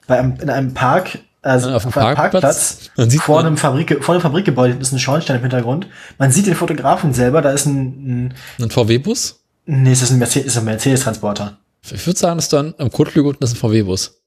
bei 0.07 0.17
einem, 0.17 0.39
in 0.41 0.49
einem 0.49 0.73
Park, 0.73 1.19
also 1.41 1.71
auf 1.71 1.83
dem 1.83 1.93
einem 1.93 2.15
Parkplatz. 2.15 2.91
Sieht 2.95 3.21
vor 3.21 3.39
einem 3.39 3.57
Fabrik, 3.57 4.03
vor 4.03 4.13
einem 4.15 4.21
Fabrikgebäude 4.21 4.77
ist 4.79 4.91
ein 4.91 4.99
Schornstein 4.99 5.37
im 5.37 5.41
Hintergrund. 5.41 5.87
Man 6.17 6.31
sieht 6.31 6.47
den 6.47 6.55
Fotografen 6.55 7.13
selber, 7.13 7.41
da 7.41 7.51
ist 7.51 7.65
ein, 7.65 8.27
ein 8.27 8.33
Ein 8.59 8.69
VW-Bus? 8.69 9.39
nee, 9.65 9.91
es 9.91 10.01
ist 10.01 10.11
ein 10.11 10.19
Mercedes, 10.19 10.47
ist 10.47 10.57
ein 10.57 10.65
Mercedes-Transporter. 10.65 11.57
Ich 11.89 12.05
würde 12.05 12.19
sagen, 12.19 12.37
dass 12.37 12.49
dann 12.49 12.75
am 12.77 12.91
Kotflügel 12.91 13.29
unten 13.31 13.43
ist 13.43 13.53
ein 13.53 13.57
VW-Bus. 13.57 14.21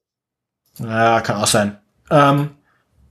Ja, 0.80 1.20
kann 1.20 1.36
auch 1.36 1.46
sein. 1.46 1.78
Ähm, 2.10 2.50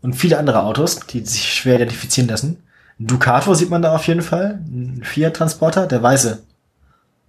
und 0.02 0.14
viele 0.14 0.38
andere 0.38 0.64
Autos, 0.64 1.00
die 1.08 1.22
sich 1.26 1.54
schwer 1.54 1.76
identifizieren 1.78 2.28
lassen. 2.30 2.62
Ein 3.00 3.08
Ducato 3.08 3.54
sieht 3.54 3.70
man 3.70 3.82
da 3.82 3.96
auf 3.96 4.06
jeden 4.08 4.22
Fall. 4.22 4.60
Ein 4.68 5.02
Fiat-Transporter, 5.04 5.88
der 5.88 6.04
weiße, 6.04 6.44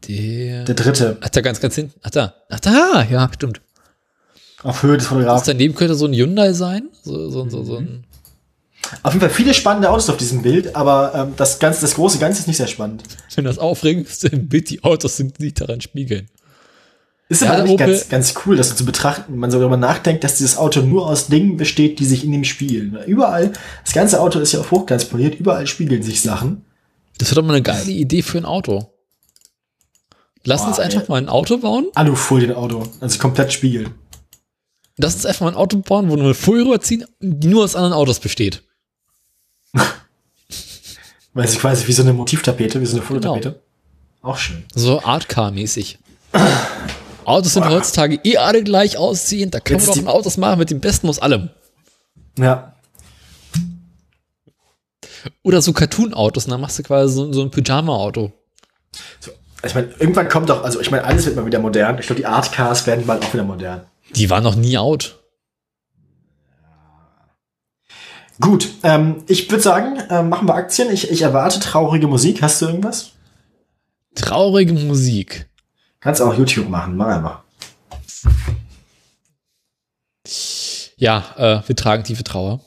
Der. 0.08 0.64
der 0.64 0.74
dritte, 0.74 1.18
Ach, 1.20 1.28
da 1.28 1.40
ganz, 1.40 1.60
ganz 1.60 1.74
hinten. 1.76 1.94
Ach, 2.02 2.10
da. 2.10 2.34
Ach, 2.50 2.60
da. 2.60 3.06
Ja, 3.08 3.30
stimmt. 3.32 3.60
Auf 4.64 4.82
Höhe 4.82 4.96
des 4.96 5.04
Das 5.04 5.08
Fotografen. 5.12 5.44
daneben 5.46 5.74
könnte 5.74 5.94
so 5.94 6.06
ein 6.06 6.12
Hyundai 6.14 6.52
sein. 6.52 6.88
So, 7.02 7.30
so, 7.30 7.48
so, 7.48 7.62
so 7.64 7.76
ein. 7.76 8.04
Auf 9.02 9.12
jeden 9.14 9.20
Fall 9.20 9.30
viele 9.30 9.54
spannende 9.54 9.88
Autos 9.90 10.10
auf 10.10 10.16
diesem 10.18 10.42
Bild, 10.42 10.76
aber 10.76 11.12
ähm, 11.14 11.32
das 11.36 11.58
ganze, 11.58 11.80
das 11.80 11.94
große 11.94 12.18
Ganze 12.18 12.40
ist 12.40 12.46
nicht 12.48 12.58
sehr 12.58 12.66
spannend. 12.66 13.02
Wenn 13.34 13.44
das 13.44 13.58
Aufregendste 13.58 14.28
im 14.28 14.48
Bild 14.48 14.68
die 14.70 14.84
Autos 14.84 15.16
sind, 15.16 15.38
die 15.38 15.44
sich 15.44 15.54
daran 15.54 15.80
spiegeln. 15.80 16.28
Ist 17.30 17.40
Ja, 17.40 17.48
aber 17.52 17.60
eigentlich 17.60 17.72
Opel- 17.74 17.86
ganz, 17.86 18.08
ganz 18.10 18.34
cool, 18.44 18.56
das 18.56 18.68
so 18.68 18.74
zu 18.74 18.84
betrachten. 18.84 19.36
Man 19.38 19.50
so 19.50 19.58
darüber 19.58 19.78
nachdenkt, 19.78 20.22
dass 20.22 20.36
dieses 20.36 20.58
Auto 20.58 20.82
nur 20.82 21.06
aus 21.08 21.28
Dingen 21.28 21.56
besteht, 21.56 21.98
die 21.98 22.04
sich 22.04 22.24
in 22.24 22.34
ihm 22.34 22.44
spiegeln. 22.44 22.98
Überall, 23.06 23.52
das 23.84 23.94
ganze 23.94 24.20
Auto 24.20 24.38
ist 24.38 24.52
ja 24.52 24.60
auf 24.60 24.70
Hochglanz 24.70 25.06
poliert, 25.06 25.34
überall 25.40 25.66
spiegeln 25.66 26.02
sich 26.02 26.20
Sachen. 26.20 26.66
Das 27.16 27.30
wird 27.30 27.38
doch 27.38 27.42
mal 27.44 27.54
eine 27.54 27.62
geile 27.62 27.90
Idee 27.90 28.20
für 28.22 28.36
ein 28.38 28.44
Auto. 28.44 28.90
Lass 30.44 30.60
Boah, 30.60 30.68
uns 30.68 30.78
einfach 30.78 31.00
ey. 31.02 31.06
mal 31.08 31.16
ein 31.16 31.30
Auto 31.30 31.56
bauen. 31.56 31.86
Alufolien-Auto, 31.94 32.82
also 33.00 33.18
komplett 33.18 33.50
spiegeln. 33.54 33.88
Lass 34.96 35.14
uns 35.14 35.26
einfach 35.26 35.40
mal 35.42 35.48
ein 35.48 35.56
Auto 35.56 35.78
bauen, 35.78 36.08
wo 36.08 36.16
wir 36.16 36.22
eine 36.22 36.34
Folie 36.34 36.64
rüberziehen, 36.64 37.04
die 37.20 37.48
nur 37.48 37.64
aus 37.64 37.74
anderen 37.74 37.94
Autos 37.94 38.20
besteht. 38.20 38.62
Weil 41.32 41.48
sie 41.48 41.58
quasi 41.58 41.86
wie 41.88 41.92
so 41.92 42.02
eine 42.02 42.12
Motivtapete, 42.12 42.80
wie 42.80 42.86
so 42.86 42.98
eine 42.98 43.06
Genau. 43.06 43.20
Fototapete. 43.34 43.60
Auch 44.22 44.38
schön. 44.38 44.64
So 44.74 45.00
Artcar-mäßig. 45.02 45.98
Autos 47.24 47.54
sind 47.54 47.68
heutzutage 47.68 48.20
eh 48.22 48.36
alle 48.36 48.62
gleich 48.62 48.96
aussehen. 48.96 49.50
Da 49.50 49.58
können 49.60 49.80
Jetzt 49.80 49.96
wir 49.96 50.02
doch 50.02 50.12
Autos 50.12 50.36
machen 50.36 50.58
mit 50.60 50.70
dem 50.70 50.80
Besten 50.80 51.08
aus 51.08 51.18
allem. 51.18 51.50
Ja. 52.38 52.74
Oder 55.42 55.60
so 55.60 55.72
Cartoon-Autos. 55.72 56.44
Und 56.44 56.52
dann 56.52 56.60
machst 56.60 56.78
du 56.78 56.82
quasi 56.84 57.14
so, 57.14 57.32
so 57.32 57.42
ein 57.42 57.50
Pyjama-Auto. 57.50 58.32
So, 59.20 59.32
ich 59.64 59.74
meine, 59.74 59.88
irgendwann 59.98 60.28
kommt 60.28 60.50
doch, 60.50 60.62
also 60.62 60.80
ich 60.80 60.90
meine, 60.90 61.04
alles 61.04 61.26
wird 61.26 61.34
mal 61.36 61.46
wieder 61.46 61.58
modern. 61.58 61.98
Ich 61.98 62.06
glaube, 62.06 62.20
die 62.20 62.26
Art 62.26 62.52
Cars 62.52 62.86
werden 62.86 63.06
bald 63.06 63.24
auch 63.24 63.32
wieder 63.34 63.44
modern. 63.44 63.82
Die 64.16 64.30
waren 64.30 64.44
noch 64.44 64.54
nie 64.54 64.78
out. 64.78 65.20
Gut, 68.40 68.68
ähm, 68.82 69.22
ich 69.28 69.48
würde 69.50 69.62
sagen, 69.62 69.98
ähm, 70.10 70.28
machen 70.28 70.48
wir 70.48 70.54
Aktien. 70.54 70.90
Ich, 70.90 71.10
ich 71.10 71.22
erwarte 71.22 71.60
traurige 71.60 72.08
Musik. 72.08 72.42
Hast 72.42 72.60
du 72.60 72.66
irgendwas? 72.66 73.12
Traurige 74.14 74.72
Musik. 74.72 75.48
Kannst 76.00 76.20
auch 76.20 76.36
YouTube 76.36 76.68
machen, 76.68 76.96
mach 76.96 77.06
einfach. 77.06 77.42
Ja, 80.96 81.24
äh, 81.36 81.60
wir 81.66 81.76
tragen 81.76 82.04
tiefe 82.04 82.24
Trauer. 82.24 82.60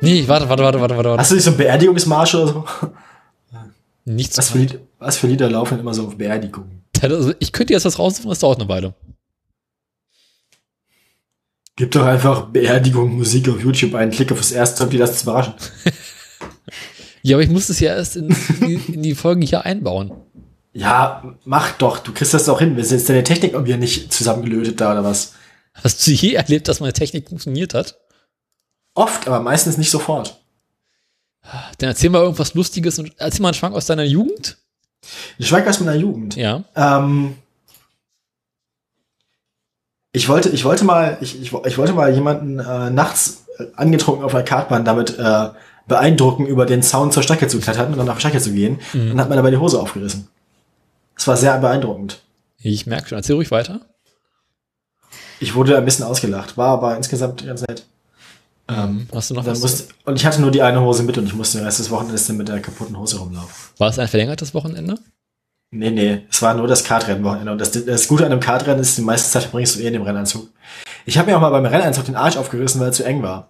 Nee, 0.00 0.26
warte, 0.28 0.48
warte, 0.48 0.62
warte, 0.62 0.80
warte, 0.80 0.96
warte. 0.96 1.08
warte. 1.10 1.20
Hast 1.20 1.30
du 1.30 1.34
nicht 1.34 1.44
so 1.44 1.50
einen 1.50 1.58
Beerdigungsmarsch 1.58 2.34
oder 2.34 2.46
so? 2.48 2.64
Nichts. 4.04 4.38
Was 4.38 4.50
für, 4.50 4.58
Lied, 4.58 4.80
was 4.98 5.16
für 5.16 5.26
Lieder 5.26 5.50
laufen 5.50 5.80
immer 5.80 5.92
so 5.92 6.06
auf 6.06 6.16
Beerdigungen? 6.16 6.84
Also 7.02 7.34
ich 7.40 7.52
könnte 7.52 7.72
jetzt 7.72 7.84
was 7.84 7.98
raussuchen, 7.98 8.30
das 8.30 8.38
dauert 8.38 8.60
eine 8.60 8.68
Weile. 8.68 8.94
Gib 11.76 11.90
doch 11.92 12.04
einfach 12.06 12.46
Beerdigung 12.46 13.16
Musik 13.16 13.48
auf 13.48 13.60
YouTube 13.62 13.94
ein, 13.94 14.10
klick 14.10 14.32
auf 14.32 14.38
das 14.38 14.50
erste 14.52 14.84
und 14.84 14.92
die 14.92 14.98
das 14.98 15.18
zu 15.18 15.24
überraschen. 15.24 15.54
Ja, 17.22 17.34
aber 17.36 17.42
ich 17.42 17.50
muss 17.50 17.68
es 17.68 17.80
ja 17.80 17.92
erst 17.92 18.14
in, 18.14 18.28
in, 18.60 18.66
die- 18.68 18.92
in 18.94 19.02
die 19.02 19.16
Folge 19.16 19.44
hier 19.44 19.64
einbauen. 19.66 20.12
Ja, 20.72 21.34
mach 21.44 21.72
doch, 21.72 21.98
du 21.98 22.12
kriegst 22.12 22.32
das 22.34 22.44
doch 22.44 22.60
hin. 22.60 22.76
Wir 22.76 22.84
sind 22.84 22.98
jetzt 22.98 23.08
deine 23.08 23.24
Technik 23.24 23.54
irgendwie 23.54 23.76
nicht 23.76 24.12
zusammengelötet 24.12 24.80
da 24.80 24.92
oder 24.92 25.02
was? 25.02 25.32
Hast 25.74 26.06
du 26.06 26.12
je 26.12 26.34
erlebt, 26.34 26.68
dass 26.68 26.78
meine 26.78 26.92
Technik 26.92 27.28
funktioniert 27.28 27.74
hat? 27.74 27.98
Oft, 28.94 29.26
aber 29.26 29.40
meistens 29.40 29.76
nicht 29.76 29.90
sofort. 29.90 30.40
Dann 31.78 31.88
erzähl 31.88 32.10
mal 32.10 32.22
irgendwas 32.22 32.54
Lustiges 32.54 32.96
und 33.00 33.12
erzähl 33.16 33.42
mal 33.42 33.48
einen 33.48 33.54
Schwank 33.54 33.74
aus 33.74 33.86
deiner 33.86 34.04
Jugend. 34.04 34.56
Ich 35.38 35.48
schwank 35.48 35.66
aus 35.66 35.80
meiner 35.80 35.96
Jugend. 35.96 36.36
Ja. 36.36 36.62
Ähm, 36.76 37.34
ich 40.16 40.30
wollte, 40.30 40.48
ich 40.48 40.64
wollte 40.64 40.86
mal, 40.86 41.18
ich, 41.20 41.42
ich, 41.42 41.52
ich 41.52 41.78
wollte 41.78 41.92
mal 41.92 42.10
jemanden 42.10 42.58
äh, 42.58 42.88
nachts 42.88 43.44
äh, 43.58 43.64
angetrunken 43.76 44.24
auf 44.24 44.32
der 44.32 44.44
Kartbahn 44.44 44.82
damit 44.82 45.18
äh, 45.18 45.48
beeindrucken, 45.86 46.46
über 46.46 46.64
den 46.64 46.82
Zaun 46.82 47.12
zur 47.12 47.22
Strecke 47.22 47.48
zu 47.48 47.60
klettern 47.60 47.92
und 47.92 47.98
dann 47.98 48.08
auf 48.08 48.14
die 48.14 48.20
Strecke 48.20 48.40
zu 48.40 48.52
gehen. 48.52 48.78
Mhm. 48.94 49.10
Dann 49.10 49.20
hat 49.20 49.28
man 49.28 49.36
dabei 49.36 49.50
die 49.50 49.58
Hose 49.58 49.78
aufgerissen. 49.78 50.28
Das 51.16 51.28
war 51.28 51.36
sehr 51.36 51.58
beeindruckend. 51.58 52.22
Ich 52.58 52.86
merke 52.86 53.10
schon. 53.10 53.18
Erzähl 53.18 53.36
ruhig 53.36 53.50
weiter. 53.50 53.82
Ich 55.38 55.54
wurde 55.54 55.76
ein 55.76 55.84
bisschen 55.84 56.06
ausgelacht, 56.06 56.56
war 56.56 56.68
aber 56.70 56.96
insgesamt 56.96 57.44
ganz 57.44 57.60
nett. 57.60 57.84
Ähm, 58.68 59.06
Hast 59.14 59.28
du 59.28 59.34
noch 59.34 59.44
was? 59.44 59.60
musste, 59.60 59.92
und 60.06 60.16
ich 60.16 60.24
hatte 60.24 60.40
nur 60.40 60.50
die 60.50 60.62
eine 60.62 60.80
Hose 60.80 61.02
mit 61.02 61.18
und 61.18 61.26
ich 61.26 61.34
musste 61.34 61.58
den 61.58 61.66
Rest 61.66 61.78
des 61.78 61.90
Wochenendes 61.90 62.26
mit 62.30 62.48
der 62.48 62.60
kaputten 62.60 62.98
Hose 62.98 63.18
rumlaufen. 63.18 63.52
War 63.76 63.90
es 63.90 63.98
ein 63.98 64.08
verlängertes 64.08 64.54
Wochenende? 64.54 64.98
Nee, 65.70 65.90
nee, 65.90 66.22
es 66.30 66.40
war 66.42 66.54
nur 66.54 66.68
das 66.68 66.84
Kartrennenwochenende. 66.84 67.52
Und 67.52 67.60
das, 67.60 67.72
das 67.72 68.08
Gute 68.08 68.24
an 68.24 68.32
einem 68.32 68.40
Kartrennen 68.40 68.80
ist, 68.80 68.96
die 68.96 69.02
meiste 69.02 69.30
Zeit 69.30 69.44
verbringst 69.44 69.76
du 69.76 69.80
eh 69.80 69.88
in 69.88 69.94
dem 69.94 70.02
Rennanzug. 70.02 70.48
Ich 71.04 71.18
habe 71.18 71.30
mir 71.30 71.36
auch 71.36 71.40
mal 71.40 71.50
beim 71.50 71.66
Rennanzug 71.66 72.04
den 72.04 72.16
Arsch 72.16 72.36
aufgerissen, 72.36 72.80
weil 72.80 72.88
er 72.88 72.92
zu 72.92 73.04
eng 73.04 73.22
war. 73.22 73.48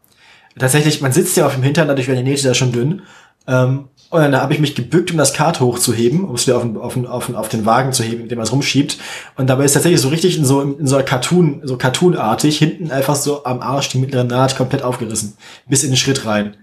Tatsächlich, 0.58 1.02
man 1.02 1.12
sitzt 1.12 1.36
ja 1.36 1.46
auf 1.46 1.54
dem 1.54 1.62
Hintern, 1.62 1.88
dadurch 1.88 2.08
werden 2.08 2.24
die 2.24 2.30
Nähte 2.30 2.48
da 2.48 2.54
schon 2.54 2.72
dünn. 2.72 3.02
Ähm, 3.46 3.88
und 4.08 4.20
dann 4.20 4.36
habe 4.36 4.54
ich 4.54 4.60
mich 4.60 4.74
gebückt, 4.74 5.10
um 5.10 5.18
das 5.18 5.34
Kart 5.34 5.60
hochzuheben, 5.60 6.24
um 6.24 6.34
es 6.36 6.46
wieder 6.46 6.56
auf 6.56 6.62
den, 6.62 6.76
auf, 6.76 6.94
den, 6.94 7.06
auf, 7.06 7.26
den, 7.26 7.34
auf 7.34 7.48
den 7.48 7.66
Wagen 7.66 7.92
zu 7.92 8.02
heben, 8.02 8.22
indem 8.22 8.38
man 8.38 8.46
es 8.46 8.52
rumschiebt. 8.52 8.98
Und 9.36 9.48
dabei 9.48 9.64
ist 9.64 9.74
tatsächlich 9.74 10.00
so 10.00 10.08
richtig 10.08 10.38
in 10.38 10.44
so, 10.44 10.62
in 10.62 10.86
so 10.86 10.96
einer 10.96 11.04
Cartoon, 11.04 11.60
so 11.64 11.76
Cartoonartig, 11.76 12.58
hinten 12.58 12.90
einfach 12.90 13.16
so 13.16 13.44
am 13.44 13.60
Arsch 13.60 13.90
die 13.90 13.98
mittlere 13.98 14.24
Naht 14.24 14.56
komplett 14.56 14.82
aufgerissen. 14.82 15.36
Bis 15.68 15.82
in 15.82 15.90
den 15.90 15.96
Schritt 15.96 16.24
rein. 16.24 16.56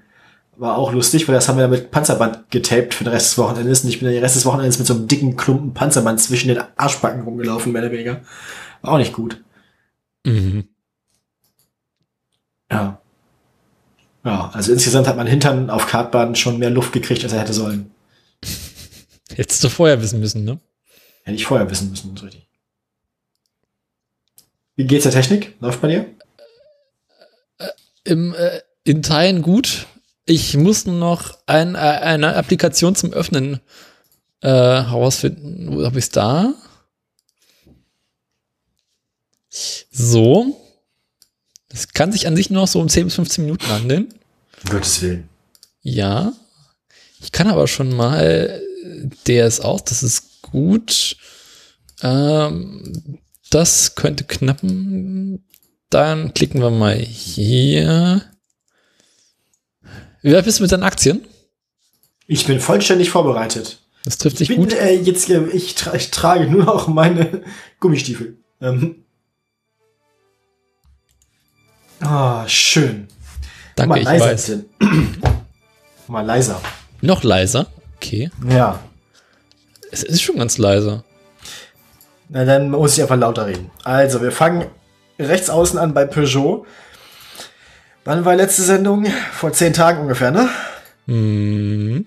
War 0.55 0.77
auch 0.77 0.93
lustig, 0.93 1.27
weil 1.27 1.35
das 1.35 1.47
haben 1.47 1.57
wir 1.57 1.67
mit 1.67 1.89
Panzerband 1.89 2.51
getaped 2.51 2.93
für 2.93 3.03
den 3.03 3.13
Rest 3.13 3.31
des 3.31 3.37
Wochenendes. 3.37 3.83
Und 3.83 3.89
ich 3.89 3.99
bin 3.99 4.09
den 4.09 4.21
Rest 4.21 4.35
des 4.35 4.45
Wochenendes 4.45 4.77
mit 4.77 4.87
so 4.87 4.93
einem 4.93 5.07
dicken 5.07 5.35
Klumpen 5.35 5.73
Panzerband 5.73 6.21
zwischen 6.21 6.49
den 6.49 6.61
Arschbacken 6.77 7.23
rumgelaufen, 7.23 7.71
mehr 7.71 7.81
oder 7.81 7.91
weniger. 7.91 8.21
War 8.81 8.93
auch 8.93 8.97
nicht 8.97 9.13
gut. 9.13 9.43
Mhm. 10.25 10.67
Ja. 12.71 13.01
Ja, 14.23 14.51
also 14.53 14.71
insgesamt 14.71 15.07
hat 15.07 15.17
mein 15.17 15.27
Hintern 15.27 15.69
auf 15.69 15.87
Kartbahn 15.87 16.35
schon 16.35 16.59
mehr 16.59 16.69
Luft 16.69 16.93
gekriegt, 16.93 17.23
als 17.23 17.33
er 17.33 17.41
hätte 17.41 17.53
sollen. 17.53 17.91
Hättest 19.35 19.63
du 19.63 19.69
vorher 19.69 20.01
wissen 20.01 20.19
müssen, 20.19 20.43
ne? 20.43 20.59
Hätte 21.23 21.35
ich 21.35 21.45
vorher 21.45 21.69
wissen 21.69 21.89
müssen, 21.89 22.15
ist 22.15 22.23
richtig. 22.23 22.47
Wie 24.75 24.85
geht's 24.85 25.03
der 25.03 25.11
Technik? 25.11 25.55
Läuft 25.59 25.81
bei 25.81 25.87
dir? 25.87 26.05
Im, 28.03 28.33
äh, 28.33 28.61
in 28.83 29.01
Teilen 29.01 29.41
gut. 29.41 29.87
Ich 30.25 30.55
muss 30.55 30.85
nur 30.85 30.95
noch 30.95 31.37
ein, 31.45 31.75
äh, 31.75 31.77
eine 31.77 32.35
Applikation 32.35 32.95
zum 32.95 33.11
Öffnen 33.11 33.59
äh, 34.41 34.49
herausfinden. 34.49 35.67
Wo 35.69 35.85
habe 35.85 35.99
ich 35.99 36.05
es 36.05 36.11
da? 36.11 36.53
So. 39.49 40.59
Das 41.69 41.89
kann 41.89 42.11
sich 42.11 42.27
an 42.27 42.35
sich 42.35 42.49
nur 42.49 42.61
noch 42.61 42.67
so 42.67 42.79
um 42.79 42.89
10 42.89 43.05
bis 43.05 43.15
15 43.15 43.45
Minuten 43.45 43.67
handeln. 43.67 44.13
Gottes 44.69 45.01
Willen. 45.01 45.29
Ja. 45.81 46.33
Ich 47.19 47.31
kann 47.31 47.47
aber 47.47 47.67
schon 47.67 47.95
mal 47.95 48.61
DS 49.27 49.59
aus, 49.59 49.83
das 49.83 50.03
ist 50.03 50.41
gut. 50.41 51.17
Ähm, 52.01 53.19
das 53.49 53.95
könnte 53.95 54.23
knappen. 54.23 55.45
Dann 55.89 56.33
klicken 56.33 56.61
wir 56.61 56.71
mal 56.71 56.97
hier. 56.97 58.23
Wie 60.23 60.33
weit 60.33 60.45
bist 60.45 60.57
du 60.59 60.63
mit 60.63 60.71
deinen 60.71 60.83
Aktien? 60.83 61.23
Ich 62.25 62.45
bin 62.47 62.59
vollständig 62.59 63.09
vorbereitet. 63.11 63.79
Das 64.05 64.17
trifft 64.17 64.41
Ich 64.41 64.47
sich 64.47 64.57
gut. 64.57 64.73
äh, 64.73 64.95
jetzt, 64.95 65.29
äh, 65.29 65.45
ich, 65.49 65.75
tra 65.75 65.93
ich 65.93 66.09
trage 66.11 66.47
nur 66.47 66.63
noch 66.63 66.87
meine 66.87 67.43
Gummistiefel. 67.79 68.37
Ähm. 68.61 69.03
Ah, 71.99 72.47
schön. 72.47 73.07
Danke, 73.75 73.89
mal 73.89 73.97
ich 73.99 74.05
leiser 74.05 74.25
weiß. 74.25 74.45
bitte. 74.47 74.65
mal 76.07 76.25
leiser. 76.25 76.61
Noch 77.01 77.23
leiser. 77.23 77.67
Okay. 77.97 78.29
Ja. 78.49 78.79
Es 79.91 80.03
ist 80.03 80.21
schon 80.21 80.37
ganz 80.37 80.57
leise. 80.57 81.03
Na, 82.29 82.45
dann 82.45 82.71
muss 82.71 82.95
ich 82.97 83.01
einfach 83.01 83.17
lauter 83.17 83.45
reden. 83.45 83.69
Also, 83.83 84.21
wir 84.21 84.31
fangen 84.31 84.65
rechts 85.19 85.49
außen 85.49 85.77
an 85.79 85.93
bei 85.93 86.05
Peugeot. 86.05 86.65
Wann 88.05 88.25
war 88.25 88.35
letzte 88.35 88.63
Sendung? 88.63 89.05
Vor 89.33 89.53
zehn 89.53 89.73
Tagen 89.73 90.01
ungefähr, 90.01 90.31
ne? 90.31 90.49
Hm. 91.07 92.05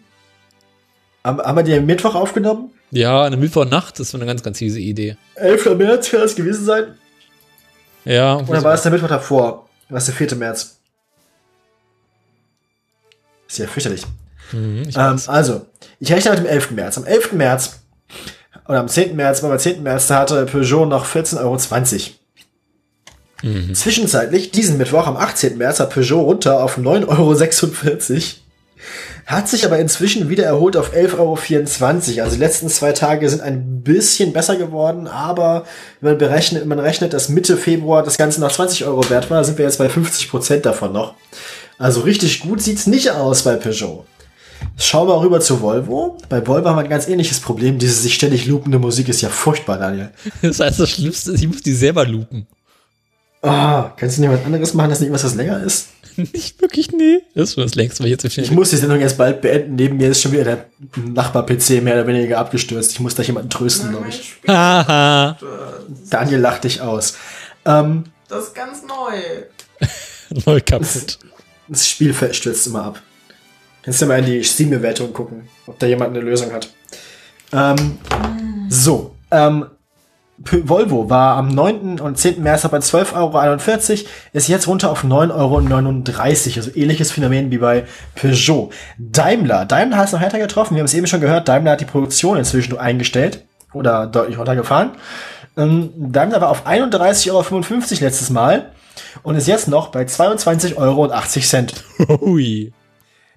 Haben, 1.24 1.40
haben 1.40 1.56
wir 1.56 1.62
die 1.62 1.74
am 1.74 1.86
Mittwoch 1.86 2.14
aufgenommen? 2.14 2.70
Ja, 2.90 3.24
eine 3.24 3.36
Mittwochnacht 3.36 3.98
ist 3.98 4.10
so 4.10 4.18
eine 4.18 4.26
ganz, 4.26 4.42
ganz 4.42 4.58
fiese 4.58 4.78
Idee. 4.78 5.16
11. 5.34 5.76
März 5.76 6.12
wird 6.12 6.22
das 6.22 6.36
gewesen 6.36 6.64
sein? 6.64 6.94
Ja. 8.04 8.36
Oder 8.36 8.62
war 8.62 8.74
es 8.74 8.82
der 8.82 8.92
Mittwoch 8.92 9.08
davor? 9.08 9.68
Was 9.88 10.06
der 10.06 10.14
4. 10.14 10.36
März? 10.36 10.78
Ist 13.48 13.58
ja 13.58 13.66
fürchterlich. 13.66 14.02
Hm, 14.50 14.84
ich 14.88 14.96
Ähm, 14.96 15.20
also, 15.26 15.66
ich 15.98 16.12
rechne 16.12 16.30
mit 16.32 16.40
dem 16.40 16.46
11. 16.46 16.70
März. 16.72 16.98
Am 16.98 17.04
11. 17.04 17.32
März 17.32 17.80
oder 18.68 18.80
am 18.80 18.88
10. 18.88 19.16
März, 19.16 19.40
beim 19.40 19.58
10. 19.58 19.82
März, 19.82 20.08
da 20.08 20.20
hatte 20.20 20.46
Peugeot 20.46 20.86
noch 20.86 21.06
14,20 21.06 21.40
Euro. 21.40 21.56
Zwischenzeitlich, 23.72 24.50
diesen 24.50 24.78
Mittwoch 24.78 25.06
am 25.06 25.16
18. 25.16 25.58
März, 25.58 25.80
hat 25.80 25.90
Peugeot 25.90 26.22
runter 26.22 26.62
auf 26.62 26.78
9,46 26.78 28.12
Euro. 28.12 28.20
Hat 29.26 29.48
sich 29.48 29.64
aber 29.64 29.78
inzwischen 29.78 30.28
wieder 30.28 30.44
erholt 30.44 30.76
auf 30.76 30.94
11,24 30.94 31.18
Euro. 31.18 32.22
Also 32.22 32.36
die 32.36 32.40
letzten 32.40 32.68
zwei 32.68 32.92
Tage 32.92 33.28
sind 33.28 33.42
ein 33.42 33.82
bisschen 33.82 34.32
besser 34.32 34.56
geworden, 34.56 35.08
aber 35.08 35.64
wenn 36.00 36.12
man 36.12 36.18
berechnet, 36.18 36.64
man 36.66 36.78
rechnet, 36.78 37.12
dass 37.12 37.28
Mitte 37.28 37.56
Februar 37.56 38.04
das 38.04 38.18
Ganze 38.18 38.40
noch 38.40 38.52
20 38.52 38.84
Euro 38.84 39.08
wert 39.10 39.28
war, 39.30 39.42
sind 39.42 39.58
wir 39.58 39.64
jetzt 39.64 39.78
bei 39.78 39.88
50 39.88 40.30
Prozent 40.30 40.64
davon 40.64 40.92
noch. 40.92 41.14
Also 41.78 42.02
richtig 42.02 42.40
gut 42.40 42.62
sieht's 42.62 42.86
nicht 42.86 43.10
aus 43.10 43.42
bei 43.42 43.56
Peugeot. 43.56 44.06
Schauen 44.78 45.08
wir 45.08 45.20
rüber 45.20 45.40
zu 45.40 45.60
Volvo. 45.60 46.18
Bei 46.28 46.46
Volvo 46.46 46.68
haben 46.68 46.76
wir 46.76 46.82
ein 46.82 46.88
ganz 46.88 47.08
ähnliches 47.08 47.40
Problem. 47.40 47.78
Diese 47.78 47.94
sich 47.94 48.14
ständig 48.14 48.46
loopende 48.46 48.78
Musik 48.78 49.08
ist 49.08 49.20
ja 49.22 49.28
furchtbar, 49.28 49.78
Daniel. 49.78 50.10
Das 50.42 50.60
heißt, 50.60 50.80
das 50.80 50.90
Schlimmste 50.90 51.32
ist, 51.32 51.42
ich 51.42 51.48
muss 51.48 51.62
die 51.62 51.74
selber 51.74 52.06
lupen. 52.06 52.46
Ah, 53.46 53.92
kannst 53.96 54.16
du 54.18 54.22
nicht 54.22 54.30
was 54.30 54.44
anderes 54.44 54.74
machen, 54.74 54.90
das 54.90 55.00
nicht 55.00 55.12
was 55.12 55.22
das 55.22 55.34
länger 55.34 55.62
ist? 55.62 55.88
Nicht 56.16 56.62
wirklich, 56.62 56.92
nee. 56.92 57.18
Das 57.34 57.50
ist 57.50 57.54
schon 57.56 57.64
das 57.64 57.74
längste, 57.74 58.00
weil 58.00 58.06
ich 58.06 58.22
jetzt 58.22 58.34
so 58.34 58.40
Ich 58.40 58.50
muss 58.50 58.70
die 58.70 58.76
Sendung 58.76 58.98
jetzt 59.00 59.18
bald 59.18 59.42
beenden. 59.42 59.74
Neben 59.74 59.98
mir 59.98 60.08
ist 60.08 60.22
schon 60.22 60.32
wieder 60.32 60.44
der 60.44 60.64
Nachbar-PC 60.96 61.82
mehr 61.82 61.92
oder 61.92 62.06
weniger 62.06 62.38
abgestürzt. 62.38 62.92
Ich 62.92 63.00
muss 63.00 63.14
da 63.14 63.22
jemanden 63.22 63.50
trösten, 63.50 63.90
glaube 63.90 64.08
ich. 64.08 64.34
Haha. 64.48 65.36
Daniel 66.10 66.38
lacht 66.40 66.64
dich 66.64 66.80
aus. 66.80 67.18
Ähm, 67.66 68.04
Das 68.28 68.44
ist 68.44 68.54
ganz 68.54 68.82
neu. 68.82 69.86
Neu 70.46 70.60
kaputt. 70.64 71.18
das 71.68 71.86
Spielfeld 71.86 72.34
stürzt 72.34 72.66
immer 72.66 72.84
ab. 72.84 73.02
Kannst 73.82 74.00
du 74.00 74.06
mal 74.06 74.18
in 74.20 74.24
die 74.24 74.42
Steam-Bewertung 74.42 75.12
gucken, 75.12 75.48
ob 75.66 75.78
da 75.78 75.86
jemand 75.86 76.16
eine 76.16 76.24
Lösung 76.24 76.50
hat. 76.52 76.70
Ähm, 77.52 77.98
so, 78.70 79.14
ähm, 79.30 79.66
Volvo 80.38 81.08
war 81.08 81.36
am 81.36 81.48
9. 81.48 81.98
und 82.00 82.18
10. 82.18 82.42
März 82.42 82.68
bei 82.68 82.78
12,41 82.78 83.14
Euro, 83.14 84.08
ist 84.32 84.48
jetzt 84.48 84.68
runter 84.68 84.90
auf 84.90 85.02
9,39 85.02 85.32
Euro. 85.32 86.56
Also 86.56 86.70
ähnliches 86.74 87.10
Phänomen 87.10 87.50
wie 87.50 87.58
bei 87.58 87.84
Peugeot. 88.14 88.70
Daimler. 88.98 89.64
Daimler 89.64 89.96
hat 89.96 90.06
es 90.06 90.12
noch 90.12 90.20
härter 90.20 90.38
getroffen. 90.38 90.74
Wir 90.74 90.80
haben 90.80 90.86
es 90.86 90.94
eben 90.94 91.06
schon 91.06 91.20
gehört. 91.20 91.48
Daimler 91.48 91.72
hat 91.72 91.80
die 91.80 91.86
Produktion 91.86 92.36
inzwischen 92.36 92.76
eingestellt 92.78 93.44
oder 93.72 94.06
deutlich 94.06 94.38
runtergefahren. 94.38 94.90
Ähm, 95.56 95.90
Daimler 95.96 96.40
war 96.40 96.50
auf 96.50 96.66
31,55 96.66 97.32
Euro 97.32 98.04
letztes 98.04 98.30
Mal 98.30 98.72
und 99.22 99.36
ist 99.36 99.46
jetzt 99.46 99.68
noch 99.68 99.88
bei 99.88 100.02
22,80 100.02 100.76
Euro. 100.76 102.20
Hui. 102.20 102.72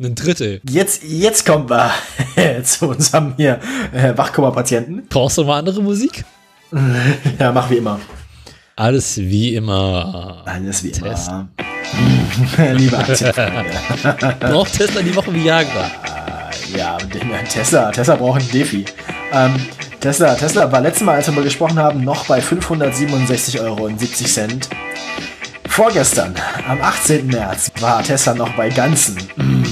Ein 0.02 0.16
Drittel. 0.16 0.62
Jetzt, 0.70 1.04
jetzt 1.04 1.46
kommen 1.46 1.70
wir 1.70 1.92
zu 2.64 2.88
unserem 2.88 3.36
hier 3.36 3.60
äh, 3.94 4.18
Wachkoma-Patienten. 4.18 5.08
Brauchst 5.10 5.38
du 5.38 5.44
mal 5.44 5.60
andere 5.60 5.82
Musik? 5.82 6.24
Ja, 7.40 7.52
mach 7.52 7.70
wie 7.70 7.78
immer. 7.78 8.00
Alles 8.76 9.18
wie 9.18 9.56
immer. 9.56 10.44
Alles 10.46 10.84
wie 10.84 10.92
Test. 10.92 11.30
immer. 11.30 11.48
Liebe 12.74 12.98
Aktienfreunde. 12.98 13.72
Braucht 14.40 14.74
Tesla 14.74 15.02
die 15.02 15.16
Woche 15.16 15.34
Viagra? 15.34 15.92
Ja, 16.76 16.98
äh, 16.98 17.44
Tesla, 17.48 17.92
Tesla 17.92 18.16
braucht 18.16 18.42
einen 18.42 18.52
Defi. 18.52 18.86
Ähm, 19.34 19.56
Tesla, 20.00 20.36
Tesla 20.36 20.72
war 20.72 20.82
letztes 20.82 21.04
Mal, 21.04 21.16
als 21.16 21.28
wir 21.28 21.34
mal 21.34 21.44
gesprochen 21.44 21.80
haben, 21.80 22.04
noch 22.04 22.26
bei 22.28 22.40
567,70 22.40 23.60
Euro. 23.62 23.90
Vorgestern, 25.68 26.36
am 26.68 26.82
18. 26.82 27.28
März, 27.28 27.72
war 27.80 28.04
Tesla 28.04 28.36
noch 28.36 28.52
bei 28.54 28.70
ganzen 28.70 29.18
mm, 29.36 29.64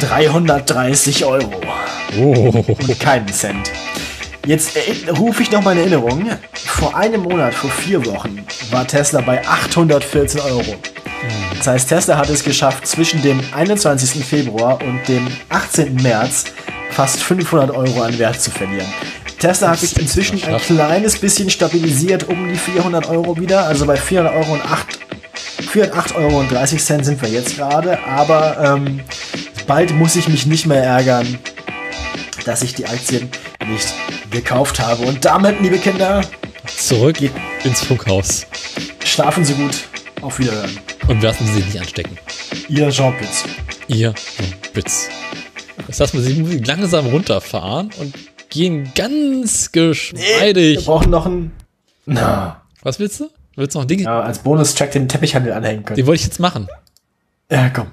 330 0.00 1.24
Euro. 1.24 1.52
Oh. 2.18 2.64
und 2.66 3.00
keinen 3.00 3.28
Cent. 3.28 3.70
Jetzt 4.46 4.76
äh, 4.76 5.10
rufe 5.10 5.42
ich 5.42 5.50
noch 5.50 5.62
mal 5.62 5.72
in 5.72 5.78
Erinnerung. 5.78 6.30
Vor 6.54 6.96
einem 6.96 7.22
Monat, 7.22 7.54
vor 7.54 7.70
vier 7.70 8.04
Wochen, 8.06 8.44
war 8.70 8.86
Tesla 8.86 9.20
bei 9.20 9.46
814 9.46 10.40
Euro. 10.40 10.76
Das 11.58 11.66
heißt, 11.66 11.88
Tesla 11.88 12.16
hat 12.16 12.30
es 12.30 12.42
geschafft, 12.42 12.86
zwischen 12.86 13.20
dem 13.20 13.40
21. 13.54 14.24
Februar 14.24 14.80
und 14.82 15.06
dem 15.08 15.26
18. 15.50 15.94
März 15.96 16.44
fast 16.90 17.22
500 17.22 17.70
Euro 17.70 18.02
an 18.02 18.18
Wert 18.18 18.40
zu 18.40 18.50
verlieren. 18.50 18.86
Tesla 19.38 19.70
hat 19.70 19.78
sich 19.78 19.98
inzwischen 19.98 20.42
ein 20.42 20.58
kleines 20.58 21.18
bisschen 21.18 21.50
stabilisiert 21.50 22.28
um 22.28 22.48
die 22.48 22.56
400 22.56 23.08
Euro 23.08 23.38
wieder. 23.38 23.66
Also 23.66 23.86
bei 23.86 23.96
400 23.96 24.34
Euro 24.34 24.52
und 24.54 24.64
8, 24.64 24.86
408 25.70 26.16
Euro 26.16 26.40
und 26.40 26.50
30 26.50 26.82
Cent 26.82 27.04
sind 27.04 27.20
wir 27.20 27.28
jetzt 27.28 27.56
gerade. 27.56 27.98
Aber 28.04 28.56
ähm, 28.58 29.00
bald 29.66 29.94
muss 29.94 30.16
ich 30.16 30.28
mich 30.28 30.46
nicht 30.46 30.66
mehr 30.66 30.82
ärgern, 30.82 31.38
dass 32.44 32.62
ich 32.62 32.74
die 32.74 32.86
Aktien 32.86 33.30
nicht 33.66 33.94
gekauft 34.30 34.78
habe. 34.80 35.04
Und 35.04 35.24
damit, 35.24 35.60
liebe 35.60 35.78
Kinder, 35.78 36.22
Zurück 36.76 37.16
ins 37.64 37.82
Funkhaus. 37.82 38.46
schlafen 39.04 39.44
Sie 39.44 39.54
gut. 39.54 39.76
Auf 40.20 40.38
Wiederhören. 40.38 40.78
Und 41.08 41.22
lassen 41.22 41.46
Sie 41.46 41.54
sich 41.54 41.64
nicht 41.66 41.80
anstecken. 41.80 42.18
Ihr 42.68 42.90
Jean 42.90 43.16
Pitz. 43.16 43.44
Ihr 43.88 44.14
Witz. 44.74 45.08
Das 45.86 45.98
heißt, 46.00 46.14
wir 46.14 46.20
die 46.20 46.40
Musik 46.42 46.66
langsam 46.66 47.06
runterfahren 47.06 47.90
und 47.98 48.14
gehen 48.50 48.92
ganz 48.94 49.70
Wir 49.72 49.88
geschmeidig. 49.90 50.84
brauchen 50.84 51.10
noch 51.10 51.26
einen. 51.26 51.52
Na. 52.06 52.60
Was 52.82 52.98
willst 52.98 53.20
du? 53.20 53.30
Willst 53.56 53.74
du 53.74 53.80
noch 53.80 53.86
Dinge? 53.86 54.04
Ja, 54.04 54.20
als 54.20 54.38
Bonustrack 54.40 54.90
den 54.92 55.08
Teppichhandel 55.08 55.52
anhängen 55.52 55.84
können. 55.84 55.96
Den 55.96 56.06
wollte 56.06 56.20
ich 56.20 56.26
jetzt 56.26 56.38
machen. 56.40 56.68
Ja, 57.50 57.68
komm. 57.70 57.88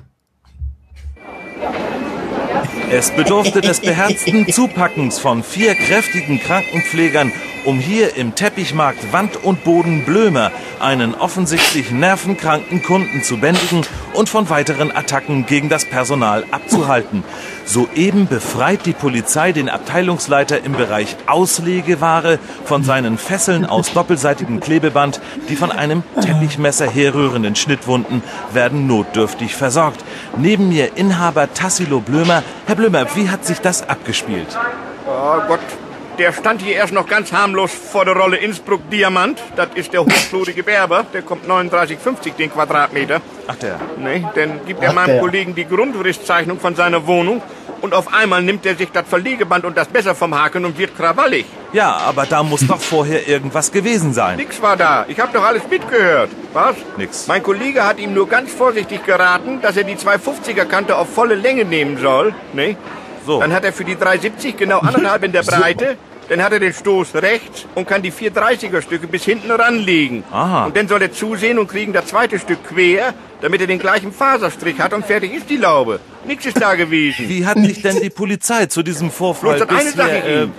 Es 2.89 3.11
bedurfte 3.11 3.59
des 3.59 3.81
beherzten 3.81 4.47
Zupackens 4.49 5.19
von 5.19 5.43
vier 5.43 5.75
kräftigen 5.75 6.39
Krankenpflegern, 6.39 7.33
um 7.67 7.79
hier 7.79 8.15
im 8.15 8.33
Teppichmarkt 8.33 9.11
Wand 9.11 9.43
und 9.43 9.65
Boden 9.65 10.05
Blömer 10.05 10.53
einen 10.79 11.13
offensichtlich 11.13 11.91
nervenkranken 11.91 12.81
Kunden 12.81 13.23
zu 13.23 13.41
bändigen 13.41 13.81
und 14.13 14.29
von 14.29 14.49
weiteren 14.49 14.89
Attacken 14.95 15.45
gegen 15.45 15.67
das 15.67 15.83
Personal 15.83 16.45
abzuhalten. 16.51 17.25
Soeben 17.65 18.25
befreit 18.27 18.85
die 18.85 18.93
Polizei 18.93 19.51
den 19.51 19.67
Abteilungsleiter 19.67 20.63
im 20.63 20.71
Bereich 20.71 21.17
Auslegeware 21.25 22.39
von 22.63 22.85
seinen 22.85 23.17
Fesseln 23.17 23.65
aus 23.65 23.91
doppelseitigem 23.91 24.61
Klebeband. 24.61 25.19
Die 25.49 25.57
von 25.57 25.73
einem 25.73 26.03
Teppichmesser 26.21 26.89
herrührenden 26.89 27.57
Schnittwunden 27.57 28.23
werden 28.53 28.87
notdürftig 28.87 29.55
versorgt. 29.55 30.05
Neben 30.37 30.69
mir 30.69 30.95
Inhaber 30.95 31.53
Tassilo 31.53 31.99
Blömer. 31.99 32.43
Herr 32.65 32.75
Blömer, 32.75 33.13
wie 33.15 33.29
hat 33.29 33.45
sich 33.45 33.59
das 33.59 33.89
abgespielt? 33.89 34.57
Oh 35.05 35.41
Gott, 35.49 35.59
der 36.17 36.33
stand 36.33 36.61
hier 36.61 36.75
erst 36.75 36.93
noch 36.93 37.07
ganz 37.07 37.31
harmlos 37.31 37.71
vor 37.71 38.05
der 38.05 38.15
Rolle 38.15 38.37
Innsbruck 38.37 38.89
Diamant. 38.89 39.41
Das 39.55 39.69
ist 39.75 39.93
der 39.93 40.01
hochflutige 40.01 40.63
Berber. 40.63 41.05
Der 41.13 41.21
kommt 41.21 41.47
39,50 41.47 42.35
den 42.37 42.51
Quadratmeter. 42.51 43.21
Ach 43.47 43.55
der. 43.55 43.79
Ne, 43.97 44.29
dann 44.35 44.65
gibt 44.65 44.81
er 44.81 44.89
Ach, 44.89 44.95
meinem 44.95 45.07
der. 45.07 45.19
Kollegen 45.19 45.55
die 45.55 45.67
Grundrisszeichnung 45.67 46.59
von 46.59 46.75
seiner 46.75 47.05
Wohnung. 47.07 47.41
Und 47.79 47.93
auf 47.93 48.11
einmal 48.11 48.41
nimmt 48.41 48.65
er 48.65 48.75
sich 48.75 48.89
das 48.91 49.07
Verlegeband 49.07 49.63
und 49.63 49.77
das 49.77 49.91
Messer 49.91 50.15
vom 50.15 50.33
Haken 50.33 50.65
und 50.65 50.79
wird 50.79 50.97
krawallig. 50.97 51.45
Ja, 51.73 51.95
aber 51.95 52.25
da 52.25 52.41
muss 52.41 52.65
doch 52.65 52.79
vorher 52.79 53.27
irgendwas 53.27 53.71
gewesen 53.71 54.13
sein. 54.13 54.37
Nix 54.37 54.59
war 54.61 54.75
da. 54.75 55.05
Ich 55.07 55.19
habe 55.19 55.31
doch 55.31 55.43
alles 55.43 55.61
mitgehört. 55.69 56.31
Was? 56.53 56.75
Nix. 56.97 57.27
Mein 57.27 57.43
Kollege 57.43 57.85
hat 57.85 57.99
ihm 57.99 58.15
nur 58.15 58.27
ganz 58.27 58.51
vorsichtig 58.51 59.05
geraten, 59.05 59.61
dass 59.61 59.77
er 59.77 59.83
die 59.83 59.95
250er 59.95 60.65
Kante 60.65 60.95
auf 60.95 61.13
volle 61.13 61.35
Länge 61.35 61.65
nehmen 61.65 61.97
soll. 61.99 62.33
Ne? 62.53 62.77
So. 63.27 63.41
Dann 63.41 63.51
hat 63.51 63.65
er 63.65 63.73
für 63.73 63.83
die 63.83 63.97
370 63.97 64.55
genau 64.55 64.79
anderthalb 64.79 65.21
in 65.23 65.33
der 65.33 65.43
Breite. 65.51 65.97
Dann 66.29 66.41
hat 66.43 66.51
er 66.53 66.59
den 66.59 66.73
Stoß 66.73 67.15
rechts 67.15 67.65
und 67.75 67.87
kann 67.87 68.01
die 68.01 68.11
430er 68.11 68.81
Stücke 68.81 69.07
bis 69.07 69.23
hinten 69.23 69.51
ranlegen. 69.51 70.23
Aha. 70.31 70.65
Und 70.65 70.75
dann 70.75 70.87
soll 70.87 71.01
er 71.01 71.11
zusehen 71.11 71.57
und 71.59 71.67
kriegen 71.67 71.93
das 71.93 72.07
zweite 72.07 72.37
Stück 72.39 72.59
quer, 72.67 73.13
damit 73.41 73.61
er 73.61 73.67
den 73.67 73.79
gleichen 73.79 74.11
Faserstrich 74.11 74.79
hat 74.79 74.93
und 74.93 75.05
fertig 75.05 75.33
ist 75.33 75.49
die 75.49 75.57
Laube. 75.57 75.99
Nix 76.25 76.45
ist 76.45 76.61
da 76.61 76.75
gewesen. 76.75 77.29
Wie 77.29 77.45
hat 77.45 77.57
sich 77.57 77.81
denn 77.81 78.01
die 78.01 78.09
Polizei 78.09 78.65
zu 78.65 78.83
diesem 78.83 79.11
Vorfall 79.11 79.55
Bloß 79.55 79.67
das 79.67 79.77
eine 79.77 79.91
bisher... 79.91 80.41
Ihnen. 80.43 80.53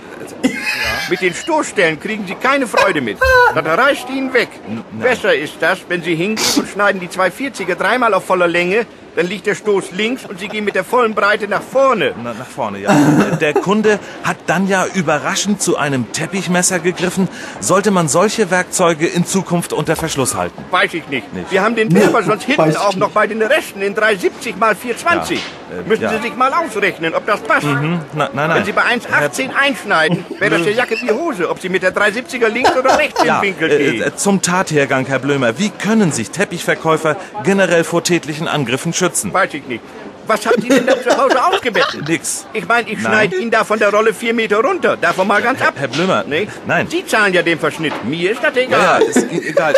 Mit 1.09 1.21
den 1.21 1.33
Stoßstellen 1.33 1.99
kriegen 1.99 2.25
Sie 2.27 2.35
keine 2.35 2.67
Freude 2.67 3.01
mit. 3.01 3.17
Das 3.53 3.65
reißt 3.65 4.09
Ihnen 4.09 4.31
weg. 4.33 4.49
Besser 4.91 5.35
ist 5.35 5.55
das, 5.59 5.79
wenn 5.87 6.03
Sie 6.03 6.15
hingehen 6.15 6.45
und 6.57 6.67
schneiden 6.67 7.01
die 7.01 7.07
240er 7.07 7.75
dreimal 7.75 8.13
auf 8.13 8.25
voller 8.25 8.47
Länge, 8.47 8.85
dann 9.19 9.27
liegt 9.27 9.47
der 9.47 9.55
Stoß 9.55 9.91
links 9.91 10.23
und 10.25 10.39
Sie 10.39 10.47
gehen 10.47 10.63
mit 10.63 10.75
der 10.75 10.85
vollen 10.85 11.13
Breite 11.13 11.49
nach 11.49 11.61
vorne. 11.61 12.13
Na, 12.23 12.33
nach 12.33 12.47
vorne, 12.47 12.79
ja. 12.79 12.93
Der 13.41 13.53
Kunde 13.53 13.99
hat 14.23 14.37
dann 14.47 14.69
ja 14.69 14.85
überraschend 14.93 15.61
zu 15.61 15.75
einem 15.75 16.13
Teppichmesser 16.13 16.79
gegriffen. 16.79 17.27
Sollte 17.59 17.91
man 17.91 18.07
solche 18.07 18.49
Werkzeuge 18.49 19.07
in 19.07 19.25
Zukunft 19.25 19.73
unter 19.73 19.97
Verschluss 19.97 20.35
halten? 20.35 20.63
Weiß 20.71 20.93
ich 20.93 21.05
nicht. 21.09 21.33
Nicht. 21.33 21.51
Wir 21.51 21.61
haben 21.61 21.75
den 21.75 21.93
Werber 21.93 22.23
sonst 22.23 22.43
hinten 22.45 22.77
auch 22.77 22.95
noch 22.95 23.09
bei 23.09 23.27
den 23.27 23.41
Resten 23.41 23.81
in 23.81 23.93
370 23.93 24.55
mal 24.55 24.73
420. 24.73 25.37
Ja, 25.37 25.79
äh, 25.79 25.81
Müssen 25.83 26.03
ja. 26.03 26.09
Sie 26.11 26.21
sich 26.21 26.35
mal 26.37 26.53
ausrechnen, 26.53 27.13
ob 27.13 27.25
das 27.25 27.41
passt. 27.41 27.67
Hm, 27.67 27.99
na, 28.13 28.29
nein, 28.31 28.47
nein. 28.47 28.57
Wenn 28.59 28.65
Sie 28.65 28.71
bei 28.71 28.83
1,18 28.83 29.49
einschneiden, 29.53 30.25
wäre 30.39 30.51
das 30.55 30.63
der 30.63 30.73
Jacke 30.73 30.95
wie 31.01 31.11
Hose, 31.11 31.49
ob 31.49 31.59
Sie 31.59 31.67
mit 31.67 31.83
der 31.83 31.93
370er 31.93 32.47
links 32.47 32.71
oder 32.77 32.97
rechts 32.97 33.21
ja, 33.21 33.35
im 33.35 33.41
Winkel 33.41 33.69
äh, 33.69 33.77
gehen. 33.77 34.03
äh, 34.03 34.15
zum 34.15 34.41
Tathergang, 34.41 35.05
Herr 35.07 35.19
Blömer. 35.19 35.59
Wie 35.59 35.71
können 35.71 36.13
sich 36.13 36.31
Teppichverkäufer 36.31 37.17
generell 37.43 37.83
vor 37.83 38.01
tätlichen 38.01 38.47
Angriffen 38.47 38.93
schützen? 38.93 39.08
Weiß 39.31 39.53
ich 39.53 39.65
nicht. 39.65 39.83
Was 40.29 40.45
habt 40.45 40.63
ihr 40.63 40.69
denn 40.69 40.85
da 40.85 41.01
zu 41.01 41.09
Hause 41.17 41.43
ausgebettet? 41.43 42.07
Nix. 42.07 42.45
Ich 42.53 42.67
meine, 42.67 42.87
ich 42.87 42.99
schneide 42.99 43.35
ihn 43.37 43.49
da 43.49 43.63
von 43.63 43.79
der 43.79 43.89
Rolle 43.91 44.13
vier 44.13 44.33
Meter 44.35 44.57
runter. 44.61 44.95
Davon 44.95 45.27
mal 45.27 45.41
ganz 45.41 45.59
ab. 45.59 45.73
Herr 45.75 45.87
Blömer, 45.87 46.23
Nee? 46.27 46.47
nein. 46.67 46.87
Sie 46.87 47.03
zahlen 47.03 47.33
ja 47.33 47.41
den 47.41 47.57
Verschnitt. 47.57 47.93
Mir 48.05 48.31
ist 48.33 48.43
das 48.43 48.53
Ja, 48.55 48.61
ja, 48.61 48.67
egal. 48.67 49.01
ist 49.01 49.31
egal. 49.31 49.73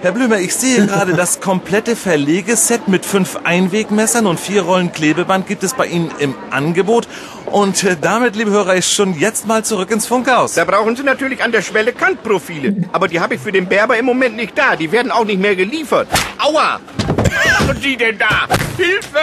Herr 0.00 0.12
Blömer, 0.12 0.38
ich 0.38 0.54
sehe 0.54 0.86
gerade, 0.86 1.14
das 1.14 1.40
komplette 1.40 1.96
Verlegeset 1.96 2.86
mit 2.86 3.04
fünf 3.04 3.36
Einwegmessern 3.42 4.26
und 4.26 4.38
vier 4.38 4.62
Rollen 4.62 4.92
Klebeband 4.92 5.48
gibt 5.48 5.64
es 5.64 5.74
bei 5.74 5.86
Ihnen 5.86 6.12
im 6.20 6.36
Angebot. 6.50 7.08
Und 7.46 7.82
äh, 7.82 7.96
damit, 8.00 8.36
liebe 8.36 8.52
Hörer, 8.52 8.74
ist 8.74 8.92
schon 8.92 9.18
jetzt 9.18 9.46
mal 9.48 9.64
zurück 9.64 9.90
ins 9.90 10.06
Funkhaus. 10.06 10.54
Da 10.54 10.64
brauchen 10.64 10.94
Sie 10.94 11.02
natürlich 11.02 11.42
an 11.42 11.50
der 11.50 11.62
Schwelle 11.62 11.92
Kantprofile. 11.92 12.76
Aber 12.92 13.08
die 13.08 13.18
habe 13.18 13.34
ich 13.34 13.40
für 13.40 13.50
den 13.52 13.66
Berber 13.66 13.96
im 13.98 14.04
Moment 14.04 14.36
nicht 14.36 14.56
da. 14.56 14.76
Die 14.76 14.92
werden 14.92 15.10
auch 15.10 15.24
nicht 15.24 15.40
mehr 15.40 15.56
geliefert. 15.56 16.06
Aua! 16.38 16.78
Was 16.98 17.60
machen 17.60 17.78
Sie 17.82 17.96
denn 17.96 18.18
da? 18.18 18.46
Hilfe! 18.76 19.18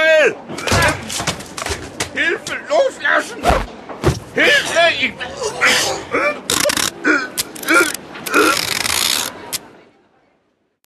Hilfe! 2.14 2.58
Loslassen! 2.68 3.42
Hilfe! 4.34 4.80
Ich... 5.00 5.14